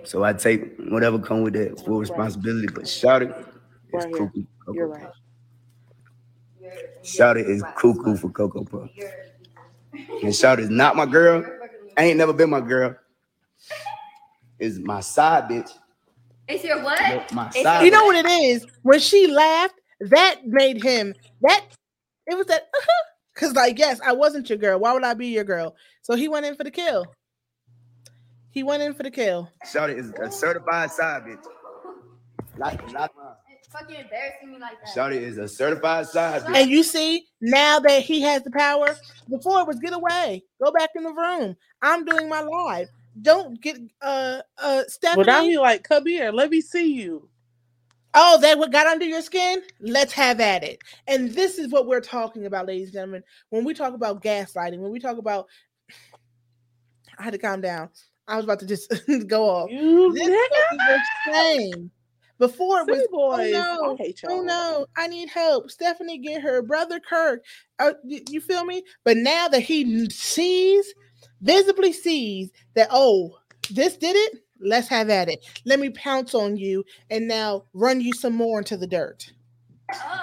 So 0.04 0.22
I 0.24 0.32
take 0.32 0.76
whatever 0.90 1.18
come 1.18 1.42
with 1.42 1.54
that 1.54 1.78
full 1.84 1.98
responsibility. 2.00 2.68
But 2.74 2.86
shout 2.88 3.22
it 3.22 3.30
is 3.30 3.44
Right 3.92 4.08
here. 4.08 4.26
cuckoo. 4.26 4.44
for 4.64 4.74
"You're 4.74 4.88
right." 4.88 5.02
Puff. 5.04 5.14
Shout 7.02 7.36
it 7.36 7.48
is 7.48 7.62
cuckoo 7.76 8.16
for 8.16 8.30
Cocoa 8.30 8.64
Puff. 8.64 8.90
And 10.22 10.34
shout 10.34 10.60
is 10.60 10.70
not 10.70 10.96
my 10.96 11.06
girl. 11.06 11.44
I 11.96 12.04
Ain't 12.04 12.18
never 12.18 12.32
been 12.32 12.50
my 12.50 12.60
girl. 12.60 12.94
Is 14.58 14.78
my 14.78 15.00
side 15.00 15.44
bitch. 15.50 15.70
It's 16.49 16.64
your 16.64 16.82
what? 16.82 17.32
My 17.32 17.51
It's 17.55 17.84
You 17.84 17.90
know 17.90 18.05
what 18.05 18.16
it 18.16 18.28
is? 18.28 18.66
When 18.82 18.99
she 18.99 19.26
laughed, 19.26 19.74
that 20.01 20.40
made 20.46 20.82
him 20.82 21.14
that 21.42 21.64
It 22.26 22.36
was 22.36 22.46
that 22.46 22.68
uh-huh. 22.74 23.05
because 23.34 23.55
like 23.55 23.78
yes, 23.78 24.01
I 24.05 24.12
wasn't 24.12 24.49
your 24.49 24.59
girl. 24.59 24.78
Why 24.78 24.92
would 24.92 25.05
I 25.05 25.14
be 25.14 25.28
your 25.28 25.44
girl? 25.44 25.74
So 26.03 26.14
he 26.16 26.28
went 26.28 26.46
in 26.46 26.55
for 26.55 26.64
the 26.64 26.70
kill. 26.70 27.05
He 28.51 28.62
went 28.62 28.82
in 28.82 28.94
for 28.94 29.03
the 29.03 29.11
kill. 29.11 29.51
Shorty 29.70 29.94
is 29.94 30.12
a 30.20 30.30
certified 30.30 30.90
side 30.90 31.22
bitch. 31.24 31.44
Not, 32.57 32.92
not 32.92 33.12
It's 33.51 33.68
fucking 33.68 33.94
embarrassing 33.94 34.51
me 34.51 34.59
like 34.59 34.80
that. 34.80 34.92
Shorty 34.92 35.18
is 35.18 35.38
a 35.38 35.46
certified 35.46 36.07
side 36.07 36.42
bitch. 36.42 36.57
And 36.57 36.70
you 36.70 36.82
see, 36.82 37.26
now 37.40 37.78
that 37.80 38.03
he 38.03 38.22
has 38.22 38.42
the 38.42 38.51
power, 38.51 38.96
before 39.28 39.61
it 39.61 39.66
was 39.66 39.78
get 39.78 39.92
away, 39.92 40.42
go 40.62 40.72
back 40.72 40.90
in 40.96 41.05
the 41.05 41.12
room. 41.12 41.57
I'm 41.82 42.05
doing 42.05 42.28
my 42.28 42.40
live. 42.40 42.88
Don't 43.22 43.60
get 43.60 43.78
uh 44.02 44.40
uh 44.58 44.82
Stephanie. 44.86 45.24
But 45.24 45.30
now 45.32 45.42
he 45.42 45.58
like, 45.58 45.84
come 45.84 46.06
here, 46.06 46.30
let 46.32 46.50
me 46.50 46.60
see 46.60 46.92
you. 46.92 47.28
Oh, 48.14 48.38
that 48.40 48.58
what 48.58 48.72
got 48.72 48.86
under 48.86 49.04
your 49.04 49.22
skin? 49.22 49.62
Let's 49.80 50.12
have 50.14 50.40
at 50.40 50.64
it. 50.64 50.80
And 51.06 51.30
this 51.32 51.58
is 51.58 51.70
what 51.70 51.86
we're 51.86 52.00
talking 52.00 52.46
about, 52.46 52.66
ladies 52.66 52.88
and 52.88 52.94
gentlemen. 52.94 53.22
When 53.50 53.64
we 53.64 53.74
talk 53.74 53.94
about 53.94 54.22
gaslighting, 54.22 54.78
when 54.78 54.90
we 54.90 54.98
talk 54.98 55.18
about 55.18 55.46
I 57.18 57.22
had 57.24 57.32
to 57.32 57.38
calm 57.38 57.60
down. 57.60 57.90
I 58.26 58.36
was 58.36 58.44
about 58.44 58.60
to 58.60 58.66
just 58.66 58.92
go 59.26 59.48
off. 59.48 59.70
You 59.70 60.12
This 60.12 60.28
is 60.28 61.00
saying. 61.32 61.90
Before 62.38 62.82
it 62.82 62.86
was, 62.86 63.04
oh 63.12 63.36
boys, 63.36 63.52
I 63.52 63.58
no, 63.58 63.98
oh 64.28 64.42
no, 64.42 64.86
I 64.96 65.08
need 65.08 65.28
help. 65.28 65.72
Stephanie, 65.72 66.18
get 66.18 66.40
her 66.40 66.62
brother 66.62 67.00
Kirk. 67.00 67.44
Uh, 67.80 67.94
you 68.04 68.40
feel 68.40 68.64
me? 68.64 68.84
But 69.04 69.16
now 69.16 69.48
that 69.48 69.62
he 69.62 70.08
sees, 70.08 70.94
visibly 71.41 71.93
sees 71.93 72.51
that, 72.74 72.89
oh, 72.91 73.39
this 73.70 73.97
did 73.97 74.16
it. 74.16 74.43
Let's 74.61 74.89
have 74.89 75.09
at 75.09 75.28
it. 75.28 75.45
Let 75.64 75.78
me 75.78 75.91
pounce 75.91 76.34
on 76.34 76.57
you 76.57 76.84
and 77.11 77.28
now 77.28 77.64
run 77.74 78.01
you 78.01 78.12
some 78.12 78.34
more 78.34 78.59
into 78.59 78.76
the 78.76 78.86
dirt. 78.86 79.30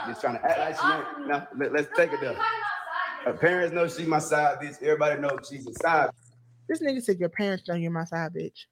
Just 0.07 0.21
trying 0.21 0.37
to 0.37 0.45
act 0.45 0.59
like 0.59 0.75
she 0.75 0.81
oh. 0.83 1.05
ain't. 1.19 1.27
No, 1.27 1.47
let, 1.57 1.79
us 1.79 1.87
take 1.95 2.11
it 2.11 2.19
there. 2.21 2.37
Her 3.25 3.33
parents 3.33 3.73
know 3.73 3.87
she 3.87 4.03
my 4.03 4.19
side 4.19 4.59
bitch. 4.59 4.81
Everybody 4.83 5.21
knows 5.21 5.47
she's 5.49 5.65
a 5.67 5.73
side. 5.81 6.09
This 6.67 6.81
nigga 6.81 7.01
said 7.01 7.19
your 7.19 7.29
parents 7.29 7.67
know 7.67 7.75
you're 7.75 7.91
my 7.91 8.05
side 8.05 8.33
bitch. 8.33 8.65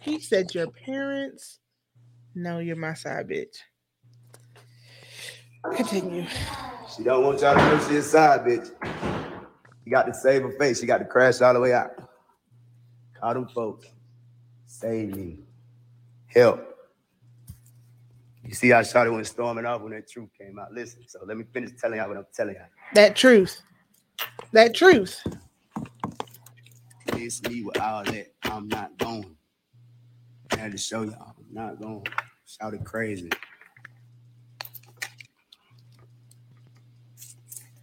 He 0.00 0.20
said 0.20 0.54
your 0.54 0.70
parents 0.70 1.60
know 2.34 2.58
you're 2.58 2.76
my 2.76 2.94
side 2.94 3.28
bitch. 3.28 3.56
Continue. 5.72 6.26
She 6.94 7.02
don't 7.02 7.24
want 7.24 7.40
y'all 7.40 7.54
to 7.54 7.60
know 7.60 7.88
she 7.88 7.96
a 7.96 8.02
side 8.02 8.44
bitch. 8.44 8.70
You 9.84 9.92
got 9.92 10.04
to 10.04 10.14
save 10.14 10.42
her 10.42 10.52
face. 10.52 10.80
She 10.80 10.86
got 10.86 10.98
to 10.98 11.04
crash 11.04 11.40
all 11.40 11.54
the 11.54 11.60
way 11.60 11.72
out. 11.72 11.90
Call 13.18 13.34
them 13.34 13.48
folks. 13.48 13.88
Save 14.66 15.16
me. 15.16 15.38
Help. 16.26 16.74
You 18.44 18.54
see 18.54 18.68
how 18.68 18.80
Shawty 18.80 19.12
went 19.12 19.26
storming 19.26 19.64
off 19.64 19.80
when 19.80 19.92
that 19.92 20.08
truth 20.08 20.28
came 20.38 20.58
out. 20.58 20.72
Listen, 20.72 21.02
so 21.06 21.20
let 21.26 21.36
me 21.36 21.44
finish 21.52 21.70
telling 21.80 21.98
y'all 21.98 22.08
what 22.08 22.18
I'm 22.18 22.26
telling 22.34 22.56
y'all. 22.56 22.66
That 22.94 23.16
truth. 23.16 23.62
That 24.52 24.74
truth. 24.74 25.26
It's 27.06 27.42
me 27.42 27.62
with 27.62 27.80
all 27.80 28.04
that. 28.04 28.32
I'm 28.42 28.68
not 28.68 28.96
going. 28.98 29.36
I 30.52 30.56
had 30.56 30.72
to 30.72 30.78
show 30.78 31.02
y'all. 31.02 31.34
I'm 31.38 31.54
not 31.54 31.80
going. 31.80 32.04
Shout 32.46 32.74
it 32.74 32.84
crazy. 32.84 33.30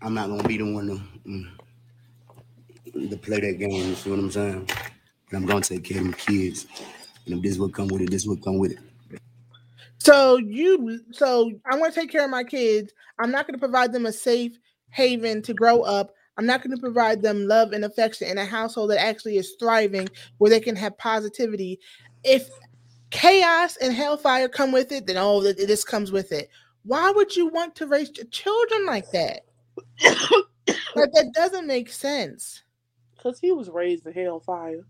I'm 0.02 0.14
not 0.14 0.30
gonna 0.30 0.48
be 0.48 0.58
the 0.58 0.72
one 0.72 0.88
to, 0.88 1.02
mm, 1.30 3.10
to 3.10 3.18
play 3.18 3.40
that 3.40 3.60
game. 3.60 3.72
You 3.72 3.96
see 3.96 4.10
what 4.10 4.20
I'm 4.20 4.32
saying? 4.32 4.70
But 5.30 5.38
I'm 5.38 5.46
gonna 5.46 5.62
take 5.62 5.84
care 5.84 6.00
of 6.00 6.06
them 6.06 6.14
kids. 6.14 6.68
And 7.26 7.36
if 7.36 7.42
this 7.42 7.58
will 7.58 7.70
come 7.70 7.88
with 7.88 8.02
it, 8.02 8.10
this 8.10 8.26
will 8.26 8.38
come 8.38 8.58
with 8.58 8.72
it. 8.72 8.80
So 10.00 10.38
you 10.38 11.02
so 11.12 11.52
I'm 11.66 11.80
gonna 11.80 11.92
take 11.92 12.12
care 12.12 12.26
of 12.26 12.32
my 12.32 12.44
kids. 12.44 12.92
I'm 13.20 13.32
not 13.32 13.48
gonna 13.48 13.60
provide 13.60 13.94
them 13.94 14.06
a 14.06 14.12
safe 14.12 14.58
haven 14.90 15.42
to 15.44 15.54
grow 15.54 15.82
up. 15.82 16.14
I'm 16.38 16.46
not 16.46 16.64
going 16.64 16.76
to 16.76 16.82
provide 16.82 17.22
them 17.22 17.48
love 17.48 17.74
and 17.74 17.84
affection 17.84 18.28
in 18.28 18.38
a 18.38 18.46
household 18.46 18.90
that 18.92 19.02
actually 19.02 19.38
is 19.38 19.56
thriving 19.60 20.08
where 20.38 20.50
they 20.50 20.60
can 20.60 20.76
have 20.76 20.98
positivity. 20.98 21.80
If 22.24 22.50
chaos 23.10 23.78
and 23.78 23.94
hellfire 23.94 24.48
come 24.48 24.72
with 24.72 24.92
it, 24.92 25.08
then 25.08 25.18
oh, 25.18 25.42
this 25.42 25.84
comes 25.84 26.12
with 26.12 26.32
it. 26.32 26.50
Why 26.84 27.12
would 27.12 27.36
you 27.36 27.48
want 27.48 27.76
to 27.76 27.88
raise 27.88 28.12
children 28.32 28.86
like 28.86 29.12
that? 29.12 29.42
Like 30.96 31.12
that 31.14 31.32
doesn't 31.34 31.68
make 31.68 31.90
sense. 31.90 32.64
Because 33.16 33.40
he 33.40 33.52
was 33.52 33.70
raised 33.70 34.06
in 34.06 34.14
hellfire. 34.14 34.86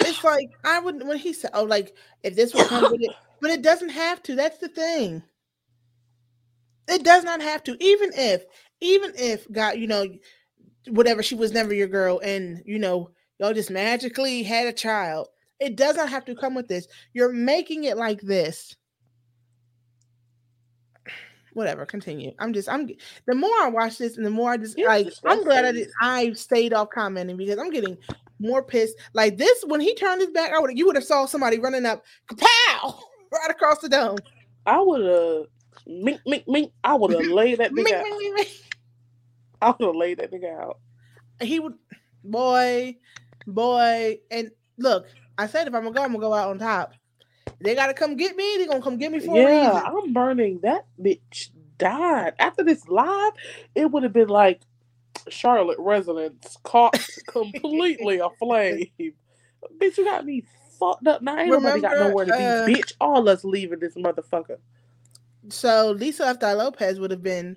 It's 0.00 0.22
like 0.24 0.50
I 0.64 0.80
wouldn't. 0.80 1.06
when 1.06 1.18
he 1.18 1.32
said, 1.32 1.50
"Oh, 1.54 1.64
like 1.64 1.96
if 2.22 2.34
this 2.34 2.54
would 2.54 2.66
come 2.66 2.90
with 2.90 3.02
it," 3.02 3.10
but 3.40 3.50
it 3.50 3.62
doesn't 3.62 3.90
have 3.90 4.22
to. 4.24 4.34
That's 4.34 4.58
the 4.58 4.68
thing. 4.68 5.22
It 6.88 7.04
does 7.04 7.24
not 7.24 7.40
have 7.40 7.62
to. 7.64 7.76
Even 7.82 8.10
if, 8.14 8.44
even 8.80 9.12
if 9.16 9.50
God, 9.50 9.78
you 9.78 9.86
know, 9.86 10.06
whatever, 10.88 11.22
she 11.22 11.34
was 11.34 11.52
never 11.52 11.72
your 11.72 11.88
girl, 11.88 12.20
and 12.22 12.62
you 12.66 12.78
know, 12.78 13.10
y'all 13.38 13.54
just 13.54 13.70
magically 13.70 14.42
had 14.42 14.66
a 14.66 14.72
child. 14.72 15.28
It 15.60 15.76
does 15.76 15.96
not 15.96 16.10
have 16.10 16.24
to 16.26 16.34
come 16.34 16.54
with 16.54 16.68
this. 16.68 16.86
You're 17.12 17.32
making 17.32 17.84
it 17.84 17.96
like 17.96 18.20
this. 18.20 18.76
Whatever, 21.54 21.86
continue. 21.86 22.32
I'm 22.38 22.52
just, 22.52 22.68
I'm. 22.68 22.88
The 23.26 23.34
more 23.34 23.50
I 23.62 23.68
watch 23.68 23.98
this, 23.98 24.16
and 24.16 24.26
the 24.26 24.30
more 24.30 24.52
I 24.52 24.56
just, 24.56 24.78
It's 24.78 24.86
like, 24.86 25.08
I'm 25.24 25.42
glad 25.44 25.64
I 25.64 25.72
did. 25.72 25.88
I 26.02 26.32
stayed 26.32 26.72
off 26.72 26.90
commenting 26.90 27.36
because 27.36 27.58
I'm 27.58 27.70
getting 27.70 27.96
more 28.38 28.62
pissed. 28.62 28.96
Like 29.14 29.36
this, 29.36 29.64
when 29.66 29.80
he 29.80 29.94
turned 29.94 30.20
his 30.20 30.30
back, 30.30 30.52
I 30.52 30.58
would, 30.58 30.76
you 30.76 30.86
would 30.86 30.96
have 30.96 31.04
saw 31.04 31.26
somebody 31.26 31.58
running 31.58 31.86
up, 31.86 32.04
pow, 32.36 32.98
right 33.32 33.50
across 33.50 33.78
the 33.78 33.88
dome. 33.88 34.18
I 34.66 34.80
would 34.80 35.04
have, 35.04 35.46
mink, 35.86 36.20
mink, 36.26 36.44
mink. 36.48 36.72
I 36.82 36.94
would 36.94 37.12
have 37.12 37.26
laid 37.30 37.58
that 37.58 37.72
nigga 37.72 37.92
out. 37.92 38.04
mink, 38.04 38.20
mink, 38.20 38.34
mink. 38.34 38.48
I 39.62 39.68
would 39.70 39.86
have 39.86 39.96
laid 39.96 40.18
that 40.18 40.32
nigga 40.32 40.60
out. 40.60 40.78
he 41.40 41.60
would 41.60 41.74
boy 42.24 42.96
boy 43.46 44.18
and 44.30 44.50
look 44.78 45.06
i 45.36 45.46
said 45.46 45.68
if 45.68 45.74
i'm 45.74 45.82
gonna 45.82 45.94
go 45.94 46.02
i'm 46.02 46.12
gonna 46.12 46.20
go 46.24 46.32
out 46.32 46.48
on 46.48 46.58
top 46.58 46.92
they 47.64 47.74
gotta 47.74 47.94
come 47.94 48.16
get 48.16 48.36
me 48.36 48.56
they're 48.58 48.68
gonna 48.68 48.82
come 48.82 48.98
get 48.98 49.10
me 49.12 49.20
for 49.20 49.36
Yeah, 49.36 49.82
I'm 49.84 50.12
burning. 50.12 50.60
That 50.62 50.86
bitch 51.00 51.50
died. 51.78 52.34
After 52.38 52.62
this 52.64 52.86
live, 52.88 53.32
it 53.74 53.90
would 53.90 54.02
have 54.04 54.12
been 54.12 54.28
like 54.28 54.62
Charlotte 55.28 55.78
residents 55.80 56.56
caught 56.62 56.96
completely 57.26 58.18
aflame. 58.18 58.90
bitch, 59.80 59.98
you 59.98 60.04
got 60.04 60.24
me 60.26 60.44
fucked 60.78 61.06
up. 61.06 61.22
Now 61.22 61.38
ain't 61.38 61.50
nobody 61.50 61.80
got 61.80 61.92
Remember, 61.92 62.10
nowhere 62.10 62.26
to 62.26 62.32
be. 62.32 62.38
uh, 62.38 62.66
bitch, 62.68 62.92
all 63.00 63.28
us 63.28 63.44
leaving 63.44 63.80
this 63.80 63.94
motherfucker. 63.94 64.58
so 65.50 65.92
lisa 65.92 66.26
F. 66.26 66.36
lopez 66.42 67.00
would 67.00 67.10
have 67.10 67.22
been 67.22 67.56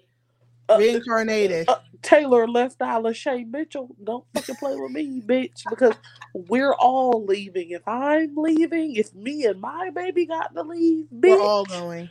Uh, 0.69 0.77
reincarnated 0.77 1.67
Uh, 1.67 1.75
Taylor 2.01 2.47
left 2.47 2.81
Isla 2.81 3.13
Shay 3.13 3.43
Mitchell. 3.43 3.95
Don't 4.03 4.25
fucking 4.33 4.55
play 4.55 4.75
with 4.75 4.91
me, 4.91 5.21
bitch, 5.25 5.63
because 5.69 5.93
we're 6.33 6.73
all 6.73 7.25
leaving. 7.25 7.71
If 7.71 7.87
I'm 7.87 8.35
leaving, 8.35 8.95
if 8.95 9.13
me 9.13 9.45
and 9.45 9.59
my 9.61 9.89
baby 9.93 10.25
got 10.25 10.53
to 10.55 10.63
leave, 10.63 11.05
bitch, 11.13 11.37
we're 11.37 11.41
all 11.41 11.65
going 11.65 12.09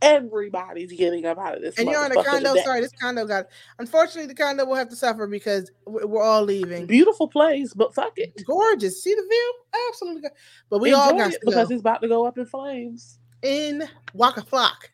everybody's 0.00 0.92
getting 0.92 1.26
up 1.26 1.38
out 1.38 1.56
of 1.56 1.60
this. 1.60 1.76
and 1.76 1.88
you're 1.88 1.98
on 2.04 2.12
a 2.12 2.22
condo 2.22 2.50
today. 2.50 2.62
sorry 2.62 2.80
this 2.80 2.92
condo 3.00 3.24
got 3.26 3.46
unfortunately 3.80 4.26
the 4.26 4.34
condo 4.34 4.64
will 4.64 4.76
have 4.76 4.88
to 4.88 4.94
suffer 4.94 5.26
because 5.26 5.72
we- 5.88 6.04
we're 6.04 6.22
all 6.22 6.44
leaving 6.44 6.86
Beautiful 6.86 7.26
place, 7.26 7.74
but 7.74 7.92
fuck 7.96 8.12
it. 8.16 8.44
gorgeous 8.46 9.02
see 9.02 9.12
the 9.12 9.22
view 9.28 9.54
absolutely 9.88 10.30
but 10.70 10.80
we 10.80 10.92
all 10.92 11.12
got 11.16 11.32
it 11.32 11.40
to 11.40 11.46
because 11.46 11.68
go. 11.68 11.74
it's 11.74 11.80
about 11.80 12.00
to 12.02 12.06
go 12.06 12.24
up 12.26 12.38
in 12.38 12.46
flames. 12.46 13.18
in 13.42 13.82
waka 14.14 14.42
flock 14.42 14.92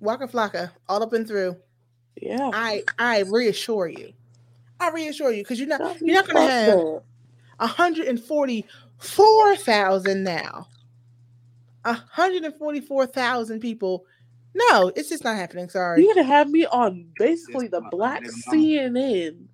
waka 0.00 0.26
flocka 0.26 0.72
all 0.88 1.04
up 1.04 1.12
and 1.12 1.28
through 1.28 1.56
Yeah. 2.20 2.50
I 2.52 2.84
I 2.98 3.20
reassure 3.20 3.88
you. 3.88 4.12
I 4.78 4.90
reassure 4.90 5.32
you 5.32 5.42
because 5.42 5.58
you're 5.58 5.68
not 5.68 5.80
Got 5.80 6.00
you're 6.00 6.14
not 6.14 6.26
gonna 6.28 6.40
have 6.40 6.78
144,000 7.58 10.22
now. 10.22 10.68
144,000 11.82 13.60
people. 13.60 14.04
No, 14.54 14.92
it's 14.96 15.08
just 15.08 15.24
not 15.24 15.36
happening. 15.36 15.68
Sorry. 15.68 16.02
You're 16.02 16.14
gonna 16.14 16.26
have 16.26 16.50
me 16.50 16.66
on 16.66 17.06
basically 17.18 17.68
the 17.68 17.82
black 17.90 18.22
CNN 18.52 19.46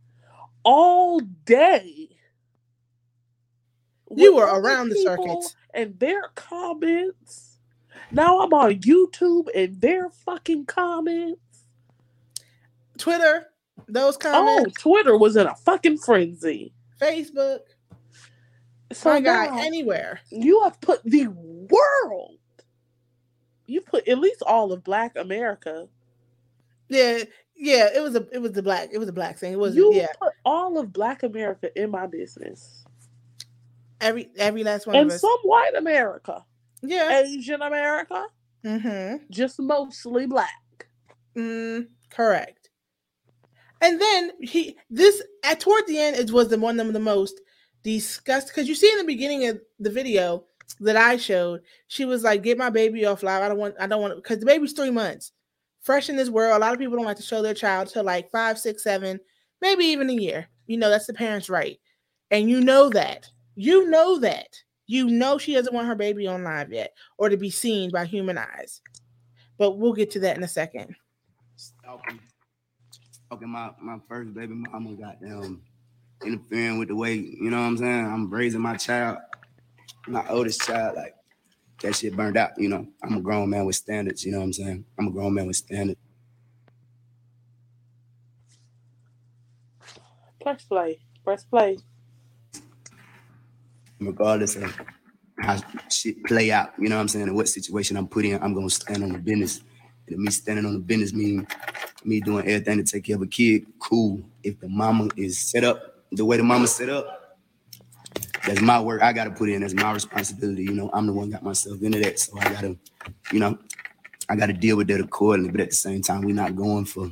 all 0.64 1.20
day. 1.44 2.08
You 4.14 4.36
were 4.36 4.46
around 4.46 4.88
the 4.88 4.94
people 4.94 5.16
circuits. 5.16 5.56
and 5.74 5.98
their 5.98 6.28
comments. 6.34 7.58
Now 8.12 8.40
I'm 8.40 8.54
on 8.54 8.76
YouTube 8.80 9.48
and 9.54 9.80
their 9.80 10.10
fucking 10.10 10.66
comments. 10.66 11.40
Twitter, 12.98 13.46
those 13.88 14.16
comments. 14.16 14.74
Oh, 14.78 14.80
Twitter 14.80 15.16
was 15.16 15.36
in 15.36 15.46
a 15.46 15.54
fucking 15.54 15.98
frenzy. 15.98 16.72
Facebook, 17.00 17.60
So 18.92 19.10
my 19.10 19.20
God, 19.20 19.58
anywhere. 19.58 20.20
you 20.30 20.62
have 20.64 20.80
put 20.80 21.02
the 21.04 21.26
world. 21.28 22.38
You 23.66 23.80
put 23.80 24.06
at 24.08 24.18
least 24.18 24.42
all 24.46 24.72
of 24.72 24.84
Black 24.84 25.16
America. 25.16 25.88
Yeah, 26.88 27.24
yeah, 27.56 27.88
it 27.94 28.00
was 28.02 28.14
a 28.14 28.26
it 28.32 28.38
was 28.40 28.52
the 28.52 28.62
black, 28.62 28.90
it 28.92 28.98
was 28.98 29.08
a 29.08 29.12
black 29.12 29.38
thing. 29.38 29.52
It 29.52 29.58
was 29.58 29.74
You 29.74 29.92
yeah. 29.92 30.06
put 30.20 30.32
all 30.44 30.78
of 30.78 30.92
Black 30.92 31.22
America 31.24 31.68
in 31.80 31.90
my 31.90 32.06
business. 32.06 32.84
Every 34.00 34.30
every 34.36 34.62
last 34.62 34.86
one 34.86 34.94
and 34.96 35.06
of 35.10 35.14
us. 35.14 35.20
some 35.20 35.38
white 35.42 35.74
America, 35.74 36.44
yeah. 36.82 37.20
Asian 37.22 37.62
America, 37.62 38.24
Mm-hmm. 38.64 39.24
Just 39.30 39.58
mostly 39.60 40.26
black. 40.26 40.88
Mm, 41.36 41.86
correct. 42.10 42.55
And 43.80 44.00
then 44.00 44.30
he 44.40 44.76
this 44.90 45.22
at 45.44 45.60
toward 45.60 45.86
the 45.86 45.98
end 45.98 46.16
it 46.16 46.30
was 46.30 46.48
the 46.48 46.58
one 46.58 46.80
of 46.80 46.92
the 46.92 47.00
most 47.00 47.40
disgust 47.82 48.48
because 48.48 48.68
you 48.68 48.74
see 48.74 48.90
in 48.90 48.98
the 48.98 49.04
beginning 49.04 49.46
of 49.46 49.60
the 49.78 49.90
video 49.90 50.44
that 50.80 50.96
I 50.96 51.16
showed, 51.16 51.60
she 51.86 52.04
was 52.04 52.24
like, 52.24 52.42
"Get 52.42 52.58
my 52.58 52.70
baby 52.70 53.04
off 53.04 53.22
live. 53.22 53.42
I 53.42 53.48
don't 53.48 53.58
want. 53.58 53.74
I 53.78 53.86
don't 53.86 54.02
want 54.02 54.16
because 54.16 54.40
the 54.40 54.46
baby's 54.46 54.72
three 54.72 54.90
months, 54.90 55.32
fresh 55.80 56.08
in 56.08 56.16
this 56.16 56.30
world. 56.30 56.56
A 56.56 56.58
lot 56.58 56.72
of 56.72 56.78
people 56.78 56.96
don't 56.96 57.04
like 57.06 57.18
to 57.18 57.22
show 57.22 57.42
their 57.42 57.54
child 57.54 57.88
till 57.88 58.04
like 58.04 58.30
five, 58.30 58.58
six, 58.58 58.82
seven, 58.82 59.20
maybe 59.60 59.84
even 59.84 60.10
a 60.10 60.14
year. 60.14 60.48
You 60.66 60.78
know, 60.78 60.90
that's 60.90 61.06
the 61.06 61.14
parents' 61.14 61.50
right, 61.50 61.78
and 62.30 62.48
you 62.50 62.60
know 62.60 62.88
that. 62.90 63.30
You 63.54 63.88
know 63.88 64.18
that. 64.20 64.48
You 64.86 65.08
know 65.08 65.38
she 65.38 65.54
doesn't 65.54 65.74
want 65.74 65.88
her 65.88 65.94
baby 65.96 66.26
on 66.26 66.44
live 66.44 66.72
yet 66.72 66.92
or 67.18 67.28
to 67.28 67.36
be 67.36 67.50
seen 67.50 67.90
by 67.90 68.04
human 68.04 68.38
eyes. 68.38 68.80
But 69.58 69.78
we'll 69.78 69.94
get 69.94 70.10
to 70.12 70.20
that 70.20 70.36
in 70.36 70.44
a 70.44 70.48
second. 70.48 70.94
Stalking 73.26 73.48
my, 73.48 73.70
my 73.80 73.98
first 74.08 74.32
baby 74.34 74.54
mama, 74.54 74.92
goddamn, 74.94 75.62
interfering 76.24 76.78
with 76.78 76.88
the 76.88 76.96
way, 76.96 77.14
you 77.14 77.50
know 77.50 77.60
what 77.60 77.66
I'm 77.66 77.76
saying? 77.76 78.06
I'm 78.06 78.30
raising 78.30 78.60
my 78.60 78.76
child, 78.76 79.18
my 80.06 80.26
oldest 80.28 80.62
child, 80.62 80.96
like, 80.96 81.14
that 81.82 81.96
shit 81.96 82.16
burned 82.16 82.36
out, 82.36 82.52
you 82.56 82.68
know? 82.68 82.86
I'm 83.02 83.16
a 83.16 83.20
grown 83.20 83.50
man 83.50 83.66
with 83.66 83.76
standards, 83.76 84.24
you 84.24 84.32
know 84.32 84.38
what 84.38 84.44
I'm 84.44 84.52
saying? 84.52 84.84
I'm 84.98 85.08
a 85.08 85.10
grown 85.10 85.34
man 85.34 85.46
with 85.46 85.56
standards. 85.56 86.00
Press 90.40 90.64
play. 90.64 90.98
Press 91.24 91.44
play. 91.44 91.76
regardless 93.98 94.56
of 94.56 94.78
how 95.38 95.58
shit 95.90 96.22
play 96.24 96.50
out, 96.50 96.72
you 96.78 96.88
know 96.88 96.96
what 96.96 97.02
I'm 97.02 97.08
saying, 97.08 97.28
and 97.28 97.36
what 97.36 97.48
situation 97.48 97.96
I'm 97.96 98.06
put 98.08 98.24
in, 98.24 98.40
I'm 98.42 98.54
gonna 98.54 98.70
stand 98.70 99.02
on 99.02 99.12
the 99.12 99.18
business. 99.18 99.62
And 100.08 100.18
me 100.18 100.30
standing 100.30 100.64
on 100.64 100.74
the 100.74 100.78
business 100.78 101.12
mean 101.12 101.46
me 102.04 102.20
doing 102.20 102.46
everything 102.46 102.78
to 102.78 102.84
take 102.84 103.04
care 103.04 103.16
of 103.16 103.22
a 103.22 103.26
kid, 103.26 103.66
cool. 103.78 104.22
If 104.42 104.60
the 104.60 104.68
mama 104.68 105.08
is 105.16 105.38
set 105.38 105.64
up 105.64 105.96
the 106.12 106.24
way 106.24 106.36
the 106.36 106.42
mama 106.42 106.66
set 106.66 106.88
up, 106.88 107.38
that's 108.46 108.60
my 108.60 108.80
work. 108.80 109.02
I 109.02 109.12
gotta 109.12 109.30
put 109.30 109.48
in. 109.48 109.60
That's 109.60 109.74
my 109.74 109.92
responsibility. 109.92 110.62
You 110.62 110.74
know, 110.74 110.90
I'm 110.92 111.06
the 111.06 111.12
one 111.12 111.30
got 111.30 111.42
myself 111.42 111.82
into 111.82 111.98
that. 112.00 112.18
So 112.18 112.38
I 112.38 112.48
gotta, 112.52 112.76
you 113.32 113.40
know, 113.40 113.58
I 114.28 114.36
gotta 114.36 114.52
deal 114.52 114.76
with 114.76 114.86
that 114.88 115.00
accordingly. 115.00 115.50
But 115.50 115.60
at 115.60 115.70
the 115.70 115.76
same 115.76 116.02
time, 116.02 116.22
we're 116.22 116.34
not 116.34 116.54
going 116.54 116.84
for 116.84 117.10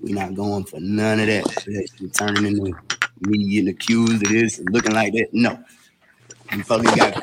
we're 0.00 0.14
not 0.14 0.34
going 0.34 0.64
for 0.64 0.80
none 0.80 1.20
of 1.20 1.26
that. 1.26 1.44
That's 1.66 2.18
turning 2.18 2.46
into 2.46 2.76
me 3.22 3.50
getting 3.50 3.68
accused 3.68 4.24
of 4.24 4.32
this 4.32 4.58
and 4.58 4.70
looking 4.70 4.92
like 4.92 5.12
that. 5.14 5.28
No. 5.32 5.58
You 6.52 6.62
fucking 6.62 6.96
got 6.96 7.14
caught 7.14 7.22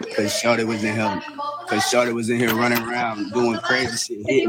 because 0.00 0.34
Shorty 0.38 0.64
was 0.64 0.82
in 0.84 0.94
here. 0.94 1.22
Because 1.64 1.88
Shorty 1.88 2.12
was 2.12 2.30
in 2.30 2.38
here 2.38 2.54
running 2.54 2.82
around 2.82 3.32
doing 3.32 3.58
crazy 3.58 3.96
shit. 3.96 4.48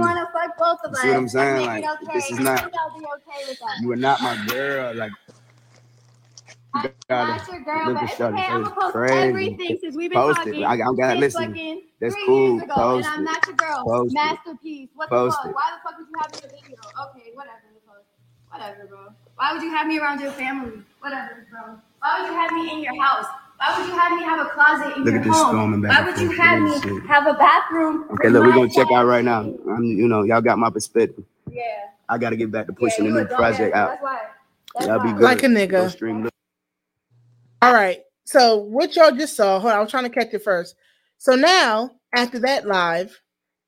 You 0.59 0.65
me. 0.65 0.67
want 0.67 0.79
to 0.81 0.81
fuck 0.81 0.81
both 0.81 0.85
of 0.85 0.91
You 0.91 0.95
us, 0.95 1.01
see 1.01 1.07
what 1.09 1.17
I'm 1.17 1.27
saying? 1.29 1.65
Like, 1.67 1.83
it 1.83 2.13
this 2.13 2.31
is 2.31 2.39
not- 2.39 2.59
I 2.59 2.63
think 2.63 2.73
I'll 2.79 2.99
be 2.99 3.05
okay. 3.05 3.55
You 3.81 3.91
are 3.91 3.95
not 3.97 4.21
my 4.21 4.45
girl. 4.47 4.95
Like, 4.95 5.11
you 6.75 6.81
I'm 6.81 6.91
gotta 7.09 7.31
not 7.33 7.47
your 7.47 7.61
girl, 7.61 7.93
but 7.95 8.03
it's 8.03 8.21
okay. 8.21 8.45
I'm 8.47 8.63
gonna 8.63 8.75
post 8.75 8.93
crazy. 8.93 9.13
everything 9.29 9.77
since 9.81 9.95
we've 9.95 10.11
been 10.11 10.19
Post 10.19 10.37
talking. 10.37 10.61
it. 10.61 10.65
I, 10.65 10.73
I 10.73 10.77
gotta 10.77 11.19
listen. 11.19 11.53
That's 12.01 12.15
cool. 12.25 12.59
ago, 12.61 12.73
Post 12.75 13.07
and 13.07 13.15
I'm 13.15 13.23
not 13.25 13.47
your 13.47 13.55
girl. 13.55 13.83
Post. 13.85 14.13
Masterpiece. 14.15 14.89
What 14.95 15.09
Post 15.09 15.37
the 15.43 15.49
fuck? 15.49 15.51
it. 15.51 15.55
Why 15.55 15.71
the 15.75 15.89
fuck 15.89 15.99
would 15.99 16.07
you 16.09 16.19
have 16.21 16.31
me 16.31 16.39
in 16.39 16.45
a 16.45 16.61
video? 16.61 16.77
Okay, 17.09 17.31
whatever. 17.33 17.57
Whatever, 18.51 18.87
bro. 18.87 18.99
Why 19.35 19.53
would 19.53 19.61
you 19.61 19.69
have 19.71 19.87
me 19.87 19.99
around 19.99 20.21
your 20.21 20.31
family? 20.31 20.81
Whatever, 21.01 21.47
bro. 21.51 21.79
Why 21.99 22.21
would 22.21 22.29
you 22.29 22.33
have 22.35 22.51
me 22.53 22.71
in 22.71 22.79
your 22.83 23.01
house? 23.03 23.27
Why 23.59 23.77
would 23.77 23.87
you 23.87 23.99
have 23.99 24.11
me 24.13 24.23
have 24.23 24.45
a 24.47 24.49
closet 24.51 24.95
in 24.95 25.03
Look 25.03 25.13
your 25.13 25.21
at 25.21 25.23
this 25.25 25.35
home? 25.35 25.49
storming 25.49 25.81
back 25.81 25.99
Why 25.99 26.11
would 26.11 26.19
you 26.21 26.31
have 26.31 26.61
me 26.61 26.81
shit. 26.81 27.03
have 27.07 27.27
a 27.27 27.33
bathroom? 27.33 28.05
Okay, 28.11 28.29
look, 28.29 28.45
we're 28.45 28.53
gonna 28.53 28.69
check 28.69 28.87
out 28.93 29.05
right 29.05 29.23
now. 29.25 29.41
I'm, 29.69 29.83
you 29.83 30.07
know, 30.07 30.23
y'all 30.23 30.39
got 30.41 30.57
my 30.57 30.69
perspective. 30.69 31.25
Yeah. 31.51 31.63
I 32.07 32.17
gotta 32.17 32.37
get 32.37 32.51
back 32.51 32.67
to 32.67 32.73
pushing 32.73 33.05
you 33.05 33.11
the 33.11 33.19
a 33.19 33.23
new 33.23 33.27
project 33.35 33.75
out. 33.75 33.89
That's 33.89 34.01
why. 34.03 34.19
That's 34.75 34.87
Y'all 34.87 34.99
be 35.03 35.11
good. 35.11 35.21
Like 35.21 35.43
a 35.43 35.47
nigga. 35.47 35.91
stream. 35.91 36.29
All 37.61 37.73
right. 37.73 37.99
So 38.23 38.57
what 38.57 38.95
y'all 38.95 39.11
just 39.11 39.35
saw, 39.35 39.59
hold 39.59 39.73
on, 39.73 39.77
I 39.79 39.81
was 39.81 39.91
trying 39.91 40.03
to 40.05 40.09
catch 40.09 40.33
it 40.33 40.43
first. 40.43 40.75
So 41.17 41.35
now, 41.35 41.91
after 42.15 42.39
that 42.39 42.65
live, 42.65 43.19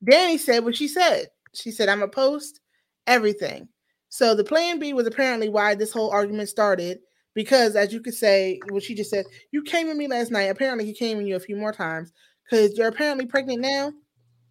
Danny 0.04 0.38
said 0.38 0.64
what 0.64 0.76
she 0.76 0.88
said. 0.88 1.28
She 1.54 1.70
said, 1.72 1.90
I'm 1.90 2.00
gonna 2.00 2.12
post 2.12 2.62
everything. 3.08 3.68
So 4.08 4.36
the 4.36 4.44
plan 4.44 4.80
B 4.80 4.94
was 4.94 5.06
apparently 5.08 5.50
why 5.50 5.76
this 5.76 5.92
whole 5.92 6.12
argument 6.12 6.48
started. 6.48 7.00
Because 7.34 7.76
as 7.76 7.94
you 7.94 8.02
could 8.02 8.14
say, 8.14 8.60
what 8.70 8.84
she 8.84 8.94
just 8.94 9.10
said, 9.10 9.26
you 9.52 9.64
came 9.64 9.90
at 9.90 9.96
me 9.96 10.08
last 10.08 10.32
night. 10.32 10.50
Apparently, 10.50 10.86
he 10.86 10.94
came 10.94 11.18
at 11.20 11.26
you 11.26 11.36
a 11.36 11.40
few 11.40 11.56
more 11.56 11.72
times 11.72 12.12
because 12.44 12.78
you're 12.78 12.90
apparently 12.90 13.26
pregnant 13.26 13.62
now, 13.62 13.94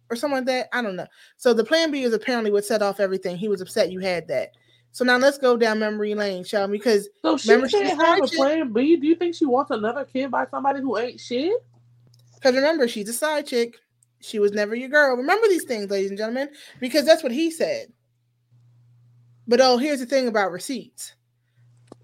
or 0.09 0.15
something 0.15 0.37
like 0.37 0.45
that. 0.45 0.67
I 0.73 0.81
don't 0.81 0.95
know. 0.95 1.07
So 1.37 1.53
the 1.53 1.63
plan 1.63 1.91
B 1.91 2.03
is 2.03 2.13
apparently 2.13 2.51
what 2.51 2.65
set 2.65 2.81
off 2.81 2.99
everything. 2.99 3.37
He 3.37 3.47
was 3.47 3.61
upset 3.61 3.91
you 3.91 3.99
had 3.99 4.27
that. 4.27 4.51
So 4.91 5.05
now 5.05 5.17
let's 5.17 5.37
go 5.37 5.55
down 5.55 5.79
memory 5.79 6.13
lane, 6.15 6.43
shall 6.43 6.67
we? 6.67 6.77
Because 6.77 7.07
So 7.21 7.37
she 7.37 7.51
remember 7.51 7.69
can't 7.69 8.01
have 8.01 8.21
a 8.21 8.27
plan 8.27 8.73
B. 8.73 8.97
Do 8.97 9.07
you 9.07 9.15
think 9.15 9.35
she 9.35 9.45
wants 9.45 9.71
another 9.71 10.03
kid 10.03 10.29
by 10.31 10.47
somebody 10.47 10.81
who 10.81 10.97
ain't 10.97 11.19
shit? 11.19 11.53
Because 12.35 12.55
remember, 12.55 12.87
she's 12.87 13.07
a 13.07 13.13
side 13.13 13.47
chick. 13.47 13.77
She 14.19 14.39
was 14.39 14.51
never 14.51 14.75
your 14.75 14.89
girl. 14.89 15.15
Remember 15.15 15.47
these 15.47 15.63
things, 15.63 15.89
ladies 15.89 16.09
and 16.09 16.17
gentlemen, 16.17 16.49
because 16.79 17.05
that's 17.05 17.23
what 17.23 17.31
he 17.31 17.49
said. 17.49 17.87
But 19.47 19.61
oh, 19.61 19.77
here's 19.77 19.99
the 19.99 20.05
thing 20.05 20.27
about 20.27 20.51
receipts 20.51 21.13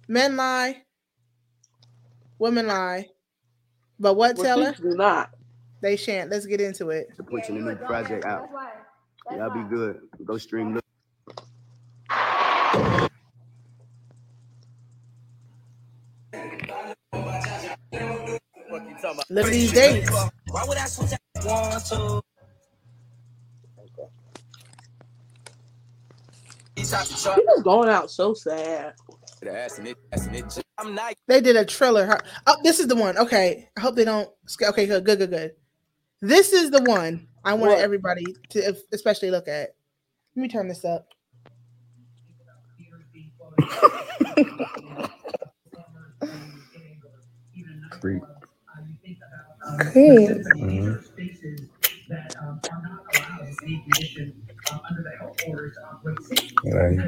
men 0.07 0.35
lie, 0.35 0.83
women 2.39 2.67
lie. 2.67 3.07
But 3.99 4.15
what, 4.15 4.35
Taylor? 4.35 4.69
Receipts 4.69 4.79
do 4.81 4.95
not. 4.95 5.31
They 5.81 5.95
shan't. 5.95 6.29
Let's 6.29 6.45
get 6.45 6.61
into 6.61 6.89
it. 6.89 7.15
To 7.17 7.23
pushing 7.23 7.55
the 7.63 7.73
new 7.73 7.75
project 7.75 8.25
out. 8.25 8.47
Y'all 9.31 9.49
be 9.49 9.63
good. 9.69 9.99
Go 10.25 10.37
stream. 10.37 10.75
Look. 10.75 10.83
Look 19.29 19.45
at 19.45 19.51
these 19.51 19.71
dates. 19.71 20.09
Why 20.49 20.65
would 20.67 20.77
I 20.77 20.85
switch 20.85 21.11
out 21.13 21.45
one, 21.45 21.81
two? 21.81 22.21
She 26.77 26.83
was 26.83 27.61
going 27.63 27.89
out 27.89 28.09
so 28.11 28.33
sad. 28.33 28.93
I'm 30.77 30.95
not. 30.95 31.13
They 31.27 31.41
did 31.41 31.55
a 31.55 31.65
trailer. 31.65 32.19
Oh, 32.45 32.55
this 32.63 32.79
is 32.79 32.87
the 32.87 32.95
one. 32.95 33.17
Okay. 33.17 33.69
I 33.77 33.79
hope 33.81 33.95
they 33.95 34.05
don't. 34.05 34.29
Okay, 34.61 34.85
good, 34.85 35.05
good, 35.05 35.19
good, 35.19 35.29
good. 35.29 35.51
This 36.21 36.53
is 36.53 36.71
the 36.71 36.81
one 36.83 37.27
I 37.43 37.53
wanted 37.53 37.73
What? 37.75 37.83
everybody 37.83 38.25
to 38.49 38.75
especially 38.91 39.31
look 39.31 39.47
at. 39.47 39.75
Let 40.35 40.41
me 40.41 40.47
turn 40.47 40.67
this 40.67 40.85
up. 40.85 41.07
Creep. 47.89 48.21
Creep. 49.91 50.29
Mhm. 50.55 51.03
Right. 56.65 56.99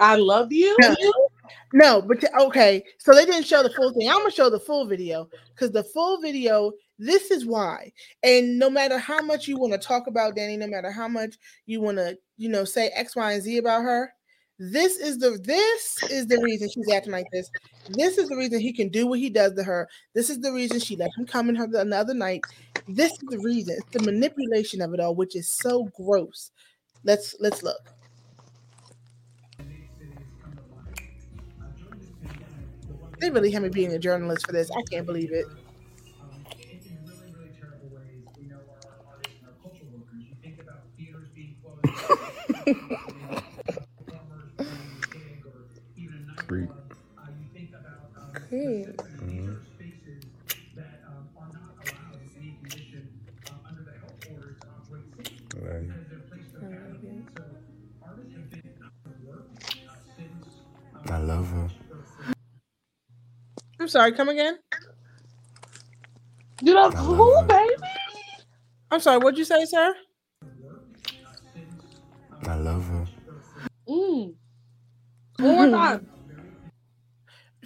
I 0.00 0.16
love 0.16 0.52
you. 0.52 0.76
No, 0.80 0.94
no, 1.72 2.02
but 2.02 2.24
okay. 2.40 2.84
So 2.98 3.14
they 3.14 3.24
didn't 3.24 3.46
show 3.46 3.62
the 3.62 3.70
full 3.70 3.92
thing. 3.92 4.08
I'm 4.08 4.18
gonna 4.18 4.30
show 4.30 4.50
the 4.50 4.60
full 4.60 4.86
video 4.86 5.28
because 5.54 5.70
the 5.72 5.84
full 5.84 6.20
video. 6.20 6.72
This 6.96 7.32
is 7.32 7.44
why. 7.44 7.92
And 8.22 8.56
no 8.56 8.70
matter 8.70 8.98
how 8.98 9.20
much 9.20 9.48
you 9.48 9.58
want 9.58 9.72
to 9.72 9.78
talk 9.78 10.06
about 10.06 10.36
Danny, 10.36 10.56
no 10.56 10.68
matter 10.68 10.92
how 10.92 11.08
much 11.08 11.34
you 11.66 11.80
want 11.80 11.96
to, 11.98 12.16
you 12.36 12.48
know, 12.48 12.64
say 12.64 12.90
X, 12.94 13.16
Y, 13.16 13.32
and 13.32 13.42
Z 13.42 13.58
about 13.58 13.82
her, 13.82 14.13
this 14.58 14.96
is 14.98 15.18
the 15.18 15.38
this 15.42 16.02
is 16.10 16.26
the 16.26 16.38
reason 16.40 16.68
she's 16.68 16.90
acting 16.92 17.12
like 17.12 17.26
this. 17.32 17.50
This 17.90 18.18
is 18.18 18.28
the 18.28 18.36
reason 18.36 18.60
he 18.60 18.72
can 18.72 18.88
do 18.88 19.06
what 19.06 19.18
he 19.18 19.28
does 19.30 19.54
to 19.54 19.64
her. 19.64 19.88
This 20.14 20.30
is 20.30 20.40
the 20.40 20.52
reason 20.52 20.78
she 20.80 20.96
let 20.96 21.10
him 21.16 21.26
come 21.26 21.48
in 21.48 21.56
her 21.56 21.66
the 21.66 21.80
another 21.80 22.14
night. 22.14 22.44
This 22.88 23.12
is 23.12 23.18
the 23.28 23.38
reason. 23.38 23.76
It's 23.78 23.90
the 23.92 24.00
manipulation 24.10 24.80
of 24.80 24.94
it 24.94 25.00
all, 25.00 25.14
which 25.14 25.34
is 25.36 25.48
so 25.48 25.84
gross. 25.96 26.50
Let's 27.04 27.34
let's 27.40 27.62
look. 27.62 27.94
They 33.20 33.30
really 33.30 33.50
had 33.50 33.62
me 33.62 33.68
being 33.70 33.92
a 33.92 33.98
journalist 33.98 34.46
for 34.46 34.52
this. 34.52 34.70
I 34.70 34.82
can't 34.90 35.06
believe 35.06 35.32
it. 35.32 35.46
Creep. 48.54 49.02
Right. 55.56 55.90
I 61.10 61.18
love 61.18 61.48
her. 61.48 61.68
I'm 63.80 63.88
sorry. 63.88 64.12
Come 64.12 64.28
again. 64.28 64.58
You 66.62 66.74
know 66.74 66.90
who, 66.90 67.42
baby? 67.48 67.74
I'm 68.92 69.00
sorry. 69.00 69.18
What'd 69.18 69.36
you 69.36 69.44
say, 69.44 69.64
sir? 69.64 69.96
I 72.46 72.54
love 72.54 72.86
her. 72.86 73.06
Mm. 73.88 74.34
One 75.40 75.56
more 75.56 75.70
time. 75.70 76.06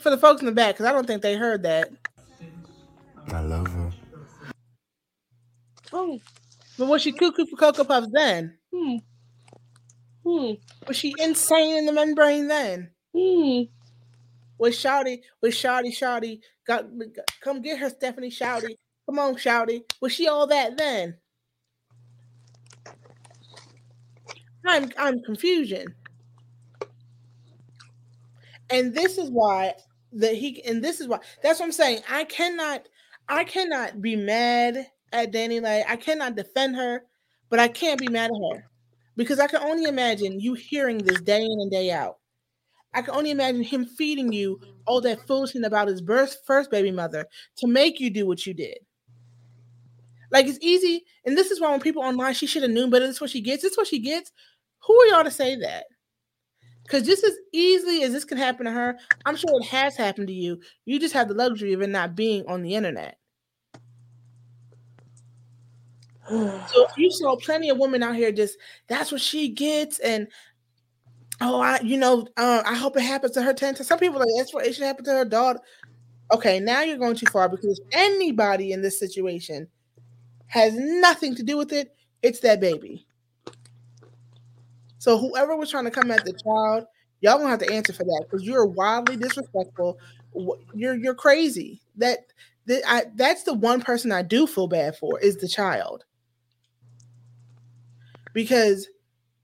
For 0.01 0.11
the 0.11 0.19
folks 0.19 0.41
in 0.41 0.47
the 0.47 0.53
back, 0.53 0.75
because 0.75 0.87
I 0.87 0.93
don't 0.93 1.07
think 1.07 1.23
they 1.23 1.35
heard 1.35 1.62
that. 1.65 1.91
I 3.33 3.41
love 3.41 3.66
her. 3.66 3.91
Oh. 5.93 6.19
But 6.79 6.87
was 6.87 7.03
she 7.03 7.12
cuckoo 7.12 7.47
for 7.47 7.57
Cocoa 7.57 7.85
Puffs 7.85 8.09
then? 8.12 8.57
Hmm. 8.73 8.97
Hmm. 10.25 10.53
Was 10.87 10.97
she 10.97 11.15
insane 11.19 11.77
in 11.77 11.87
the 11.87 11.93
membrane 11.93 12.47
then? 12.47 12.91
Hmm. 13.16 13.62
Was 14.59 14.77
Shouty, 14.77 15.20
was 15.41 15.55
Shouty, 15.55 15.89
Shouty, 15.89 16.41
got, 16.66 16.87
got 16.99 17.25
come 17.43 17.62
get 17.62 17.79
her, 17.79 17.91
Stephanie 17.91 18.31
Shouty. 18.31 18.75
Come 19.07 19.19
on, 19.19 19.37
Shouty. 19.37 19.83
Was 20.01 20.12
she 20.12 20.29
all 20.29 20.47
that 20.49 20.77
then? 20.77 21.16
I'm 24.66 24.91
I'm 24.99 25.23
confusion. 25.23 25.95
And 28.70 28.95
this 28.95 29.16
is 29.16 29.31
why 29.31 29.75
that 30.13 30.35
he 30.35 30.63
and 30.65 30.83
this 30.83 31.01
is 31.01 31.09
why 31.09 31.19
that's 31.43 31.61
what 31.61 31.67
I'm 31.67 31.73
saying. 31.73 32.01
I 32.09 32.25
cannot 32.25 32.89
I 33.29 33.45
cannot 33.45 34.01
be 34.01 34.17
mad 34.17 34.87
at 35.13 35.33
DaniLeigh. 35.33 35.85
I 35.87 35.97
cannot 35.97 36.37
defend 36.37 36.77
her, 36.77 37.05
but 37.51 37.59
I 37.59 37.69
can't 37.69 38.01
be 38.01 38.09
mad 38.09 38.31
at 38.31 38.55
her 38.55 38.65
because 39.17 39.39
I 39.39 39.47
can 39.47 39.63
only 39.63 39.85
imagine 39.85 40.41
you 40.41 40.55
hearing 40.55 40.99
this 40.99 41.21
day 41.21 41.43
in 41.43 41.61
and 41.61 41.71
day 41.71 41.91
out. 41.91 42.19
I 42.95 43.03
can 43.03 43.15
only 43.15 43.31
imagine 43.31 43.63
him 43.63 43.85
feeding 43.85 44.33
you 44.33 44.61
all 44.87 45.01
that 45.03 45.27
foolishness 45.27 45.67
about 45.67 45.89
his 45.89 46.01
birth, 46.01 46.39
first 46.47 46.71
baby 46.71 46.91
mother 46.91 47.27
to 47.57 47.67
make 47.67 48.01
you 48.01 48.09
do 48.11 48.27
what 48.27 48.47
you 48.47 48.55
did. 48.55 48.79
Like 50.31 50.47
it's 50.47 50.59
easy, 50.61 51.05
and 51.25 51.37
this 51.37 51.51
is 51.51 51.61
why 51.61 51.71
when 51.71 51.81
people 51.81 52.03
online, 52.03 52.35
she 52.35 52.47
should 52.47 52.63
have 52.63 52.71
known 52.71 52.91
but 52.91 53.01
This 53.01 53.17
is 53.17 53.21
what 53.21 53.31
she 53.31 53.41
gets. 53.41 53.63
This 53.63 53.73
is 53.73 53.79
what 53.79 53.87
she 53.87 53.99
gets. 53.99 54.33
Who 54.87 54.95
are 55.01 55.07
y'all 55.07 55.25
to 55.25 55.31
say 55.31 55.57
that? 55.57 55.85
Because 56.89 57.06
just 57.06 57.23
as 57.23 57.36
easily 57.52 58.02
as 58.02 58.12
this 58.12 58.24
can 58.24 58.39
happen 58.39 58.65
to 58.65 58.73
her, 58.73 58.97
I'm 59.27 59.36
sure 59.36 59.60
it 59.60 59.66
has 59.66 59.94
happened 59.94 60.28
to 60.28 60.32
you. 60.35 60.59
You 60.86 60.98
just 60.98 61.12
have 61.12 61.28
the 61.28 61.35
luxury 61.35 61.74
of 61.74 61.82
it 61.82 61.90
not 61.90 62.16
being 62.16 62.47
on 62.47 62.62
the 62.62 62.74
internet. 62.74 63.19
So 66.31 66.86
you 66.98 67.10
saw 67.10 67.36
plenty 67.36 67.70
of 67.70 67.78
women 67.78 68.02
out 68.02 68.15
here 68.15 68.31
just 68.31 68.59
that's 68.86 69.10
what 69.10 69.23
she 69.23 69.48
gets, 69.48 69.98
and 69.98 70.28
oh, 71.40 71.59
I 71.59 71.81
you 71.81 71.97
know, 71.97 72.27
uh, 72.36 72.62
I 72.66 72.74
hope 72.74 72.98
it 72.98 73.02
happens 73.02 73.32
to 73.32 73.43
her 73.43 73.55
ten 73.55 73.74
times. 73.74 73.86
Some 73.86 73.98
people 73.98 74.16
are 74.16 74.27
like 74.27 74.35
that's 74.36 74.52
what 74.52 74.66
it 74.66 74.74
should 74.74 74.85
happen 74.85 75.06
to 75.06 75.12
her 75.12 75.24
daughter. 75.24 75.60
Okay, 76.31 76.60
now 76.60 76.82
you're 76.82 76.98
going 76.98 77.16
too 77.16 77.31
far 77.32 77.48
because 77.48 77.81
anybody 77.93 78.73
in 78.73 78.82
this 78.82 78.98
situation 78.98 79.69
has 80.48 80.74
nothing 80.74 81.35
to 81.36 81.43
do 81.43 81.56
with 81.56 81.73
it. 81.73 81.97
It's 82.20 82.40
that 82.40 82.60
baby. 82.60 83.08
So 85.09 85.17
whoever 85.17 85.57
was 85.57 85.71
trying 85.71 85.87
to 85.87 85.91
come 85.91 86.11
at 86.11 86.23
the 86.23 86.35
child, 86.35 86.85
y'all 87.23 87.39
gonna 87.39 87.49
have 87.49 87.61
to 87.61 87.73
answer 87.73 87.95
for 87.95 88.05
that 88.05 88.27
because 88.29 88.45
you're 88.45 88.67
wildly 88.67 89.17
disrespectful. 89.17 89.99
You're 90.75 90.97
you're 90.97 91.15
crazy. 91.15 91.81
That 91.97 92.19
that 92.67 92.83
I 92.87 93.07
that's 93.15 93.45
the 93.45 93.55
one 93.55 93.81
person 93.81 94.13
I 94.13 94.21
do 94.21 94.47
feel 94.47 94.67
bad 94.67 94.99
for 94.99 95.19
is 95.19 95.39
the 95.39 95.49
child. 95.49 96.05
Because 98.35 98.87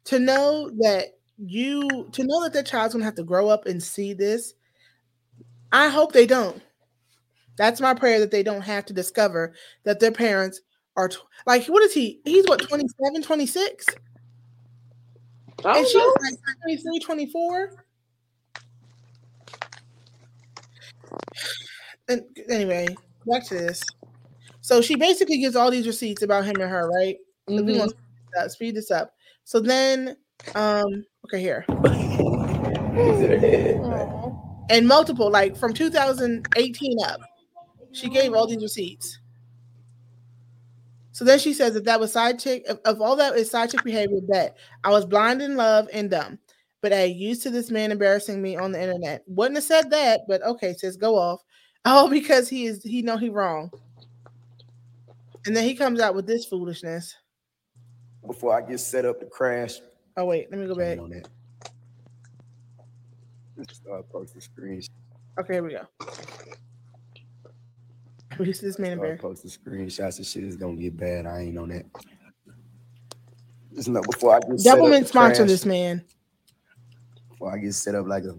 to 0.05 0.19
know 0.19 0.69
that 0.81 1.17
you 1.39 2.11
to 2.13 2.25
know 2.25 2.43
that 2.43 2.53
that 2.53 2.67
child's 2.67 2.93
gonna 2.93 3.07
have 3.07 3.15
to 3.15 3.25
grow 3.25 3.49
up 3.49 3.65
and 3.65 3.83
see 3.83 4.13
this, 4.13 4.53
I 5.73 5.89
hope 5.89 6.13
they 6.13 6.27
don't. 6.27 6.61
That's 7.57 7.81
my 7.81 7.95
prayer 7.95 8.21
that 8.21 8.31
they 8.31 8.43
don't 8.43 8.61
have 8.61 8.85
to 8.85 8.93
discover 8.93 9.55
that 9.85 9.99
their 9.99 10.13
parents 10.13 10.61
are 10.95 11.09
tw- 11.09 11.25
like 11.47 11.65
what 11.69 11.83
is 11.83 11.95
he? 11.95 12.21
He's 12.27 12.45
what 12.47 12.61
27, 12.69 13.23
26? 13.23 13.87
I 15.65 15.79
And 15.79 15.87
don't 15.87 15.87
she's 15.87 15.95
know. 15.95 16.17
like 16.21 16.39
23, 16.63 16.99
24. 17.01 17.69
And 22.09 22.23
anyway, 22.51 22.95
back 23.27 23.47
to 23.49 23.55
this. 23.55 23.83
So 24.61 24.83
she 24.83 24.97
basically 24.97 25.39
gives 25.39 25.57
all 25.57 25.71
these 25.71 25.87
receipts 25.87 26.23
about 26.23 26.45
him 26.45 26.61
and 26.61 26.71
her, 26.71 26.89
right? 26.89 27.17
So 27.49 27.63
we 27.63 27.73
Mhm. 27.73 27.79
want 27.79 27.95
to 28.37 28.51
speed 28.51 28.77
this 28.77 28.91
up. 28.91 29.15
So 29.45 29.61
then, 29.61 30.17
um, 30.55 31.05
okay, 31.27 31.41
here. 31.41 31.65
And 34.71 34.89
multiple, 34.89 35.31
like 35.31 35.57
from 35.57 35.75
2018 35.75 36.97
up, 37.05 37.21
she 37.93 38.09
gave 38.09 38.33
all 38.33 38.47
these 38.47 38.63
receipts. 38.63 39.19
So 41.15 41.25
then 41.25 41.39
she 41.39 41.55
says 41.55 41.75
that 41.75 41.85
that 41.85 42.01
was 42.01 42.13
side 42.13 42.41
chick 42.41 42.67
of, 42.67 42.81
of 42.85 43.01
all 43.01 43.15
that 43.15 43.37
is 43.37 43.49
side 43.49 43.71
chick 43.71 43.85
behavior. 43.85 44.19
that 44.31 44.57
I 44.83 44.91
was 44.91 45.07
blind 45.07 45.43
in 45.43 45.55
love 45.55 45.89
and 45.93 46.11
dumb, 46.11 46.41
but 46.83 46.93
I 46.93 47.05
used 47.05 47.41
to 47.45 47.51
this 47.51 47.71
man 47.71 47.93
embarrassing 47.93 48.43
me 48.43 48.57
on 48.57 48.73
the 48.73 48.83
internet. 48.83 49.23
Wouldn't 49.29 49.57
have 49.57 49.63
said 49.63 49.91
that, 49.91 50.23
but 50.27 50.43
okay, 50.43 50.75
says 50.75 50.97
go 50.99 51.17
off. 51.17 51.41
Oh, 51.87 52.09
because 52.09 52.49
he 52.49 52.65
is 52.65 52.83
he 52.83 53.03
know 53.03 53.19
he 53.19 53.29
wrong. 53.29 53.71
And 55.45 55.55
then 55.55 55.65
he 55.65 55.75
comes 55.75 56.01
out 56.01 56.15
with 56.15 56.27
this 56.27 56.47
foolishness. 56.47 57.15
Before 58.27 58.57
I 58.57 58.63
get 58.63 58.81
set 58.81 59.05
up 59.05 59.21
to 59.21 59.27
crash. 59.27 59.81
Oh 60.17 60.25
wait, 60.25 60.51
let 60.51 60.59
me 60.59 60.67
go 60.67 60.75
back. 60.75 60.97
That. 63.59 63.71
Start 63.71 64.09
posting 64.09 64.41
screens. 64.41 64.89
Okay, 65.39 65.53
here 65.53 65.63
we 65.63 65.73
go. 65.73 65.87
We 68.39 68.47
used 68.47 68.63
this 68.63 68.79
man 68.79 68.97
Start 68.97 69.11
embarrassing. 69.11 69.19
posting 69.19 69.51
screenshots 69.51 70.17
and 70.19 70.27
shit 70.27 70.45
is 70.45 70.57
gonna 70.57 70.77
get 70.77 70.97
bad. 70.97 71.27
I 71.27 71.41
ain't 71.41 71.59
on 71.59 71.69
that. 71.69 71.85
Just 73.75 73.89
know 73.89 74.03
before 74.03 74.37
I 74.37 74.41
get 74.41 74.61
set 74.61 74.79
up 74.79 74.85
Doublemint 74.85 75.07
sponsor 75.07 75.37
crash, 75.43 75.49
this 75.49 75.67
man. 75.67 76.05
Before 77.31 77.53
I 77.53 77.59
get 77.59 77.75
set 77.75 77.95
up 77.95 78.07
like 78.07 78.25
a 78.25 78.39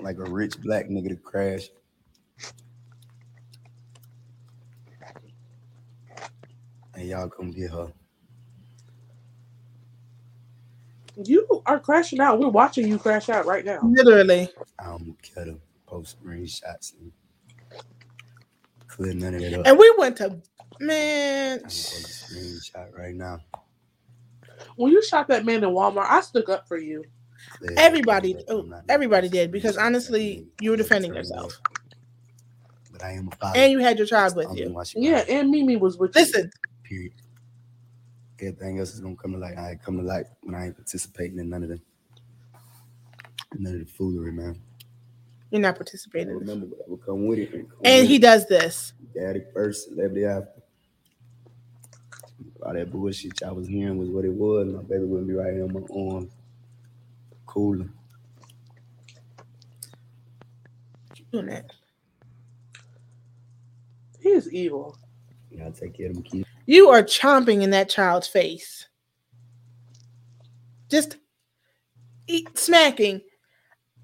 like 0.00 0.18
a 0.18 0.24
rich 0.24 0.60
black 0.60 0.86
nigga 0.86 1.10
to 1.10 1.16
crash. 1.16 1.68
And 6.94 7.08
y'all 7.08 7.28
come 7.28 7.50
get 7.50 7.70
her. 7.70 7.92
You 11.22 11.62
are 11.66 11.78
crashing 11.78 12.20
out. 12.20 12.38
We're 12.40 12.48
watching 12.48 12.88
you 12.88 12.98
crash 12.98 13.28
out 13.28 13.46
right 13.46 13.64
now. 13.64 13.80
Literally. 13.82 14.48
I'm 14.78 15.16
cut 15.34 15.48
him, 15.48 15.60
post 15.86 16.22
screenshots 16.22 16.94
and 16.98 17.12
clear 18.94 19.14
none 19.14 19.34
of 19.34 19.40
that 19.40 19.60
up. 19.60 19.66
And 19.66 19.78
we 19.78 19.94
went 19.98 20.16
to 20.18 20.40
man. 20.80 21.60
Screenshot 21.60 22.96
right 22.96 23.14
now. 23.14 23.40
When 24.76 24.92
you 24.92 25.02
shot 25.02 25.28
that 25.28 25.44
man 25.44 25.64
in 25.64 25.70
Walmart, 25.70 26.06
I 26.08 26.20
stuck 26.20 26.48
up 26.48 26.66
for 26.68 26.78
you. 26.78 27.04
Everybody, 27.76 28.36
oh, 28.48 28.68
everybody 28.88 29.28
did 29.28 29.50
because 29.50 29.76
honestly, 29.76 30.46
you 30.60 30.70
were 30.70 30.76
defending 30.76 31.14
yourself, 31.14 31.60
But 32.92 33.02
I 33.02 33.12
am 33.12 33.28
a 33.32 33.36
father. 33.36 33.58
and 33.58 33.72
you 33.72 33.78
had 33.78 33.98
your 33.98 34.06
child 34.06 34.36
with 34.36 34.56
you. 34.56 34.76
Yeah, 34.96 35.24
and 35.28 35.50
Mimi 35.50 35.76
was 35.76 35.96
with 35.98 36.14
you. 36.14 36.22
Listen, 36.22 36.50
Period. 36.82 37.12
Everything 38.40 38.78
else 38.80 38.92
is 38.94 39.00
gonna 39.00 39.16
come 39.16 39.32
to 39.32 39.38
light. 39.38 39.56
I 39.56 39.70
ain't 39.72 39.82
come 39.82 39.96
to 39.96 40.02
light 40.02 40.26
when 40.42 40.54
I 40.54 40.66
ain't 40.66 40.76
participating 40.76 41.38
in 41.38 41.48
none 41.48 41.62
of 41.62 41.68
the 41.70 41.80
none 43.56 43.74
of 43.74 43.78
the 43.80 43.86
foolery, 43.86 44.32
man. 44.32 44.60
You're 45.50 45.60
not 45.60 45.76
participating. 45.76 46.34
Remember 46.34 46.66
what 46.66 46.88
will 46.88 46.96
come 46.96 47.26
with 47.26 47.38
it. 47.38 47.52
And, 47.52 47.68
come 47.68 47.78
And 47.84 48.02
with 48.02 48.08
he 48.10 48.16
it. 48.16 48.22
does 48.22 48.46
this. 48.48 48.92
Daddy 49.14 49.42
first, 49.52 49.88
celebrity 49.88 50.24
after. 50.24 50.48
All 52.62 52.72
that 52.72 52.90
bullshit 52.90 53.40
y'all 53.40 53.54
was 53.54 53.68
hearing 53.68 53.98
was 53.98 54.08
what 54.08 54.24
it 54.24 54.32
was. 54.32 54.66
My 54.68 54.82
baby 54.82 55.04
wouldn't 55.04 55.28
be 55.28 55.34
right 55.34 55.52
here 55.52 55.64
on 55.64 55.72
my 55.72 55.80
arm. 55.94 56.30
Cooler. 57.46 57.88
Keep 61.14 61.30
doing 61.30 61.46
that. 61.46 61.66
He 64.20 64.30
is 64.30 64.50
evil. 64.52 64.96
You 65.50 65.58
gotta 65.58 65.72
take 65.72 65.94
care 65.96 66.08
of 66.08 66.14
them 66.14 66.22
kids. 66.22 66.48
You 66.66 66.88
are 66.88 67.02
chomping 67.02 67.62
in 67.62 67.70
that 67.70 67.90
child's 67.90 68.26
face. 68.26 68.88
Just 70.88 71.18
eat, 72.26 72.56
smacking. 72.56 73.20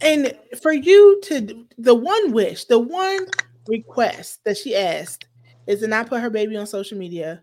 And 0.03 0.35
for 0.63 0.73
you 0.73 1.21
to, 1.25 1.67
the 1.79 1.95
one 1.95 2.33
wish, 2.33 2.65
the 2.65 2.79
one 2.79 3.27
request 3.69 4.41
that 4.45 4.57
she 4.57 4.75
asked 4.75 5.27
is 5.67 5.81
to 5.81 5.87
not 5.87 6.09
put 6.09 6.23
her 6.23 6.31
baby 6.31 6.57
on 6.57 6.67
social 6.67 6.97
media 6.99 7.43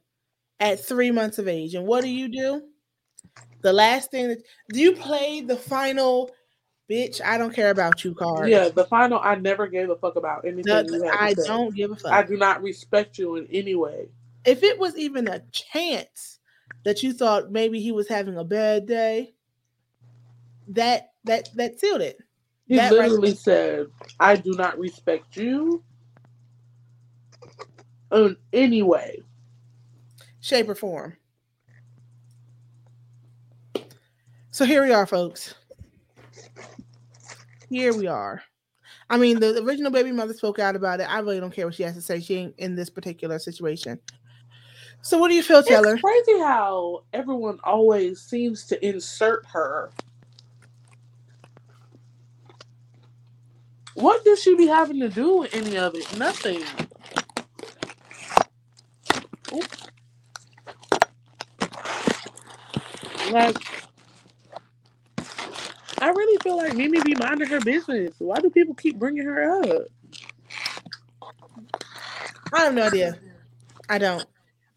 at 0.60 0.84
three 0.84 1.12
months 1.12 1.38
of 1.38 1.48
age. 1.48 1.76
And 1.76 1.86
what 1.86 2.02
do 2.04 2.10
you 2.10 2.28
do? 2.28 2.64
The 3.62 3.74
last 3.74 4.12
thing 4.12 4.30
that 4.30 4.42
do 4.70 4.80
you 4.80 4.94
play 4.94 5.42
the 5.42 5.56
final 5.56 6.32
bitch? 6.90 7.22
I 7.24 7.38
don't 7.38 7.54
care 7.54 7.70
about 7.70 8.04
you 8.04 8.16
card. 8.16 8.50
Yeah, 8.50 8.70
the 8.70 8.86
final. 8.86 9.20
I 9.20 9.36
never 9.36 9.68
gave 9.68 9.90
a 9.90 9.96
fuck 9.96 10.16
about 10.16 10.46
anything. 10.46 10.64
I 11.12 11.34
don't 11.34 11.76
give 11.76 11.92
a 11.92 11.96
fuck. 11.96 12.12
I 12.12 12.24
do 12.24 12.38
not 12.38 12.64
respect 12.64 13.18
you 13.20 13.36
in 13.36 13.48
any 13.52 13.76
way. 13.76 14.10
if 14.46 14.64
it 14.64 14.80
was 14.80 14.98
even 14.98 15.28
a 15.28 15.42
chance 15.52 16.40
that 16.86 17.04
you 17.04 17.14
thought 17.14 17.52
maybe 17.52 17.80
he 17.82 17.92
was 17.92 18.08
having 18.08 18.38
a 18.38 18.44
bad 18.44 18.86
day, 18.88 19.34
that 20.70 21.12
that 21.26 21.50
that 21.56 21.80
sealed 21.80 22.02
it. 22.02 22.18
He 22.68 22.76
That 22.76 22.92
right 22.92 23.10
literally 23.10 23.34
said, 23.34 23.88
"I 24.20 24.36
do 24.36 24.52
not 24.54 24.78
respect 24.78 25.38
you 25.38 25.84
in 28.12 28.36
any 28.54 28.84
way." 28.84 29.24
shape, 30.48 30.70
or 30.70 30.76
form. 30.76 31.18
So 34.52 34.66
here 34.66 34.84
we 34.84 34.94
are, 34.94 35.06
folks. 35.06 35.54
Here 37.70 37.94
we 37.94 38.08
are. 38.08 38.42
I 39.10 39.18
mean, 39.18 39.40
the 39.40 39.62
original 39.62 39.92
baby 39.92 40.12
mother 40.12 40.34
spoke 40.34 40.58
out 40.60 40.76
about 40.76 41.00
it. 41.00 41.04
I 41.04 41.20
really 41.20 41.40
don't 41.40 41.54
care 41.54 41.66
what 41.68 41.76
she 41.76 41.84
has 41.84 41.96
to 41.96 42.02
say. 42.02 42.20
She 42.20 42.36
ain't 42.36 42.56
in 42.58 42.76
this 42.76 42.90
particular 42.90 43.40
situation. 43.40 44.00
So 45.02 45.18
what 45.18 45.30
do 45.30 45.36
you 45.36 45.44
feel, 45.44 45.64
Taylor? 45.64 45.94
It's 45.94 46.02
crazy 46.02 46.40
how 46.40 47.04
everyone 47.14 47.60
always 47.64 48.22
seems 48.22 48.66
to 48.68 48.86
insert 48.86 49.46
her. 49.48 49.92
What 53.98 54.24
does 54.24 54.40
she 54.40 54.54
be 54.54 54.68
having 54.68 55.00
to 55.00 55.10
do 55.10 55.38
with 55.38 55.56
any 55.56 55.76
of 55.76 55.96
it? 55.96 56.18
Nothing. 56.20 56.64
Like, 63.32 63.58
I 66.00 66.10
really 66.10 66.38
feel 66.44 66.58
like 66.58 66.76
Mimi 66.76 67.02
be 67.02 67.16
minding 67.16 67.48
her 67.48 67.60
business. 67.60 68.14
Why 68.20 68.40
do 68.40 68.52
people 68.52 68.76
keep 68.76 69.00
bringing 69.00 69.26
her 69.26 69.64
up? 69.64 69.88
I 72.54 72.66
have 72.66 72.76
no 72.76 72.84
idea. 72.84 73.18
I 73.90 73.98
don't. 73.98 74.26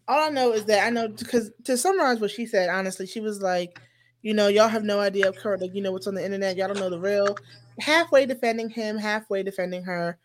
All 0.07 0.29
I 0.29 0.29
know 0.29 0.51
is 0.51 0.65
that 0.65 0.83
I 0.83 0.89
know 0.89 1.09
because 1.09 1.51
to 1.65 1.77
summarize 1.77 2.19
what 2.19 2.31
she 2.31 2.47
said, 2.47 2.69
honestly, 2.69 3.05
she 3.05 3.19
was 3.19 3.39
like, 3.39 3.79
you 4.21 4.33
know, 4.33 4.47
y'all 4.47 4.67
have 4.67 4.83
no 4.83 4.99
idea 4.99 5.27
of 5.29 5.35
current, 5.35 5.61
like, 5.61 5.73
you 5.73 5.81
know, 5.81 5.91
what's 5.91 6.07
on 6.07 6.15
the 6.15 6.23
internet. 6.23 6.55
Y'all 6.57 6.67
don't 6.67 6.79
know 6.79 6.89
the 6.89 6.99
real. 6.99 7.35
Halfway 7.79 8.25
defending 8.25 8.69
him, 8.69 8.97
halfway 8.97 9.43
defending 9.43 9.83
her. 9.83 10.17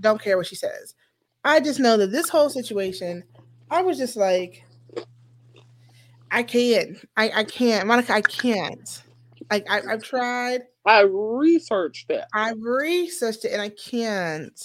Don't 0.00 0.20
care 0.20 0.36
what 0.36 0.46
she 0.46 0.56
says. 0.56 0.94
I 1.44 1.60
just 1.60 1.80
know 1.80 1.96
that 1.96 2.12
this 2.12 2.28
whole 2.28 2.50
situation, 2.50 3.24
I 3.70 3.82
was 3.82 3.96
just 3.96 4.16
like, 4.16 4.64
I 6.30 6.42
can't. 6.42 6.98
I, 7.16 7.30
I 7.36 7.44
can't. 7.44 7.86
Monica, 7.86 8.12
I 8.12 8.20
can't. 8.20 9.02
Like 9.50 9.66
I, 9.70 9.80
I've 9.88 10.02
tried. 10.02 10.62
I 10.84 11.02
researched 11.02 12.10
it. 12.10 12.24
I've 12.34 12.60
researched 12.60 13.44
it 13.44 13.52
and 13.52 13.62
I 13.62 13.70
can't. 13.70 14.60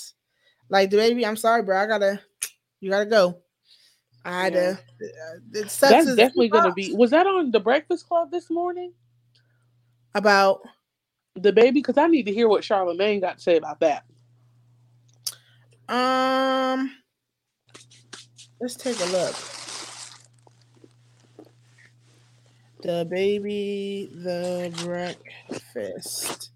Like 0.70 0.90
the 0.90 0.98
baby, 0.98 1.26
I'm 1.26 1.38
sorry, 1.38 1.64
bro. 1.64 1.78
I 1.78 1.86
gotta 1.86 2.20
you 2.80 2.90
gotta 2.90 3.06
go. 3.06 3.43
I 4.26 4.44
had 4.44 4.54
Yeah. 4.54 4.60
to 4.60 4.80
it 5.54 5.80
That's 5.80 6.16
definitely 6.16 6.50
gonna 6.50 6.74
be. 6.74 6.94
Was 6.94 7.12
that 7.12 7.28
on 7.28 7.52
the 7.52 7.60
Breakfast 7.60 8.08
Club 8.08 8.32
this 8.32 8.50
morning? 8.50 8.94
about 10.16 10.62
DaBaby, 11.40 11.74
because 11.74 11.98
I 11.98 12.08
need 12.08 12.28
to 12.28 12.34
hear 12.34 12.48
what 12.48 12.64
Charlemagne 12.64 13.20
got 13.20 13.38
to 13.38 13.44
say 13.44 13.58
about 13.58 13.80
that. 13.80 14.06
um 15.90 16.96
let's 18.62 18.76
take 18.76 18.98
a 19.00 19.06
look. 19.06 19.36
DaBaby, 22.84 24.24
the 24.24 24.74
breakfast 24.84 26.52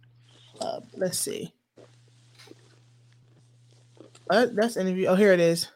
club. 0.58 0.86
Let's 0.96 1.20
see. 1.20 1.54
Uh, 4.30 4.48
that's 4.54 4.78
interview. 4.78 5.08
Oh, 5.08 5.16
here 5.16 5.34
it 5.34 5.40
is. 5.40 5.68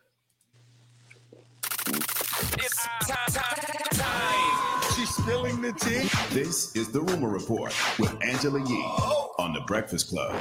She's 4.96 5.10
spilling 5.16 5.62
the 5.62 5.74
tea. 5.74 6.08
This 6.34 6.76
is 6.76 6.90
the 6.90 7.02
Rumor 7.02 7.30
Report 7.30 7.74
with 8.00 8.16
Angela 8.24 8.60
Yee 8.60 8.84
on 9.40 9.54
the 9.54 9.62
Breakfast 9.62 10.10
Club. 10.10 10.32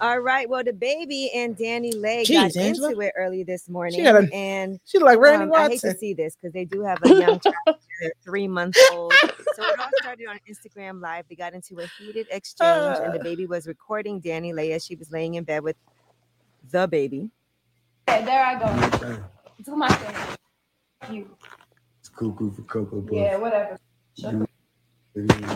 All 0.00 0.20
right. 0.20 0.48
Well, 0.48 0.62
DaBaby 0.62 1.30
and 1.34 1.56
DaniLeigh 1.56 2.22
Jeez, 2.22 2.54
got 2.54 2.56
Angela. 2.56 2.88
into 2.90 3.00
it 3.00 3.12
early 3.16 3.42
this 3.42 3.68
morning, 3.68 4.04
got 4.04 4.22
a- 4.22 4.32
and 4.32 4.78
she 4.86 4.98
like 5.00 5.18
Randy 5.18 5.46
um, 5.46 5.52
I 5.52 5.68
hate 5.70 5.80
to 5.80 5.96
see 5.96 6.14
this 6.14 6.36
because 6.36 6.52
they 6.52 6.64
do 6.64 6.82
have 6.82 6.98
a 7.02 7.08
young 7.08 7.40
child, 7.40 7.78
three 8.24 8.46
months 8.46 8.78
old. 8.92 9.12
So 9.14 9.64
it 9.64 9.80
all 9.80 9.88
started 10.00 10.28
on 10.28 10.38
Instagram 10.48 11.00
Live. 11.00 11.24
They 11.28 11.34
got 11.34 11.52
into 11.54 11.80
a 11.80 11.86
heated 11.98 12.28
exchange, 12.30 12.98
and 13.02 13.12
the 13.14 13.18
Uh. 13.20 13.24
DaBaby 13.24 13.48
was 13.48 13.66
recording 13.66 14.20
DaniLeigh 14.20 14.70
as 14.70 14.84
she 14.84 14.94
was 14.94 15.10
laying 15.10 15.34
in 15.34 15.42
bed 15.42 15.64
with 15.64 15.76
the 16.70 16.86
baby. 16.86 17.30
Okay, 18.08 18.24
there 18.24 18.44
I 18.44 18.54
go. 18.58 19.18
Do 19.64 19.76
my 19.76 19.88
thing. 19.88 21.16
You. 21.16 21.36
It's 22.00 22.08
cuckoo 22.08 22.52
for 22.52 22.62
Cocoa 22.62 23.00
Puff. 23.02 23.12
Yeah, 23.12 23.36
whatever. 23.36 23.78
Shut 24.18 24.32
You- 24.34 24.46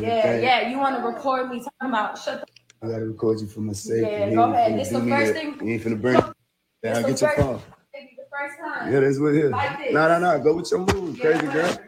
yeah, 0.00 0.40
yeah. 0.40 0.68
You 0.68 0.78
want 0.78 0.96
to 0.96 1.02
record 1.06 1.48
me 1.50 1.58
talking 1.58 1.88
about 1.88 2.18
shut 2.18 2.40
the 2.40 2.86
I 2.86 2.90
gotta 2.90 3.06
record 3.06 3.40
you 3.40 3.46
for 3.46 3.60
my 3.60 3.72
sake. 3.74 4.02
Yeah, 4.02 4.26
You 4.26 4.34
go 4.34 4.46
ain't 4.46 4.54
ahead. 4.56 4.78
This 4.80 4.88
the 4.90 5.00
first 5.00 5.32
thing- 5.34 5.58
You 5.66 5.72
ain't 5.74 5.82
finna 5.84 6.00
burn. 6.02 6.14
This 6.82 6.98
the 6.98 7.02
get 7.08 7.20
your 7.20 7.30
phone. 7.36 7.62
baby 7.92 8.16
the 8.18 8.24
first 8.28 8.58
time. 8.58 8.92
Yeah, 8.92 9.00
that's 9.00 9.20
what 9.20 9.34
it 9.34 9.44
is. 9.44 9.50
Like 9.52 9.78
this. 9.78 9.94
No, 9.94 10.08
no, 10.08 10.18
no. 10.18 10.42
Go 10.42 10.56
with 10.56 10.70
your 10.72 10.80
move, 10.80 11.20
crazy 11.20 11.46
girl. 11.46 11.78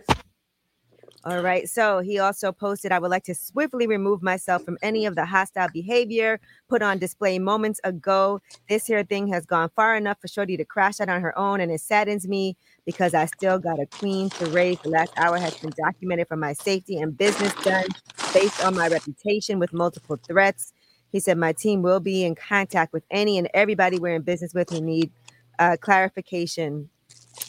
All 1.24 1.42
right. 1.42 1.68
So 1.68 2.00
he 2.00 2.18
also 2.18 2.52
posted, 2.52 2.92
I 2.92 2.98
would 2.98 3.10
like 3.10 3.24
to 3.24 3.34
swiftly 3.34 3.86
remove 3.86 4.22
myself 4.22 4.62
from 4.64 4.76
any 4.82 5.06
of 5.06 5.16
the 5.16 5.24
hostile 5.24 5.68
behavior 5.72 6.38
put 6.68 6.82
on 6.82 6.98
display 6.98 7.38
moments 7.38 7.80
ago. 7.84 8.40
This 8.68 8.86
here 8.86 9.04
thing 9.04 9.28
has 9.28 9.46
gone 9.46 9.70
far 9.76 9.96
enough 9.96 10.18
for 10.20 10.28
Shorty 10.28 10.58
to 10.58 10.66
crash 10.66 11.00
out 11.00 11.08
on 11.08 11.22
her 11.22 11.38
own, 11.38 11.60
and 11.60 11.72
it 11.72 11.80
saddens 11.80 12.28
me 12.28 12.56
because 12.86 13.14
I 13.14 13.26
still 13.26 13.58
got 13.58 13.80
a 13.80 13.86
queen 13.86 14.30
to 14.30 14.46
raise. 14.46 14.80
The 14.80 14.90
last 14.90 15.12
hour 15.16 15.38
has 15.38 15.56
been 15.58 15.72
documented 15.82 16.28
for 16.28 16.36
my 16.36 16.54
safety 16.54 16.98
and 16.98 17.16
business 17.16 17.54
done 17.64 17.86
based 18.34 18.62
on 18.64 18.74
my 18.74 18.88
reputation 18.88 19.58
with 19.58 19.72
multiple 19.72 20.18
threats. 20.28 20.74
He 21.12 21.20
said, 21.20 21.38
My 21.38 21.52
team 21.54 21.82
will 21.82 22.00
be 22.00 22.24
in 22.24 22.34
contact 22.34 22.92
with 22.92 23.04
any 23.10 23.38
and 23.38 23.48
everybody 23.54 23.98
we're 23.98 24.16
in 24.16 24.22
business 24.22 24.54
with 24.54 24.70
who 24.70 24.80
need 24.82 25.10
uh, 25.58 25.76
clarification. 25.80 26.90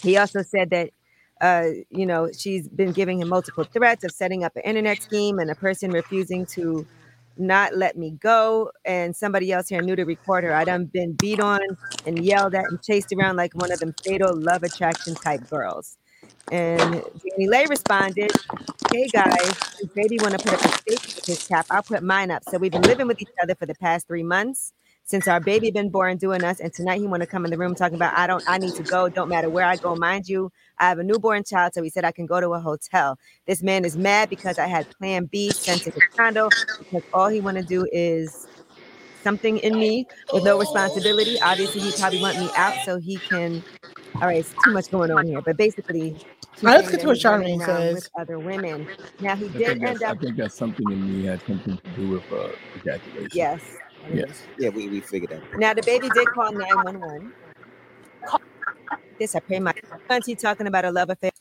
He 0.02 0.18
also 0.18 0.44
said 0.44 0.70
that 0.72 0.92
uh, 1.42 1.68
you 1.90 2.06
know, 2.06 2.30
she's 2.38 2.68
been 2.70 2.92
giving 2.92 3.22
him 3.22 3.30
multiple 3.30 3.66
threats 3.66 4.04
of 4.04 4.12
setting 4.12 4.44
up 4.44 4.56
an 4.56 4.62
internet 4.64 5.02
scheme 5.02 5.40
and 5.40 5.50
a 5.52 5.56
person 5.56 5.92
refusing 5.92 6.46
to 6.54 6.88
not 7.38 7.76
let 7.76 7.98
me 7.98 8.12
go. 8.12 8.72
And 8.86 9.16
somebody 9.16 9.52
else 9.52 9.68
here 9.68 9.82
knew 9.82 9.96
to 9.96 10.06
record 10.06 10.44
her. 10.46 10.54
I 10.54 10.64
done 10.64 10.86
been 10.86 11.14
beat 11.14 11.40
on 11.40 11.60
and 12.06 12.24
yelled 12.24 12.56
at 12.56 12.66
and 12.70 12.82
chased 12.82 13.14
around 13.14 13.36
like 13.36 13.54
one 13.56 13.72
of 13.72 13.80
them 13.80 13.94
fatal 14.04 14.34
love 14.34 14.64
attraction 14.64 15.16
type 15.16 15.48
girls. 15.50 15.98
And 16.52 17.04
DaniLeigh 17.38 17.68
responded, 17.70 18.32
Hey 18.92 19.08
guys, 19.08 19.52
if 19.80 19.94
baby 19.94 20.18
want 20.22 20.34
to 20.34 20.40
put 20.40 20.54
up 20.54 20.64
a 20.64 20.70
stake 20.70 21.16
with 21.16 21.26
his 21.26 21.48
cap, 21.48 21.66
I'll 21.70 21.84
put 21.84 22.02
mine 22.04 22.32
up. 22.32 22.44
So 22.50 22.58
we've 22.58 22.72
been 22.72 22.82
living 22.84 23.08
with 23.08 23.22
each 23.22 23.28
other 23.44 23.56
for 23.56 23.66
the 23.66 23.76
past 23.76 24.08
three 24.08 24.24
months 24.24 24.72
since 25.06 25.28
our 25.28 25.40
baby 25.40 25.72
been 25.72 25.90
born 25.90 26.18
doing 26.18 26.44
us. 26.44 26.60
And 26.60 26.74
tonight 26.74 27.00
he 27.00 27.08
want 27.08 27.22
to 27.22 27.28
come 27.28 27.46
in 27.46 27.52
the 27.52 27.58
room 27.58 27.76
talking 27.76 27.96
about 27.96 28.18
I 28.18 28.28
don't 28.28 28.44
I 28.48 28.58
need 28.58 28.74
to 28.76 28.84
go. 28.84 29.08
Don't 29.08 29.30
matter 29.30 29.50
where 29.50 29.66
I 29.66 29.78
go. 29.78 29.96
Mind 29.96 30.28
you, 30.28 30.52
I 30.80 30.90
have 30.90 31.00
a 31.00 31.04
newborn 31.04 31.44
child, 31.44 31.74
so 31.74 31.84
he 31.84 31.90
said 31.90 32.04
I 32.04 32.12
can 32.12 32.26
go 32.26 32.42
to 32.42 32.50
a 32.50 32.60
hotel. 32.60 33.18
This 33.46 33.64
man 33.64 33.86
is 33.86 33.96
mad 33.96 34.30
because 34.30 34.60
I 34.60 34.68
had 34.68 34.90
plan 34.98 35.26
B 35.26 35.52
sent 35.52 35.84
to 35.84 35.92
his 35.92 36.04
condo 36.18 36.50
because 36.80 37.04
all 37.14 37.30
he 37.30 37.40
want 37.40 37.58
to 37.58 37.64
do 37.64 37.88
is 37.92 38.48
something 39.24 39.58
in 39.60 39.78
me 39.78 40.08
with 40.34 40.44
no 40.44 40.60
responsibility. 40.60 41.40
Obviously, 41.42 41.82
he 41.82 41.92
probably 42.00 42.22
want 42.22 42.40
me 42.40 42.50
out 42.56 42.74
so 42.86 42.98
he 42.98 43.18
can. 43.18 43.64
All 44.16 44.28
right, 44.28 44.40
it's 44.40 44.54
too 44.64 44.72
much 44.72 44.90
going 44.92 45.12
on 45.12 45.28
here, 45.28 45.42
but 45.42 45.58
basically, 45.58 46.10
he's 46.10 46.64
All 46.64 46.70
right, 46.70 46.78
let's 46.78 46.90
get 46.90 47.02
to 47.02 47.08
that 47.08 47.08
what 47.08 47.18
he's 47.18 47.26
running 47.26 47.60
Charlemagne 47.60 47.62
around 47.62 47.82
says. 47.82 47.96
With 47.96 48.10
other 48.18 48.40
women. 48.40 48.88
Now 49.20 49.36
he 49.36 49.50
did 49.50 49.84
end 49.84 50.04
up. 50.04 50.18
I 50.18 50.20
think 50.20 50.38
that 50.38 50.52
something 50.54 50.90
in 50.90 51.22
me 51.22 51.26
had 51.26 51.42
something 51.46 51.78
to 51.78 51.90
do 52.00 52.10
with 52.12 52.32
uh, 52.32 52.50
ejaculation. 52.78 53.30
Yes. 53.34 53.62
Yes. 54.14 54.48
Yeah, 54.58 54.70
we, 54.70 54.90
we 54.90 55.02
figured 55.02 55.32
that. 55.32 55.42
Now 55.58 55.74
DaBaby 55.74 56.14
did 56.14 56.28
call 56.34 56.52
911. 56.54 57.34
This 59.20 59.36
I 59.36 59.40
pay 59.42 59.60
my 59.60 59.74
auntie 60.10 60.36
talking 60.36 60.68
about 60.68 60.86
a 60.86 60.92
love 60.92 61.10
affair. 61.10 61.32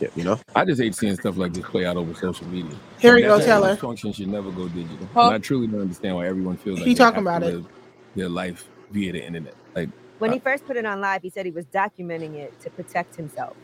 Yeah, 0.00 0.08
you 0.16 0.24
know. 0.24 0.40
I 0.54 0.64
just 0.64 0.80
hate 0.80 0.94
seeing 0.94 1.16
stuff 1.16 1.36
like 1.36 1.52
this 1.54 1.64
play 1.66 1.86
out 1.86 1.96
over 1.96 2.14
social 2.14 2.46
media. 2.48 2.76
Here 2.98 3.14
we 3.14 3.22
go, 3.22 3.38
type 3.38 3.40
of 3.40 3.46
Taylor. 3.46 3.76
Dysfunction 3.76 4.14
should 4.14 4.28
never 4.28 4.52
go 4.52 4.68
digital. 4.68 5.08
Huh? 5.14 5.22
And 5.24 5.32
I 5.34 5.38
truly 5.38 5.66
don't 5.68 5.82
understand 5.82 6.16
why 6.16 6.26
everyone 6.28 6.56
feels 6.58 6.80
like 6.80 6.86
He 6.86 6.94
they 6.94 6.98
talking 6.98 7.22
have 7.22 7.24
about 7.26 7.42
to 7.42 7.48
it. 7.48 7.56
live 7.56 7.66
their 8.14 8.28
life 8.28 8.68
via 8.90 9.12
the 9.12 9.24
internet. 9.24 9.54
Like 9.74 9.90
When 10.18 10.32
he 10.32 10.40
first 10.40 10.66
put 10.66 10.76
it 10.76 10.86
on 10.86 11.00
live, 11.00 11.22
he 11.22 11.30
said 11.30 11.46
he 11.46 11.52
was 11.52 11.66
documenting 11.66 12.36
it 12.36 12.54
to 12.62 12.70
protect 12.70 13.16
himself. 13.16 13.56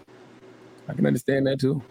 I 0.89 0.95
can 0.95 1.07
understand 1.07 1.47
that 1.47 1.61
too. 1.61 1.83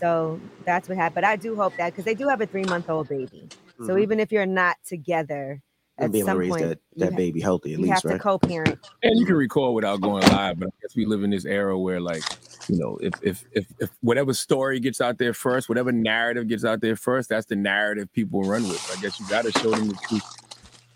So 0.00 0.40
that's 0.66 0.88
what 0.88 0.98
happened. 0.98 1.16
But 1.16 1.24
I 1.24 1.36
do 1.36 1.56
hope 1.56 1.76
that 1.78 1.92
because 1.92 2.04
they 2.04 2.14
do 2.14 2.28
have 2.28 2.40
a 2.40 2.46
three 2.46 2.64
month 2.64 2.88
old 2.90 3.08
baby. 3.08 3.50
So 3.82 3.94
Mhm. 3.94 4.02
even 4.02 4.20
if 4.20 4.32
you're 4.32 4.46
not 4.46 4.76
together, 4.86 5.62
And 5.98 6.06
at 6.06 6.12
be 6.12 6.20
able 6.20 6.30
to 6.30 6.36
some 6.36 6.38
raise 6.38 6.50
point 6.50 6.62
that, 6.70 6.78
that 6.98 7.12
ha- 7.12 7.16
baby 7.16 7.40
healthy 7.40 7.74
at 7.74 7.78
you 7.78 7.84
least, 7.84 7.94
have 7.94 8.04
to 8.04 8.14
right? 8.14 8.20
co-parent. 8.20 8.80
And 9.02 9.18
you 9.18 9.26
can 9.26 9.36
record 9.36 9.74
without 9.74 10.00
going 10.00 10.26
live, 10.28 10.58
but 10.58 10.68
I 10.68 10.72
guess 10.82 10.96
we 10.96 11.06
live 11.06 11.24
in 11.24 11.30
this 11.30 11.44
era 11.44 11.78
where 11.78 12.00
like, 12.00 12.24
you 12.68 12.78
know, 12.78 12.98
if 13.02 13.14
if 13.22 13.44
if 13.52 13.66
if 13.80 13.90
whatever 14.00 14.32
story 14.34 14.80
gets 14.80 15.00
out 15.00 15.18
there 15.18 15.34
first, 15.34 15.68
whatever 15.68 15.92
narrative 15.92 16.48
gets 16.48 16.64
out 16.64 16.80
there 16.80 16.96
first, 16.96 17.28
that's 17.28 17.46
the 17.46 17.56
narrative 17.56 18.12
people 18.12 18.44
run 18.44 18.68
with. 18.68 18.90
I 18.96 19.00
guess 19.00 19.18
you 19.20 19.26
gotta 19.28 19.52
show 19.52 19.74
them 19.74 19.88
the 19.88 19.96
truth 19.96 20.24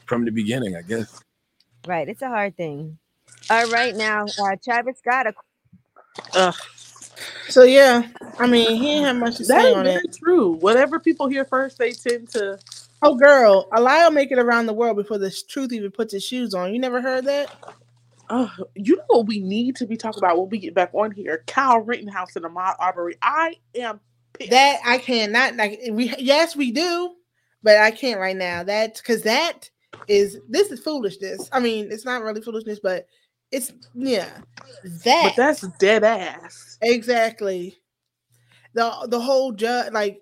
from 0.06 0.24
the 0.24 0.30
beginning, 0.30 0.76
I 0.76 0.82
guess. 0.82 1.22
Right. 1.86 2.08
It's 2.08 2.22
a 2.22 2.28
hard 2.28 2.56
thing. 2.56 2.98
All 3.50 3.66
right, 3.70 3.94
now 3.94 4.24
uh, 4.24 4.56
Travis 4.64 4.98
Scott. 4.98 5.26
Ugh. 6.34 6.54
So 7.48 7.62
yeah, 7.62 8.08
I 8.38 8.46
mean, 8.46 8.76
he 8.76 8.92
ain't 8.92 9.06
have 9.06 9.16
much 9.16 9.36
to 9.38 9.44
That 9.46 9.62
say 9.62 9.72
on 9.74 9.84
very 9.84 9.96
it. 9.96 10.16
true. 10.18 10.52
Whatever 10.52 11.00
people 11.00 11.28
hear 11.28 11.44
first, 11.44 11.78
they 11.78 11.92
tend 11.92 12.28
to 12.30 12.58
Oh, 13.02 13.14
girl, 13.14 13.68
a 13.72 13.80
lie 13.80 14.04
will 14.04 14.10
make 14.10 14.32
it 14.32 14.38
around 14.38 14.66
the 14.66 14.72
world 14.72 14.96
before 14.96 15.18
the 15.18 15.30
truth 15.48 15.72
even 15.72 15.90
puts 15.90 16.14
its 16.14 16.24
shoes 16.24 16.54
on. 16.54 16.72
You 16.72 16.80
never 16.80 17.00
heard 17.00 17.24
that? 17.26 17.54
Uh, 18.28 18.48
you 18.74 18.96
know 18.96 19.04
what 19.08 19.26
we 19.26 19.38
need 19.38 19.76
to 19.76 19.86
be 19.86 19.96
talking 19.96 20.18
about 20.18 20.38
when 20.38 20.48
we 20.48 20.58
get 20.58 20.74
back 20.74 20.90
on 20.92 21.12
here? 21.12 21.44
Kyle 21.46 21.80
Rittenhouse 21.80 22.34
and 22.36 22.44
Ahmaud 22.44 22.74
Arbery. 22.78 23.16
I 23.22 23.54
am 23.76 24.00
pissed. 24.32 24.50
That 24.50 24.80
I 24.84 24.98
cannot. 24.98 25.56
Like 25.56 25.80
we, 25.92 26.12
yes, 26.18 26.56
we 26.56 26.72
do, 26.72 27.14
but 27.62 27.76
I 27.76 27.90
can't 27.90 28.18
right 28.18 28.36
now. 28.36 28.64
That 28.64 28.96
because 28.96 29.22
that 29.22 29.70
is 30.08 30.38
this 30.48 30.72
is 30.72 30.80
foolishness. 30.80 31.48
I 31.52 31.60
mean, 31.60 31.92
it's 31.92 32.04
not 32.04 32.22
really 32.22 32.40
foolishness, 32.40 32.80
but 32.82 33.06
it's 33.56 33.72
yeah. 33.94 34.38
That 35.04 35.22
but 35.24 35.36
that's 35.36 35.66
dead 35.78 36.04
ass. 36.04 36.78
exactly 36.82 37.76
the 38.74 39.06
the 39.08 39.18
whole 39.20 39.52
judge 39.52 39.92
like 39.92 40.20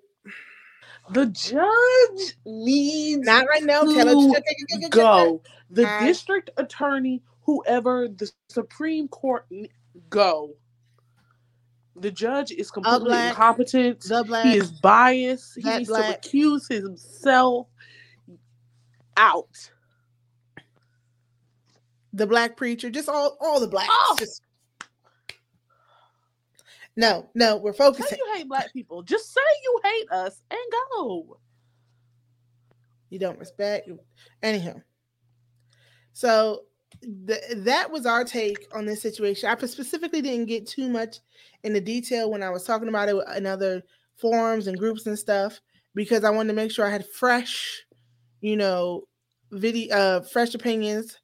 The 1.11 1.27
judge 1.27 2.37
needs 2.47 3.27
not 3.27 3.47
right 3.47 3.63
now. 3.65 3.83
To 3.83 4.89
go. 4.91 5.43
The 5.71 5.87
I- 5.87 6.07
district 6.07 6.51
attorney, 6.57 7.23
whoever 7.43 8.09
the 8.09 8.31
Supreme 8.49 9.09
Court, 9.09 9.47
go. 10.09 10.55
The 11.97 12.11
judge 12.11 12.51
is 12.53 12.71
completely 12.71 13.05
black, 13.07 13.31
incompetent. 13.31 14.01
the 14.01 14.25
black, 14.25 14.47
he 14.47 14.57
is 14.57 14.71
biased. 14.71 15.53
He 15.57 15.63
needs 15.63 15.89
black. 15.89 16.23
to 16.23 16.29
recuse 16.29 16.69
himself 16.69 17.69
out. 19.17 19.71
The 22.15 22.27
black 22.27 22.57
preacher, 22.57 22.91
just 22.91 23.09
all 23.09 23.37
all 23.41 23.61
the 23.61 23.69
blacks. 23.69 23.89
Oh! 23.91 24.17
Just 24.19 24.43
no, 26.97 27.29
no, 27.35 27.57
we're 27.57 27.73
Say 27.73 27.79
focusing. 27.79 28.19
you 28.19 28.35
hate 28.35 28.49
black 28.49 28.73
people. 28.73 29.03
Just 29.03 29.35
say 29.35 29.41
you 29.63 29.81
hate 29.83 30.11
us 30.13 30.41
and 30.51 30.61
go. 30.93 31.39
You 33.11 33.19
don't 33.19 33.39
respect. 33.39 33.89
Anyhow, 34.43 34.77
so 36.13 36.63
th- 37.27 37.43
that 37.57 37.91
was 37.91 38.07
our 38.07 38.25
take 38.25 38.67
on 38.73 38.87
this 38.87 39.03
situation. 39.03 39.49
I 39.49 39.67
specifically 39.67 40.23
didn't 40.23 40.47
get 40.47 40.69
too 40.69 40.89
much 40.89 41.19
in 41.65 41.73
the 41.73 41.81
detail 41.81 42.31
when 42.31 42.43
I 42.43 42.51
was 42.51 42.65
talking 42.65 42.89
about 42.89 43.09
it 43.09 43.17
in 43.37 43.47
other 43.47 43.83
forums 44.17 44.69
and 44.69 44.79
groups 44.79 45.07
and 45.07 45.19
stuff 45.19 45.61
because 45.95 46.23
I 46.23 46.31
wanted 46.31 46.49
to 46.49 46.55
make 46.55 46.71
sure 46.71 46.87
I 46.87 46.91
had 46.91 47.07
fresh, 47.09 47.85
you 48.41 48.57
know, 48.57 49.05
video, 49.51 49.97
uh, 49.97 50.21
fresh 50.21 50.55
opinions. 50.55 51.19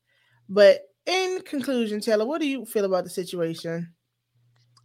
But 0.51 0.81
in 1.07 1.41
conclusion, 1.47 2.01
Taylor, 2.01 2.27
what 2.27 2.41
do 2.41 2.47
you 2.49 2.67
feel 2.67 2.85
about 2.85 3.05
the 3.05 3.11
situation? 3.11 3.95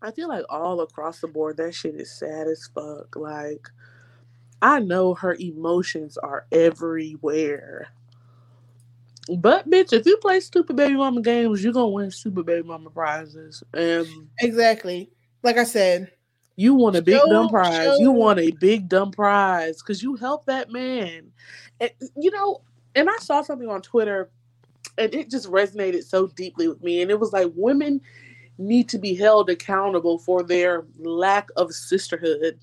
I 0.02 0.12
feel 0.12 0.30
like 0.30 0.46
all 0.50 0.80
across 0.82 1.20
the 1.20 1.28
board, 1.28 1.58
that 1.58 1.74
shit 1.74 1.96
is 1.96 2.18
sad 2.18 2.48
as 2.48 2.70
fuck. 2.74 3.16
Like, 3.16 3.68
I 4.62 4.80
know 4.80 5.16
her 5.16 5.36
emotions 5.40 6.18
are 6.18 6.46
everywhere. 6.52 7.88
But 9.38 9.68
bitch, 9.68 9.92
if 9.92 10.06
you 10.06 10.18
play 10.18 10.40
stupid 10.40 10.76
baby 10.76 10.94
mama 10.94 11.22
games, 11.22 11.64
you're 11.64 11.74
gonna 11.74 11.88
win 11.88 12.12
stupid 12.12 12.46
baby 12.46 12.68
mama 12.68 12.92
prizes. 12.92 13.64
And 13.74 14.08
Exactly. 14.40 15.10
Like 15.42 15.58
I 15.58 15.64
said, 15.64 16.12
you 16.56 16.76
want 16.76 16.96
a 16.96 17.02
big 17.02 17.20
Show- 17.20 17.30
dumb 17.30 17.50
prize. 17.50 17.86
show- 17.86 17.98
You 18.00 18.12
want 18.12 18.40
a 18.40 18.52
big 18.52 18.88
dumb 18.88 19.12
prize 19.12 19.82
because 19.82 20.04
you 20.04 20.16
helped 20.16 20.46
that 20.46 20.70
man. 20.72 21.32
And 21.80 21.90
you 22.16 22.30
know, 22.30 22.62
and 22.94 23.10
I 23.10 23.18
saw 23.18 23.42
something 23.42 23.68
on 23.68 23.82
Twitter 23.82 24.30
and 24.98 25.14
it 25.14 25.30
just 25.30 25.50
resonated 25.50 26.04
so 26.04 26.28
deeply 26.28 26.68
with 26.68 26.84
me. 26.84 27.02
And 27.02 27.12
it 27.12 27.20
was 27.20 27.34
like 27.34 27.52
women 27.56 28.02
need 28.58 28.90
to 28.90 28.98
be 29.00 29.16
held 29.16 29.50
accountable 29.50 30.20
for 30.20 30.44
their 30.44 30.86
lack 31.00 31.50
of 31.58 31.74
sisterhood. 31.74 32.60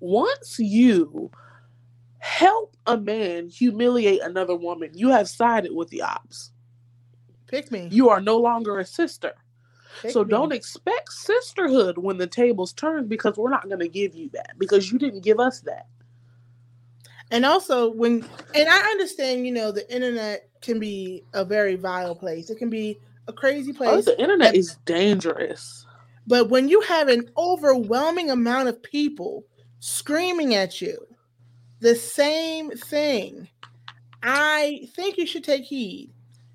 Once 0.00 0.58
you 0.58 1.30
help 2.18 2.76
a 2.86 2.96
man 2.96 3.48
humiliate 3.48 4.22
another 4.22 4.56
woman, 4.56 4.90
you 4.94 5.08
have 5.10 5.28
sided 5.28 5.74
with 5.74 5.88
the 5.90 6.02
ops. 6.02 6.52
pick 7.46 7.70
me. 7.72 7.88
You 7.90 8.08
are 8.10 8.20
no 8.20 8.38
longer 8.38 8.78
a 8.78 8.84
sister. 8.84 9.32
Pick 10.02 10.12
So 10.12 10.24
me. 10.24 10.30
don't 10.30 10.52
expect 10.52 11.12
sisterhood 11.12 11.98
when 11.98 12.18
the 12.18 12.26
tables 12.26 12.72
turn 12.72 13.08
because 13.08 13.36
we're 13.36 13.50
not 13.50 13.68
going 13.68 13.80
to 13.80 13.88
give 13.88 14.14
you 14.14 14.30
that 14.34 14.52
because 14.58 14.92
you 14.92 14.98
didn't 14.98 15.24
give 15.24 15.40
us 15.40 15.60
that. 15.62 15.86
And 17.30 17.44
also 17.44 17.90
when 17.90 18.24
and 18.54 18.68
I 18.68 18.78
understand, 18.90 19.46
you 19.46 19.52
know, 19.52 19.72
the 19.72 19.92
internet 19.92 20.47
can 20.60 20.78
be 20.80 21.24
a 21.34 21.44
very 21.44 21.74
vile 21.76 22.14
place. 22.14 22.50
It 22.50 22.58
can 22.58 22.70
be 22.70 22.98
a 23.26 23.32
crazy 23.32 23.72
Oh, 23.72 23.76
place. 23.76 24.04
the 24.04 24.20
internet 24.20 24.54
is 24.54 24.76
dangerous. 24.84 25.86
But 26.26 26.50
when 26.50 26.68
you 26.68 26.80
have 26.82 27.08
an 27.08 27.30
overwhelming 27.36 28.30
amount 28.30 28.68
of 28.68 28.82
people 28.82 29.44
screaming 29.80 30.54
at 30.54 30.80
you 30.82 30.98
the 31.80 31.94
same 31.94 32.70
thing, 32.70 33.48
I 34.22 34.88
think 34.94 35.16
you 35.16 35.26
should 35.26 35.44
take 35.44 35.64
heed 35.64 36.10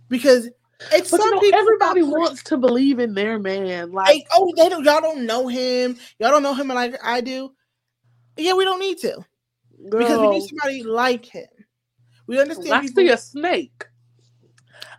because 0.10 0.50
it's 0.92 1.10
But 1.10 1.22
some 1.22 1.30
you 1.30 1.36
know, 1.36 1.40
people 1.40 1.60
everybody 1.60 2.04
wants 2.04 2.44
to 2.44 2.58
believe 2.58 3.00
in 3.00 3.14
their 3.14 3.40
man. 3.40 3.92
Like, 3.94 4.08
like, 4.10 4.28
oh, 4.34 4.52
they 4.58 4.68
don't 4.70 4.84
y'all 4.84 5.00
don't 5.02 5.26
know 5.26 5.48
him. 5.48 5.98
Y'all 6.20 6.30
don't 6.32 6.44
know 6.44 6.54
him 6.54 6.68
like 6.68 6.96
I 7.04 7.22
do. 7.22 7.54
Yeah, 8.36 8.54
we 8.54 8.66
don't 8.66 8.80
need 8.80 8.98
to 9.00 9.24
because 9.90 10.20
we 10.20 10.28
need 10.30 10.48
somebody 10.50 10.84
like 10.84 11.26
him. 11.26 11.48
We 12.28 12.40
understand 12.40 12.74
I 12.74 12.82
people- 12.82 13.04
see 13.04 13.10
a 13.10 13.18
snake. 13.18 13.86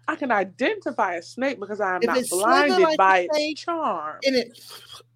I 0.06 0.16
can 0.16 0.30
identify 0.30 1.14
a 1.14 1.22
snake 1.22 1.58
because 1.60 1.80
I 1.80 1.96
am 1.96 2.02
If 2.02 2.06
not 2.06 2.28
blinded 2.30 2.78
like 2.80 2.98
by 2.98 3.18
its 3.20 3.34
snake, 3.36 3.56
charm. 3.58 4.16
and 4.24 4.36
it 4.36 4.58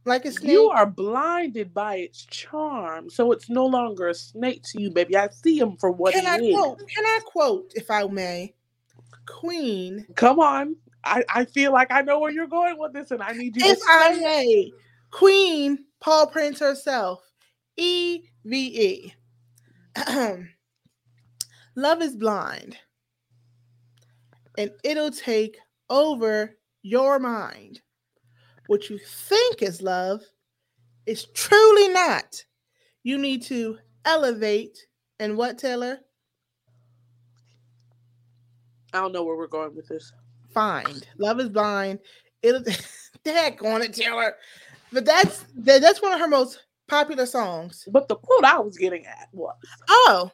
like 0.04 0.24
a 0.24 0.32
snake. 0.32 0.52
You 0.52 0.70
are 0.70 0.86
blinded 0.86 1.74
by 1.74 1.96
its 1.96 2.24
charm, 2.26 3.10
so 3.10 3.32
it's 3.32 3.48
no 3.50 3.66
longer 3.66 4.08
a 4.08 4.14
snake 4.14 4.62
to 4.72 4.80
you, 4.80 4.90
baby. 4.90 5.16
I 5.16 5.28
see 5.28 5.58
him 5.58 5.76
for 5.76 5.90
what 5.90 6.14
Can 6.14 6.26
I 6.26 6.38
he 6.38 6.50
is. 6.50 6.56
quote? 6.56 6.78
Can 6.78 7.04
I 7.04 7.20
quote, 7.26 7.72
if 7.76 7.90
I 7.90 8.04
may, 8.06 8.54
Queen? 9.26 10.06
Come 10.16 10.40
on, 10.40 10.76
I, 11.04 11.22
I 11.28 11.44
feel 11.44 11.72
like 11.72 11.90
I 11.90 12.00
know 12.02 12.18
where 12.20 12.30
you're 12.32 12.46
going 12.46 12.78
with 12.78 12.92
this, 12.94 13.10
and 13.10 13.22
I 13.22 13.32
need 13.32 13.56
you 13.56 13.64
If 13.64 13.78
to 13.78 13.84
I 13.86 14.12
say 14.12 14.18
it. 14.18 14.22
may, 14.22 14.72
Queen 15.10 15.84
Paul 16.00 16.26
Prince 16.28 16.60
herself, 16.60 17.20
E 17.76 18.22
V 18.44 19.12
E. 19.14 19.14
Love 21.76 22.02
is 22.02 22.16
blind, 22.16 22.76
and 24.58 24.70
it'll 24.84 25.10
take 25.10 25.56
over 25.88 26.58
your 26.82 27.18
mind. 27.18 27.80
What 28.66 28.90
you 28.90 28.98
think 28.98 29.62
is 29.62 29.80
love 29.80 30.20
is 31.06 31.26
truly 31.32 31.88
not. 31.88 32.44
You 33.04 33.16
need 33.16 33.42
to 33.44 33.78
elevate 34.04 34.76
and 35.20 35.36
what, 35.36 35.58
Taylor? 35.58 36.00
I 38.92 39.00
don't 39.00 39.12
know 39.12 39.22
where 39.24 39.36
we're 39.36 39.46
going 39.46 39.74
with 39.74 39.88
this. 39.88 40.12
find. 40.52 41.06
Love 41.18 41.40
is 41.40 41.48
blind. 41.48 42.00
It'll 42.42 42.62
heck 43.24 43.62
on 43.62 43.82
it, 43.82 43.94
Taylor. 43.94 44.34
But 44.92 45.04
that's 45.04 45.44
that, 45.56 45.80
that's 45.82 46.02
one 46.02 46.12
of 46.12 46.20
her 46.20 46.28
most 46.28 46.64
popular 46.88 47.26
songs. 47.26 47.86
But 47.90 48.08
the 48.08 48.16
quote 48.16 48.44
I 48.44 48.58
was 48.58 48.76
getting 48.76 49.06
at 49.06 49.28
was 49.32 49.54
Oh, 49.88 50.30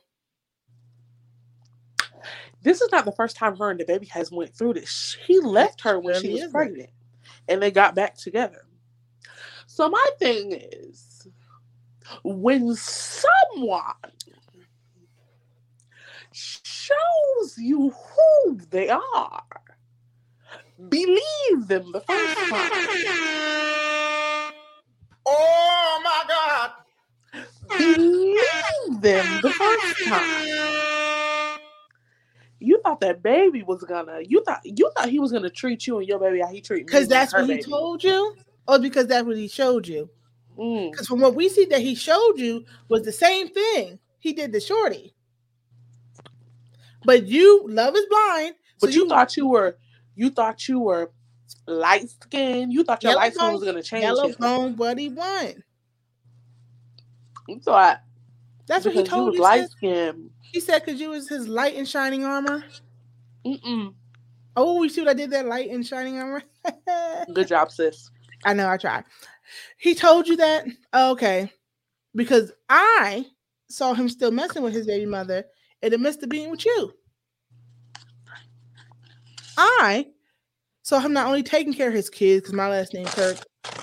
this 2.64 2.80
is 2.80 2.90
not 2.90 3.04
the 3.04 3.12
first 3.12 3.36
time 3.36 3.56
her 3.56 3.70
and 3.70 3.78
DaBaby 3.78 4.08
has 4.08 4.32
went 4.32 4.54
through 4.54 4.74
this. 4.74 5.16
He 5.26 5.38
left 5.38 5.82
her 5.82 6.00
when 6.00 6.14
she 6.20 6.30
was 6.30 6.44
pregnant, 6.46 6.90
and 7.48 7.62
they 7.62 7.70
got 7.70 7.94
back 7.94 8.16
together. 8.16 8.66
So 9.66 9.88
my 9.88 10.06
thing 10.18 10.52
is, 10.52 11.28
when 12.24 12.74
someone 12.74 13.94
shows 16.32 17.58
you 17.58 17.90
who 17.90 18.58
they 18.70 18.88
are, 18.88 19.42
believe 20.88 21.68
them 21.68 21.92
the 21.92 22.00
first 22.00 22.38
time. 22.48 22.70
oh 25.26 26.00
my 26.02 26.24
God! 26.28 26.70
Believe 27.78 29.00
them 29.00 29.40
the 29.42 29.50
first 29.50 30.04
time. 30.06 31.13
You 32.64 32.80
thought 32.82 33.00
that 33.00 33.22
baby 33.22 33.62
was 33.62 33.82
gonna. 33.84 34.20
You 34.26 34.42
thought 34.44 34.60
you 34.64 34.90
thought 34.96 35.08
he 35.08 35.18
was 35.18 35.32
gonna 35.32 35.50
treat 35.50 35.86
you 35.86 35.98
and 35.98 36.08
your 36.08 36.18
baby 36.18 36.40
how 36.40 36.48
he 36.48 36.60
treat 36.60 36.78
me. 36.78 36.84
Because 36.84 37.08
that's 37.08 37.32
what 37.32 37.48
he 37.48 37.62
told 37.62 38.02
you, 38.02 38.34
or 38.66 38.78
because 38.78 39.06
that's 39.06 39.26
what 39.26 39.36
he 39.36 39.48
showed 39.48 39.86
you. 39.86 40.08
Mm. 40.58 40.90
Because 40.90 41.06
from 41.06 41.20
what 41.20 41.34
we 41.34 41.48
see 41.48 41.64
that 41.66 41.80
he 41.80 41.94
showed 41.94 42.34
you 42.36 42.64
was 42.88 43.02
the 43.02 43.12
same 43.12 43.48
thing 43.48 43.98
he 44.18 44.32
did 44.32 44.52
the 44.52 44.60
Shorty. 44.60 45.14
But 47.04 47.26
you, 47.26 47.66
love 47.68 47.94
is 47.94 48.06
blind. 48.08 48.54
But 48.80 48.92
you, 48.92 49.08
thought 49.08 49.36
you 49.36 49.46
were, 49.48 49.76
you 50.14 50.30
thought 50.30 50.66
you 50.68 50.80
were 50.80 51.12
light 51.66 52.08
skinned. 52.08 52.72
You 52.72 52.84
thought 52.84 53.02
your 53.02 53.14
light 53.14 53.34
skin 53.34 53.52
was 53.52 53.64
gonna 53.64 53.82
change. 53.82 54.02
Yellow 54.02 54.28
him. 54.28 54.36
bone 54.38 54.74
buddy 54.74 55.08
one. 55.10 55.62
You 57.48 57.60
thought 57.60 58.00
That's 58.66 58.84
what 58.84 58.94
he 58.94 59.02
because 59.02 59.12
you 59.14 59.18
told 59.18 59.26
was 59.28 59.36
you. 59.36 59.42
light 59.42 59.70
skinned. 59.70 60.30
He 60.40 60.60
said 60.60 60.84
because 60.84 61.00
you 61.00 61.10
was 61.10 61.28
his 61.28 61.48
light 61.48 61.76
and 61.76 61.88
shining 61.88 62.24
armor. 62.24 62.64
Mm-mm. 63.46 63.94
Oh, 64.56 64.82
you 64.82 64.88
see 64.88 65.00
what 65.00 65.10
I 65.10 65.14
did 65.14 65.30
there? 65.30 65.44
Light 65.44 65.70
and 65.70 65.86
shining 65.86 66.18
armor. 66.18 66.42
Good 67.34 67.48
job, 67.48 67.70
sis. 67.70 68.10
I 68.44 68.54
know 68.54 68.68
I 68.68 68.76
tried. 68.76 69.04
He 69.78 69.94
told 69.94 70.28
you 70.28 70.36
that? 70.36 70.66
Okay. 70.94 71.50
Because 72.14 72.52
I 72.68 73.26
saw 73.68 73.94
him 73.94 74.08
still 74.08 74.30
messing 74.30 74.62
with 74.62 74.74
his 74.74 74.86
baby 74.86 75.06
mother 75.06 75.44
in 75.82 75.90
the 75.90 75.98
midst 75.98 76.22
of 76.22 76.28
being 76.28 76.50
with 76.50 76.64
you. 76.64 76.92
I 79.56 80.06
so 80.84 80.98
I'm 80.98 81.14
not 81.14 81.26
only 81.26 81.42
taking 81.42 81.72
care 81.72 81.88
of 81.88 81.94
his 81.94 82.10
kids 82.10 82.42
because 82.42 82.52
my 82.52 82.68
last 82.68 82.92
name 82.92 83.06
Kirk, 83.06 83.38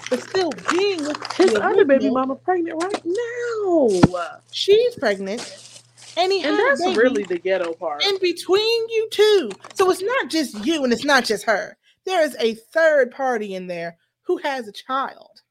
but 0.10 0.22
still 0.22 0.52
being 0.70 1.06
with 1.06 1.34
His 1.34 1.53
the 1.53 1.64
other 1.64 1.86
baby 1.86 2.10
mama 2.10 2.36
pregnant 2.36 2.82
right 2.84 3.02
now. 3.06 4.40
She's 4.52 4.95
pregnant, 4.95 5.82
and 6.18 6.32
he 6.32 6.44
And 6.44 6.60
that's 6.60 6.82
really 6.98 7.24
the 7.24 7.40
ghetto 7.40 7.74
part. 7.74 8.03
in 8.06 8.18
between 8.20 8.90
you 8.90 9.08
two. 9.12 9.52
So 9.74 9.90
it's 9.90 10.02
not 10.02 10.30
just 10.30 10.66
you, 10.66 10.84
and 10.84 10.91
it's 10.91 11.06
not 11.06 11.24
just 11.26 11.45
her. 11.45 11.78
There 12.06 12.22
is 12.24 12.36
a 12.40 12.56
third 12.56 13.12
party 13.12 13.56
in 13.56 13.68
there 13.68 13.98
who 14.24 14.38
has 14.38 14.68
a 14.68 14.72
child, 14.72 15.41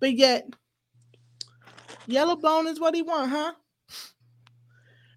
but 0.00 0.14
yet 0.14 0.48
yellow 2.06 2.36
bone 2.36 2.66
is 2.66 2.80
what 2.80 2.94
he 2.94 3.02
want, 3.02 3.30
huh? 3.30 3.52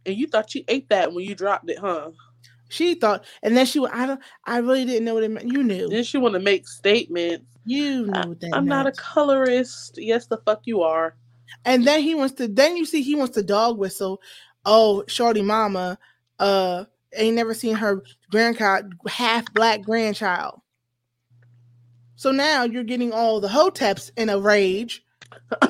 And 0.05 0.15
you 0.15 0.27
thought 0.27 0.53
you 0.53 0.63
ate 0.67 0.89
that 0.89 1.13
when 1.13 1.25
you 1.25 1.33
dropped 1.33 1.69
it, 1.69 1.79
huh? 1.79 2.11
She 2.69 2.95
thought, 2.95 3.25
and 3.43 3.55
then 3.55 3.65
she 3.65 3.79
went, 3.79 3.93
I 3.95 4.05
don't, 4.07 4.21
I 4.45 4.57
really 4.57 4.85
didn't 4.85 5.05
know 5.05 5.13
what 5.13 5.23
it 5.23 5.31
meant. 5.31 5.47
You 5.47 5.63
knew. 5.63 5.87
Then 5.87 6.03
she 6.03 6.17
want 6.17 6.33
to 6.33 6.39
make 6.39 6.67
statements. 6.67 7.45
You 7.65 8.05
know 8.05 8.35
that 8.35 8.51
I'm 8.53 8.65
not 8.65 8.87
a 8.87 8.91
colorist. 8.91 9.97
Yes, 9.97 10.27
the 10.27 10.37
fuck 10.37 10.61
you 10.65 10.81
are. 10.81 11.15
And 11.65 11.85
then 11.85 12.01
he 12.01 12.15
wants 12.15 12.35
to. 12.35 12.47
Then 12.47 12.77
you 12.77 12.85
see 12.85 13.01
he 13.01 13.15
wants 13.15 13.33
to 13.35 13.43
dog 13.43 13.77
whistle. 13.77 14.21
Oh, 14.65 15.03
shorty 15.07 15.41
mama, 15.41 15.97
uh, 16.39 16.85
ain't 17.13 17.35
never 17.35 17.53
seen 17.53 17.75
her 17.75 18.03
grandchild, 18.31 18.93
half 19.07 19.51
black 19.53 19.81
grandchild. 19.83 20.61
So 22.15 22.31
now 22.31 22.63
you're 22.63 22.83
getting 22.83 23.11
all 23.11 23.39
the 23.39 23.47
hoteps 23.47 24.09
in 24.17 24.29
a 24.29 24.39
rage. 24.39 25.03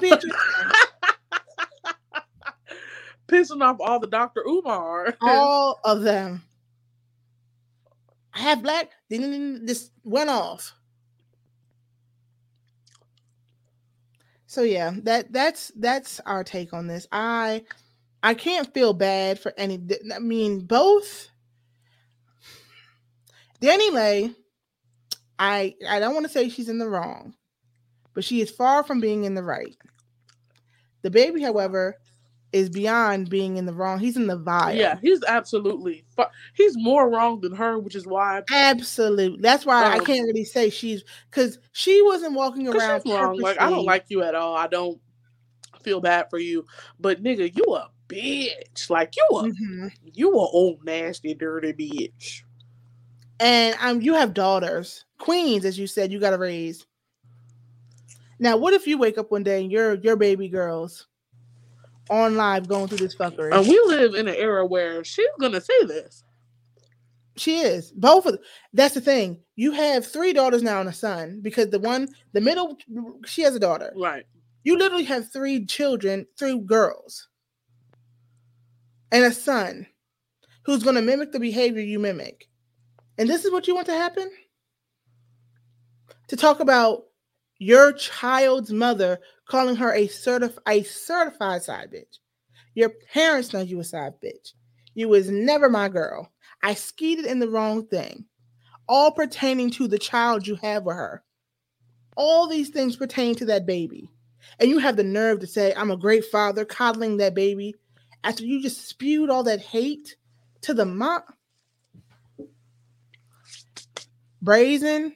Pissing 3.28 3.62
off 3.62 3.78
all 3.80 4.00
the 4.00 4.08
Dr. 4.08 4.44
Umar. 4.48 5.18
all 5.22 5.80
of 5.84 6.02
them. 6.02 6.44
Half 8.32 8.62
black. 8.62 8.92
Then 9.10 9.66
this 9.66 9.92
went 10.04 10.30
off. 10.30 10.74
So 14.56 14.62
yeah, 14.62 14.94
that 15.04 15.34
that's 15.34 15.70
that's 15.76 16.22
our 16.22 16.42
take 16.42 16.72
on 16.72 16.88
this. 16.88 17.06
I 17.12 17.66
I 18.24 18.36
can't 18.36 18.74
feel 18.74 18.94
bad 18.94 19.38
for 19.38 19.54
any. 19.58 19.78
I 20.14 20.20
mean, 20.20 20.62
both 20.62 21.28
DaniLeigh. 23.60 24.34
I 25.38 25.76
I 25.90 26.00
don't 26.00 26.14
want 26.14 26.26
to 26.26 26.32
say 26.32 26.48
she's 26.48 26.70
in 26.70 26.78
the 26.78 26.88
wrong, 26.88 27.36
but 28.14 28.24
she 28.24 28.40
is 28.40 28.50
far 28.50 28.86
from 28.86 29.02
being 29.02 29.26
in 29.26 29.36
the 29.36 29.44
right. 29.44 29.76
DaBaby, 31.04 31.42
however, 31.44 31.98
is 32.56 32.70
beyond 32.70 33.30
being 33.30 33.58
in 33.58 33.66
the 33.66 33.74
wrong. 33.74 34.00
He's 34.00 34.16
in 34.16 34.28
the 34.28 34.38
vile. 34.38 34.74
Yeah, 34.74 34.98
he's 35.02 35.22
absolutely. 35.28 36.06
Fu- 36.16 36.24
he's 36.54 36.78
more 36.78 37.10
wrong 37.10 37.42
than 37.42 37.54
her, 37.54 37.78
which 37.78 37.96
is 37.96 38.08
why. 38.08 38.44
Absolutely. 38.50 39.42
That's 39.42 39.66
why 39.66 39.84
I 39.84 39.98
Um, 39.98 40.06
can't 40.06 40.26
really 40.26 40.46
say 40.46 40.70
she's 40.70 41.04
because 41.30 41.60
she 41.74 42.02
wasn't 42.02 42.34
walking 42.34 42.70
around 42.70 43.02
she's 43.04 43.14
wrong. 43.14 43.38
Like 43.38 43.60
I 43.60 43.70
don't 43.70 43.84
like 43.84 44.06
you 44.08 44.24
at 44.24 44.36
all. 44.36 44.56
I 44.56 44.68
don't 44.68 45.02
feel 45.84 46.00
bad 46.00 46.30
for 46.30 46.40
you, 46.40 46.66
but 46.98 47.22
nigga, 47.22 47.54
you 47.54 47.76
a 47.76 47.90
bitch. 48.08 48.90
Like 48.90 49.14
you 49.18 49.28
a 49.38 49.44
Mhm. 49.44 49.92
you 50.14 50.32
a 50.32 50.38
old 50.38 50.84
nasty 50.86 51.34
dirty 51.34 51.74
bitch. 51.74 52.44
And 53.42 53.76
um, 53.82 54.02
you 54.02 54.14
have 54.14 54.34
daughters, 54.34 55.04
queens, 55.18 55.66
as 55.66 55.78
you 55.78 55.88
said, 55.88 56.10
you 56.10 56.22
got 56.22 56.30
to 56.30 56.38
raise. 56.38 56.86
Now, 58.40 58.56
what 58.56 58.74
if 58.74 58.88
you 58.88 58.98
wake 58.98 59.18
up 59.18 59.30
one 59.30 59.44
day 59.44 59.62
and 59.62 59.70
your 59.70 59.96
your 59.96 60.16
baby 60.16 60.48
girls 60.48 61.08
on 62.10 62.36
live 62.36 62.68
going 62.68 62.88
through 62.88 63.00
this 63.00 63.16
fuckery? 63.16 63.54
And 63.54 63.68
we 63.68 63.80
live 63.88 64.16
in 64.16 64.28
an 64.28 64.36
era 64.36 64.66
where 64.66 65.04
she's 65.04 65.28
gonna 65.40 65.62
say 65.62 65.86
this. 65.86 66.24
She 67.38 67.60
is 67.60 67.92
both 67.92 68.26
of. 68.26 68.40
That's 68.74 68.94
the 68.94 69.02
thing. 69.02 69.42
You 69.56 69.72
have 69.74 70.06
three 70.06 70.34
daughters 70.34 70.64
now 70.64 70.80
and 70.80 70.90
a 70.90 70.94
son 70.94 71.40
because 71.42 71.70
the 71.70 71.80
one, 71.80 72.08
the 72.34 72.42
middle, 72.42 72.78
she 73.26 73.42
has 73.42 73.56
a 73.56 73.60
daughter. 73.60 73.94
Right. 73.96 74.26
You 74.64 74.78
literally 74.78 75.04
have 75.04 75.32
three 75.32 75.66
children, 75.66 76.26
three 76.40 76.58
girls, 76.58 77.28
and 79.12 79.24
a 79.24 79.32
son 79.32 79.86
who's 80.64 80.84
going 80.84 80.96
to 80.96 81.02
mimic 81.02 81.32
the 81.32 81.40
behavior 81.40 81.82
you 81.82 82.00
mimic. 82.00 82.48
And 83.18 83.30
this 83.30 83.46
is 83.46 83.52
what 83.52 83.68
you 83.68 83.76
want 83.76 83.86
to 83.88 83.94
happen? 83.94 84.30
To 86.30 86.36
talk 86.36 86.60
about 86.60 87.04
your 87.60 87.94
child's 87.94 88.72
mother 88.72 89.20
calling 89.48 89.76
her 89.76 89.94
a 89.94 90.08
certif- 90.08 90.58
a 90.68 90.84
certified 90.84 91.64
side 91.64 91.92
bitch. 91.92 92.20
Your 92.74 92.92
parents 93.14 93.54
know 93.54 93.62
you 93.62 93.80
a 93.80 93.84
side 93.84 94.14
bitch. 94.24 94.54
You 94.94 95.10
was 95.10 95.30
never 95.30 95.70
my 95.70 95.90
girl. 95.90 96.32
I 96.64 96.74
skeeted 96.74 97.26
in 97.26 97.40
the 97.40 97.50
wrong 97.50 97.86
thing. 97.88 98.26
All 98.88 99.12
pertaining 99.12 99.72
to 99.72 99.88
the 99.88 100.00
child 100.00 100.48
you 100.48 100.56
have 100.58 100.84
with 100.84 100.96
her. 100.96 101.24
All 102.18 102.48
these 102.48 102.70
things 102.70 102.96
pertain 102.96 103.36
to 103.36 103.46
that 103.46 103.66
baby. 103.66 104.10
And 104.60 104.70
you 104.70 104.78
have 104.80 104.96
the 104.96 105.04
nerve 105.04 105.40
to 105.40 105.48
say, 105.48 105.74
I'm 105.76 105.92
a 105.92 105.98
great 105.98 106.26
father 106.26 106.66
coddling 106.66 107.18
that 107.18 107.34
baby 107.34 107.76
after 108.24 108.46
you 108.46 108.62
just 108.62 108.88
spewed 108.88 109.30
all 109.30 109.44
that 109.44 109.60
hate 109.60 110.16
to 110.62 110.74
the 110.74 110.86
mom. 110.86 111.22
Brazen, 114.42 115.16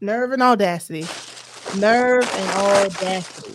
nerve 0.00 0.32
and 0.32 0.42
audacity. 0.42 1.06
Nerve 1.78 2.28
and 2.32 2.50
audacity. 2.50 3.54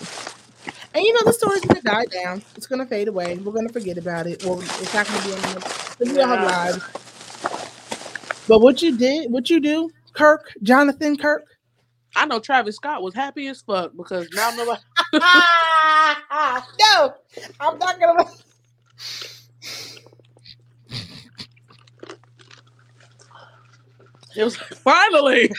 And 0.94 1.04
you 1.04 1.14
know, 1.14 1.24
the 1.26 1.34
story's 1.34 1.62
gonna 1.62 1.82
die 1.82 2.06
down. 2.06 2.42
It's 2.56 2.68
gonna 2.68 2.86
fade 2.86 3.08
away. 3.08 3.38
We're 3.38 3.52
gonna 3.52 3.70
forget 3.70 3.98
about 3.98 4.28
it. 4.28 4.46
Or 4.46 4.62
it's 4.62 4.94
not 4.94 5.08
gonna 5.08 5.26
be 5.26 5.34
on 5.34 5.42
the 5.42 6.14
we 6.14 6.22
all 6.22 6.28
have 6.28 6.42
Yeah. 6.42 6.64
lives. 6.64 6.84
But 8.48 8.60
what 8.60 8.82
you 8.82 8.98
did, 8.98 9.32
what 9.32 9.50
you 9.50 9.60
do, 9.60 9.90
Kirk, 10.14 10.52
Jonathan 10.64 11.18
Kirk. 11.18 11.46
I 12.16 12.26
know 12.26 12.40
Travis 12.40 12.78
Scott 12.78 13.02
was 13.02 13.14
happy 13.14 13.48
as 13.48 13.62
fuck 13.62 13.92
because 13.98 14.30
now 14.34 14.50
I'm 14.50 14.56
nobody. 14.56 14.82
no, 15.14 15.20
I'm 17.60 17.78
not 17.80 18.00
gonna. 18.00 18.24
It 24.38 24.44
was 24.44 24.58
finally. 24.58 25.50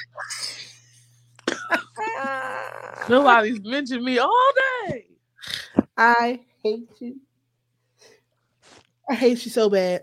Nobody's 3.09 3.61
mentioned 3.63 4.05
me 4.05 4.19
all 4.19 4.53
day. 4.89 5.07
I 5.97 6.41
hate 6.63 6.89
you. 7.01 7.21
I 9.09 9.15
hate 9.15 9.45
you 9.45 9.51
so 9.51 9.71
bad. 9.71 10.03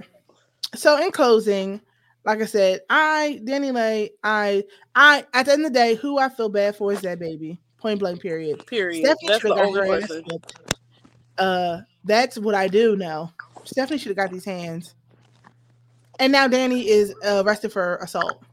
So 0.76 1.02
in 1.02 1.12
closing, 1.12 1.82
like 2.26 2.42
I 2.42 2.46
said, 2.46 2.82
I 2.90 3.42
DaniLeigh, 3.44 4.10
I 4.24 4.64
I 4.96 5.26
at 5.34 5.46
the 5.46 5.54
end 5.54 5.66
of 5.66 5.74
the 5.74 5.80
day, 5.80 5.96
who 5.96 6.18
I 6.18 6.30
feel 6.30 6.50
bad 6.50 6.76
for 6.76 6.94
is 6.94 7.02
that 7.02 7.20
baby. 7.20 7.60
Point 7.78 8.00
blank. 8.00 8.22
Period. 8.22 8.66
Period. 8.66 9.06
Stephanie 9.06 9.28
That's 9.28 9.44
the 9.44 9.54
only 9.54 9.80
her 9.80 10.00
person. 10.00 10.24
Uh, 11.38 11.82
that's 12.06 12.38
what 12.38 12.56
I 12.56 12.68
do 12.68 12.96
now. 12.96 13.34
Stephanie 13.66 13.98
should 13.98 14.10
have 14.10 14.18
got 14.18 14.32
these 14.32 14.46
hands. 14.46 14.96
And 16.20 16.32
now 16.32 16.48
Danny 16.48 16.88
is 16.88 17.14
uh, 17.26 17.44
arrested 17.46 17.74
for 17.74 17.98
assault. 17.98 18.44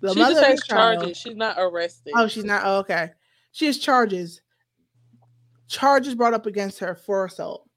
The 0.00 0.12
she 0.14 0.18
mother 0.20 0.34
just 0.34 0.46
has 0.46 0.62
child- 0.64 0.98
charges. 1.00 1.16
She's 1.16 1.36
not 1.36 1.56
arrested. 1.58 2.12
Oh, 2.16 2.26
she's 2.26 2.44
not. 2.44 2.62
Oh, 2.64 2.78
okay. 2.78 3.10
She 3.52 3.66
has 3.66 3.78
charges. 3.78 4.40
Charges 5.68 6.14
brought 6.14 6.34
up 6.34 6.46
against 6.46 6.78
her 6.80 6.94
for 6.94 7.24
assault. 7.26 7.68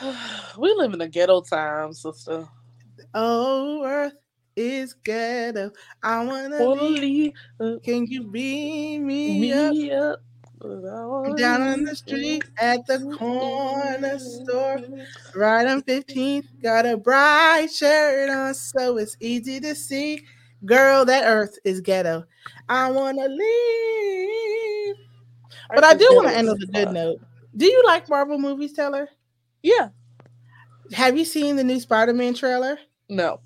we 0.58 0.72
live 0.74 0.92
in 0.94 1.00
a 1.00 1.08
ghetto 1.08 1.40
time, 1.42 1.92
sister. 1.92 2.46
Oh, 3.14 3.82
earth 3.84 4.14
is 4.56 4.92
ghetto. 4.92 5.70
I 6.02 6.24
wanna 6.24 6.64
leave. 6.64 7.32
Can 7.82 8.06
you 8.06 8.24
beat 8.24 8.98
me, 8.98 9.40
Me 9.40 9.90
up? 9.92 10.12
up. 10.12 11.36
Down 11.38 11.62
on 11.62 11.84
the 11.84 11.96
street 11.96 12.44
at 12.58 12.86
the 12.86 13.16
corner 13.18 14.18
store, 14.18 14.78
right 15.34 15.66
on 15.66 15.82
15th. 15.82 16.44
Got 16.62 16.84
a 16.84 16.98
bright 16.98 17.68
shirt 17.72 18.28
on, 18.28 18.52
so 18.54 18.98
it's 18.98 19.16
easy 19.20 19.58
to 19.60 19.74
see. 19.74 20.22
Girl, 20.64 21.04
that 21.04 21.24
earth 21.26 21.58
is 21.64 21.80
ghetto. 21.80 22.24
I 22.68 22.90
wanna 22.90 23.28
leave. 23.28 24.96
But 25.74 25.84
I 25.84 25.92
Earth 25.92 26.00
is 26.00 26.08
do 26.08 26.16
want 26.16 26.28
to 26.28 26.36
end 26.36 26.48
on 26.48 26.56
a 26.62 26.66
good 26.66 26.92
note. 26.92 27.20
Do 27.56 27.66
you 27.66 27.82
like 27.86 28.08
Marvel 28.08 28.38
movies, 28.38 28.72
Taylor? 28.72 29.08
Yeah. 29.62 29.90
Have 30.92 31.16
you 31.16 31.24
seen 31.24 31.56
the 31.56 31.64
new 31.64 31.80
Spider-Man 31.80 32.34
trailer? 32.34 32.78
No. 33.08 33.40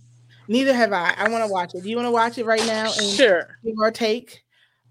Neither 0.48 0.74
have 0.74 0.92
I. 0.92 1.14
I 1.16 1.28
want 1.28 1.44
to 1.44 1.52
watch 1.52 1.74
it. 1.74 1.82
Do 1.82 1.88
you 1.88 1.96
want 1.96 2.06
to 2.06 2.12
watch 2.12 2.38
it 2.38 2.46
right 2.46 2.64
now? 2.66 2.92
And 2.92 3.06
Sure. 3.10 3.58
Give 3.64 3.74
our 3.82 3.90
take. 3.90 4.42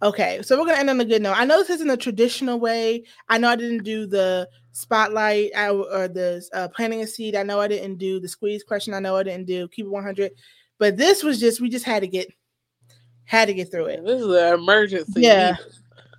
Okay, 0.02 0.42
so 0.42 0.60
we're 0.60 0.66
gonna 0.66 0.80
end 0.80 0.90
on 0.90 1.00
a 1.00 1.06
good 1.06 1.22
note. 1.22 1.38
I 1.38 1.46
know 1.46 1.60
this 1.60 1.70
isn't 1.70 1.90
a 1.90 1.96
traditional 1.96 2.60
way. 2.60 3.06
I 3.30 3.38
know 3.38 3.48
I 3.50 3.56
didn't 3.56 3.84
do 3.84 4.06
the 4.06 4.50
spotlight 4.74 5.52
or 5.56 6.10
the 6.10 6.46
uh, 6.54 6.68
planting 6.70 7.02
a 7.02 7.08
seed. 7.08 7.38
I 7.38 7.44
know 7.44 7.62
I 7.62 7.70
didn't 7.70 8.00
do 8.00 8.20
the 8.20 8.28
squeeze 8.28 8.64
question. 8.64 8.94
I 8.94 9.00
know 9.00 9.16
I 9.16 9.24
didn't 9.24 9.48
do 9.48 9.68
keep 9.70 9.86
it 9.86 9.90
100. 9.90 10.32
But 10.84 10.98
this 10.98 11.24
was 11.24 11.40
just 11.40 11.62
we 11.62 11.70
just 11.70 11.86
had 11.86 12.02
to 12.02 12.08
get 12.08 12.28
had 13.24 13.46
to 13.46 13.54
get 13.54 13.72
through 13.72 13.86
it. 13.86 14.04
This 14.04 14.22
is 14.22 14.28
an 14.28 14.54
emergency. 14.56 15.22
Yeah. 15.22 15.56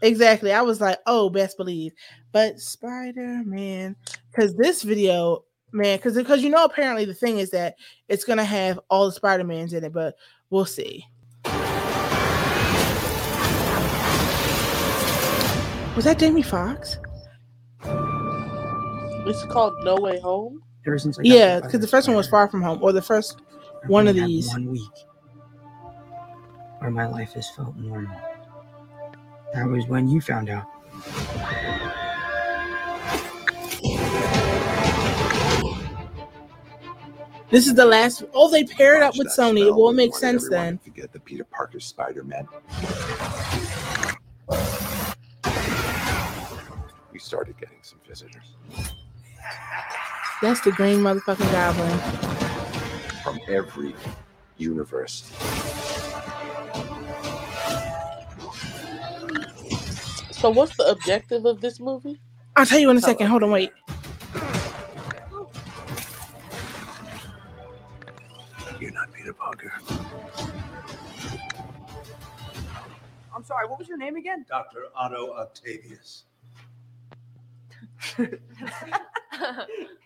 Exactly. 0.00 0.54
I 0.54 0.62
was 0.62 0.80
like, 0.80 1.00
oh, 1.04 1.28
best 1.28 1.58
believe. 1.58 1.92
But 2.32 2.58
Spider 2.58 3.42
Man, 3.44 3.94
because 4.30 4.56
this 4.56 4.82
video, 4.82 5.44
man, 5.72 5.98
because 5.98 6.14
because 6.14 6.42
you 6.42 6.48
know 6.48 6.64
apparently 6.64 7.04
the 7.04 7.12
thing 7.12 7.40
is 7.40 7.50
that 7.50 7.74
it's 8.08 8.24
gonna 8.24 8.42
have 8.42 8.80
all 8.88 9.04
the 9.04 9.12
Spider 9.12 9.44
Mans 9.44 9.74
in 9.74 9.84
it, 9.84 9.92
but 9.92 10.16
we'll 10.48 10.64
see. 10.64 11.06
Was 15.94 16.06
that 16.06 16.18
Jamie 16.18 16.40
Foxx? 16.40 16.96
It's 19.26 19.44
called 19.44 19.74
No 19.84 19.96
Way 19.96 20.20
Home. 20.20 20.62
Ever 20.86 20.98
since 20.98 21.18
Yeah, 21.22 21.60
because 21.60 21.80
the 21.80 21.86
first 21.86 22.08
one 22.08 22.16
was 22.16 22.28
Far 22.28 22.48
From 22.48 22.62
Home, 22.62 22.82
or 22.82 22.92
the 22.92 23.02
first 23.02 23.42
one 23.86 24.08
of 24.08 24.16
these. 24.16 24.48
One 24.48 24.70
week 24.70 24.90
where 26.84 26.90
my 26.90 27.06
life 27.06 27.32
has 27.32 27.48
felt 27.50 27.74
normal. 27.76 28.14
That 29.54 29.66
was 29.66 29.86
when 29.86 30.06
you 30.06 30.20
found 30.20 30.50
out. 30.50 30.66
This 37.50 37.66
is 37.66 37.74
the 37.74 37.86
last. 37.86 38.24
Oh, 38.34 38.50
they 38.50 38.64
paired 38.64 39.02
up 39.02 39.16
with 39.16 39.28
Sony. 39.28 39.66
It 39.66 39.74
won't 39.74 39.96
make 39.96 40.14
sense 40.14 40.48
then. 40.48 40.78
Forget 40.78 41.12
the 41.12 41.20
Peter 41.20 41.44
Parker 41.44 41.80
Spider 41.80 42.24
Man. 42.24 42.46
We 47.12 47.18
started 47.18 47.56
getting 47.56 47.78
some 47.80 48.00
visitors 48.06 48.56
That's 50.42 50.60
the 50.60 50.72
green 50.72 50.98
motherfucking 50.98 51.50
goblin. 51.52 52.43
From 53.24 53.40
every 53.48 53.94
universe. 54.58 55.22
So, 60.30 60.50
what's 60.50 60.76
the 60.76 60.86
objective 60.90 61.46
of 61.46 61.62
this 61.62 61.80
movie? 61.80 62.20
I'll 62.54 62.66
tell 62.66 62.78
you 62.78 62.90
in 62.90 62.98
a 62.98 63.00
second. 63.00 63.28
Hold 63.28 63.42
on, 63.44 63.50
wait. 63.50 63.72
You're 68.78 68.92
not 68.92 69.10
Peter 69.14 69.32
Parker. 69.32 69.72
I'm 73.34 73.42
sorry, 73.42 73.66
what 73.66 73.78
was 73.78 73.88
your 73.88 73.96
name 73.96 74.16
again? 74.16 74.44
Dr. 74.46 74.88
Otto 74.94 75.32
Octavius. 75.32 76.24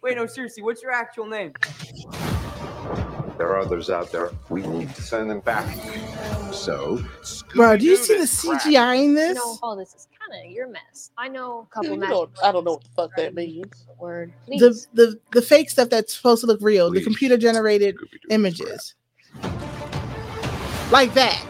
Wait, 0.03 0.17
no, 0.17 0.27
seriously, 0.27 0.63
what's 0.63 0.83
your 0.83 0.93
actual 0.93 1.27
name? 1.27 1.53
There 3.39 3.49
are 3.49 3.59
others 3.61 3.91
out 3.91 4.11
there. 4.11 4.31
We 4.49 4.67
need 4.67 4.95
to 4.97 5.03
send 5.03 5.31
them 5.31 5.41
back. 5.41 5.77
So, 6.53 7.03
Bro, 7.55 7.77
do 7.79 7.85
you 7.85 7.97
see 7.97 8.19
the 8.19 8.25
CGI 8.25 8.97
in 9.05 9.11
You 9.11 9.15
this? 9.15 9.37
know, 9.37 9.59
all 9.63 9.77
this 9.77 9.95
is 9.95 10.09
kind 10.19 10.45
of 10.45 10.51
your 10.51 10.69
mess. 10.69 11.11
I 11.17 11.29
know 11.29 11.61
a 11.71 11.75
couple 11.75 11.91
You 11.95 12.01
don't, 12.01 12.31
I 12.43 12.51
don't 12.53 12.65
know 12.65 12.73
what 12.73 12.85
the 12.85 12.91
fuck 12.91 13.11
that 13.17 13.35
means. 13.35 13.87
word. 13.99 14.33
Please. 14.47 14.61
The, 14.93 15.05
the 15.05 15.21
the 15.33 15.43
fake 15.43 15.71
stuff 15.71 15.89
that's 15.91 16.15
supposed 16.15 16.41
to 16.41 16.47
look 16.47 16.61
real, 16.61 16.91
the 16.91 17.03
computer 17.03 17.37
generated 17.37 17.97
images, 18.31 18.95
like 20.91 21.15
that. 21.15 21.45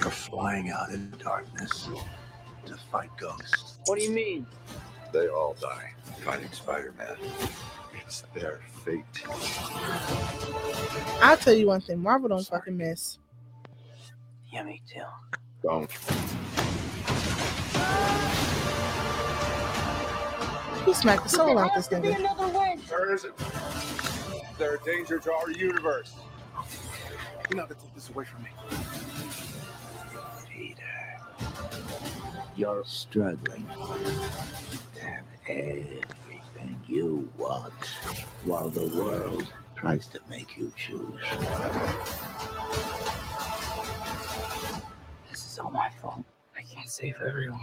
You're 0.00 0.10
flying 0.10 0.70
out 0.70 0.90
in 0.90 1.12
darkness 1.18 1.88
to 2.66 2.74
fight 2.90 3.10
ghosts. 3.18 3.78
What 3.86 3.98
do 3.98 4.04
you 4.04 4.10
mean? 4.10 4.46
They 5.12 5.28
all 5.28 5.54
die 5.60 5.92
fighting 6.24 6.50
Spider 6.52 6.92
Man. 8.08 8.14
It's 8.14 8.22
their 8.34 8.60
fate. 8.84 9.04
I'll 11.20 11.36
tell 11.36 11.52
you 11.52 11.66
one 11.66 11.82
thing: 11.82 12.00
Marvel 12.00 12.30
don't 12.30 12.46
fucking 12.46 12.76
miss. 12.76 13.18
Yeah, 14.50 14.62
me 14.62 14.80
too. 14.90 15.02
Don't. 15.62 15.90
He 20.86 20.94
smacked 20.94 21.24
the 21.24 21.28
soul 21.28 21.58
out 21.58 21.74
this 21.74 21.88
nigga. 21.88 22.88
Where 22.88 23.14
is 23.14 23.24
it? 23.24 23.32
They're 24.56 24.76
a 24.76 24.84
danger 24.84 25.18
to 25.18 25.32
our 25.32 25.50
universe. 25.50 26.14
You're 27.50 27.58
not 27.58 27.68
gonna 27.68 27.80
take 27.80 27.94
this 27.94 28.08
away 28.08 28.24
from 28.24 28.42
me. 28.42 28.50
Peter, 30.50 30.82
You're 32.56 32.84
struggling 32.86 33.66
to 34.94 35.04
have 35.04 35.24
everything 35.46 36.04
you 36.88 37.28
want 37.36 37.72
while 38.44 38.70
the 38.70 38.86
world 38.96 39.46
tries 39.76 40.06
to 40.08 40.20
make 40.30 40.56
you 40.56 40.72
choose. 40.76 41.20
This 45.30 45.46
is 45.52 45.58
all 45.62 45.70
my 45.70 45.90
fault. 46.00 46.24
I 46.56 46.62
can't 46.62 46.88
save 46.88 47.16
everyone. 47.24 47.60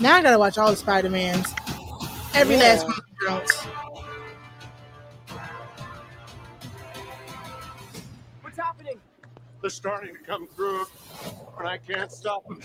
Now 0.00 0.14
I 0.14 0.22
gotta 0.22 0.38
watch 0.38 0.58
all 0.58 0.70
the 0.70 0.76
Spider 0.76 1.10
Mans. 1.10 1.52
Every 2.34 2.54
Yeah. 2.56 2.60
last 2.62 2.86
one 2.86 2.94
of 2.94 3.26
counts. 3.26 3.66
They're 9.68 9.74
starting 9.74 10.14
to 10.14 10.22
come 10.22 10.48
through, 10.56 10.86
and 11.58 11.68
I 11.68 11.76
can't 11.76 12.10
stop 12.10 12.48
them. 12.48 12.58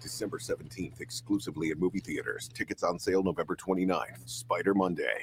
December 0.00 0.38
17th, 0.38 1.02
exclusively 1.02 1.70
at 1.70 1.76
movie 1.76 2.00
theaters. 2.00 2.48
Tickets 2.54 2.82
on 2.82 2.98
sale 2.98 3.22
November 3.22 3.54
29th. 3.54 4.26
Spider 4.26 4.72
Monday. 4.72 5.22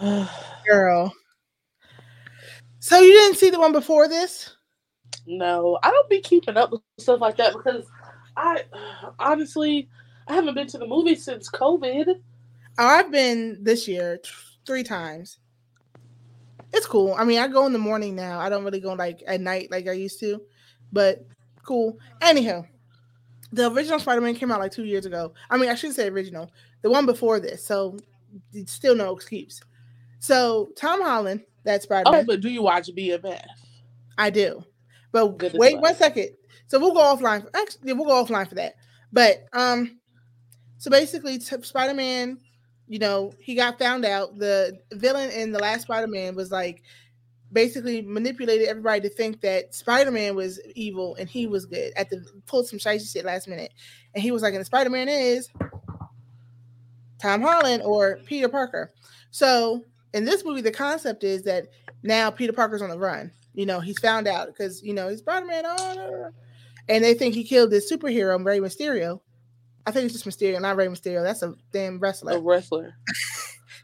Girl. 0.66 1.12
So 2.78 3.00
you 3.00 3.12
didn't 3.12 3.36
see 3.36 3.50
the 3.50 3.60
one 3.60 3.72
before 3.72 4.08
this? 4.08 4.56
No, 5.26 5.78
I 5.82 5.90
don't 5.90 6.08
be 6.08 6.22
keeping 6.22 6.56
up 6.56 6.72
with 6.72 6.80
stuff 6.98 7.20
like 7.20 7.36
that 7.36 7.52
because 7.52 7.84
I 8.38 8.64
honestly 9.18 9.90
I 10.28 10.34
haven't 10.34 10.54
been 10.54 10.66
to 10.68 10.78
the 10.78 10.86
movies 10.86 11.22
since 11.22 11.50
COVID. 11.50 12.22
Oh, 12.78 12.86
I've 12.86 13.12
been 13.12 13.58
this 13.62 13.86
year 13.86 14.16
t- 14.16 14.30
three 14.64 14.82
times. 14.82 15.40
It's 16.72 16.86
cool. 16.86 17.14
I 17.18 17.24
mean, 17.24 17.38
I 17.38 17.48
go 17.48 17.66
in 17.66 17.72
the 17.72 17.78
morning 17.78 18.14
now. 18.14 18.38
I 18.38 18.48
don't 18.48 18.64
really 18.64 18.80
go 18.80 18.92
like 18.92 19.22
at 19.26 19.40
night 19.40 19.70
like 19.70 19.88
I 19.88 19.92
used 19.92 20.20
to, 20.20 20.40
but 20.92 21.26
cool. 21.64 21.98
Anyhow, 22.20 22.64
the 23.52 23.70
original 23.70 23.98
Spider-Man 23.98 24.36
came 24.36 24.52
out 24.52 24.60
like 24.60 24.72
two 24.72 24.84
years 24.84 25.06
ago. 25.06 25.32
I 25.50 25.56
mean, 25.56 25.68
I 25.68 25.74
shouldn't 25.74 25.96
say 25.96 26.08
original. 26.08 26.50
The 26.82 26.90
one 26.90 27.06
before 27.06 27.40
this, 27.40 27.64
so 27.64 27.98
it's 28.52 28.72
still 28.72 28.94
no 28.94 29.14
excuse. 29.14 29.60
So 30.20 30.70
Tom 30.76 31.02
Holland, 31.02 31.42
that 31.64 31.82
Spider-Man. 31.82 32.20
Oh, 32.20 32.24
but 32.24 32.40
do 32.40 32.48
you 32.48 32.62
watch 32.62 32.88
BMF? 32.96 33.42
I 34.16 34.30
do. 34.30 34.64
But 35.12 35.38
Good 35.38 35.54
wait 35.54 35.74
well. 35.74 35.82
one 35.82 35.96
second. 35.96 36.30
So 36.68 36.78
we'll 36.78 36.94
go 36.94 37.00
offline. 37.00 37.42
For, 37.42 37.50
actually, 37.54 37.92
we'll 37.94 38.06
go 38.06 38.24
offline 38.24 38.48
for 38.48 38.54
that. 38.54 38.74
But 39.12 39.44
um, 39.52 39.98
so 40.78 40.90
basically, 40.90 41.38
t- 41.38 41.62
Spider 41.62 41.94
Man, 41.94 42.38
you 42.90 42.98
know, 42.98 43.32
he 43.38 43.54
got 43.54 43.78
found 43.78 44.04
out. 44.04 44.36
The 44.36 44.76
villain 44.90 45.30
in 45.30 45.52
the 45.52 45.60
last 45.60 45.82
Spider 45.82 46.08
Man 46.08 46.34
was 46.34 46.50
like 46.50 46.82
basically 47.52 48.02
manipulated 48.02 48.66
everybody 48.66 49.00
to 49.02 49.08
think 49.08 49.40
that 49.42 49.72
Spider 49.76 50.10
Man 50.10 50.34
was 50.34 50.60
evil 50.74 51.14
and 51.14 51.28
he 51.28 51.46
was 51.46 51.66
good. 51.66 51.92
At 51.94 52.10
the 52.10 52.26
pulled 52.46 52.66
some 52.66 52.80
shitty 52.80 53.12
shit 53.12 53.24
last 53.24 53.46
minute, 53.46 53.72
and 54.12 54.24
he 54.24 54.32
was 54.32 54.42
like, 54.42 54.54
"And 54.54 54.66
Spider 54.66 54.90
Man 54.90 55.08
is 55.08 55.48
Tom 57.22 57.42
Holland 57.42 57.84
or 57.84 58.18
Peter 58.26 58.48
Parker." 58.48 58.90
So 59.30 59.84
in 60.12 60.24
this 60.24 60.44
movie, 60.44 60.60
the 60.60 60.72
concept 60.72 61.22
is 61.22 61.44
that 61.44 61.68
now 62.02 62.28
Peter 62.28 62.52
Parker's 62.52 62.82
on 62.82 62.90
the 62.90 62.98
run. 62.98 63.30
You 63.54 63.66
know, 63.66 63.78
he's 63.78 64.00
found 64.00 64.26
out 64.26 64.48
because 64.48 64.82
you 64.82 64.94
know 64.94 65.08
he's 65.08 65.20
Spider 65.20 65.46
Man. 65.46 65.62
Oh, 65.64 66.30
and 66.88 67.04
they 67.04 67.14
think 67.14 67.36
he 67.36 67.44
killed 67.44 67.70
this 67.70 67.90
superhero, 67.90 68.44
Rey 68.44 68.58
Mysterio. 68.58 69.20
I 69.86 69.90
think 69.90 70.04
it's 70.04 70.22
just 70.22 70.26
Mysterio, 70.26 70.60
not 70.60 70.76
Rey 70.76 70.86
Mysterio. 70.86 71.22
That's 71.22 71.42
a 71.42 71.54
damn 71.72 71.98
wrestler. 71.98 72.36
A 72.36 72.40
wrestler. 72.40 72.94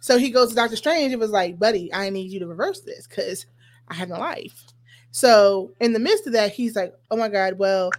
So 0.06 0.18
he 0.18 0.31
goes 0.31 0.51
to 0.51 0.55
Doctor 0.55 0.77
Strange. 0.77 1.12
It 1.12 1.18
was 1.18 1.32
like, 1.32 1.59
buddy, 1.59 1.93
I 1.93 2.10
need 2.10 2.31
you 2.31 2.39
to 2.39 2.47
reverse 2.47 2.82
this 2.82 3.09
because 3.09 3.44
I 3.89 3.94
have 3.94 4.09
no 4.09 4.20
life. 4.20 4.64
So 5.10 5.73
in 5.81 5.93
the 5.93 5.98
midst 5.98 6.28
of 6.28 6.32
that, 6.35 6.52
he's 6.52 6.77
like, 6.77 6.94
oh 7.10 7.16
my 7.16 7.28
God, 7.28 7.59
well, 7.59 7.90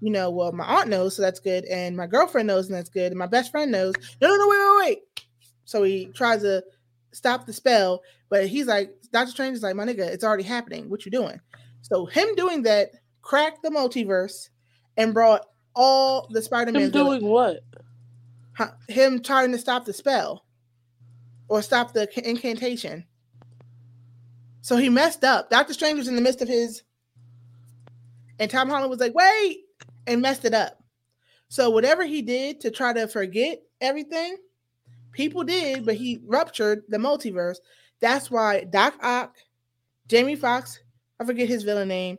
you 0.00 0.10
know, 0.10 0.30
well, 0.30 0.52
my 0.52 0.64
aunt 0.64 0.88
knows, 0.88 1.16
so 1.16 1.22
that's 1.22 1.40
good. 1.40 1.64
And 1.64 1.96
my 1.96 2.06
girlfriend 2.06 2.46
knows, 2.46 2.66
and 2.68 2.76
that's 2.76 2.88
good. 2.88 3.10
And 3.10 3.18
my 3.18 3.26
best 3.26 3.50
friend 3.50 3.72
knows. 3.72 3.94
No, 4.20 4.28
no, 4.28 4.36
no, 4.36 4.46
wait, 4.46 4.58
wait, 4.58 4.86
wait. 4.86 5.26
So 5.64 5.82
he 5.82 6.06
tries 6.14 6.42
to 6.42 6.62
stop 7.10 7.46
the 7.46 7.52
spell, 7.52 8.02
but 8.28 8.46
he's 8.46 8.66
like, 8.66 8.94
Doctor 9.10 9.32
Strange 9.32 9.56
is 9.56 9.64
like, 9.64 9.74
my 9.74 9.86
nigga, 9.86 10.06
it's 10.06 10.22
already 10.22 10.44
happening. 10.44 10.88
What 10.88 11.04
you 11.04 11.10
doing? 11.10 11.40
So 11.82 12.06
him 12.06 12.32
doing 12.36 12.62
that 12.62 12.90
cracked 13.22 13.64
the 13.64 13.70
multiverse 13.70 14.50
and 14.96 15.12
brought 15.12 15.46
all 15.76 16.26
the 16.30 16.42
Spider-Man 16.42 16.82
Him 16.82 16.90
doing 16.90 17.24
what? 17.24 17.60
Huh, 18.54 18.70
him 18.88 19.22
trying 19.22 19.52
to 19.52 19.58
stop 19.58 19.84
the 19.84 19.92
spell 19.92 20.44
or 21.48 21.62
stop 21.62 21.92
the 21.92 22.08
incantation. 22.28 23.04
So 24.62 24.76
he 24.76 24.88
messed 24.88 25.22
up. 25.22 25.50
Doctor 25.50 25.74
Strange 25.74 25.98
was 25.98 26.08
in 26.08 26.16
the 26.16 26.22
midst 26.22 26.42
of 26.42 26.48
his, 26.48 26.82
and 28.40 28.50
Tom 28.50 28.68
Holland 28.68 28.90
was 28.90 28.98
like, 28.98 29.14
"Wait, 29.14 29.60
and 30.06 30.22
messed 30.22 30.44
it 30.44 30.54
up. 30.54 30.82
So 31.48 31.70
whatever 31.70 32.04
he 32.04 32.22
did 32.22 32.60
to 32.60 32.70
try 32.70 32.92
to 32.92 33.06
forget 33.06 33.62
everything, 33.80 34.36
people 35.12 35.44
did, 35.44 35.84
but 35.86 35.94
he 35.96 36.20
ruptured 36.24 36.82
the 36.88 36.96
multiverse. 36.96 37.58
That's 38.00 38.30
why 38.30 38.64
Doc 38.64 38.94
Ock, 39.02 39.36
Jamie 40.08 40.36
Foxx, 40.36 40.80
I 41.20 41.24
forget 41.24 41.48
his 41.48 41.62
villain 41.62 41.88
name, 41.88 42.18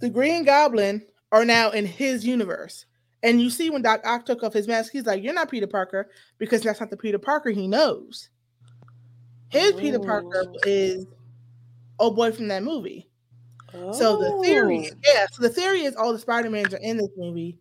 the 0.00 0.10
Green 0.10 0.44
Goblin 0.44 1.06
are 1.36 1.44
now 1.44 1.70
in 1.70 1.84
his 1.84 2.26
universe. 2.26 2.86
And 3.22 3.40
you 3.40 3.50
see 3.50 3.70
when 3.70 3.82
Doc 3.82 4.00
Ock 4.04 4.24
took 4.24 4.42
off 4.42 4.52
his 4.52 4.68
mask, 4.68 4.92
he's 4.92 5.06
like, 5.06 5.22
You're 5.22 5.34
not 5.34 5.50
Peter 5.50 5.66
Parker, 5.66 6.10
because 6.38 6.62
that's 6.62 6.80
not 6.80 6.90
the 6.90 6.96
Peter 6.96 7.18
Parker 7.18 7.50
he 7.50 7.66
knows. 7.66 8.30
His 9.48 9.72
Peter 9.74 9.98
oh. 10.00 10.04
Parker 10.04 10.46
is 10.64 11.06
oh 11.98 12.10
boy 12.10 12.32
from 12.32 12.48
that 12.48 12.62
movie. 12.62 13.08
So 13.92 14.16
the 14.16 14.42
theory, 14.42 14.90
Oh. 14.90 14.96
yeah, 15.06 15.26
so 15.30 15.42
the 15.42 15.50
theory 15.50 15.82
is 15.82 15.96
all 15.96 16.12
the 16.12 16.18
Spider-Mans 16.18 16.72
are 16.72 16.78
in 16.78 16.96
this 16.96 17.10
movie, 17.14 17.58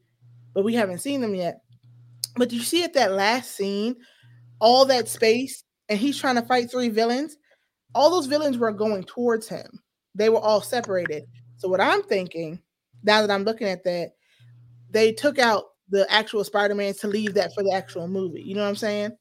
but 0.54 0.64
we 0.64 0.74
haven't 0.74 1.00
seen 1.00 1.20
them 1.20 1.36
yet. 1.36 1.60
But 2.38 2.54
you 2.54 2.62
see 2.62 2.86
at 2.86 2.94
that 2.94 3.12
last 3.12 3.52
scene, 3.52 3.98
all 4.62 4.86
that 4.86 5.10
space, 5.10 5.66
and 5.90 6.00
he's 6.00 6.18
trying 6.18 6.36
to 6.36 6.42
fight 6.42 6.72
three 6.72 6.88
villains. 6.88 7.36
All 7.94 8.10
those 8.10 8.28
villains 8.28 8.58
were 8.58 8.72
going 8.72 9.04
towards 9.04 9.50
him. 9.50 9.68
They 10.14 10.30
were 10.30 10.40
all 10.40 10.62
separated. 10.62 11.26
So 11.58 11.68
what 11.68 11.82
I'm 11.82 12.04
thinking, 12.04 12.62
now 13.06 13.22
that 13.22 13.32
I'm 13.32 13.44
looking 13.44 13.68
at 13.68 13.84
that, 13.86 14.12
they 14.90 15.14
took 15.14 15.40
out 15.40 15.66
the 15.90 16.12
actual 16.12 16.44
Spider-Man 16.44 16.96
to 16.96 17.08
leave 17.08 17.34
that 17.36 17.54
for 17.54 17.64
the 17.64 17.72
actual 17.74 18.08
movie. 18.08 18.42
You 18.42 18.56
know 18.56 18.64
what 18.64 18.70
I'm 18.70 18.76
saying? 18.76 19.12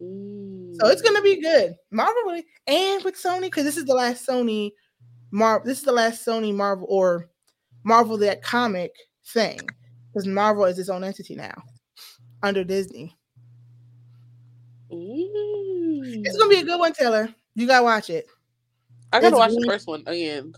So 0.00 0.88
it's 0.88 1.02
gonna 1.02 1.22
be 1.22 1.40
good. 1.40 1.74
Marvel 1.90 2.22
really, 2.24 2.44
and 2.66 3.04
with 3.04 3.14
Sony, 3.14 3.42
because 3.42 3.64
this 3.64 3.76
is 3.76 3.84
the 3.84 3.94
last 3.94 4.26
Sony 4.26 4.72
Marvel. 5.30 5.66
This 5.66 5.78
is 5.78 5.84
the 5.84 5.92
last 5.92 6.26
Sony 6.26 6.54
Marvel 6.54 6.86
or 6.90 7.30
Marvel 7.84 8.18
that 8.18 8.42
comic 8.42 8.92
thing, 9.26 9.60
because 10.08 10.26
Marvel 10.26 10.64
is 10.64 10.78
its 10.78 10.88
own 10.88 11.04
entity 11.04 11.36
now 11.36 11.54
under 12.42 12.64
Disney. 12.64 13.16
Ooh. 14.92 16.02
It's 16.24 16.36
gonna 16.36 16.50
be 16.50 16.60
a 16.60 16.64
good 16.64 16.80
one, 16.80 16.92
Taylor. 16.92 17.28
You 17.54 17.66
gotta 17.66 17.84
watch 17.84 18.10
it. 18.10 18.26
I 19.12 19.20
gotta 19.20 19.36
It's 19.36 19.38
watch 19.38 19.52
the 19.52 19.66
first 19.66 19.86
one 19.86 20.02
again. 20.06 20.54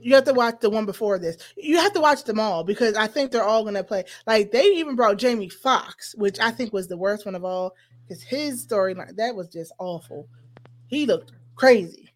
You 0.00 0.14
have 0.14 0.24
to 0.24 0.32
watch 0.32 0.60
the 0.60 0.70
one 0.70 0.86
before 0.86 1.18
this. 1.18 1.36
You 1.56 1.76
have 1.76 1.92
to 1.94 2.00
watch 2.00 2.24
them 2.24 2.38
all 2.38 2.64
because 2.64 2.94
I 2.94 3.06
think 3.06 3.30
they're 3.30 3.44
all 3.44 3.64
gonna 3.64 3.84
play. 3.84 4.04
Like 4.26 4.52
they 4.52 4.64
even 4.64 4.96
brought 4.96 5.18
Jamie 5.18 5.48
Foxx, 5.48 6.14
which 6.16 6.38
I 6.40 6.50
think 6.50 6.72
was 6.72 6.88
the 6.88 6.96
worst 6.96 7.24
one 7.24 7.34
of 7.34 7.44
all, 7.44 7.74
because 8.06 8.22
his 8.22 8.66
storyline 8.66 9.16
that 9.16 9.34
was 9.34 9.48
just 9.48 9.72
awful. 9.78 10.28
He 10.86 11.06
looked 11.06 11.32
crazy. 11.56 12.12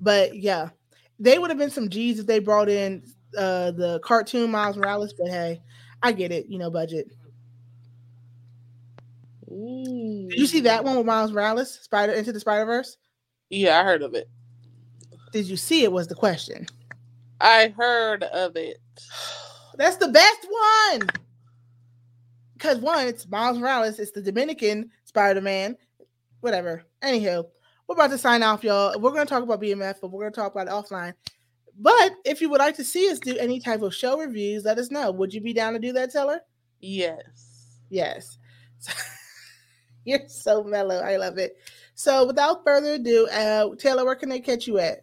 But 0.00 0.36
yeah, 0.36 0.70
they 1.18 1.38
would 1.38 1.50
have 1.50 1.58
been 1.58 1.70
some 1.70 1.88
G's 1.88 2.20
if 2.20 2.26
they 2.26 2.38
brought 2.38 2.68
in 2.68 3.02
uh 3.36 3.72
the 3.72 4.00
cartoon 4.04 4.50
Miles 4.50 4.76
Morales. 4.76 5.12
But 5.12 5.28
hey, 5.28 5.60
I 6.02 6.12
get 6.12 6.32
it, 6.32 6.46
you 6.48 6.58
know, 6.58 6.70
budget. 6.70 7.08
Did 9.48 10.38
you 10.38 10.46
see 10.46 10.60
that 10.60 10.84
one 10.84 10.96
with 10.96 11.06
Miles 11.06 11.32
Morales, 11.32 11.78
Spider 11.80 12.12
into 12.12 12.32
the 12.32 12.40
Spider 12.40 12.64
Verse? 12.64 12.96
Yeah, 13.50 13.78
I 13.78 13.84
heard 13.84 14.02
of 14.02 14.14
it. 14.14 14.28
Did 15.34 15.46
you 15.46 15.56
see 15.56 15.82
it? 15.82 15.90
Was 15.90 16.06
the 16.06 16.14
question. 16.14 16.64
I 17.40 17.74
heard 17.76 18.22
of 18.22 18.54
it. 18.54 18.78
That's 19.76 19.96
the 19.96 20.06
best 20.06 20.46
one. 20.48 21.08
Because 22.52 22.78
one, 22.78 23.08
it's 23.08 23.28
Miles 23.28 23.58
Morales, 23.58 23.98
it's 23.98 24.12
the 24.12 24.22
Dominican 24.22 24.92
Spider 25.02 25.40
Man, 25.40 25.76
whatever. 26.38 26.84
Anywho, 27.02 27.44
we're 27.88 27.94
about 27.96 28.10
to 28.10 28.18
sign 28.18 28.44
off, 28.44 28.62
y'all. 28.62 28.96
We're 29.00 29.10
going 29.10 29.26
to 29.26 29.28
talk 29.28 29.42
about 29.42 29.60
BMF, 29.60 29.96
but 30.00 30.12
we're 30.12 30.20
going 30.20 30.32
to 30.32 30.40
talk 30.40 30.54
about 30.54 30.68
it 30.68 30.70
offline. 30.70 31.14
But 31.80 32.12
if 32.24 32.40
you 32.40 32.48
would 32.50 32.60
like 32.60 32.76
to 32.76 32.84
see 32.84 33.10
us 33.10 33.18
do 33.18 33.36
any 33.36 33.58
type 33.58 33.82
of 33.82 33.92
show 33.92 34.20
reviews, 34.20 34.64
let 34.64 34.78
us 34.78 34.92
know. 34.92 35.10
Would 35.10 35.34
you 35.34 35.40
be 35.40 35.52
down 35.52 35.72
to 35.72 35.80
do 35.80 35.92
that, 35.94 36.12
Taylor? 36.12 36.42
Yes. 36.78 37.80
Yes. 37.90 38.38
You're 40.04 40.28
so 40.28 40.62
mellow. 40.62 41.00
I 41.00 41.16
love 41.16 41.38
it. 41.38 41.56
So, 41.96 42.24
without 42.24 42.62
further 42.62 42.94
ado, 42.94 43.26
uh, 43.32 43.74
Taylor, 43.74 44.04
where 44.04 44.14
can 44.14 44.28
they 44.28 44.38
catch 44.38 44.68
you 44.68 44.78
at? 44.78 45.02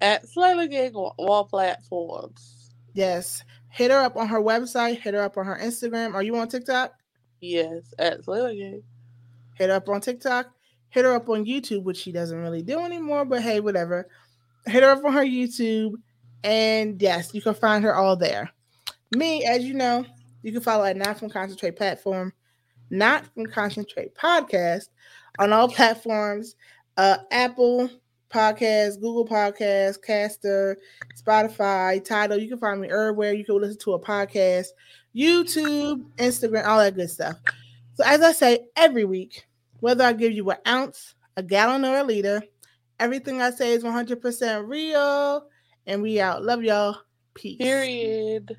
At 0.00 0.24
Gang 0.34 0.94
on 0.94 1.12
all 1.18 1.44
platforms. 1.44 2.70
Yes. 2.94 3.42
Hit 3.70 3.90
her 3.90 3.98
up 3.98 4.16
on 4.16 4.28
her 4.28 4.40
website. 4.40 5.00
Hit 5.00 5.14
her 5.14 5.22
up 5.22 5.36
on 5.36 5.46
her 5.46 5.58
Instagram. 5.60 6.14
Are 6.14 6.22
you 6.22 6.36
on 6.36 6.48
TikTok? 6.48 6.92
Yes, 7.40 7.92
at 7.98 8.22
Slayla 8.22 8.56
Gang. 8.56 8.82
Hit 9.54 9.68
her 9.68 9.76
up 9.76 9.88
on 9.88 10.00
TikTok. 10.00 10.50
Hit 10.90 11.04
her 11.04 11.14
up 11.14 11.28
on 11.28 11.44
YouTube, 11.44 11.82
which 11.82 11.96
she 11.96 12.12
doesn't 12.12 12.38
really 12.38 12.62
do 12.62 12.78
anymore, 12.78 13.24
but 13.24 13.42
hey, 13.42 13.60
whatever. 13.60 14.08
Hit 14.66 14.82
her 14.82 14.90
up 14.90 15.04
on 15.04 15.12
her 15.12 15.24
YouTube. 15.24 15.94
And 16.44 17.00
yes, 17.02 17.34
you 17.34 17.42
can 17.42 17.54
find 17.54 17.82
her 17.84 17.94
all 17.94 18.16
there. 18.16 18.50
Me, 19.16 19.44
as 19.44 19.64
you 19.64 19.74
know, 19.74 20.04
you 20.42 20.52
can 20.52 20.60
follow 20.60 20.84
at 20.84 20.96
Not 20.96 21.18
From 21.18 21.30
Concentrate 21.30 21.76
platform, 21.76 22.32
Not 22.90 23.26
From 23.34 23.46
Concentrate 23.46 24.14
podcast 24.14 24.88
on 25.38 25.52
all 25.52 25.68
platforms 25.70 26.54
uh, 26.96 27.18
Apple 27.30 27.90
Podcasts, 28.34 29.00
Google 29.00 29.26
Podcast, 29.26 30.02
Caster, 30.02 30.76
Spotify, 31.16 32.04
Tidal. 32.04 32.38
You 32.38 32.48
can 32.48 32.58
find 32.58 32.80
me 32.80 32.90
everywhere. 32.90 33.32
You 33.32 33.44
can 33.44 33.60
listen 33.60 33.78
to 33.78 33.92
a 33.92 33.98
podcast, 34.00 34.66
YouTube, 35.14 36.04
Instagram, 36.16 36.66
all 36.66 36.78
that 36.78 36.96
good 36.96 37.08
stuff. 37.08 37.36
So, 37.94 38.02
as 38.04 38.22
I 38.22 38.32
say 38.32 38.66
every 38.74 39.04
week, 39.04 39.46
whether 39.78 40.02
I 40.02 40.12
give 40.12 40.32
you 40.32 40.50
an 40.50 40.56
ounce, 40.66 41.14
a 41.36 41.42
gallon, 41.44 41.84
or 41.84 41.98
a 41.98 42.02
liter, 42.02 42.42
everything 42.98 43.40
I 43.40 43.50
say 43.50 43.72
is 43.72 43.84
100% 43.84 44.68
real. 44.68 45.46
And 45.86 46.02
we 46.02 46.20
out. 46.20 46.42
Love 46.42 46.64
y'all. 46.64 46.96
Peace. 47.34 47.58
Period. 47.58 48.56